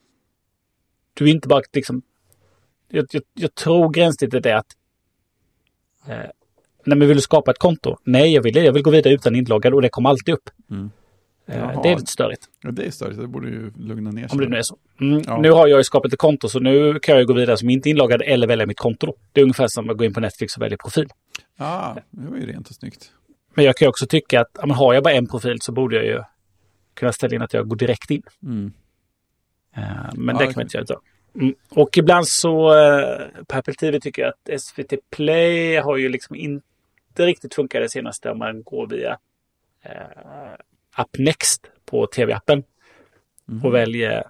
du 1.15 1.31
inte 1.31 1.49
bara 1.49 1.63
liksom... 1.73 2.03
Jag, 2.89 3.07
jag, 3.11 3.23
jag 3.35 3.55
tror 3.55 3.91
gränssnittet 3.91 4.47
är 4.47 4.55
att... 4.55 4.67
Eh, 6.09 6.17
nej, 6.85 6.99
men 6.99 7.09
vill 7.09 7.17
du 7.17 7.23
skapa 7.23 7.51
ett 7.51 7.59
konto? 7.59 7.97
Nej, 8.05 8.35
jag 8.35 8.43
vill 8.43 8.55
det. 8.55 8.65
Jag 8.65 8.73
vill 8.73 8.83
gå 8.83 8.91
vidare 8.91 9.15
utan 9.15 9.37
inloggad 9.37 9.75
och 9.75 9.83
det 9.83 9.89
kommer 9.89 10.11
alltid 10.11 10.35
upp. 10.35 10.51
Mm. 10.71 10.91
Eh, 11.49 11.59
Jaha. 11.59 11.81
det 11.83 11.89
är 11.89 11.97
lite 11.97 12.13
störigt. 12.13 12.43
Ja, 12.63 12.71
det 12.71 12.87
är 12.87 12.91
störigt, 12.91 13.21
det 13.21 13.27
borde 13.27 13.49
ju 13.49 13.73
lugna 13.79 14.11
ner 14.11 14.29
sig. 14.29 14.35
Om 14.37 14.39
det 14.41 14.49
nu 14.49 14.57
är 14.57 14.63
så. 14.63 14.77
Mm, 15.01 15.23
Ja. 15.27 15.39
Nu 15.41 15.51
har 15.51 15.67
jag 15.67 15.79
ju 15.79 15.85
skapat 15.85 16.13
ett 16.13 16.19
konto 16.19 16.49
så 16.49 16.61
nu 16.61 16.99
kan 16.99 17.13
jag 17.15 17.21
ju 17.23 17.27
gå 17.27 17.33
vidare 17.33 17.57
som 17.57 17.71
inte 17.71 17.91
inloggad 17.91 18.23
eller 18.23 18.47
välja 18.47 18.67
mitt 18.67 18.79
konto. 18.79 19.07
Då. 19.07 19.15
Det 19.33 19.41
är 19.41 19.43
ungefär 19.43 19.69
som 19.69 19.91
att 19.91 19.97
gå 19.97 20.05
in 20.05 20.15
på 20.15 20.21
Netflix 20.21 20.57
och 20.57 20.63
välja 20.63 20.79
profil. 20.79 21.09
Ja, 21.59 21.97
det 22.11 22.31
var 22.31 22.37
ju 22.37 22.47
rent 22.47 22.69
och 22.69 22.75
snyggt. 22.75 23.13
Men 23.55 23.65
jag 23.65 23.77
kan 23.77 23.87
ju 23.87 23.89
också 23.89 24.07
tycka 24.07 24.41
att 24.41 24.51
ja, 24.55 24.67
men 24.67 24.77
har 24.77 24.95
jag 24.95 25.03
bara 25.03 25.15
en 25.15 25.27
profil 25.27 25.57
så 25.61 25.73
borde 25.73 25.97
jag 25.97 26.05
ju 26.05 26.23
kunna 26.95 27.13
ställa 27.13 27.35
in 27.35 27.43
att 27.43 27.53
jag 27.53 27.69
går 27.69 27.77
direkt 27.77 28.11
in. 28.11 28.23
Mm. 28.43 28.73
Eh, 29.77 29.83
Men 30.15 30.27
Ja, 30.27 30.33
det 30.33 30.39
det 30.39 30.45
kan 30.45 30.53
man 30.57 30.63
inte 30.63 30.77
göra. 30.77 31.01
Mm. 31.41 31.55
Och 31.71 31.99
ibland 31.99 32.29
så 32.29 32.75
eh, 32.79 33.27
på 33.49 33.57
Apple 33.57 33.75
TV 33.75 34.01
tycker 34.01 34.23
jag 34.23 34.29
att 34.53 34.61
SVT 34.63 34.93
Play 35.11 35.77
har 35.77 35.97
ju 35.97 36.09
liksom 36.09 36.37
inte 36.37 37.27
riktigt 37.27 37.55
funkat 37.55 37.83
det 37.83 37.89
senaste 37.89 38.31
om 38.31 38.39
man 38.39 38.63
går 38.63 38.87
via 38.87 39.19
eh, 39.83 40.53
App 40.95 41.19
Next 41.19 41.67
på 41.85 42.07
TV-appen 42.07 42.63
Mhm. 43.49 43.65
och 43.65 43.75
väljer 43.75 44.25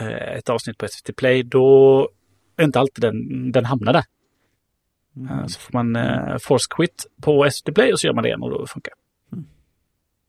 eh, 0.00 0.36
ett 0.36 0.48
avsnitt 0.48 0.78
på 0.78 0.88
SVT 0.88 1.16
Play. 1.16 1.42
Då 1.42 2.08
är 2.56 2.64
inte 2.64 2.80
alltid 2.80 3.02
den, 3.02 3.52
den 3.52 3.64
hamnar 3.64 3.92
där. 3.92 4.04
Mm. 5.16 5.38
Eh, 5.38 5.46
Så 5.46 5.60
får 5.60 5.72
man 5.72 5.96
eh, 5.96 6.38
force 6.38 6.66
quit 6.70 7.06
på 7.22 7.50
SVT 7.50 7.74
Play 7.74 7.92
och 7.92 8.00
så 8.00 8.06
gör 8.06 8.14
man 8.14 8.22
det 8.22 8.28
igen 8.28 8.42
och 8.42 8.50
då 8.50 8.66
funkar 8.66 8.92
Mm. 9.32 9.44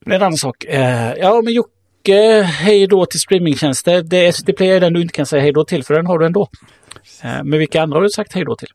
En 0.06 0.22
annan 0.22 0.38
sak. 0.38 0.64
Eh, 0.66 1.14
ja, 1.14 1.42
men 1.44 1.54
Jocke, 1.54 1.72
hej 2.44 2.88
då 2.88 3.06
till 3.06 3.20
streamingtjänster. 3.20 4.04
Det 4.04 4.28
är 4.28 4.32
SVT 4.32 4.58
Play 4.58 4.70
är 4.70 4.80
den 4.80 4.94
du 4.94 5.02
inte 5.02 5.14
kan 5.14 5.26
säga 5.26 5.42
hej 5.42 5.52
då 5.52 5.66
till, 5.66 5.84
för 5.84 5.94
den 5.94 6.06
har 6.06 6.20
du 6.20 6.26
ändå. 6.26 6.50
Eh, 7.24 7.44
men 7.44 7.60
vilka 7.60 7.82
andra 7.82 7.98
har 7.98 8.04
du 8.04 8.10
sagt 8.10 8.34
hej 8.34 8.46
då 8.46 8.56
till? 8.56 8.70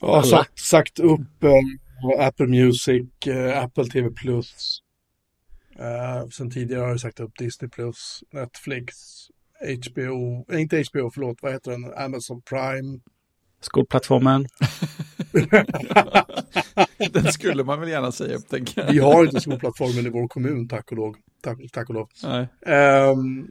Jag 0.00 0.08
har 0.08 0.22
sagt, 0.22 0.58
sagt 0.58 0.98
upp 0.98 1.42
eh, 1.42 2.26
Apple 2.26 2.46
Music, 2.46 3.26
eh, 3.26 3.62
Apple 3.62 3.84
TV 3.84 4.10
Plus. 4.10 4.80
Eh, 5.78 6.28
sen 6.28 6.50
tidigare 6.50 6.80
har 6.80 6.88
jag 6.88 7.00
sagt 7.00 7.20
upp 7.20 7.38
Disney 7.38 7.70
Plus, 7.70 8.24
Netflix, 8.32 8.94
HBO, 9.86 10.46
eh, 10.52 10.60
inte 10.60 10.76
HBO, 10.76 11.10
förlåt, 11.14 11.38
vad 11.42 11.52
heter 11.52 11.70
den? 11.70 11.92
Amazon 11.96 12.42
Prime. 12.42 12.98
Skolplattformen. 13.60 14.46
Den 17.12 17.32
skulle 17.32 17.64
man 17.64 17.80
väl 17.80 17.88
gärna 17.88 18.12
säga 18.12 18.36
upp, 18.36 18.48
tänker 18.48 18.80
jag. 18.80 18.92
Vi 18.92 18.98
har 18.98 19.24
inte 19.24 19.40
skolplattformen 19.40 20.06
i 20.06 20.10
vår 20.10 20.28
kommun, 20.28 20.68
tack 20.68 20.90
och 20.92 20.96
lov. 20.96 21.14
Tack, 21.42 21.58
tack 21.72 21.88
och 21.88 21.94
lov. 21.94 22.08
Nej. 22.22 22.48
Ehm, 22.66 23.48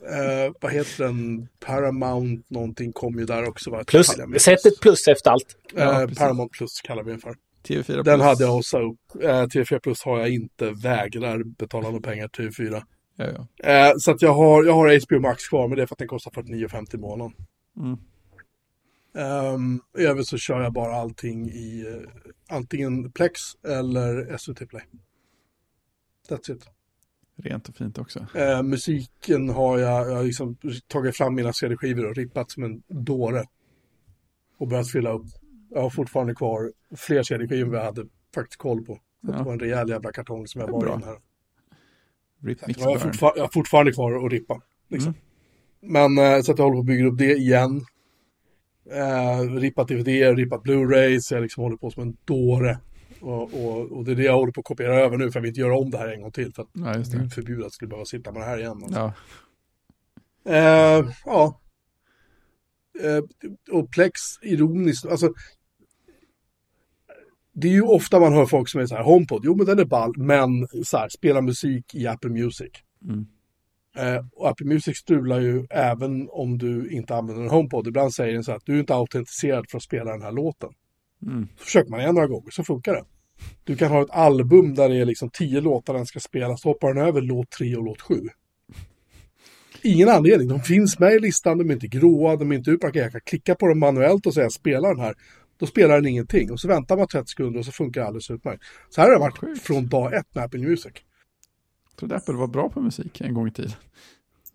Eh, 0.00 0.52
vad 0.60 0.72
heter 0.72 1.04
den? 1.04 1.48
Paramount 1.66 2.42
någonting 2.48 2.92
kom 2.92 3.18
ju 3.18 3.24
där 3.24 3.48
också. 3.48 3.70
Va? 3.70 3.84
Plus, 3.86 4.06
sätt 4.38 4.66
ett 4.66 4.80
plus 4.80 5.08
efter 5.08 5.30
allt. 5.30 5.56
Ja, 5.74 6.02
Eh. 6.02 6.08
Paramount 6.08 6.52
Plus 6.58 6.80
kallar 6.80 7.02
vi 7.02 7.10
den 7.10 7.20
för. 7.20 7.34
TV4 7.68 7.94
Den 7.94 8.04
Plus. 8.04 8.22
hade 8.22 8.44
jag 8.44 8.52
hos 8.52 8.74
upp. 8.74 9.22
Eh, 9.22 9.28
TV4 9.42 9.78
Plus 9.78 10.02
har 10.04 10.18
jag 10.18 10.30
inte, 10.30 10.70
vägrar 10.70 11.42
betala 11.44 11.88
några 11.90 12.00
pengar 12.00 12.28
till 12.28 12.48
TV4. 12.50 12.82
Ja, 13.16 13.24
ja. 13.60 13.70
Eh, 13.70 13.92
så 13.98 14.10
att 14.10 14.22
jag 14.22 14.34
har, 14.34 14.64
jag 14.64 14.72
har 14.72 15.00
HBO 15.06 15.20
Max 15.20 15.48
kvar, 15.48 15.68
men 15.68 15.76
det 15.76 15.82
är 15.82 15.86
för 15.86 15.94
att 15.94 15.98
den 15.98 16.08
kostar 16.08 16.30
49,50 16.30 16.94
i 16.94 16.98
månaden. 16.98 17.32
Mm. 17.80 17.98
Um, 19.16 19.80
I 19.98 20.02
övrigt 20.02 20.26
så 20.28 20.38
kör 20.38 20.62
jag 20.62 20.72
bara 20.72 20.94
allting 20.94 21.48
i 21.50 21.84
eh, 21.88 22.10
antingen 22.56 23.12
Plex 23.12 23.40
eller 23.68 24.36
SVT 24.36 24.68
Play. 24.68 24.82
That's 26.28 26.52
it. 26.52 26.66
Rent 27.36 27.68
och 27.68 27.76
fint 27.76 27.98
också. 27.98 28.26
Eh, 28.34 28.62
musiken 28.62 29.48
har 29.48 29.78
jag, 29.78 30.10
jag 30.10 30.16
har 30.16 30.24
liksom 30.24 30.56
tagit 30.88 31.16
fram 31.16 31.34
mina 31.34 31.52
CD-skivor 31.52 32.06
och 32.06 32.16
rippat 32.16 32.50
som 32.50 32.62
en 32.64 32.82
dåre. 32.88 33.44
Och 34.58 34.68
börjat 34.68 34.90
fylla 34.90 35.12
upp. 35.12 35.26
Jag 35.70 35.80
har 35.82 35.90
fortfarande 35.90 36.34
kvar 36.34 36.72
fler 36.96 37.22
CD-skivor 37.22 37.64
än 37.66 37.70
vad 37.70 37.80
jag 37.80 37.84
hade 37.84 38.06
faktiskt 38.34 38.58
koll 38.58 38.84
på. 38.84 38.94
Så 38.94 39.00
Ja. 39.20 39.32
Det 39.38 39.44
var 39.44 39.52
en 39.52 39.60
rejäl 39.60 39.88
jävla 39.88 40.12
kartong 40.12 40.46
som 40.46 40.60
jag 40.60 40.80
bra. 40.80 40.94
in 40.94 41.02
här. 41.02 41.16
Rip 42.42 42.60
Så 42.60 42.64
Mix 42.68 42.80
jag, 42.80 42.86
har 42.86 42.94
Burn. 42.98 43.02
fortfar- 43.12 43.32
jag 43.36 43.42
har 43.42 43.50
fortfarande 43.52 43.92
kvar 43.92 44.26
att 44.26 44.32
rippa. 44.32 44.60
Liksom. 44.88 45.14
Mm. 45.82 46.14
Men 46.14 46.34
eh, 46.34 46.42
så 46.42 46.52
att 46.52 46.58
jag 46.58 46.64
håller 46.64 46.76
på 46.76 46.80
att 46.80 46.86
bygga 46.86 47.06
upp 47.06 47.18
det 47.18 47.32
igen. 47.34 47.80
Eh, 48.90 49.40
rippat 49.40 49.88
DVD, 49.88 50.08
rippat 50.36 50.62
Blu-rays, 50.62 51.32
jag 51.32 51.42
liksom 51.42 51.62
håller 51.62 51.76
på 51.76 51.90
som 51.90 52.02
en 52.02 52.16
dåre. 52.24 52.78
Och, 53.20 53.42
och, 53.42 53.92
och 53.92 54.04
det 54.04 54.12
är 54.12 54.16
det 54.16 54.22
jag 54.22 54.36
håller 54.36 54.52
på 54.52 54.60
att 54.60 54.66
kopiera 54.66 55.00
över 55.00 55.16
nu 55.16 55.30
för 55.30 55.38
jag 55.38 55.42
vill 55.42 55.48
inte 55.48 55.60
göra 55.60 55.78
om 55.78 55.90
det 55.90 55.98
här 55.98 56.08
en 56.08 56.22
gång 56.22 56.32
till. 56.32 56.54
För 56.54 56.62
att 56.62 56.68
Ja, 56.72 56.96
just 56.96 57.12
det. 57.12 57.18
Gud 57.18 57.32
förbjude 57.32 57.60
att 57.60 57.64
jag 57.64 57.72
skulle 57.72 57.88
behöva 57.88 58.04
sitta 58.04 58.32
med 58.32 58.42
det 58.42 58.46
här 58.46 58.58
igen. 58.58 58.82
Alltså. 58.82 58.98
Ja, 58.98 59.12
Eh, 60.46 61.06
ja. 61.24 61.60
Eh, 63.00 63.22
och 63.70 63.92
Plex, 63.92 64.20
ironiskt, 64.42 65.06
alltså. 65.06 65.32
Det 67.52 67.68
är 67.68 67.72
ju 67.72 67.82
ofta 67.82 68.20
man 68.20 68.32
hör 68.32 68.46
folk 68.46 68.68
som 68.68 68.80
är 68.80 68.86
så 68.86 68.94
här, 68.94 69.02
HomePod, 69.02 69.42
jo 69.44 69.54
men 69.54 69.66
den 69.66 69.78
är 69.78 69.84
ball, 69.84 70.12
men 70.16 70.68
så 70.84 70.96
här, 70.96 71.08
spela 71.08 71.40
musik 71.40 71.94
i 71.94 72.06
Apple 72.06 72.30
Music. 72.30 72.70
Mm. 73.04 73.26
Eh, 73.96 74.24
och 74.32 74.48
Apple 74.48 74.66
Music 74.66 74.96
strular 74.96 75.40
ju 75.40 75.66
även 75.70 76.28
om 76.30 76.58
du 76.58 76.90
inte 76.90 77.14
använder 77.14 77.42
en 77.42 77.50
HomePod. 77.50 77.86
Ibland 77.86 78.14
säger 78.14 78.34
den 78.34 78.44
så 78.44 78.52
att 78.52 78.66
du 78.66 78.74
är 78.74 78.80
inte 78.80 78.94
autentiserad 78.94 79.70
för 79.70 79.76
att 79.76 79.82
spela 79.82 80.12
den 80.12 80.22
här 80.22 80.32
låten. 80.32 80.70
Mm. 81.26 81.48
Så 81.58 81.64
försöker 81.64 81.90
man 81.90 82.00
igen 82.00 82.14
några 82.14 82.28
gånger 82.28 82.50
så 82.50 82.64
funkar 82.64 82.92
det. 82.92 83.04
Du 83.64 83.76
kan 83.76 83.90
ha 83.90 84.02
ett 84.02 84.10
album 84.10 84.74
där 84.74 84.88
det 84.88 84.96
är 84.96 85.04
liksom 85.04 85.30
tio 85.30 85.60
låtar 85.60 85.94
den 85.94 86.06
ska 86.06 86.20
spela, 86.20 86.56
så 86.56 86.68
hoppar 86.68 86.94
den 86.94 87.06
över 87.06 87.20
låt 87.20 87.50
tre 87.50 87.76
och 87.76 87.84
låt 87.84 88.00
sju. 88.00 88.20
Ingen 89.82 90.08
anledning, 90.08 90.48
de 90.48 90.60
finns 90.60 90.98
med 90.98 91.12
i 91.12 91.18
listan, 91.18 91.58
de 91.58 91.70
är 91.70 91.74
inte 91.74 91.86
gråa, 91.86 92.36
de 92.36 92.52
är 92.52 92.56
inte 92.56 92.70
utpackade. 92.70 93.04
Jag 93.04 93.12
kan 93.12 93.20
klicka 93.20 93.54
på 93.54 93.66
dem 93.68 93.78
manuellt 93.78 94.26
och 94.26 94.34
säga 94.34 94.50
spela 94.50 94.88
den 94.88 95.00
här. 95.00 95.14
Då 95.58 95.66
spelar 95.66 95.94
den 95.94 96.06
ingenting 96.06 96.52
och 96.52 96.60
så 96.60 96.68
väntar 96.68 96.96
man 96.96 97.06
30 97.06 97.26
sekunder 97.26 97.58
och 97.58 97.66
så 97.66 97.72
funkar 97.72 98.00
det 98.00 98.06
alldeles 98.06 98.30
utmärkt. 98.30 98.62
Så 98.90 99.00
här 99.00 99.08
har 99.08 99.14
det 99.14 99.20
varit 99.20 99.62
från 99.62 99.88
dag 99.88 100.14
ett 100.14 100.34
med 100.34 100.44
Apple 100.44 100.60
Music. 100.60 100.92
Jag 101.94 101.98
trodde 101.98 102.16
Apple 102.16 102.34
var 102.34 102.46
bra 102.46 102.68
på 102.68 102.80
musik 102.80 103.20
en 103.20 103.34
gång 103.34 103.48
i 103.48 103.50
tiden. 103.52 103.72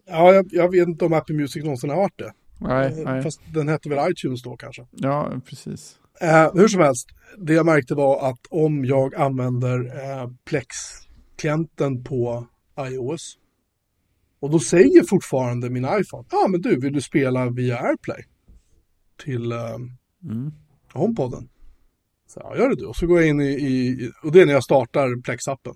Ja, 0.08 0.34
jag, 0.34 0.46
jag 0.52 0.72
vet 0.72 0.88
inte 0.88 1.06
om 1.06 1.14
Apple 1.14 1.36
Music 1.36 1.64
någonsin 1.64 1.90
har 1.90 1.98
varit 1.98 2.18
det. 2.18 2.34
Nej, 2.58 2.92
Eh, 3.00 3.04
nej. 3.06 3.24
Fast 3.24 3.42
den 3.54 3.68
hette 3.68 3.90
väl 3.90 4.12
iTunes 4.12 4.44
då 4.44 4.58
kanske. 4.58 4.88
Ja, 4.92 5.32
precis. 5.46 6.00
Eh, 6.22 6.54
hur 6.54 6.68
som 6.68 6.82
helst, 6.82 7.10
det 7.38 7.54
jag 7.54 7.66
märkte 7.66 7.96
var 7.96 8.30
att 8.30 8.40
om 8.50 8.86
jag 8.86 9.16
använder 9.16 9.80
eh, 9.86 10.30
Plex-klienten 10.46 12.04
på 12.04 12.48
iOS 12.80 13.38
och 14.40 14.50
då 14.50 14.60
säger 14.60 15.04
fortfarande 15.04 15.70
min 15.70 15.84
iPhone, 15.86 16.28
ja 16.32 16.38
ah, 16.46 16.48
men 16.48 16.62
du, 16.62 16.80
vill 16.80 16.94
du 16.94 17.02
spela 17.02 17.50
via 17.50 17.78
AirPlay 17.80 18.24
till 19.24 19.52
eh, 19.52 19.76
Mm. 20.24 20.52
HomePoden? 20.94 21.50
Så 22.28 22.40
ja, 22.44 22.58
gör 22.58 22.70
det 22.70 22.76
du. 22.76 22.86
Och 22.86 22.96
så 22.96 23.08
går 23.08 23.20
jag 23.20 23.30
in 23.30 23.42
i, 23.42 23.46
i 23.46 24.12
och 24.24 24.32
det 24.32 24.42
är 24.42 24.46
när 24.46 24.54
jag 24.54 24.64
startar 24.64 25.22
Plex-appen. 25.22 25.76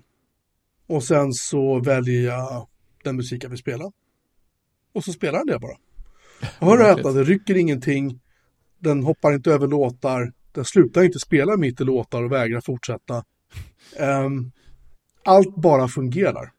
Och 0.86 1.02
sen 1.02 1.32
så 1.32 1.80
väljer 1.80 2.24
jag 2.24 2.68
den 3.04 3.16
musik 3.16 3.44
jag 3.44 3.48
vill 3.50 3.58
spela. 3.58 3.92
Och 4.92 5.04
så 5.04 5.12
spelar 5.12 5.38
den 5.38 5.46
det 5.46 5.58
bara. 5.58 5.76
Jag 6.60 6.66
hör 6.78 6.96
rätt, 6.96 7.02
det 7.02 7.24
rycker 7.24 7.56
ingenting. 7.56 8.20
Den 8.78 9.02
hoppar 9.02 9.32
inte 9.32 9.50
över 9.50 9.66
låtar. 9.66 10.32
Den 10.52 10.64
slutar 10.64 11.02
inte 11.02 11.18
spela 11.18 11.56
mitt 11.56 11.80
i 11.80 11.84
låtar 11.84 12.22
och 12.22 12.32
vägrar 12.32 12.60
fortsätta. 12.60 13.24
Ehm, 13.96 14.52
allt 15.24 15.56
bara 15.56 15.88
fungerar. 15.88 16.52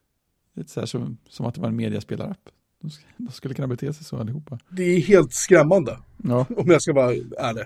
Lite 0.54 0.70
så 0.70 0.80
här 0.80 0.86
som, 0.86 1.18
som 1.28 1.46
att 1.46 1.54
det 1.54 1.60
var 1.60 1.68
en 1.68 1.76
mediaspelarapp. 1.76 2.40
De, 2.80 2.90
de 3.16 3.32
skulle 3.32 3.54
kunna 3.54 3.68
bete 3.68 3.92
sig 3.92 4.04
så 4.04 4.16
allihopa. 4.16 4.58
Det 4.70 4.82
är 4.82 5.00
helt 5.00 5.32
skrämmande. 5.32 5.98
Ja, 6.24 6.46
Om 6.56 6.70
jag 6.70 6.82
ska 6.82 6.92
vara 6.92 7.12
ärlig. 7.38 7.64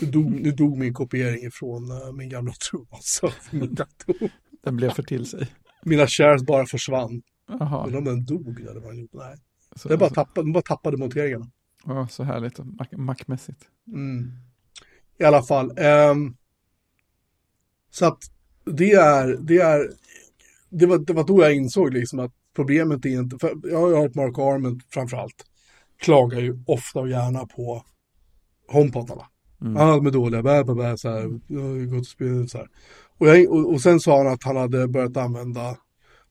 Nu 0.00 0.10
dog, 0.10 0.30
nu 0.30 0.50
dog 0.50 0.78
min 0.78 0.94
kopiering 0.94 1.44
ifrån 1.46 1.90
eh, 1.90 2.12
min 2.12 2.28
gamla 2.28 2.52
tro. 2.70 2.86
Alltså, 2.90 3.30
den 4.64 4.76
blev 4.76 4.90
för 4.90 5.02
till 5.02 5.26
sig. 5.26 5.48
Mina 5.84 6.06
shares 6.06 6.42
bara 6.42 6.66
försvann. 6.66 7.22
Jaha. 7.48 7.84
Undrar 7.86 7.98
om 7.98 8.04
den 8.04 8.24
dog 8.24 8.60
eller 8.60 8.80
vad 8.80 8.90
den 8.90 8.98
gjorde. 9.00 9.18
Nej, 9.18 9.36
Så, 9.76 9.88
den 9.88 9.98
bara 9.98 10.08
så, 10.08 10.14
tappade, 10.14 10.46
den 10.46 10.52
bara 10.52 10.62
tappade 10.62 10.96
monteringarna. 10.96 11.50
ja, 11.84 12.08
så 12.08 12.22
härligt. 12.22 12.58
Mac- 12.58 12.96
Mac-mässigt. 12.96 13.64
Mm. 13.88 14.32
I 15.18 15.24
alla 15.24 15.42
fall. 15.42 15.72
ehm, 15.78 16.36
så 17.90 18.06
att 18.06 18.18
det 18.64 18.92
är, 18.92 19.36
det 19.40 19.56
är, 19.58 19.90
det 20.70 20.86
var, 20.86 20.98
det 20.98 21.12
var 21.12 21.24
då 21.26 21.42
jag 21.42 21.54
insåg 21.54 21.92
liksom 21.94 22.18
att 22.18 22.32
problemet 22.56 23.04
är 23.06 23.10
inte, 23.10 23.38
för 23.38 23.54
jag 23.70 23.80
har 23.80 24.02
hört 24.02 24.14
Mark 24.14 24.38
Arment 24.38 24.82
framförallt 24.90 25.44
klagar 25.98 26.40
ju 26.40 26.58
ofta 26.66 27.00
och 27.00 27.08
gärna 27.08 27.46
på 27.46 27.84
HomePodarna. 28.68 29.26
Mm. 29.62 29.76
Ja, 29.76 29.96
de 29.96 30.06
är 30.06 30.10
dåliga, 30.10 30.42
bä, 30.42 30.64
bä, 30.64 30.74
bä, 30.74 30.96
så 30.96 31.08
här, 31.08 31.40
ju 31.48 31.86
gått 31.86 32.00
och 32.00 32.06
spelat 32.06 32.50
så 32.50 32.58
här. 32.58 32.68
Och, 33.18 33.28
jag, 33.28 33.50
och, 33.52 33.72
och 33.72 33.80
sen 33.80 34.00
sa 34.00 34.16
han 34.16 34.32
att 34.32 34.44
han 34.44 34.56
hade 34.56 34.88
börjat 34.88 35.16
använda, 35.16 35.76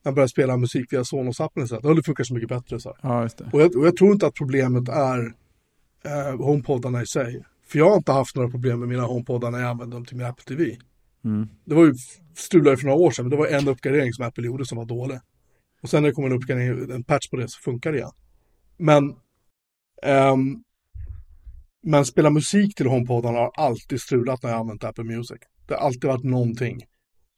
han 0.03 0.13
började 0.13 0.29
spela 0.29 0.57
musik 0.57 0.93
via 0.93 1.03
Sonos-appen 1.03 1.67
så 1.67 1.75
här, 1.75 1.95
det 1.95 2.03
funkar 2.03 2.23
så 2.23 2.33
mycket 2.33 2.49
bättre 2.49 2.79
så. 2.79 2.95
Ja. 3.01 3.29
Och 3.53 3.61
jag, 3.61 3.75
och 3.75 3.87
jag 3.87 3.97
tror 3.97 4.11
inte 4.11 4.27
att 4.27 4.33
problemet 4.33 4.89
är 4.89 5.33
eh, 6.05 6.37
HomePodarna 6.37 7.01
i 7.01 7.05
sig. 7.05 7.43
För 7.67 7.79
jag 7.79 7.89
har 7.89 7.97
inte 7.97 8.11
haft 8.11 8.35
några 8.35 8.49
problem 8.49 8.79
med 8.79 8.89
mina 8.89 9.03
HomePoddar 9.03 9.51
när 9.51 9.59
jag 9.59 9.69
använde 9.69 9.95
dem 9.95 10.05
till 10.05 10.17
min 10.17 10.25
Apple 10.25 10.43
TV. 10.43 10.77
Mm. 11.25 11.49
Det 11.65 11.75
var 11.75 11.85
ju 11.85 11.93
strulade 12.35 12.77
för 12.77 12.85
några 12.85 12.99
år 12.99 13.11
sedan, 13.11 13.25
men 13.25 13.29
det 13.29 13.37
var 13.37 13.47
en 13.47 13.67
uppgradering 13.67 14.13
som 14.13 14.25
Apple 14.25 14.45
gjorde 14.45 14.65
som 14.65 14.77
var 14.77 14.85
dålig. 14.85 15.19
Och 15.81 15.89
sen 15.89 16.03
när 16.03 16.09
det 16.09 16.15
kom 16.15 16.25
en 16.25 16.31
uppgradering, 16.31 16.91
en 16.91 17.03
patch 17.03 17.29
på 17.29 17.37
det, 17.37 17.47
så 17.47 17.59
funkar 17.59 17.91
det 17.91 17.97
igen. 17.97 18.11
Men, 18.77 19.15
ehm, 20.03 20.63
men 21.83 22.05
spela 22.05 22.29
musik 22.29 22.75
till 22.75 22.87
HomePodarna 22.87 23.39
har 23.39 23.51
alltid 23.55 24.01
strulat 24.01 24.43
när 24.43 24.49
jag 24.49 24.59
använt 24.59 24.83
Apple 24.83 25.03
Music. 25.03 25.37
Det 25.67 25.73
har 25.73 25.81
alltid 25.81 26.03
varit 26.03 26.23
någonting. 26.23 26.85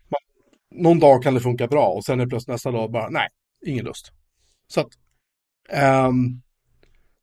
Man, 0.09 0.81
någon 0.83 0.99
dag 0.99 1.23
kan 1.23 1.33
det 1.33 1.39
funka 1.39 1.67
bra 1.67 1.87
och 1.87 2.05
sen 2.05 2.19
är 2.19 2.25
det 2.25 2.29
plötsligt 2.29 2.53
nästa 2.53 2.71
dag 2.71 2.91
bara, 2.91 3.09
nej, 3.09 3.27
ingen 3.65 3.85
lust. 3.85 4.11
Så 4.67 4.81
att, 4.81 4.89
ehm, 5.69 6.41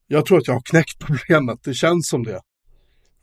jag 0.06 0.26
tror 0.26 0.38
att 0.38 0.46
jag 0.46 0.54
har 0.54 0.62
knäckt 0.62 0.98
problemet, 1.06 1.64
det 1.64 1.74
känns 1.74 2.08
som 2.08 2.24
det. 2.24 2.40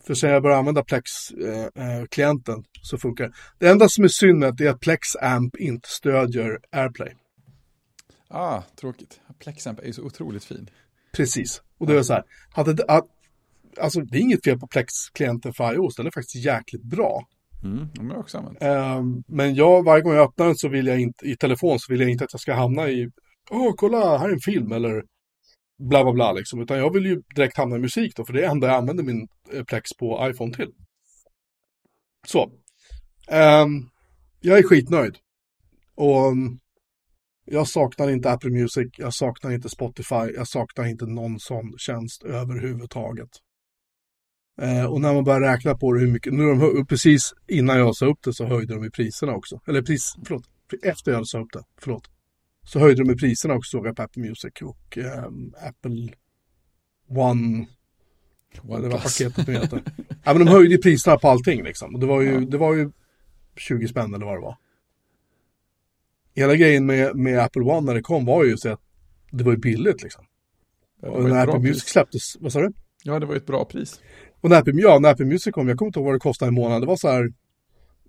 För 0.08 0.14
sen 0.14 0.30
jag 0.30 0.44
började 0.44 0.60
använda 0.60 0.84
Plex-klienten 0.84 2.64
så 2.82 2.98
funkar 2.98 3.24
det. 3.24 3.34
Det 3.58 3.68
enda 3.68 3.90
som 3.90 4.04
är 4.04 4.08
synd 4.08 4.44
är 4.44 4.70
att 4.70 4.80
Plex 4.80 5.16
Amp 5.22 5.56
inte 5.56 5.90
stödjer 5.90 6.60
AirPlay. 6.72 7.16
Ah, 8.28 8.64
tråkigt. 8.76 9.20
Plexamp 9.40 9.80
är 9.80 9.86
ju 9.86 9.94
så 9.94 10.04
otroligt 10.04 10.44
fin. 10.44 10.70
Precis. 11.14 11.62
Och 11.78 11.88
det 11.88 11.98
är 11.98 12.04
så 12.04 12.14
här, 12.14 12.24
hade 12.52 12.86
att, 12.88 13.06
alltså 13.80 14.02
det 14.02 14.18
är 14.18 14.22
inget 14.22 14.44
fel 14.44 14.60
på 14.60 14.68
Plex-klienten 14.68 15.54
för 15.54 15.74
iOS, 15.74 15.96
den 15.96 16.08
är 16.08 16.12
faktiskt 16.12 16.46
jäkligt 16.46 16.84
bra. 16.84 17.28
Mm, 17.64 17.88
de 17.94 18.10
har 18.10 18.18
också 18.18 18.38
använt. 18.38 18.62
Ehm, 18.62 19.24
men 19.28 19.56
jag, 19.56 19.84
varje 19.84 20.04
gång 20.04 20.14
jag 20.14 20.30
öppnar 20.30 20.46
den 20.46 20.56
så 20.56 20.70
vill 20.70 20.88
jag 20.88 21.00
inte, 21.00 21.26
i 21.26 21.36
telefon 21.36 21.80
så 21.80 21.94
vill 21.94 22.02
jag 22.02 22.10
inte 22.10 22.24
att 22.24 22.34
jag 22.34 22.42
ska 22.42 22.54
hamna 22.54 22.90
i, 22.90 23.10
åh 23.52 23.74
kolla, 23.78 24.18
här 24.18 24.30
är 24.30 24.34
en 24.34 24.40
film 24.40 24.72
eller 24.72 25.04
bla 25.90 26.04
bla 26.04 26.14
bla 26.14 26.32
liksom. 26.32 26.62
Utan 26.62 26.78
jag 26.78 26.94
vill 26.94 27.06
ju 27.06 27.22
direkt 27.36 27.58
hamna 27.58 27.76
i 27.76 27.80
musik 27.80 28.16
då, 28.16 28.26
för 28.26 28.34
det 28.34 28.40
är 28.40 28.42
det 28.42 28.48
enda 28.48 28.68
jag 28.68 28.76
använder 28.76 29.04
min 29.04 29.28
eh, 29.54 29.64
Plex 29.64 29.90
på 30.00 30.30
iPhone 30.32 30.54
till. 30.54 30.72
Så. 32.28 32.52
Ehm, 33.28 33.90
jag 34.40 34.58
är 34.58 34.64
skitnöjd. 34.64 35.18
Och 35.96 36.28
mm, 36.28 36.60
jag 37.46 37.68
saknar 37.68 38.10
inte 38.10 38.32
Apple 38.32 38.50
Music, 38.50 38.88
jag 38.98 39.14
saknar 39.14 39.52
inte 39.52 39.70
Spotify, 39.70 40.34
jag 40.36 40.48
saknar 40.48 40.86
inte 40.86 41.06
någon 41.06 41.40
sån 41.40 41.74
tjänst 41.78 42.24
överhuvudtaget. 42.24 43.30
Eh, 44.62 44.86
och 44.86 45.02
när 45.02 45.14
man 45.14 45.24
börjar 45.24 45.42
räkna 45.42 45.76
på 45.76 45.94
det 45.94 46.00
hur 46.00 46.08
mycket, 46.08 46.34
nu 46.34 46.44
de, 46.44 46.86
precis 46.86 47.34
innan 47.48 47.78
jag 47.78 47.96
sa 47.96 48.06
upp 48.06 48.20
det 48.24 48.34
så 48.34 48.46
höjde 48.46 48.74
de 48.74 48.86
i 48.86 48.90
priserna 48.90 49.34
också. 49.34 49.62
Eller 49.68 49.82
pris, 49.82 50.16
förlåt, 50.26 50.44
efter 50.84 51.12
jag 51.12 51.28
sa 51.28 51.40
upp 51.40 51.54
det, 51.54 51.64
förlåt. 51.82 52.10
Så 52.66 52.80
höjde 52.80 53.04
de 53.04 53.12
i 53.12 53.16
priserna 53.16 53.54
också 53.54 53.78
såg 53.78 53.88
jag 53.88 53.96
på 53.96 54.02
Apple 54.02 54.22
Music 54.22 54.54
och 54.62 54.98
ehm, 54.98 55.54
Apple 55.68 56.10
One, 57.10 57.66
vad 58.62 58.82
det 58.82 58.90
var 58.90 58.98
paketet 59.00 59.48
nu 59.48 59.54
heter. 59.54 59.82
ja 60.24 60.34
men 60.34 60.46
de 60.46 60.52
höjde 60.52 60.78
priserna 60.78 61.18
på 61.18 61.28
allting 61.28 61.64
liksom. 61.64 61.94
Och 61.96 62.00
det 62.00 62.08
var 62.08 62.22
ju, 62.22 62.46
det 62.46 62.58
var 62.58 62.74
ju 62.74 62.92
20 63.56 63.88
spänn 63.88 64.14
eller 64.14 64.26
vad 64.26 64.36
det 64.36 64.42
var. 64.42 64.58
Hela 66.36 66.56
grejen 66.56 66.86
med, 66.86 67.16
med 67.16 67.40
Apple 67.40 67.62
One 67.62 67.82
när 67.82 67.94
det 67.94 68.02
kom 68.02 68.26
var 68.26 68.44
ju 68.44 68.58
så 68.58 68.70
att 68.70 68.82
det 69.32 69.44
var 69.44 69.52
ju 69.52 69.58
billigt 69.58 70.04
liksom. 70.04 70.26
Ja, 71.02 71.10
Och 71.10 71.24
när 71.24 71.48
Apple 71.48 71.60
Music 71.60 71.84
pris. 71.84 71.92
släpptes, 71.92 72.36
vad 72.40 72.52
sa 72.52 72.60
du? 72.60 72.74
Ja, 73.04 73.20
det 73.20 73.26
var 73.26 73.36
ett 73.36 73.46
bra 73.46 73.66
pris. 73.66 74.02
Och 74.46 74.52
när 74.52 74.60
Apple, 74.60 74.74
ja, 74.76 75.00
när 75.00 75.10
Apple 75.10 75.26
Music 75.26 75.54
kom, 75.54 75.68
jag 75.68 75.78
kommer 75.78 75.88
inte 75.88 76.00
ihåg 76.00 76.06
vad 76.06 76.16
det 76.16 76.20
kostade 76.20 76.50
i 76.50 76.52
månaden, 76.52 76.82
det 76.82 76.88
var 76.88 76.96
så 76.96 77.08
här, 77.08 77.34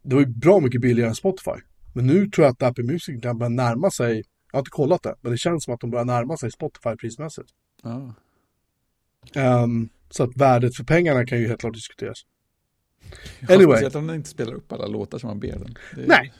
det 0.02 0.14
var 0.14 0.22
ju 0.22 0.26
bra 0.28 0.60
mycket 0.60 0.80
billigare 0.80 1.08
än 1.08 1.14
Spotify. 1.14 1.60
Men 1.94 2.06
nu 2.06 2.26
tror 2.30 2.44
jag 2.44 2.52
att 2.52 2.62
Apple 2.62 2.84
Music 2.84 3.22
kan 3.22 3.38
börja 3.38 3.48
närma 3.48 3.90
sig, 3.90 4.16
jag 4.16 4.52
har 4.52 4.58
inte 4.58 4.70
kollat 4.70 5.02
det, 5.02 5.14
men 5.20 5.32
det 5.32 5.38
känns 5.38 5.64
som 5.64 5.74
att 5.74 5.80
de 5.80 5.90
börjar 5.90 6.04
närma 6.04 6.36
sig 6.36 6.50
Spotify 6.50 6.96
prismässigt. 7.00 7.48
Ja. 7.82 8.14
Ehm, 9.34 9.88
så 10.10 10.22
att 10.22 10.36
värdet 10.36 10.76
för 10.76 10.84
pengarna 10.84 11.26
kan 11.26 11.38
ju 11.38 11.48
helt 11.48 11.60
klart 11.60 11.74
diskuteras. 11.74 12.18
Ja, 13.40 13.54
Anyway. 13.54 13.76
Speciellt 13.76 13.94
om 13.94 14.06
den 14.06 14.16
inte 14.16 14.28
spelar 14.28 14.54
upp 14.54 14.72
alla 14.72 14.86
låtar 14.86 15.18
som 15.18 15.28
man 15.28 15.40
ber 15.40 15.52
den. 15.58 15.76
Är- 15.96 16.06
Nej, 16.08 16.32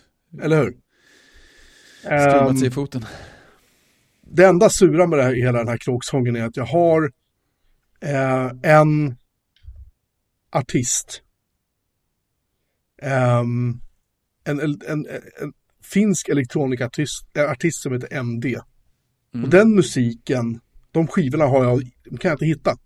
eller 0.43 0.63
hur? 0.63 0.77
Ehm, 2.05 2.57
sig 2.57 2.69
i 2.69 2.71
foten. 2.71 3.05
det 4.23 4.45
enda 4.45 4.71
sura 4.71 5.07
med 5.07 5.19
det 5.19 5.23
här, 5.23 5.35
hela 5.35 5.59
den 5.59 5.69
här 5.69 5.79
kråksången 5.79 6.37
är 6.37 6.45
att 6.45 6.57
jag 6.57 6.65
har 6.67 7.13
eh, 8.01 8.51
en 8.63 9.17
artist. 10.57 11.23
Ehm, 13.03 13.81
en, 14.45 14.61
en, 14.61 14.81
en, 14.89 15.07
en 15.41 15.53
finsk 15.83 16.29
elektronikartist 16.29 17.37
eh, 17.37 17.51
artist 17.51 17.83
som 17.83 17.93
heter 17.93 18.23
MD. 18.23 18.47
Mm. 19.35 19.45
Och 19.45 19.51
den 19.51 19.75
musiken, 19.75 20.61
de 20.91 21.07
skivorna 21.07 21.45
har 21.47 21.65
jag, 21.65 21.83
de 22.11 22.17
kan 22.19 22.29
jag 22.29 22.35
inte 22.35 22.47
hitta. 22.47 22.77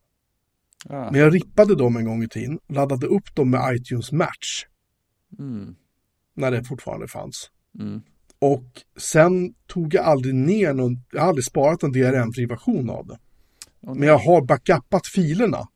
Ja. 0.89 1.11
Men 1.11 1.21
jag 1.21 1.35
rippade 1.35 1.75
dem 1.75 1.97
en 1.97 2.05
gång 2.05 2.23
i 2.23 2.29
tiden, 2.29 2.59
laddade 2.69 3.07
upp 3.07 3.35
dem 3.35 3.51
med 3.51 3.77
iTunes 3.77 4.13
Match, 4.13 4.65
Mm. 5.39 5.75
när 6.37 6.51
det 6.51 6.65
fortfarande 6.65 7.09
fanns. 7.09 7.51
Mm. 7.79 8.03
Och 8.39 8.83
sen 8.99 9.55
tog 9.67 9.95
jag 9.95 10.05
aldrig 10.05 10.35
ner 10.35 10.75
någon, 10.75 11.05
jag 11.13 11.21
har 11.21 11.29
aldrig 11.29 11.45
sparat 11.45 11.83
en 11.83 11.93
DRM-fri 11.93 12.47
version 12.47 12.91
av 12.91 13.07
det. 13.07 13.19
Och 13.83 13.97
Men 13.97 14.09
jag 14.09 14.19
har 14.19 14.47
backupat 14.47 15.07
filerna. 15.07 15.69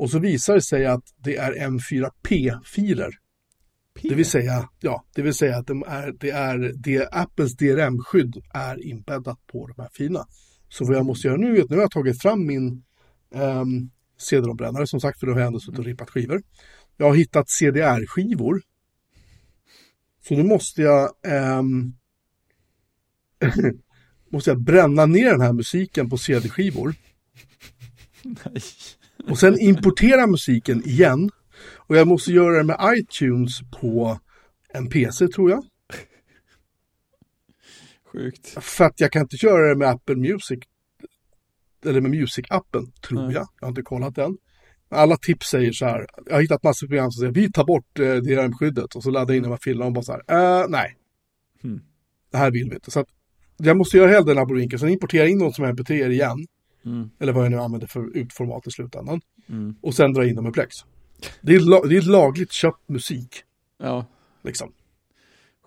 Och 0.00 0.10
så 0.10 0.18
visar 0.18 0.54
det 0.54 0.62
sig 0.62 0.86
att 0.86 1.04
det 1.16 1.36
är 1.36 1.52
M4P-filer. 1.52 3.10
Det 4.02 4.14
vill 4.14 4.26
säga, 4.26 4.68
ja, 4.80 5.04
det 5.14 5.22
vill 5.22 5.34
säga 5.34 5.56
att 5.56 5.66
de 5.66 5.84
är, 5.86 6.12
det 6.20 6.30
är, 6.30 6.72
det, 6.76 7.08
Apples 7.12 7.56
DRM-skydd 7.56 8.42
är 8.54 8.86
inbäddat 8.86 9.46
på 9.46 9.66
de 9.66 9.82
här 9.82 9.88
filerna. 9.92 10.26
Så 10.68 10.84
vad 10.84 10.96
jag 10.96 11.06
måste 11.06 11.28
göra 11.28 11.36
nu 11.36 11.56
är 11.56 11.62
att 11.62 11.70
nu 11.70 11.76
har 11.76 11.82
jag 11.82 11.90
tagit 11.90 12.22
fram 12.22 12.46
min 12.46 12.84
um, 13.34 13.90
CD-ROM-brännare, 14.18 14.86
som 14.86 15.00
sagt, 15.00 15.20
för 15.20 15.26
då 15.26 15.32
har 15.32 15.40
jag 15.40 15.46
ändå 15.46 15.60
suttit 15.60 15.78
och 15.78 15.84
rippat 15.84 16.10
skivor. 16.10 16.42
Jag 16.96 17.06
har 17.06 17.14
hittat 17.14 17.50
CDR-skivor. 17.50 18.62
Så 20.28 20.34
nu 20.34 20.42
måste 20.42 20.82
jag 20.82 21.10
ehm, 21.26 21.92
måste 24.30 24.50
jag 24.50 24.60
bränna 24.60 25.06
ner 25.06 25.30
den 25.30 25.40
här 25.40 25.52
musiken 25.52 26.10
på 26.10 26.18
CD-skivor. 26.18 26.94
Nej. 28.22 28.62
Och 29.28 29.38
sen 29.38 29.60
importera 29.60 30.26
musiken 30.26 30.82
igen. 30.88 31.30
Och 31.76 31.96
jag 31.96 32.08
måste 32.08 32.32
göra 32.32 32.56
det 32.56 32.64
med 32.64 32.76
iTunes 32.98 33.60
på 33.80 34.18
en 34.74 34.88
PC 34.88 35.28
tror 35.28 35.50
jag. 35.50 35.64
Sjukt. 38.12 38.48
För 38.64 38.84
att 38.84 39.00
jag 39.00 39.12
kan 39.12 39.22
inte 39.22 39.36
göra 39.46 39.68
det 39.68 39.76
med 39.76 39.88
Apple 39.88 40.16
Music. 40.16 40.58
Eller 41.84 42.00
med 42.00 42.10
Music-appen, 42.10 42.92
tror 43.08 43.22
Nej. 43.22 43.34
jag. 43.34 43.48
Jag 43.60 43.66
har 43.66 43.68
inte 43.68 43.82
kollat 43.82 44.14
den. 44.14 44.36
Alla 44.88 45.16
tips 45.16 45.46
säger 45.46 45.72
så 45.72 45.84
här. 45.86 46.06
Jag 46.26 46.34
har 46.34 46.42
hittat 46.42 46.62
massor 46.62 46.86
av 46.86 46.88
program 46.88 47.10
som 47.10 47.20
säger 47.20 47.32
vi 47.32 47.52
tar 47.52 47.64
bort 47.64 47.98
eh, 47.98 48.14
DRM-skyddet. 48.16 48.94
Och 48.94 49.02
så 49.02 49.10
laddar 49.10 49.34
jag 49.34 49.36
in 49.36 49.42
de 49.42 49.48
här 49.48 49.58
filerna 49.62 49.86
och 49.86 49.92
bara 49.92 50.02
så 50.04 50.12
här. 50.12 50.22
Eh, 50.62 50.68
nej, 50.68 50.96
Mm. 51.64 51.80
det 52.32 52.38
här 52.38 52.50
vill 52.50 52.68
vi 52.68 52.74
inte. 52.74 52.90
Så 52.90 53.00
att 53.00 53.06
jag 53.56 53.76
måste 53.76 53.96
göra 53.96 54.10
hela 54.10 54.24
den 54.24 54.38
abonninken. 54.38 54.78
Sen 54.78 54.88
importera 54.88 55.28
in 55.28 55.38
dem 55.38 55.52
som 55.52 55.64
mp3 55.64 56.10
igen. 56.10 56.46
Mm. 56.84 57.10
Eller 57.18 57.32
vad 57.32 57.44
jag 57.44 57.50
nu 57.50 57.58
använder 57.58 57.86
för 57.86 58.16
utformat 58.16 58.66
i 58.66 58.70
slutändan. 58.70 59.20
Mm. 59.48 59.74
Och 59.80 59.94
sen 59.94 60.12
dra 60.12 60.26
in 60.26 60.36
dem 60.36 60.46
i 60.46 60.50
Plex. 60.50 60.76
Det 61.40 61.54
är, 61.54 61.88
det 61.88 61.96
är 61.96 62.02
lagligt 62.02 62.52
köpt 62.52 62.88
musik. 62.88 63.44
Ja, 63.78 64.06
Liksom. 64.42 64.72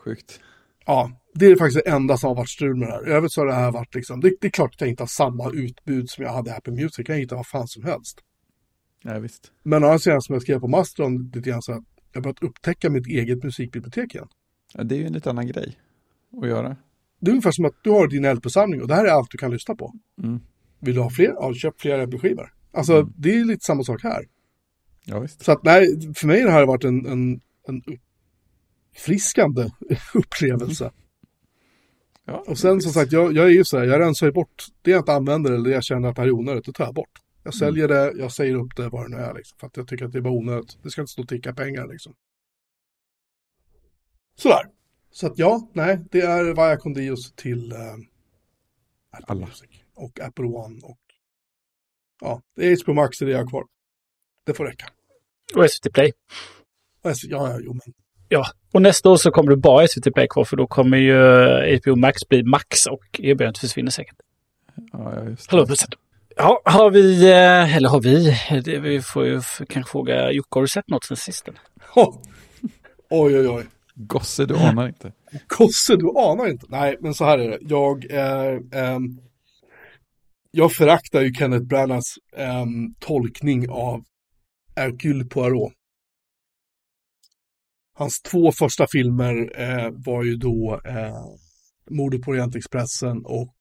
sjukt. 0.04 0.40
Ja, 0.86 1.12
det 1.34 1.46
är 1.46 1.56
faktiskt 1.56 1.86
det 1.86 1.92
enda 1.92 2.18
som 2.18 2.28
har 2.28 2.36
varit 2.36 2.50
strul 2.50 2.76
med 2.76 2.88
det 2.88 2.92
här. 2.92 3.10
I 3.10 3.12
övrigt 3.12 3.32
så 3.34 3.42
har 3.42 3.46
det 3.46 3.54
här 3.54 3.72
varit 3.72 3.96
liksom, 3.96 4.20
det, 4.20 4.34
det 4.42 4.48
är 4.48 4.52
klart 4.52 4.74
att 4.74 4.82
jag 4.82 4.90
inte 4.90 5.04
har 5.04 5.08
samma 5.08 5.52
utbud 5.52 6.10
som 6.10 6.24
jag 6.24 6.34
hade 6.34 6.50
i 6.50 6.54
Apple 6.54 6.74
Music. 6.74 6.98
Jag 6.98 7.06
kan 7.06 7.16
hitta 7.16 7.36
vad 7.36 7.48
fan 7.48 7.68
som 7.68 7.84
helst. 7.84 8.20
Ja, 9.04 9.20
visst. 9.20 9.52
Men 9.64 9.84
å 9.84 9.88
andra 9.88 10.00
sidan 10.00 10.22
som 10.22 10.34
jag 10.34 10.42
skrev 10.42 10.60
på 10.60 10.68
Mastron 10.68 11.32
lite 11.34 11.50
grann 11.50 11.62
så 11.62 11.72
att 11.72 11.84
jag 12.12 12.20
har 12.20 12.24
börjat 12.24 12.44
upptäcka 12.44 12.90
mitt 12.90 13.08
eget 13.08 13.44
musikbibliotek 13.44 14.16
igen. 14.16 14.28
Ja, 14.74 14.84
det 14.84 14.96
är 14.96 15.00
ju 15.00 15.06
en 15.06 15.14
lite 15.14 15.30
annan 15.30 15.48
grej 15.48 15.78
att 16.42 16.48
göra. 16.48 16.78
Det 17.20 17.30
är 17.30 17.32
ungefär 17.32 17.52
som 17.52 17.66
att 17.66 17.74
du 17.84 17.90
har 17.90 18.08
din 18.08 18.34
LP-samling 18.36 18.82
och 18.82 18.88
det 18.88 18.96
här 18.96 19.06
är 19.06 19.10
allt 19.12 19.32
du 19.32 19.38
kan 19.38 19.52
lyssna 19.52 19.76
på. 19.76 19.94
Mm. 20.24 20.40
Vill 20.84 20.96
du 20.96 21.02
ha 21.02 21.10
fler? 21.10 21.28
Ja, 21.28 21.54
köp 21.54 21.82
fler 21.82 22.06
LP-skivor. 22.08 22.54
Alltså, 22.74 23.02
det 23.02 23.36
är 23.36 23.46
lite 23.46 23.66
samma 23.66 23.84
sak 23.84 24.04
här. 24.04 24.26
Ja, 25.06 25.20
visst. 25.20 25.46
Så 25.46 25.52
att 25.52 25.64
nej, 25.64 26.14
för 26.16 26.28
mig 26.28 26.42
har 26.42 26.48
det 26.48 26.54
här 26.54 26.66
varit 26.66 26.84
en, 26.84 27.06
en, 27.06 27.42
en 27.68 27.84
uppfriskande 28.92 29.70
upplevelse. 30.14 30.92
Ja, 32.26 32.44
Och 32.48 32.58
sen 32.58 32.82
som 32.82 32.92
sagt, 32.92 33.12
jag, 33.12 33.34
jag 33.34 33.46
är 33.46 33.50
ju 33.50 33.66
så 33.66 33.78
här, 33.78 33.86
jag 33.86 34.00
rensar 34.00 34.26
ju 34.26 34.32
bort 34.32 34.66
det 34.82 34.92
jag 34.92 35.00
inte 35.00 35.14
använder 35.14 35.52
eller 35.52 35.70
det 35.70 35.76
jag 35.76 35.84
känner 35.84 36.10
att 36.10 36.16
det 36.16 36.22
här 36.22 36.28
är 36.28 36.32
onödigt, 36.32 36.66
det 36.66 36.74
tar 36.74 36.86
jag 36.86 36.94
bort. 36.94 37.20
Jag 37.44 37.54
säljer 37.54 37.88
det, 37.88 38.14
jag 38.16 38.32
säger 38.32 38.56
upp 38.56 38.76
det, 38.76 38.90
vad 38.90 39.06
det 39.06 39.18
nu 39.18 39.24
är 39.24 39.34
liksom. 39.34 39.58
För 39.60 39.68
att 39.68 39.78
jag 39.78 39.88
tycker 39.88 40.06
att 40.06 40.12
det 40.12 40.18
är 40.18 40.22
bara 40.22 40.34
onödigt. 40.34 40.78
Det 40.84 40.90
ska 40.90 41.02
inte 41.02 41.12
stå 41.12 41.22
och 41.22 41.28
ticka 41.28 41.54
pengar 41.54 41.88
liksom. 41.88 42.14
Sådär. 44.36 44.70
Så 45.12 45.28
att 45.28 45.38
ja, 45.38 45.70
nej, 45.74 46.00
det 46.12 46.22
är 46.22 46.54
Vaja 46.54 46.78
Condios 46.78 47.34
till 47.36 47.72
eh, 47.72 47.78
Apple 49.12 49.26
Alla. 49.28 49.46
Music 49.46 49.83
och 49.96 50.20
Apple 50.20 50.46
One 50.46 50.80
och 50.84 50.98
ja, 52.22 52.42
det 52.56 52.66
är 52.68 52.84
HBO 52.84 52.94
Max 52.94 53.18
det 53.20 53.26
är 53.26 53.30
jag 53.30 53.38
har 53.40 53.48
kvar. 53.50 53.64
Det 54.46 54.54
får 54.54 54.66
räcka. 54.66 54.86
Och 55.56 55.70
SVT 55.72 55.94
Play. 55.94 56.12
Och 57.04 57.10
jag- 57.10 57.16
Ja, 57.24 57.50
ja, 57.52 57.60
jo 57.62 57.74
men. 57.74 57.94
Ja, 58.30 58.46
och 58.74 58.82
nästa 58.82 59.10
år 59.10 59.16
så 59.18 59.32
kommer 59.32 59.50
det 59.50 59.58
bara 59.58 59.88
SVT 59.88 60.12
Play 60.14 60.28
kvar 60.28 60.44
för 60.44 60.58
då 60.58 60.68
kommer 60.68 60.98
ju 60.98 61.16
HBO 61.78 61.96
Max 61.96 62.28
bli 62.30 62.44
Max 62.44 62.86
och 62.86 63.04
erbjudandet 63.20 63.58
försvinner 63.58 63.92
säkert. 63.92 64.16
Ja, 64.92 65.16
ja, 65.16 65.24
just 65.30 65.50
det. 65.50 65.56
Hallå. 65.58 65.68
Ja, 66.36 66.62
har 66.66 66.92
vi, 66.92 67.24
eh, 67.32 67.76
eller 67.78 67.90
har 67.90 68.02
vi, 68.02 68.38
det, 68.66 68.80
vi 68.80 69.02
får 69.02 69.26
ju 69.26 69.42
kanske 69.70 69.92
fråga 69.92 70.32
Jocke, 70.32 70.48
har 70.52 70.62
du 70.62 70.68
sett 70.68 70.88
något 70.90 71.04
sen 71.04 71.18
sist? 71.18 71.50
Oh. 71.96 72.18
Oj, 73.10 73.38
oj, 73.40 73.48
oj. 73.50 73.66
Gosse, 73.96 74.46
du 74.46 74.56
anar 74.56 74.88
inte. 74.88 75.14
Kosse, 75.48 75.96
du 75.96 76.10
anar 76.18 76.48
inte. 76.50 76.66
Nej, 76.70 76.98
men 77.00 77.14
så 77.14 77.26
här 77.26 77.38
är 77.38 77.50
det. 77.50 77.58
Jag, 77.62 78.12
eh, 78.12 78.60
ehm, 78.72 79.20
jag 80.56 80.74
föraktar 80.74 81.22
ju 81.22 81.34
Kenneth 81.34 81.66
Branaghs 81.66 82.18
ehm, 82.34 82.96
tolkning 83.00 83.70
av 83.70 84.04
Hercule 84.76 85.26
Poirot. 85.26 85.74
Hans 87.94 88.22
två 88.22 88.52
första 88.52 88.88
filmer 88.92 89.62
eh, 89.62 89.92
var 89.92 90.24
ju 90.24 90.36
då 90.36 90.82
eh, 90.86 91.26
Mordet 91.90 92.22
på 92.22 92.32
Orientexpressen 92.32 93.26
och 93.26 93.56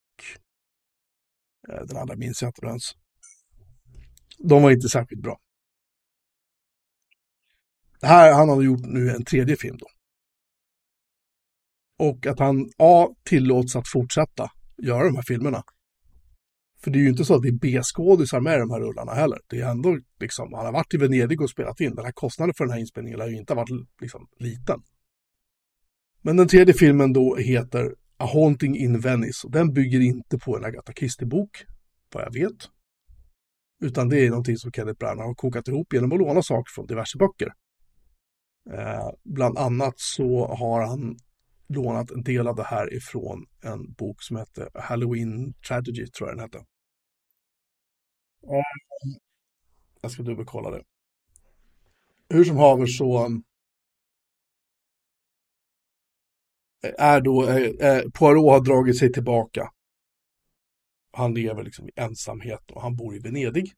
eh, 1.69 1.85
den 1.86 1.97
andra 1.97 2.16
minns 2.16 2.43
jag 2.43 2.48
inte 2.48 2.66
ens. 2.66 2.82
De 4.39 4.62
var 4.62 4.70
inte 4.70 4.89
särskilt 4.89 5.23
bra. 5.23 5.39
Det 8.01 8.06
här, 8.06 8.32
han 8.32 8.48
har 8.48 8.62
gjort 8.62 8.86
nu 8.86 9.10
en 9.10 9.24
tredje 9.24 9.56
film 9.56 9.77
då. 9.77 9.86
Och 11.98 12.27
att 12.27 12.39
han 12.39 12.70
A. 12.78 13.09
tillåts 13.24 13.77
att 13.77 13.89
fortsätta 13.89 14.51
göra 14.77 15.05
de 15.05 15.14
här 15.14 15.24
filmerna. 15.27 15.62
För 16.84 16.90
det 16.90 16.98
är 16.98 17.00
ju 17.00 17.09
inte 17.09 17.24
så 17.24 17.34
att 17.34 17.42
det 17.42 17.48
är 17.48 17.52
B-skådisar 17.52 18.40
med 18.40 18.56
i 18.56 18.59
de 18.59 18.70
här 18.70 18.80
rullarna 18.80 19.12
heller. 19.12 19.38
Det 19.46 19.60
är 19.60 19.70
ändå 19.70 19.98
liksom, 20.20 20.52
han 20.52 20.64
har 20.66 20.72
varit 20.72 20.94
i 20.94 20.96
Venedig 20.96 21.40
och 21.40 21.50
spelat 21.50 21.80
in. 21.80 21.94
Den 21.94 22.04
här 22.04 22.12
kostnaden 22.12 22.54
för 22.54 22.64
den 22.64 22.72
här 22.72 22.80
inspelningen 22.80 23.20
har 23.20 23.28
ju 23.28 23.36
inte 23.36 23.54
varit 23.54 23.88
liksom 24.00 24.28
liten. 24.38 24.82
Men 26.22 26.36
den 26.36 26.48
tredje 26.48 26.74
filmen 26.74 27.12
då 27.12 27.36
heter 27.36 27.94
A 28.16 28.28
Haunting 28.32 28.76
in 28.76 29.00
Venice. 29.00 29.46
Och 29.46 29.52
den 29.52 29.72
bygger 29.72 30.00
inte 30.00 30.38
på 30.38 30.56
en 30.56 30.64
Agatha 30.64 30.92
Christie-bok, 30.92 31.64
vad 32.14 32.24
jag 32.24 32.32
vet. 32.32 32.68
Utan 33.84 34.09
det 34.09 34.26
är 34.26 34.30
någonting 34.30 34.56
som 34.56 34.72
Kenneth 34.72 34.98
Branagh 34.98 35.26
har 35.26 35.34
kokat 35.34 35.68
ihop 35.68 35.92
genom 35.92 36.12
att 36.12 36.18
låna 36.18 36.42
saker 36.42 36.72
från 36.74 36.86
diverse 36.86 37.18
böcker. 37.18 37.52
Eh, 38.70 39.10
bland 39.24 39.59
annat 39.59 39.94
så 39.96 40.46
har 40.46 40.86
han 40.86 41.16
lånat 41.68 42.10
en 42.10 42.22
del 42.22 42.48
av 42.48 42.56
det 42.56 42.62
här 42.64 42.94
ifrån 42.94 43.46
en 43.62 43.92
bok 43.92 44.22
som 44.22 44.36
heter 44.36 44.68
Halloween 44.74 45.54
Tragedy, 45.68 46.06
tror 46.06 46.28
jag 46.28 46.38
den 46.38 46.42
hette. 46.42 46.64
Jag 50.01 50.10
ska 50.10 50.23
dubbelkolla 50.23 50.70
det. 50.70 50.82
Hur 52.28 52.44
som 52.44 52.56
haver 52.56 52.86
så 52.86 53.27
um, 53.27 53.44
är 56.98 57.20
då, 57.20 57.48
eh, 57.48 58.02
Poirot 58.14 58.51
har 58.51 58.60
dragit 58.60 58.98
sig 58.98 59.12
tillbaka. 59.12 59.73
Han 61.12 61.35
lever 61.35 61.62
liksom 61.62 61.89
i 61.89 61.93
ensamhet 61.97 62.70
och 62.70 62.82
han 62.82 62.97
bor 62.97 63.16
i 63.16 63.19
Venedig. 63.19 63.73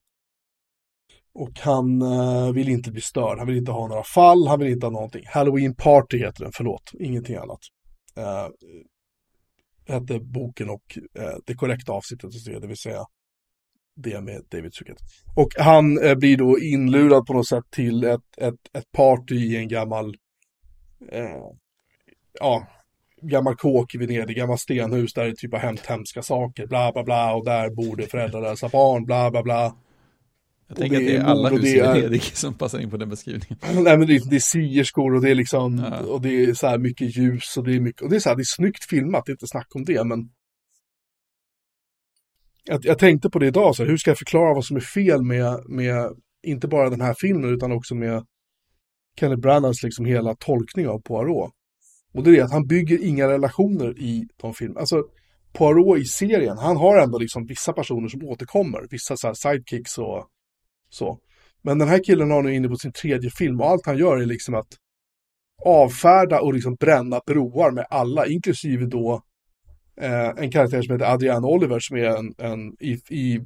Och 1.33 1.59
han 1.61 2.03
eh, 2.03 2.53
vill 2.53 2.69
inte 2.69 2.93
bli 2.93 3.01
störd, 3.01 3.39
han 3.39 3.47
vill 3.47 3.57
inte 3.57 3.73
ha 3.73 3.89
några 3.89 4.05
fall, 4.05 4.47
han 4.47 4.59
vill 4.59 4.73
inte 4.73 4.87
ha 4.87 4.91
någonting. 4.91 5.25
Halloween 5.27 5.75
Party 5.75 6.19
heter 6.19 6.45
den, 6.45 6.53
förlåt, 6.53 6.91
ingenting 7.01 7.37
annat. 7.37 7.61
Eh, 8.17 8.49
hette 9.87 10.21
boken 10.21 10.71
och 10.71 10.99
eh, 11.15 11.37
det 11.47 11.55
korrekta 11.55 11.93
avsnittet, 11.93 12.31
det 12.45 12.67
vill 12.67 12.77
säga 12.77 13.07
det 13.97 14.21
med 14.21 14.43
David 14.51 14.75
Suchet. 14.75 14.99
Och 15.35 15.49
han 15.59 16.05
eh, 16.05 16.15
blir 16.15 16.37
då 16.37 16.59
inlurad 16.59 17.27
på 17.27 17.33
något 17.33 17.49
sätt 17.49 17.65
till 17.71 18.05
ett, 18.05 18.39
ett, 18.39 18.55
ett 18.73 18.93
party 18.93 19.35
i 19.35 19.57
en 19.57 19.69
gammal, 19.69 20.17
eh, 21.13 21.43
ja, 22.41 22.67
gammal 23.23 23.57
kåk 23.57 23.95
i 23.95 23.99
Venedig, 23.99 24.37
gammal 24.37 24.59
stenhus 24.59 25.13
där 25.13 25.25
det 25.25 25.37
typ 25.37 25.53
har 25.53 25.59
hänt 25.59 25.87
hemska 25.87 26.23
saker, 26.23 26.67
bla 26.67 26.93
bla 26.93 27.05
bla, 27.05 27.35
och 27.35 27.45
där 27.45 27.71
bor 27.71 27.97
det 27.97 28.07
föräldralösa 28.07 28.69
barn, 28.69 29.05
bla 29.05 29.31
bla 29.31 29.43
bla. 29.43 29.77
Jag 30.69 30.77
tänker 30.77 30.97
att 30.97 31.07
det 31.07 31.17
är 31.17 31.25
alla 31.25 31.49
hus 31.49 31.65
i 31.65 31.81
Venedig 31.81 32.23
som 32.23 32.55
passar 32.55 32.79
in 32.79 32.91
på 32.91 32.97
den 32.97 33.09
beskrivningen. 33.09 33.59
Nej 33.85 33.99
men 33.99 34.07
det, 34.07 34.31
det 34.31 34.37
är 34.37 34.41
sierskor 34.41 35.15
och 35.15 35.23
det 35.23 35.31
är 35.31 35.35
liksom, 35.35 35.79
ja. 35.79 35.99
och 35.99 36.21
det 36.21 36.45
är 36.45 36.55
så 36.55 36.67
här 36.67 36.79
mycket 36.79 37.17
ljus 37.17 37.57
och 37.57 37.65
det 37.65 37.75
är 37.75 37.81
mycket, 37.81 38.03
och 38.03 38.11
det 38.11 38.17
är 38.17 38.21
så 38.21 38.29
här, 38.29 38.37
det 38.37 38.43
är 38.43 38.57
snyggt 38.57 38.85
filmat, 38.85 39.27
det 39.27 39.31
är 39.31 39.35
inte 39.35 39.47
snack 39.47 39.69
om 39.75 39.85
det, 39.85 40.05
men 40.05 40.31
jag, 42.65 42.85
jag 42.85 42.99
tänkte 42.99 43.31
på 43.31 43.39
det 43.39 43.47
idag, 43.47 43.77
så 43.77 43.83
här, 43.83 43.91
hur 43.91 43.97
ska 43.97 44.11
jag 44.11 44.19
förklara 44.19 44.55
vad 44.55 44.65
som 44.65 44.77
är 44.77 44.81
fel 44.81 45.23
med, 45.23 45.65
med, 45.69 46.13
inte 46.43 46.69
bara 46.69 46.91
den 46.91 47.01
här 47.01 47.15
filmen, 47.19 47.55
utan 47.55 47.73
också 47.73 47.95
med 47.95 48.25
Kenneth 49.21 49.41
Branaghs 49.41 49.83
liksom 49.83 50.05
hela 50.05 50.35
tolkning 50.35 50.89
av 50.89 50.99
Poirot. 50.99 51.51
Och 52.15 52.25
det 52.25 52.39
är 52.39 52.43
att 52.43 52.53
han 52.53 52.67
bygger 52.67 53.05
inga 53.05 53.29
relationer 53.29 53.99
i 53.99 54.29
de 54.37 54.55
filmerna. 54.55 54.81
Alltså, 54.81 55.03
Poirot 55.53 55.99
i 55.99 56.05
serien, 56.05 56.59
han 56.59 56.77
har 56.77 56.99
ändå 56.99 57.19
liksom 57.19 57.47
vissa 57.47 57.73
personer 57.73 58.09
som 58.09 58.25
återkommer, 58.25 58.87
vissa 58.91 59.17
så 59.17 59.35
sidekicks 59.35 59.99
och 59.99 60.29
så. 60.91 61.19
Men 61.63 61.79
den 61.79 61.89
här 61.89 62.05
killen 62.05 62.31
har 62.31 62.43
nu 62.43 62.55
inne 62.55 62.69
på 62.69 62.77
sin 62.77 62.93
tredje 62.93 63.31
film 63.31 63.61
och 63.61 63.67
allt 63.67 63.87
han 63.87 63.99
gör 63.99 64.17
är 64.17 64.27
liksom 64.27 64.55
att 64.55 64.69
avfärda 65.65 66.41
och 66.41 66.55
liksom 66.55 66.75
bränna 66.75 67.21
broar 67.27 67.71
med 67.71 67.87
alla, 67.91 68.27
inklusive 68.27 68.87
då 68.87 69.23
Eh, 69.97 70.29
en 70.29 70.51
karaktär 70.51 70.83
som 70.83 70.93
heter 70.93 71.13
Adrian 71.13 71.45
Oliver 71.45 71.81
som 71.81 71.97
är 71.97 72.05
en, 72.05 72.35
en 72.39 72.77
i, 72.81 72.93
i 73.11 73.41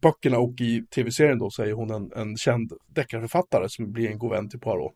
böckerna 0.00 0.38
och 0.38 0.60
i 0.60 0.82
tv-serien 0.94 1.38
då 1.38 1.50
så 1.50 1.62
är 1.62 1.72
hon 1.72 1.90
en, 1.90 2.12
en 2.12 2.36
känd 2.36 2.72
deckarförfattare 2.86 3.68
som 3.68 3.92
blir 3.92 4.10
en 4.10 4.18
god 4.18 4.30
vän 4.30 4.48
till 4.48 4.60
Poirot. 4.60 4.94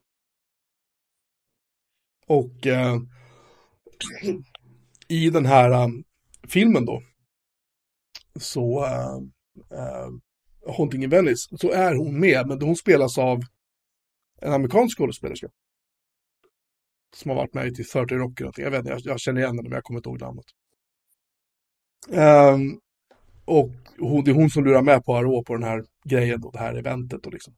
Och 2.27 2.67
eh, 2.67 2.97
i 5.09 5.31
den 5.31 5.47
här 5.47 5.85
um, 5.85 6.05
filmen 6.49 6.85
då 6.85 7.03
så 8.41 8.85
eh, 8.85 9.17
uh, 9.73 9.79
uh, 9.79 10.19
Haunting 10.77 11.05
in 11.05 11.11
Venice 11.11 11.57
så 11.57 11.71
är 11.71 11.95
hon 11.95 12.21
med, 12.21 12.47
men 12.47 12.63
hon 12.63 12.77
spelas 12.77 13.19
av 13.19 13.41
en 14.41 14.53
amerikansk 14.53 14.99
skådespelerska. 14.99 15.49
Som 17.17 17.29
har 17.29 17.37
varit 17.37 17.55
med 17.55 17.67
i 17.67 17.85
30 17.85 18.15
Rock 18.15 18.41
eller 18.41 18.53
Jag 18.57 18.71
vet 18.71 18.79
inte, 18.79 18.91
jag, 18.91 19.01
jag 19.05 19.21
känner 19.21 19.41
igen 19.41 19.57
henne 19.57 19.63
men 19.63 19.73
jag 19.73 19.85
kommer 19.85 19.99
inte 19.99 20.09
ihåg 20.09 20.21
namnet. 20.21 20.45
Um, 22.09 22.81
och 23.45 23.71
hon, 23.99 24.25
det 24.25 24.31
är 24.31 24.35
hon 24.35 24.51
som 24.51 24.65
lurar 24.65 24.83
med 24.83 25.05
på 25.05 25.17
Arå 25.17 25.45
på 25.45 25.55
den 25.55 25.63
här 25.63 25.85
grejen 26.05 26.41
då, 26.41 26.51
det 26.51 26.59
här 26.59 26.75
eventet 26.75 27.27
och 27.27 27.33
liksom. 27.33 27.55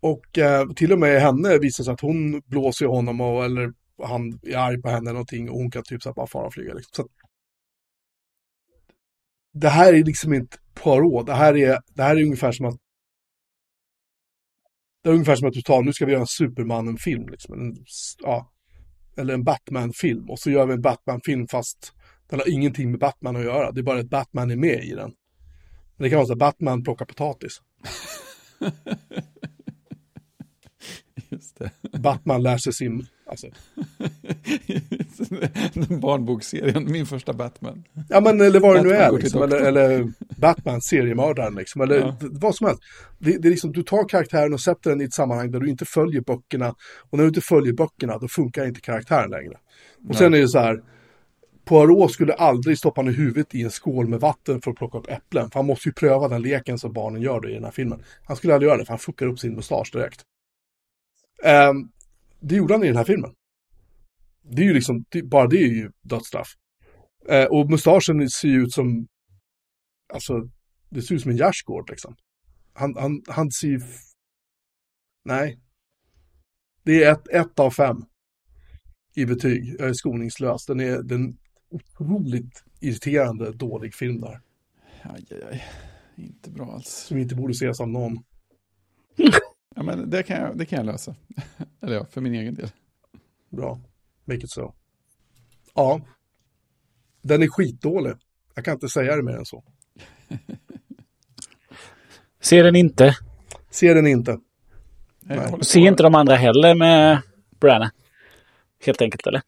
Och 0.00 0.38
eh, 0.38 0.68
till 0.76 0.92
och 0.92 0.98
med 0.98 1.20
henne 1.20 1.58
visar 1.58 1.84
sig 1.84 1.92
att 1.92 2.00
hon 2.00 2.42
blåser 2.46 2.86
honom 2.86 3.20
och, 3.20 3.44
eller 3.44 3.72
han 4.02 4.40
är 4.42 4.56
arg 4.56 4.82
på 4.82 4.88
henne 4.88 5.10
eller 5.10 5.12
någonting 5.12 5.50
och 5.50 5.56
hon 5.56 5.70
kan 5.70 5.82
typ 5.82 6.02
så 6.02 6.12
bara 6.12 6.26
fara 6.26 6.46
och 6.46 6.54
flyga. 6.54 6.74
Liksom. 6.74 6.90
Så 6.92 7.08
det 9.52 9.68
här 9.68 9.94
är 9.94 10.04
liksom 10.04 10.32
inte 10.34 10.56
Poirot. 10.74 11.26
Det 11.26 11.34
här 11.34 11.56
är, 11.56 11.78
det 11.94 12.02
här 12.02 12.16
är 12.16 12.22
ungefär 12.22 12.52
som 12.52 12.66
att 12.66 12.76
det 15.02 15.10
är 15.10 15.14
ungefär 15.14 15.36
som 15.36 15.48
att 15.48 15.54
du 15.54 15.62
tar, 15.62 15.82
nu 15.82 15.92
ska 15.92 16.06
vi 16.06 16.12
göra 16.12 16.20
en 16.20 16.26
Supermannen-film, 16.26 17.28
liksom. 17.28 17.60
En, 17.60 17.76
ja, 18.18 18.52
eller 19.18 19.34
en 19.34 19.44
Batman-film. 19.44 20.30
Och 20.30 20.38
så 20.38 20.50
gör 20.50 20.66
vi 20.66 20.72
en 20.72 20.82
Batman-film 20.82 21.48
fast 21.48 21.92
den 22.30 22.38
har 22.38 22.50
ingenting 22.50 22.90
med 22.90 23.00
Batman 23.00 23.36
att 23.36 23.44
göra. 23.44 23.72
Det 23.72 23.80
är 23.80 23.82
bara 23.82 24.00
att 24.00 24.10
Batman 24.10 24.50
är 24.50 24.56
med 24.56 24.84
i 24.84 24.94
den. 24.94 25.12
Men 25.96 26.04
det 26.04 26.10
kan 26.10 26.16
vara 26.16 26.26
så 26.26 26.32
att 26.32 26.38
Batman 26.38 26.84
plockar 26.84 27.04
potatis. 27.04 27.62
Batman 31.98 32.42
lär 32.42 32.58
sig 32.58 32.72
sim. 32.72 33.06
Alltså. 33.28 33.46
Barnboksserien, 36.00 36.92
min 36.92 37.06
första 37.06 37.32
Batman. 37.32 37.84
Ja 38.08 38.20
men 38.20 38.40
eller 38.40 38.60
vad 38.60 38.76
det 38.76 38.82
nu 38.82 38.92
är, 38.92 39.12
liksom, 39.12 39.42
eller, 39.42 39.56
eller 39.56 40.12
Batman, 40.18 40.80
seriemördaren, 40.80 41.54
liksom, 41.54 41.80
eller 41.80 41.98
ja. 41.98 42.16
vad 42.20 42.54
som 42.54 42.66
helst. 42.66 42.82
Det, 43.18 43.38
det 43.38 43.48
är 43.48 43.50
liksom, 43.50 43.72
du 43.72 43.82
tar 43.82 44.08
karaktären 44.08 44.52
och 44.52 44.60
sätter 44.60 44.90
den 44.90 45.00
i 45.00 45.04
ett 45.04 45.14
sammanhang 45.14 45.50
där 45.50 45.60
du 45.60 45.68
inte 45.68 45.84
följer 45.84 46.20
böckerna. 46.20 46.74
Och 47.10 47.18
när 47.18 47.24
du 47.24 47.28
inte 47.28 47.40
följer 47.40 47.72
böckerna, 47.72 48.18
då 48.18 48.28
funkar 48.28 48.66
inte 48.66 48.80
karaktären 48.80 49.30
längre. 49.30 49.54
Och 49.96 50.08
Nej. 50.08 50.16
sen 50.16 50.34
är 50.34 50.40
det 50.40 50.48
så 50.48 50.58
här, 50.58 50.82
Poirot 51.64 52.12
skulle 52.12 52.32
aldrig 52.32 52.78
stoppa 52.78 53.02
ner 53.02 53.12
huvudet 53.12 53.54
i 53.54 53.62
en 53.62 53.70
skål 53.70 54.08
med 54.08 54.20
vatten 54.20 54.62
för 54.62 54.70
att 54.70 54.76
plocka 54.76 54.98
upp 54.98 55.08
äpplen. 55.08 55.50
För 55.50 55.58
han 55.58 55.66
måste 55.66 55.88
ju 55.88 55.92
pröva 55.92 56.28
den 56.28 56.42
leken 56.42 56.78
som 56.78 56.92
barnen 56.92 57.22
gör 57.22 57.50
i 57.50 57.54
den 57.54 57.64
här 57.64 57.70
filmen. 57.70 58.02
Han 58.24 58.36
skulle 58.36 58.54
aldrig 58.54 58.68
göra 58.68 58.78
det, 58.78 58.84
för 58.84 58.92
han 58.92 58.98
fuckar 58.98 59.26
upp 59.26 59.38
sin 59.38 59.54
mustasch 59.54 59.90
direkt. 59.92 60.22
Um, 61.70 61.90
det 62.40 62.54
gjorde 62.54 62.74
han 62.74 62.84
i 62.84 62.86
den 62.86 62.96
här 62.96 63.04
filmen. 63.04 63.34
Det 64.42 64.62
är 64.62 64.66
ju 64.66 64.74
liksom, 64.74 65.04
bara 65.24 65.46
det 65.46 65.56
är 65.56 65.68
ju 65.68 65.90
dödsstraff. 66.02 66.48
Uh, 67.30 67.44
och 67.44 67.70
mustaschen 67.70 68.30
ser 68.30 68.48
ju 68.48 68.62
ut 68.62 68.72
som, 68.72 69.06
alltså, 70.12 70.48
det 70.90 71.02
ser 71.02 71.14
ut 71.14 71.22
som 71.22 71.30
en 71.30 71.36
gärdsgård 71.36 71.90
liksom. 71.90 72.16
Han, 72.72 72.96
han, 72.96 73.22
han 73.28 73.50
ser 73.50 73.68
ju, 73.68 73.80
nej. 75.24 75.58
Det 76.82 77.04
är 77.04 77.12
ett, 77.12 77.28
ett 77.28 77.58
av 77.58 77.70
fem 77.70 77.96
i 79.14 79.26
betyg. 79.26 79.76
Jag 79.78 79.88
är 79.88 79.92
skoningslös. 79.92 80.66
Den 80.66 80.80
är 80.80 81.02
den 81.02 81.38
otroligt 81.70 82.64
irriterande 82.80 83.52
dålig 83.52 83.94
film 83.94 84.20
där. 84.20 84.40
Aj, 85.02 85.26
aj, 85.30 85.42
aj. 85.50 85.64
Inte 86.16 86.50
bra 86.50 86.72
alls. 86.72 86.88
Som 86.88 87.18
inte 87.18 87.34
borde 87.34 87.52
ses 87.52 87.80
av 87.80 87.88
någon. 87.88 88.18
Ja, 89.76 89.82
men 89.82 90.10
det 90.10 90.22
kan 90.22 90.40
jag, 90.40 90.58
det 90.58 90.66
kan 90.66 90.76
jag 90.76 90.86
lösa. 90.86 91.14
Eller 91.80 91.94
ja, 91.94 92.04
för 92.04 92.20
min 92.20 92.34
egen 92.34 92.54
del. 92.54 92.70
Bra. 93.50 93.80
Make 94.24 94.40
it 94.40 94.50
so. 94.50 94.74
Ja. 95.74 96.00
Den 97.22 97.42
är 97.42 97.48
skitdålig. 97.48 98.12
Jag 98.54 98.64
kan 98.64 98.74
inte 98.74 98.88
säga 98.88 99.16
det 99.16 99.22
mer 99.22 99.36
än 99.36 99.44
så. 99.44 99.64
Ser 102.40 102.64
den 102.64 102.76
inte. 102.76 103.16
Ser 103.70 103.94
den 103.94 104.06
inte. 104.06 104.38
Ser 105.62 105.80
inte 105.80 106.02
de 106.02 106.14
andra 106.14 106.34
heller 106.34 106.74
med 106.74 107.22
Branna? 107.60 107.90
Helt 108.86 109.02
enkelt, 109.02 109.26
eller? 109.26 109.42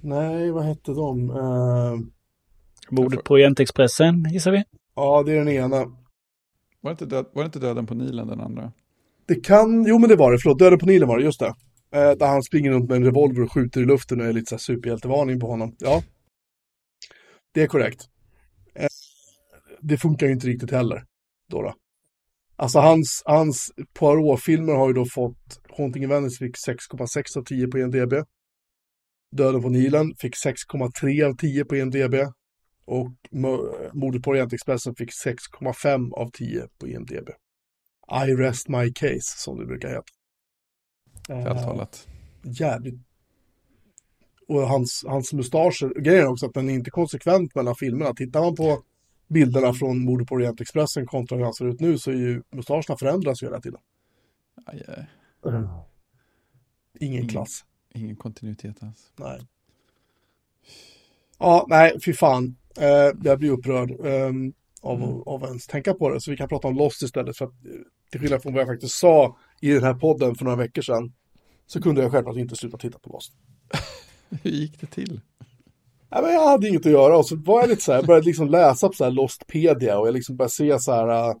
Nej, 0.00 0.50
vad 0.50 0.64
hette 0.64 0.92
de? 0.92 1.30
Uh... 1.30 1.98
Mordet 2.90 3.24
på 3.24 3.34
Orientexpressen, 3.34 4.24
gissar 4.32 4.50
vi? 4.50 4.64
Ja, 4.94 5.22
det 5.22 5.32
är 5.32 5.36
den 5.36 5.48
ena. 5.48 5.76
Var 6.80 6.90
det 6.90 6.90
inte, 6.90 7.06
död, 7.06 7.26
var 7.32 7.42
det 7.42 7.46
inte 7.46 7.58
Döden 7.58 7.86
på 7.86 7.94
Nilen, 7.94 8.28
den 8.28 8.40
andra? 8.40 8.72
Det 9.26 9.34
kan, 9.34 9.84
jo 9.84 9.98
men 9.98 10.08
det 10.08 10.16
var 10.16 10.32
det, 10.32 10.38
förlåt, 10.38 10.58
Döden 10.58 10.78
på 10.78 10.86
Nilen 10.86 11.08
var 11.08 11.18
det, 11.18 11.24
just 11.24 11.40
det. 11.40 11.54
Eh, 11.94 12.10
där 12.10 12.26
han 12.26 12.42
springer 12.42 12.70
runt 12.70 12.88
med 12.88 12.96
en 12.96 13.04
revolver 13.04 13.42
och 13.42 13.52
skjuter 13.52 13.80
i 13.80 13.84
luften 13.84 14.20
och 14.20 14.26
är 14.26 14.32
lite 14.32 14.48
så 14.48 14.54
här 14.54 14.60
superhjältevarning 14.60 15.40
på 15.40 15.46
honom. 15.46 15.76
Ja. 15.78 16.02
Det 17.54 17.62
är 17.62 17.66
korrekt. 17.66 18.00
Eh, 18.74 18.86
det 19.80 19.98
funkar 19.98 20.26
ju 20.26 20.32
inte 20.32 20.46
riktigt 20.46 20.70
heller. 20.70 21.04
Då, 21.48 21.62
då. 21.62 21.74
Alltså 22.56 22.78
hans, 22.78 23.22
hans 23.24 23.72
Poirot-filmer 23.94 24.72
har 24.72 24.88
ju 24.88 24.94
då 24.94 25.06
fått, 25.14 25.60
Haunting 25.78 26.02
in 26.02 26.08
Venice 26.08 26.38
fick 26.38 26.56
6,6 26.68 27.38
av 27.38 27.44
10 27.44 27.68
på 27.68 27.78
IMDB. 27.78 28.14
Döden 29.36 29.62
på 29.62 29.68
Nilen 29.68 30.14
fick 30.18 30.34
6,3 30.34 31.26
av 31.26 31.36
10 31.36 31.64
på 31.64 31.76
IMDB. 31.76 32.14
Och 32.84 33.12
Mordet 33.92 34.22
på 34.22 34.30
Orientexpressen 34.30 34.94
fick 34.94 35.10
6,5 35.10 36.12
av 36.12 36.30
10 36.30 36.68
på 36.78 36.88
IMDB. 36.88 37.28
I 38.12 38.34
rest 38.34 38.68
my 38.68 38.92
case, 38.92 39.36
som 39.36 39.58
det 39.58 39.66
brukar 39.66 39.88
heta. 39.88 40.02
Vältalat. 41.28 42.08
Uh, 42.46 42.52
jävligt. 42.52 43.00
Och 44.48 44.60
hans, 44.60 45.04
hans 45.08 45.32
mustascher, 45.32 46.00
grejen 46.00 46.24
är 46.24 46.28
också 46.28 46.46
att 46.46 46.54
den 46.54 46.70
är 46.70 46.74
inte 46.74 46.90
konsekvent 46.90 47.54
mellan 47.54 47.74
filmerna. 47.76 48.14
Tittar 48.14 48.40
man 48.40 48.54
på 48.54 48.82
bilderna 49.28 49.72
från 49.72 50.04
Mordet 50.04 50.28
på 50.28 50.34
Orientexpressen 50.34 51.06
kontra 51.06 51.36
hur 51.36 51.44
han 51.44 51.54
ser 51.54 51.68
ut 51.68 51.80
nu 51.80 51.98
så 51.98 52.10
är 52.10 52.14
ju 52.14 52.42
mustascherna 52.50 52.96
förändras 52.98 53.42
ju 53.42 53.46
hela 53.46 53.60
tiden. 53.60 53.80
Aj, 54.66 54.82
aj. 54.88 55.06
Mm. 55.46 55.68
Ingen 57.00 57.28
klass. 57.28 57.64
Ingen 57.94 58.16
kontinuitet 58.16 58.82
alls. 58.82 59.12
Nej. 59.16 59.40
Ja, 61.38 61.66
nej, 61.68 62.00
fy 62.04 62.12
fan. 62.12 62.56
Uh, 62.78 63.20
jag 63.22 63.38
blir 63.38 63.50
upprörd. 63.50 63.90
Um, 63.90 64.54
av, 64.82 65.02
mm. 65.02 65.22
av 65.22 65.44
ens 65.44 65.66
tänka 65.66 65.94
på 65.94 66.08
det. 66.08 66.20
Så 66.20 66.30
vi 66.30 66.36
kan 66.36 66.48
prata 66.48 66.68
om 66.68 66.76
Lost 66.76 67.02
istället. 67.02 67.36
För 67.36 67.44
att, 67.44 67.54
till 68.12 68.20
skillnad 68.20 68.42
från 68.42 68.52
vad 68.52 68.60
jag 68.60 68.68
faktiskt 68.68 68.98
sa 68.98 69.36
i 69.60 69.70
den 69.70 69.82
här 69.82 69.94
podden 69.94 70.34
för 70.34 70.44
några 70.44 70.56
veckor 70.56 70.82
sedan. 70.82 71.12
Så 71.66 71.82
kunde 71.82 72.02
jag 72.02 72.12
självklart 72.12 72.36
inte 72.36 72.56
sluta 72.56 72.78
titta 72.78 72.98
på 72.98 73.10
Lost. 73.10 73.32
Hur 74.42 74.50
gick 74.50 74.80
det 74.80 74.86
till? 74.86 75.20
Ja, 76.10 76.22
men 76.22 76.32
jag 76.32 76.48
hade 76.48 76.68
inget 76.68 76.86
att 76.86 76.92
göra 76.92 77.18
och 77.18 77.26
så 77.26 77.36
var 77.36 77.60
jag 77.60 77.68
lite 77.68 77.82
så 77.82 77.92
här, 77.92 77.98
jag 77.98 78.06
började 78.06 78.26
liksom 78.26 78.48
läsa 78.48 78.88
på 78.88 78.94
så 78.94 79.04
här 79.04 79.10
Lostpedia 79.10 79.98
och 79.98 80.06
jag 80.06 80.14
liksom 80.14 80.36
började 80.36 80.52
se 80.52 80.80
så 80.80 80.92
här 80.92 81.28
uh, 81.28 81.36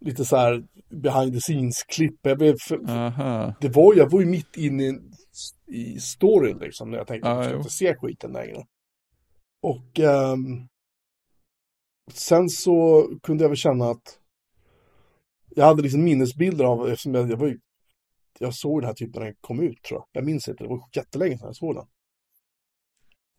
lite 0.00 0.24
så 0.24 0.36
här 0.36 0.64
behind 0.90 1.32
the 1.32 1.40
scenes-klipp. 1.40 2.18
Jag 2.22 2.38
blev, 2.38 2.56
det 3.60 3.68
var, 3.68 3.94
jag 3.94 4.10
var 4.10 4.20
ju 4.20 4.26
mitt 4.26 4.56
inne 4.56 4.82
i, 4.84 4.98
i 5.66 6.00
storyn 6.00 6.58
liksom. 6.58 6.90
När 6.90 6.98
jag 6.98 7.06
tänkte 7.06 7.30
att 7.30 7.44
jag 7.44 7.52
jo. 7.52 7.58
inte 7.58 7.70
se 7.70 7.94
skiten 7.94 8.32
längre. 8.32 8.64
Och 9.62 10.00
ehm, 10.00 10.68
sen 12.12 12.48
så 12.48 13.08
kunde 13.22 13.44
jag 13.44 13.48
väl 13.48 13.56
känna 13.56 13.90
att 13.90 14.18
jag 15.54 15.64
hade 15.64 15.82
liksom 15.82 16.04
minnesbilder 16.04 16.64
av, 16.64 16.88
eftersom 16.88 17.14
jag, 17.14 17.30
jag 17.30 17.36
var 17.36 17.46
ju, 17.46 17.58
jag 18.38 18.54
såg 18.54 18.80
den 18.80 18.86
här 18.86 18.94
typen 18.94 19.20
när 19.20 19.26
den 19.26 19.36
kom 19.40 19.60
ut 19.60 19.82
tror 19.82 20.00
jag. 20.00 20.06
Jag 20.12 20.24
minns 20.24 20.48
inte, 20.48 20.64
det 20.64 20.68
var 20.68 20.80
jättelänge 20.96 21.38
sedan 21.38 21.46
jag 21.46 21.56
såg 21.56 21.74
den. 21.74 21.84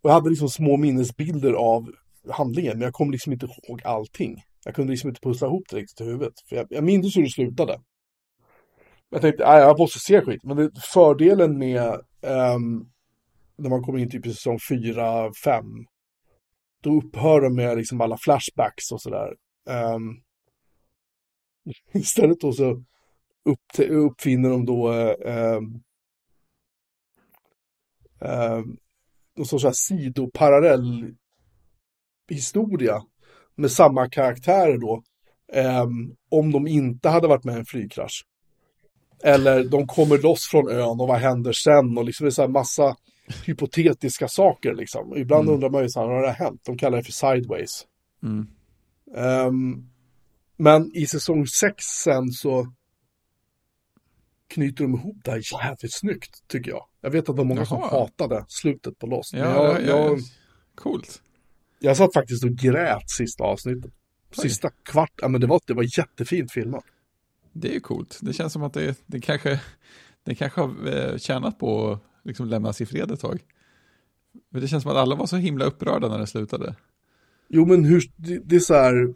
Och 0.02 0.10
jag 0.10 0.14
hade 0.14 0.30
liksom 0.30 0.50
små 0.50 0.78
minnesbilder 0.78 1.54
av 1.54 1.92
handlingen, 2.30 2.74
men 2.78 2.82
jag 2.82 2.94
kom 2.94 3.12
liksom 3.12 3.34
inte 3.34 3.46
ihåg 3.46 3.82
allting. 3.84 4.44
Jag 4.66 4.76
kunde 4.76 4.92
liksom 4.92 5.10
inte 5.10 5.22
pussla 5.22 5.48
ihop 5.48 5.64
det 5.70 5.78
riktigt 5.78 6.02
i 6.02 6.04
huvudet. 6.04 6.34
För 6.50 6.56
jag, 6.56 6.68
jag 6.70 6.84
minns 6.84 7.18
hur 7.18 7.24
det 7.24 7.30
slutade. 7.30 7.82
Jag 9.10 9.22
tänkte, 9.22 9.46
nej, 9.46 9.60
jag 9.60 9.80
måste 9.80 10.00
se 10.00 10.22
skit. 10.22 10.44
Men 10.44 10.58
det, 10.58 10.72
fördelen 10.94 11.58
med 11.58 11.94
um, 12.22 12.92
när 13.58 13.70
man 13.70 13.84
kommer 13.84 14.00
in 14.00 14.10
typ 14.10 14.26
i 14.26 14.34
säsong 14.34 14.60
4, 14.70 15.32
5, 15.44 15.66
då 16.84 16.98
upphör 16.98 17.42
de 17.42 17.56
med 17.56 17.78
liksom 17.78 18.02
alla 18.02 18.18
flashbacks 18.18 18.92
och 18.92 19.02
sådär. 19.02 19.34
Um, 19.70 20.22
istället 21.94 22.40
då 22.40 22.54
så 22.54 22.72
upp, 23.46 23.80
uppfinner 23.90 24.50
de 24.50 24.66
då 24.66 24.92
um, 24.94 25.84
um, 28.20 28.78
någon 29.38 29.46
sorts 29.46 29.64
här 29.66 29.72
sidoparallell 29.72 31.16
historia 32.30 33.02
med 33.56 33.72
samma 33.72 34.10
karaktärer 34.10 34.78
då. 34.78 35.04
ehm, 35.54 36.16
om 36.30 36.52
de 36.52 36.68
inte 36.68 37.10
hade 37.10 37.28
varit 37.28 37.44
med 37.44 37.56
i 37.56 37.60
en 37.60 37.66
flygkrasch. 37.66 38.26
Eller 39.24 39.64
de 39.64 39.88
kommer 39.88 40.18
loss 40.18 40.48
från 40.52 40.70
ön 40.70 41.00
och 41.02 41.08
vad 41.08 41.20
händer 41.20 41.52
sen 41.54 41.98
och 41.98 42.06
liksom 42.06 42.24
det 42.26 42.30
är 42.30 42.32
så 42.32 42.42
här 42.42 42.50
massa 42.50 42.96
hypotetiska 43.46 44.28
saker 44.28 44.74
liksom. 44.74 45.18
Ibland 45.18 45.42
Mm. 45.44 45.54
undrar 45.54 45.70
man 45.70 45.84
ju 45.84 45.90
så 45.90 46.00
här, 46.00 46.08
har 46.08 46.22
det 46.22 46.32
hänt? 46.32 46.62
De 46.66 46.78
kallar 46.78 46.98
det 46.98 47.04
för 47.04 47.12
sideways. 47.12 47.86
Mm. 48.24 48.48
Ehm, 49.16 49.90
men 50.58 50.96
i 50.96 51.08
säsong 51.08 51.48
6 51.48 51.86
sen 51.86 52.32
så 52.32 52.74
knyter 54.48 54.84
de 54.84 54.94
ihop 54.96 55.18
det 55.24 55.32
här 55.32 55.42
jävligt 55.54 55.94
snyggt 55.94 56.48
tycker 56.48 56.72
jag. 56.72 56.86
Jag 57.02 57.12
vet 57.12 57.20
att 57.30 57.36
det 57.36 57.38
var 57.38 57.46
många 57.46 57.66
som 57.66 57.80
Jaha. 57.80 57.90
hatade 58.00 58.46
slutet 58.48 59.00
på 59.00 59.08
Lost. 59.08 59.34
Ja, 59.34 59.40
jag, 59.40 59.56
ja, 59.56 59.80
ja, 59.80 59.88
jag, 59.88 60.20
Coolt. 60.76 61.22
jag 61.80 61.98
satt 61.98 62.14
faktiskt 62.14 62.44
och 62.44 62.52
grät 62.52 63.10
sista 63.10 63.44
avsnittet. 63.44 63.92
Sista 64.32 64.70
kvart, 64.70 65.12
ja 65.22 65.28
men 65.28 65.42
det 65.42 65.48
var, 65.48 65.62
det 65.68 65.74
var 65.74 66.00
jättefint 66.00 66.52
filmat. 66.52 66.84
Det 67.54 67.70
är 67.70 67.74
ju 67.74 67.80
coolt. 67.80 68.20
Det 68.22 68.34
känns 68.34 68.54
som 68.54 68.64
att 68.64 68.74
det, 68.74 68.96
det 69.06 69.22
kanske, 69.22 69.62
det 70.24 70.36
kanske 70.36 70.62
har 70.62 70.88
eh, 70.88 71.18
tjänat 71.18 71.60
på 71.60 71.92
att 71.92 72.02
liksom 72.24 72.48
lämnas 72.48 72.82
i 72.82 72.86
fred 72.86 73.12
ett 73.12 73.20
tag. 73.20 73.40
Men 74.50 74.62
det 74.62 74.68
känns 74.68 74.84
som 74.84 74.92
att 74.92 74.98
alla 74.98 75.16
var 75.16 75.26
så 75.26 75.36
himla 75.36 75.66
upprörda 75.66 76.08
när 76.08 76.20
det 76.20 76.28
slutade. 76.28 76.76
Jo 77.48 77.66
men 77.66 77.86
hur, 77.86 78.04
det, 78.16 78.40
det 78.40 78.56
är 78.56 78.60
så 78.60 78.74
här. 78.74 79.14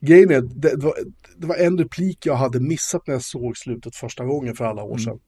Grejen 0.00 0.30
är, 0.30 0.40
det, 0.40 0.76
det, 0.76 0.84
var, 0.84 0.94
det 1.36 1.46
var 1.46 1.56
en 1.56 1.78
replik 1.78 2.26
jag 2.26 2.34
hade 2.34 2.60
missat 2.60 3.06
när 3.06 3.14
jag 3.14 3.22
såg 3.22 3.56
slutet 3.56 3.96
första 3.96 4.24
gången 4.24 4.54
för 4.54 4.64
alla 4.64 4.82
år 4.82 4.88
Mm. 4.90 4.98
sedan. 4.98 5.18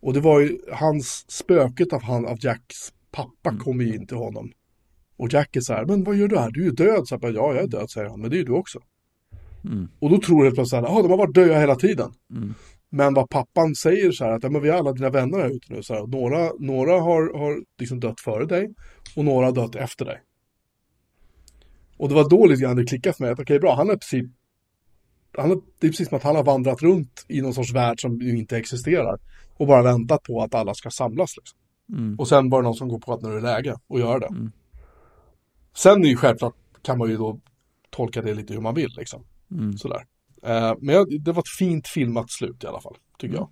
Och 0.00 0.12
det 0.14 0.20
var 0.20 0.40
ju 0.40 0.58
hans, 0.72 1.24
spöket 1.28 1.92
av, 1.92 2.02
han, 2.02 2.26
av 2.26 2.36
Jacks 2.40 2.76
pappa 3.10 3.48
Mm. 3.48 3.60
kom 3.60 3.80
ju 3.80 3.94
in 3.94 4.06
till 4.06 4.16
honom. 4.16 4.52
Och 5.16 5.32
Jack 5.32 5.56
är 5.56 5.60
så 5.60 5.72
här, 5.72 5.84
men 5.86 6.04
vad 6.04 6.16
gör 6.16 6.28
du 6.28 6.38
här? 6.38 6.50
Du 6.50 6.60
är 6.60 6.64
ju 6.64 6.70
död. 6.70 7.08
Så 7.08 7.14
jag 7.14 7.20
bara, 7.20 7.32
ja, 7.32 7.54
jag 7.54 7.62
är 7.64 7.66
död, 7.68 7.90
säger 7.90 8.08
han, 8.08 8.20
men 8.20 8.30
det 8.30 8.36
är 8.36 8.38
ju 8.38 8.44
du 8.44 8.52
också. 8.52 8.78
Mm. 9.64 9.88
Och 9.98 10.10
då 10.10 10.18
tror 10.20 10.44
jag 10.44 10.54
plötsligt 10.54 10.78
att 10.78 10.86
de 11.02 11.10
har 11.10 11.16
varit 11.18 11.34
döda 11.34 11.60
hela 11.60 11.76
tiden. 11.76 12.12
Mm. 12.34 12.54
Men 12.90 13.14
vad 13.14 13.30
pappan 13.30 13.74
säger 13.74 14.12
så 14.12 14.24
här 14.24 14.32
att 14.32 14.42
ja, 14.42 14.50
men 14.50 14.62
vi 14.62 14.70
har 14.70 14.78
alla 14.78 14.92
dina 14.92 15.10
vänner 15.10 15.38
här 15.38 15.50
ute 15.50 15.74
nu. 15.74 15.82
Så 15.82 15.94
här, 15.94 16.06
några 16.06 16.52
några 16.58 17.00
har, 17.00 17.38
har 17.38 17.62
liksom 17.78 18.00
dött 18.00 18.20
före 18.20 18.46
dig 18.46 18.74
och 19.16 19.24
några 19.24 19.46
har 19.46 19.52
dött 19.52 19.74
efter 19.74 20.04
dig. 20.04 20.20
Och 21.98 22.08
det 22.08 22.14
var 22.14 22.30
då 22.30 22.46
lite 22.46 22.62
grann 22.62 22.76
det 22.76 22.84
klickade 22.84 23.16
för 23.16 23.24
mig 23.24 23.32
att 23.32 23.40
okej 23.40 23.58
bra, 23.58 23.74
han 23.74 23.90
är 23.90 23.96
precis 23.96 24.24
han 25.36 25.50
har, 25.50 25.60
det 25.78 25.86
är 25.86 25.90
precis 25.90 26.08
som 26.08 26.16
att 26.16 26.22
han 26.22 26.36
har 26.36 26.44
vandrat 26.44 26.82
runt 26.82 27.24
i 27.28 27.40
någon 27.40 27.54
sorts 27.54 27.74
värld 27.74 28.00
som 28.00 28.20
ju 28.20 28.38
inte 28.38 28.56
existerar. 28.56 29.18
Och 29.56 29.66
bara 29.66 29.82
väntat 29.82 30.22
på 30.22 30.42
att 30.42 30.54
alla 30.54 30.74
ska 30.74 30.90
samlas. 30.90 31.36
Liksom. 31.36 31.58
Mm. 31.92 32.18
Och 32.18 32.28
sen 32.28 32.50
var 32.50 32.62
det 32.62 32.64
någon 32.64 32.74
som 32.74 32.88
går 32.88 32.98
på 32.98 33.12
att 33.12 33.22
nu 33.22 33.28
är 33.28 33.34
det 33.34 33.40
läge 33.40 33.76
att 33.88 34.00
göra 34.00 34.18
det. 34.18 34.26
Mm. 34.26 34.52
Sen 35.76 36.04
är 36.04 36.08
ju 36.08 36.16
självklart 36.16 36.54
kan 36.82 36.98
man 36.98 37.10
ju 37.10 37.16
då 37.16 37.40
tolka 37.90 38.22
det 38.22 38.34
lite 38.34 38.54
hur 38.54 38.60
man 38.60 38.74
vill 38.74 38.90
liksom. 38.96 39.24
Mm. 39.50 39.72
Sådär. 39.78 40.06
Eh, 40.42 40.74
men 40.80 40.94
jag, 40.94 41.22
det 41.22 41.32
var 41.32 41.42
ett 41.42 41.56
fint 41.58 41.88
filmat 41.88 42.30
slut 42.30 42.64
i 42.64 42.66
alla 42.66 42.80
fall, 42.80 42.96
tycker 43.18 43.36
jag. 43.36 43.48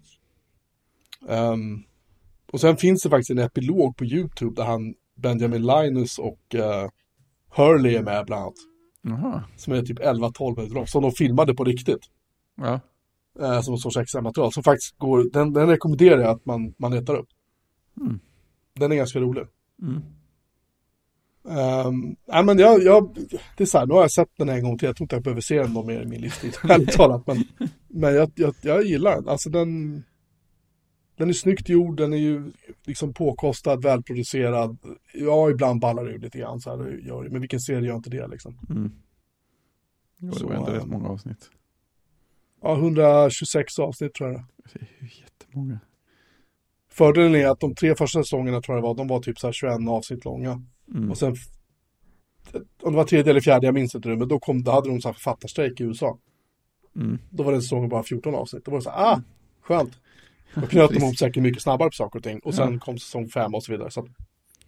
Ehm, 1.28 1.82
och 2.52 2.60
sen 2.60 2.76
finns 2.76 3.02
det 3.02 3.10
faktiskt 3.10 3.30
en 3.30 3.38
epilog 3.38 3.96
på 3.96 4.04
YouTube 4.04 4.62
där 4.62 4.64
han, 4.64 4.94
Benjamin 5.14 5.66
Linus 5.66 6.18
och 6.18 6.54
uh, 6.54 6.88
Hurley 7.56 7.94
är 7.94 8.02
med 8.02 8.26
bland 8.26 8.42
annat. 8.42 8.54
Jaha. 9.02 9.44
Som 9.56 9.72
är 9.72 9.82
typ 9.82 9.98
11-12 9.98 10.56
minuter 10.56 10.74
lång, 10.74 10.86
som 10.86 11.02
de 11.02 11.12
filmade 11.12 11.54
på 11.54 11.64
riktigt. 11.64 12.00
Ja. 12.56 12.80
eh, 13.40 13.60
som 13.60 13.74
en 13.74 13.78
sorts 13.78 13.96
extra 13.96 14.20
material. 14.22 14.52
Som 14.52 14.62
faktiskt 14.62 14.98
går, 14.98 15.30
den, 15.32 15.52
den 15.52 15.68
rekommenderar 15.68 16.20
jag 16.20 16.30
att 16.30 16.46
man, 16.46 16.74
man 16.78 16.94
letar 16.94 17.14
upp. 17.14 17.28
Mm. 18.00 18.20
Den 18.74 18.92
är 18.92 18.96
ganska 18.96 19.18
rolig. 19.18 19.44
Mm. 19.82 20.02
Um, 21.48 22.16
nej, 22.28 22.44
men 22.44 22.58
jag, 22.58 22.82
jag, 22.82 23.16
det 23.56 23.64
är 23.64 23.66
så 23.66 23.78
här, 23.78 23.86
nu 23.86 23.94
har 23.94 24.00
jag 24.00 24.12
sett 24.12 24.28
den 24.38 24.48
en 24.48 24.62
gång 24.62 24.78
till. 24.78 24.86
Jag 24.86 24.96
tror 24.96 25.04
inte 25.04 25.16
jag 25.16 25.22
behöver 25.22 25.40
se 25.40 25.62
den 25.62 25.86
mer 25.86 26.02
i 26.02 26.06
min 26.06 26.20
livstid, 26.20 26.56
ärligt 26.68 26.92
talat. 26.92 27.26
Men, 27.26 27.44
men 27.88 28.14
jag, 28.14 28.30
jag, 28.34 28.54
jag 28.62 28.84
gillar 28.84 29.14
den. 29.14 29.28
Alltså 29.28 29.50
den, 29.50 30.02
den 31.16 31.28
är 31.28 31.32
snyggt 31.32 31.68
gjord, 31.68 31.96
den 31.96 32.12
är 32.12 32.16
ju 32.16 32.52
liksom 32.84 33.14
påkostad, 33.14 33.82
välproducerad. 33.82 34.78
Ja, 35.14 35.50
ibland 35.50 35.80
ballar 35.80 36.04
det 36.04 36.10
ur 36.10 36.18
lite 36.18 36.38
grann 36.38 36.60
så 36.60 36.76
här, 36.76 36.98
gör. 37.06 37.28
Men 37.28 37.40
vilken 37.40 37.60
serie 37.60 37.88
gör 37.88 37.96
inte 37.96 38.10
det 38.10 38.26
liksom? 38.26 38.58
Mm. 38.70 38.92
Jo, 40.18 40.30
det 40.30 40.38
Så, 40.38 40.46
var 40.46 40.54
ändå 40.54 40.70
rätt 40.70 40.86
många 40.86 41.08
avsnitt. 41.08 41.50
Ja, 42.62 42.76
126 42.76 43.78
avsnitt 43.78 44.14
tror 44.14 44.32
jag 44.32 44.44
det 44.72 44.80
är. 44.80 45.20
Jättemånga. 45.20 45.80
Fördelen 46.90 47.34
är 47.34 47.46
att 47.46 47.60
de 47.60 47.74
tre 47.74 47.94
första 47.94 48.22
säsongerna 48.22 48.60
tror 48.62 48.76
jag 48.76 48.82
det 48.82 48.88
var, 48.88 48.94
de 48.94 49.08
var 49.08 49.20
typ 49.20 49.38
så 49.38 49.46
här 49.46 49.52
21 49.52 49.88
avsnitt 49.88 50.24
långa. 50.24 50.62
Mm. 50.94 51.10
Och 51.10 51.18
sen, 51.18 51.36
om 52.82 52.92
det 52.92 52.96
var 52.96 53.04
tredje 53.04 53.30
eller 53.30 53.40
fjärde, 53.40 53.66
jag 53.66 53.74
minns 53.74 53.94
inte 53.94 54.08
nu, 54.08 54.16
men 54.16 54.28
då, 54.28 54.38
kom, 54.38 54.62
då 54.62 54.70
hade 54.70 54.88
de 54.88 55.00
så 55.00 55.08
här 55.08 55.12
författarstrejk 55.12 55.80
i 55.80 55.84
USA. 55.84 56.18
Mm. 56.96 57.18
Då 57.30 57.42
var 57.42 57.52
den 57.52 57.62
säsongen 57.62 57.88
bara 57.88 58.02
14 58.02 58.34
avsnitt. 58.34 58.64
Då 58.64 58.70
var 58.70 58.78
det 58.78 58.84
så 58.84 58.90
här, 58.90 59.12
ah, 59.12 59.22
skönt. 59.60 60.00
Då 60.54 60.66
knöt 60.66 60.90
de 60.90 60.96
ihop 60.96 61.16
säkert 61.16 61.42
mycket 61.42 61.62
snabbare 61.62 61.88
på 61.88 61.92
saker 61.94 62.18
och 62.18 62.22
ting. 62.24 62.38
Och 62.38 62.54
sen 62.54 62.72
Ja. 62.72 62.78
kom 62.80 62.98
säsong 62.98 63.28
5 63.28 63.54
och 63.54 63.64
så 63.64 63.72
vidare. 63.72 63.90
Så 63.90 64.00
att, 64.00 64.06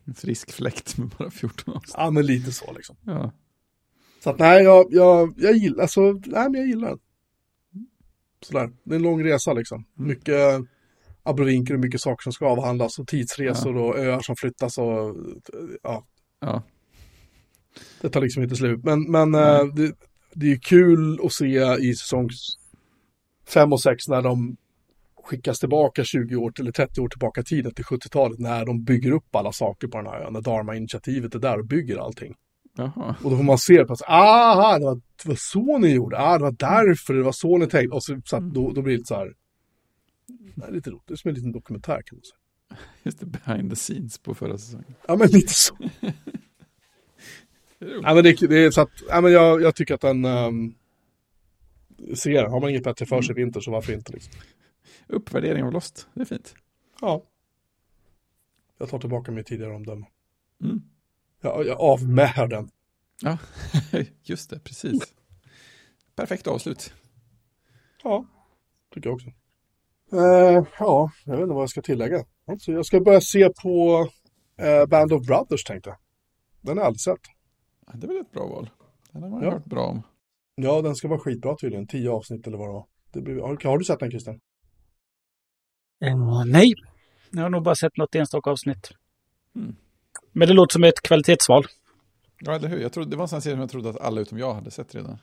En 0.06 0.14
frisk 0.14 0.52
fläkt 0.52 0.98
med 0.98 1.08
bara 1.08 1.30
14 1.30 1.74
avsnitt. 1.74 1.94
ja, 1.98 2.10
men 2.10 2.26
lite 2.26 2.52
så 2.52 2.72
liksom. 2.72 2.96
Ja. 3.04 3.32
Så 4.24 4.30
att 4.30 4.38
nej, 4.38 4.62
jag, 4.64 4.86
jag, 4.90 5.34
jag 5.36 5.56
gillar, 5.56 5.82
alltså, 5.82 6.00
nej 6.12 6.50
men 6.50 6.54
jag 6.54 6.66
gillar 6.66 6.88
den. 6.88 6.98
Sådär, 8.42 8.70
det 8.84 8.92
är 8.94 8.96
en 8.96 9.02
lång 9.02 9.24
resa 9.24 9.52
liksom. 9.52 9.84
Mm. 9.98 10.08
Mycket 10.08 10.60
abrovinker 11.22 11.74
och 11.74 11.80
mycket 11.80 12.00
saker 12.00 12.22
som 12.22 12.32
ska 12.32 12.46
avhandlas 12.46 12.98
och 12.98 13.08
tidsresor 13.08 13.76
och 13.76 13.98
öar 13.98 14.20
som 14.20 14.36
flyttas 14.36 14.78
och 14.78 15.16
ja, 15.82 16.04
Ja. 16.40 16.62
det 18.00 18.08
tar 18.10 18.20
liksom 18.20 18.42
inte 18.42 18.56
slut. 18.56 18.84
Men, 18.84 19.02
men 19.10 19.34
eh, 19.34 19.64
det, 19.64 19.92
det 20.34 20.46
är 20.46 20.50
ju 20.50 20.58
kul 20.58 21.20
att 21.24 21.32
se 21.32 21.76
i 21.80 21.94
säsong 21.94 22.28
5 23.48 23.72
och 23.72 23.80
6 23.80 24.08
när 24.08 24.22
de 24.22 24.56
skickas 25.28 25.58
tillbaka 25.58 26.04
20 26.04 26.36
år 26.36 26.50
till, 26.50 26.62
eller 26.62 26.72
30 26.72 27.00
år 27.00 27.08
tillbaka 27.08 27.40
i 27.40 27.44
tiden 27.44 27.74
till 27.74 27.84
70-talet 27.84 28.38
när 28.38 28.66
de 28.66 28.84
bygger 28.84 29.12
upp 29.12 29.36
alla 29.36 29.52
saker 29.52 29.88
på 29.88 29.96
den 29.98 30.06
här 30.06 30.20
ön. 30.20 30.32
När 30.32 30.40
Dharma-initiativet 30.40 31.34
är 31.34 31.38
där 31.38 31.58
och 31.58 31.66
bygger 31.66 31.96
allting. 31.96 32.34
Jaha. 32.76 33.16
Och 33.24 33.30
då 33.30 33.36
får 33.36 33.44
man 33.44 33.58
se 33.58 33.84
på 33.84 33.92
att 33.92 34.02
aha, 34.02 34.78
det 34.78 34.84
var, 34.84 34.94
det 34.94 35.28
var 35.28 35.36
så 35.38 35.78
ni 35.78 35.94
gjorde. 35.94 36.18
Ah, 36.18 36.38
det 36.38 36.44
var 36.44 36.52
därför, 36.52 37.14
det 37.14 37.22
var 37.22 37.32
så 37.32 37.58
ni 37.58 37.66
tänkte. 37.66 37.96
Och 37.96 38.04
så, 38.04 38.20
så 38.24 38.36
att 38.36 38.54
då, 38.54 38.72
då 38.72 38.82
blir 38.82 38.98
det 38.98 39.06
så 39.06 39.14
här. 39.14 39.34
Det 40.54 40.66
är 40.66 40.72
lite 40.72 40.90
roligt, 40.90 41.02
det 41.06 41.14
är 41.14 41.16
som 41.16 41.28
en 41.28 41.34
liten 41.34 41.52
dokumentär 41.52 42.02
kan 42.06 42.18
man 42.18 42.22
säga. 42.22 42.80
Just 43.02 43.20
det, 43.20 43.26
behind 43.26 43.70
the 43.70 43.76
scenes 43.76 44.18
på 44.18 44.34
förra 44.34 44.58
säsongen. 44.58 44.94
Ja, 45.08 45.16
men 45.16 45.28
lite 45.28 45.52
så. 45.54 45.74
Ja, 48.02 48.14
men 48.14 48.24
det, 48.24 48.48
det 48.48 48.64
är 48.64 48.70
så 48.70 48.80
att, 48.80 48.90
ja, 49.08 49.20
men 49.20 49.32
jag, 49.32 49.62
jag 49.62 49.74
tycker 49.74 49.94
att 49.94 50.00
den 50.00 50.24
um, 50.24 50.74
ser, 52.14 52.44
har 52.44 52.60
man 52.60 52.70
inget 52.70 52.82
bättre 52.82 53.06
för 53.06 53.22
sig 53.22 53.32
i 53.32 53.34
vinter 53.42 53.60
så 53.60 53.70
varför 53.70 53.92
inte 53.92 54.12
liksom. 54.12 54.32
Uppvärdering 55.06 55.64
av 55.64 55.72
Lost, 55.72 56.08
det 56.14 56.20
är 56.20 56.24
fint. 56.24 56.54
Ja. 57.00 57.22
Jag 58.78 58.88
tar 58.88 58.98
tillbaka 58.98 59.32
mitt 59.32 59.46
tidigare 59.46 59.74
omdöme. 59.74 60.06
Mm. 60.62 60.82
Jag, 61.40 61.66
jag 61.66 61.80
avmäher 61.80 62.46
den. 62.46 62.70
Ja, 63.22 63.38
just 64.22 64.50
det, 64.50 64.60
precis. 64.64 65.14
Perfekt 66.16 66.46
avslut. 66.46 66.94
Ja, 68.02 68.26
tycker 68.94 69.08
jag 69.10 69.14
också. 69.14 69.28
Eh, 70.12 70.64
ja, 70.78 71.10
jag 71.24 71.32
vet 71.32 71.42
inte 71.42 71.54
vad 71.54 71.62
jag 71.62 71.70
ska 71.70 71.82
tillägga. 71.82 72.24
Alltså, 72.46 72.72
jag 72.72 72.86
ska 72.86 73.00
börja 73.00 73.20
se 73.20 73.48
på 73.62 74.08
eh, 74.56 74.86
Band 74.86 75.12
of 75.12 75.26
Brothers 75.26 75.64
tänkte 75.64 75.90
jag. 75.90 75.98
Den 76.60 76.76
har 76.76 76.82
jag 76.82 76.86
aldrig 76.86 77.00
sett. 77.00 77.20
Ja, 77.86 77.92
det 77.94 78.06
är 78.06 78.08
väl 78.08 78.20
ett 78.20 78.32
bra 78.32 78.46
val. 78.46 78.70
Den 79.12 79.22
har 79.22 79.30
man 79.30 79.42
Ja. 79.42 79.50
hört 79.50 79.64
bra 79.64 79.86
om. 79.86 80.02
Ja, 80.54 80.82
den 80.82 80.94
ska 80.96 81.08
vara 81.08 81.18
skitbra 81.20 81.56
tydligen. 81.56 81.86
Tio 81.86 82.10
avsnitt 82.10 82.46
eller 82.46 82.58
vad 82.58 82.68
det 82.68 82.72
var. 82.72 82.86
Det 83.12 83.20
blir, 83.20 83.40
har, 83.40 83.64
har 83.64 83.78
du 83.78 83.84
sett 83.84 84.00
den 84.00 84.10
Christian? 84.10 84.40
Eh, 86.00 86.44
nej, 86.46 86.74
Jag 87.30 87.42
har 87.42 87.50
nog 87.50 87.62
bara 87.62 87.74
sett 87.74 87.96
något 87.96 88.14
enstaka 88.14 88.50
avsnitt. 88.50 88.90
Mm. 89.56 89.76
Men 90.32 90.48
det 90.48 90.54
låter 90.54 90.72
som 90.72 90.84
ett 90.84 91.02
kvalitetsval. 91.02 91.64
Ja, 92.40 92.54
eller 92.54 92.68
hur? 92.68 92.80
Jag 92.80 92.92
trodde, 92.92 93.10
det 93.10 93.16
var 93.16 93.24
en 93.24 93.28
sån 93.28 93.42
serie 93.42 93.54
som 93.54 93.60
jag 93.60 93.70
trodde 93.70 93.90
att 93.90 94.00
alla 94.00 94.20
utom 94.20 94.38
jag 94.38 94.54
hade 94.54 94.70
sett 94.70 94.94
redan. 94.94 95.18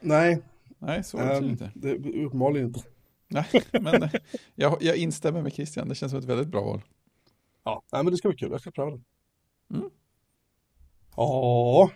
Nej, 0.00 0.42
Nej, 0.78 1.04
så 1.04 1.16
var 1.16 1.26
det 1.26 1.36
ehm, 1.36 1.44
inte. 1.50 1.70
det 1.74 1.90
är 1.90 2.24
uppenbarligen 2.24 2.66
inte. 2.66 2.82
Nej, 3.28 3.46
men 3.72 4.02
eh, 4.02 4.10
jag, 4.54 4.82
jag 4.82 4.96
instämmer 4.96 5.42
med 5.42 5.52
Christian. 5.52 5.88
Det 5.88 5.94
känns 5.94 6.12
som 6.12 6.18
ett 6.18 6.24
väldigt 6.24 6.48
bra 6.48 6.64
val. 6.64 6.82
Ja, 7.64 7.82
nej, 7.92 8.04
men 8.04 8.12
det 8.12 8.16
ska 8.16 8.28
bli 8.28 8.38
kul. 8.38 8.50
Jag 8.50 8.60
ska 8.60 8.70
pröva 8.70 8.90
den. 8.90 9.04
Mm. 9.74 9.90
Ja, 11.16 11.90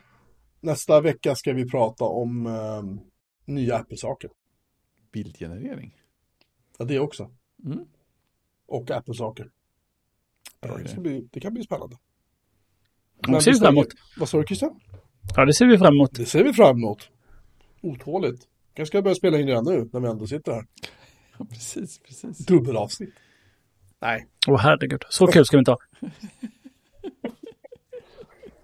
nästa 0.61 1.01
vecka 1.01 1.35
ska 1.35 1.53
vi 1.53 1.71
prata 1.71 2.05
om 2.05 2.47
ehm, 2.47 3.01
nya 3.45 3.77
Apple-saker. 3.77 4.31
Bildgenerering. 5.13 5.97
Ja, 6.79 6.85
det 6.85 6.99
också. 6.99 7.31
Mm. 7.65 7.85
Och 8.67 8.91
Apple-saker. 8.91 9.51
Eh, 10.61 10.77
Det, 10.77 11.01
bli, 11.01 11.41
kan 11.41 11.55
bli 11.55 11.63
spännande. 11.63 11.97
Det 13.27 13.41
ser 13.41 13.53
vi 13.53 13.59
fram 13.59 13.75
emot. 13.75 13.89
Vad 14.19 14.29
sa 14.29 14.39
du 14.39 14.47
Christian? 14.47 14.81
Ja, 15.37 15.45
det 15.45 15.55
ser 15.55 15.67
vi 15.67 15.79
fram 15.79 15.95
emot. 15.95 16.15
Det 16.15 16.27
ser 16.27 16.45
vi 16.45 16.53
fram 16.53 16.77
emot. 16.77 17.11
Otåligt. 17.81 18.49
Kanske 18.75 18.91
ska 18.91 18.97
jag 18.97 19.05
börja 19.05 19.15
spela 19.15 19.39
in 19.41 19.47
redan 19.47 19.65
nu 19.65 19.89
när 19.93 20.01
vi 20.01 20.09
ändå 20.09 20.27
sitter 20.27 20.53
här. 20.53 20.67
Ja, 21.39 21.45
precis, 21.45 21.99
precis. 21.99 22.39
Dubbelavsnitt. 22.39 23.15
Nej. 24.01 24.27
Åh 24.49 24.59
herregud, 24.61 25.05
så 25.09 25.27
kul 25.27 25.45
ska 25.47 25.57
vi 25.57 25.59
inte 25.59 25.71
ha. 25.71 25.79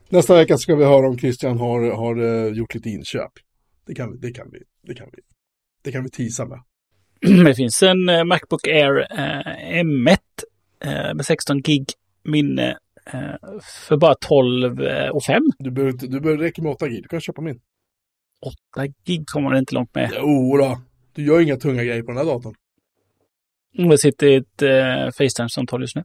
Nästa 0.09 0.35
vecka 0.37 0.59
ska 0.59 0.75
vi 0.77 0.85
höra 0.85 1.09
om 1.09 1.19
Christian 1.19 1.59
har, 1.59 1.91
har 1.93 2.17
eh, 2.47 2.53
gjort 2.53 2.75
lite 2.75 2.89
inköp. 2.91 3.33
Det 3.87 3.95
kan, 3.95 4.13
vi- 4.13 4.19
det 4.19 4.33
kan 4.33 4.51
vi, 4.51 4.59
det 4.83 4.95
kan 4.95 5.09
vi, 5.13 5.23
det 5.83 5.93
kan 5.93 6.03
vi 6.05 6.11
tisa 6.11 6.45
med. 6.47 6.61
Det 7.47 7.55
finns 7.55 7.83
en 7.83 8.09
eh, 8.09 8.25
Macbook 8.25 8.67
Air 8.67 9.07
eh, 9.13 9.83
M1 9.85 10.19
eh, 10.85 11.15
med 11.15 11.27
16 11.27 11.63
gig 11.63 11.87
minne 12.25 12.79
eh, 13.13 13.21
för 13.89 13.97
bara 13.97 14.15
12 14.21 14.83
eh, 14.83 15.09
och 15.11 15.25
5. 15.25 15.43
Du 15.59 15.71
behöver, 15.71 15.93
inte- 15.93 16.07
du 16.07 16.21
behöver 16.21 16.43
räcka 16.43 16.63
med 16.63 16.73
8 16.73 16.89
gig, 16.89 17.03
du 17.03 17.09
kan 17.09 17.21
köpa 17.21 17.43
min. 17.43 17.61
8 18.75 18.87
gig 19.05 19.27
kommer 19.27 19.49
man 19.49 19.59
inte 19.59 19.75
långt 19.75 19.95
med. 19.95 20.11
Jo 20.17 20.57
då. 20.57 20.81
du 21.15 21.25
gör 21.27 21.41
inga 21.41 21.57
tunga 21.57 21.85
grejer 21.85 22.03
på 22.03 22.09
den 22.11 22.17
här 22.19 22.25
datorn. 22.25 22.55
Vi 23.73 23.99
sitter 23.99 24.27
i 24.27 24.35
ett 24.35 24.63
eh, 24.63 25.11
Facetime-samtal 25.19 25.81
just 25.81 25.97
nu. 25.97 26.05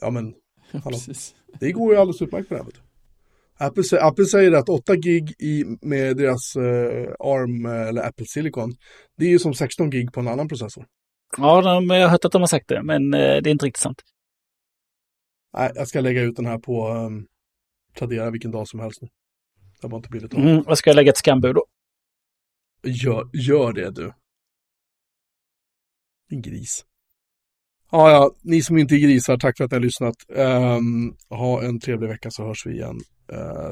Ja 0.00 0.10
men, 0.10 0.34
Ja, 0.72 0.80
Hallå. 0.84 0.96
precis. 1.06 1.34
det 1.60 1.72
går 1.72 1.92
ju 1.94 2.00
alldeles 2.00 2.22
utmärkt 2.22 2.48
på 2.48 2.54
det 2.54 2.60
här. 2.60 2.64
vet 2.66 2.74
du. 2.74 2.80
Apple, 3.60 3.82
Apple 4.00 4.24
säger 4.24 4.52
att 4.52 4.68
8 4.68 4.96
gig 4.96 5.34
i, 5.38 5.64
med 5.80 6.16
deras 6.16 6.56
eh, 6.56 7.12
ARM 7.18 7.66
eh, 7.66 7.88
eller 7.88 8.02
Apple 8.02 8.26
Silicon, 8.26 8.72
det 9.16 9.24
är 9.24 9.30
ju 9.30 9.38
som 9.38 9.54
16 9.54 9.90
gig 9.90 10.12
på 10.12 10.20
en 10.20 10.28
annan 10.28 10.48
processor. 10.48 10.86
Ja, 11.36 11.62
de, 11.62 11.90
jag 11.90 12.02
har 12.02 12.08
hört 12.08 12.24
att 12.24 12.32
de 12.32 12.42
har 12.42 12.46
sagt 12.46 12.68
det, 12.68 12.82
men 12.82 13.14
eh, 13.14 13.20
det 13.20 13.50
är 13.50 13.50
inte 13.50 13.66
riktigt 13.66 13.82
sant. 13.82 14.02
Nej, 15.56 15.72
jag 15.74 15.88
ska 15.88 16.00
lägga 16.00 16.22
ut 16.22 16.36
den 16.36 16.46
här 16.46 16.58
på 16.58 16.88
um, 16.88 17.26
Tradera 17.98 18.30
vilken 18.30 18.50
dag 18.50 18.68
som 18.68 18.80
helst 18.80 19.02
nu. 19.02 19.08
Det 19.80 19.88
var 19.88 19.96
inte 19.96 20.08
billigt. 20.08 20.34
Mm, 20.34 20.64
jag 20.66 20.78
ska 20.78 20.92
lägga 20.92 21.10
ett 21.10 21.18
skambud 21.18 21.54
då. 21.54 21.64
Gör, 22.82 23.30
gör 23.32 23.72
det 23.72 23.90
du. 23.90 24.12
Din 26.30 26.42
gris. 26.42 26.84
Ja, 27.90 28.10
ja, 28.10 28.30
ni 28.42 28.62
som 28.62 28.78
inte 28.78 28.94
är 28.94 28.98
grisar, 28.98 29.36
tack 29.36 29.56
för 29.56 29.64
att 29.64 29.70
ni 29.70 29.74
har 29.74 29.82
lyssnat. 29.82 30.16
Ehm, 30.36 31.16
ha 31.28 31.62
en 31.62 31.80
trevlig 31.80 32.08
vecka 32.08 32.30
så 32.30 32.44
hörs 32.44 32.66
vi 32.66 32.72
igen 32.72 33.00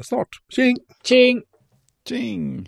snart. 0.01 0.29
Tjing! 0.51 0.77
Tjing! 1.03 1.41
Tjing! 2.05 2.67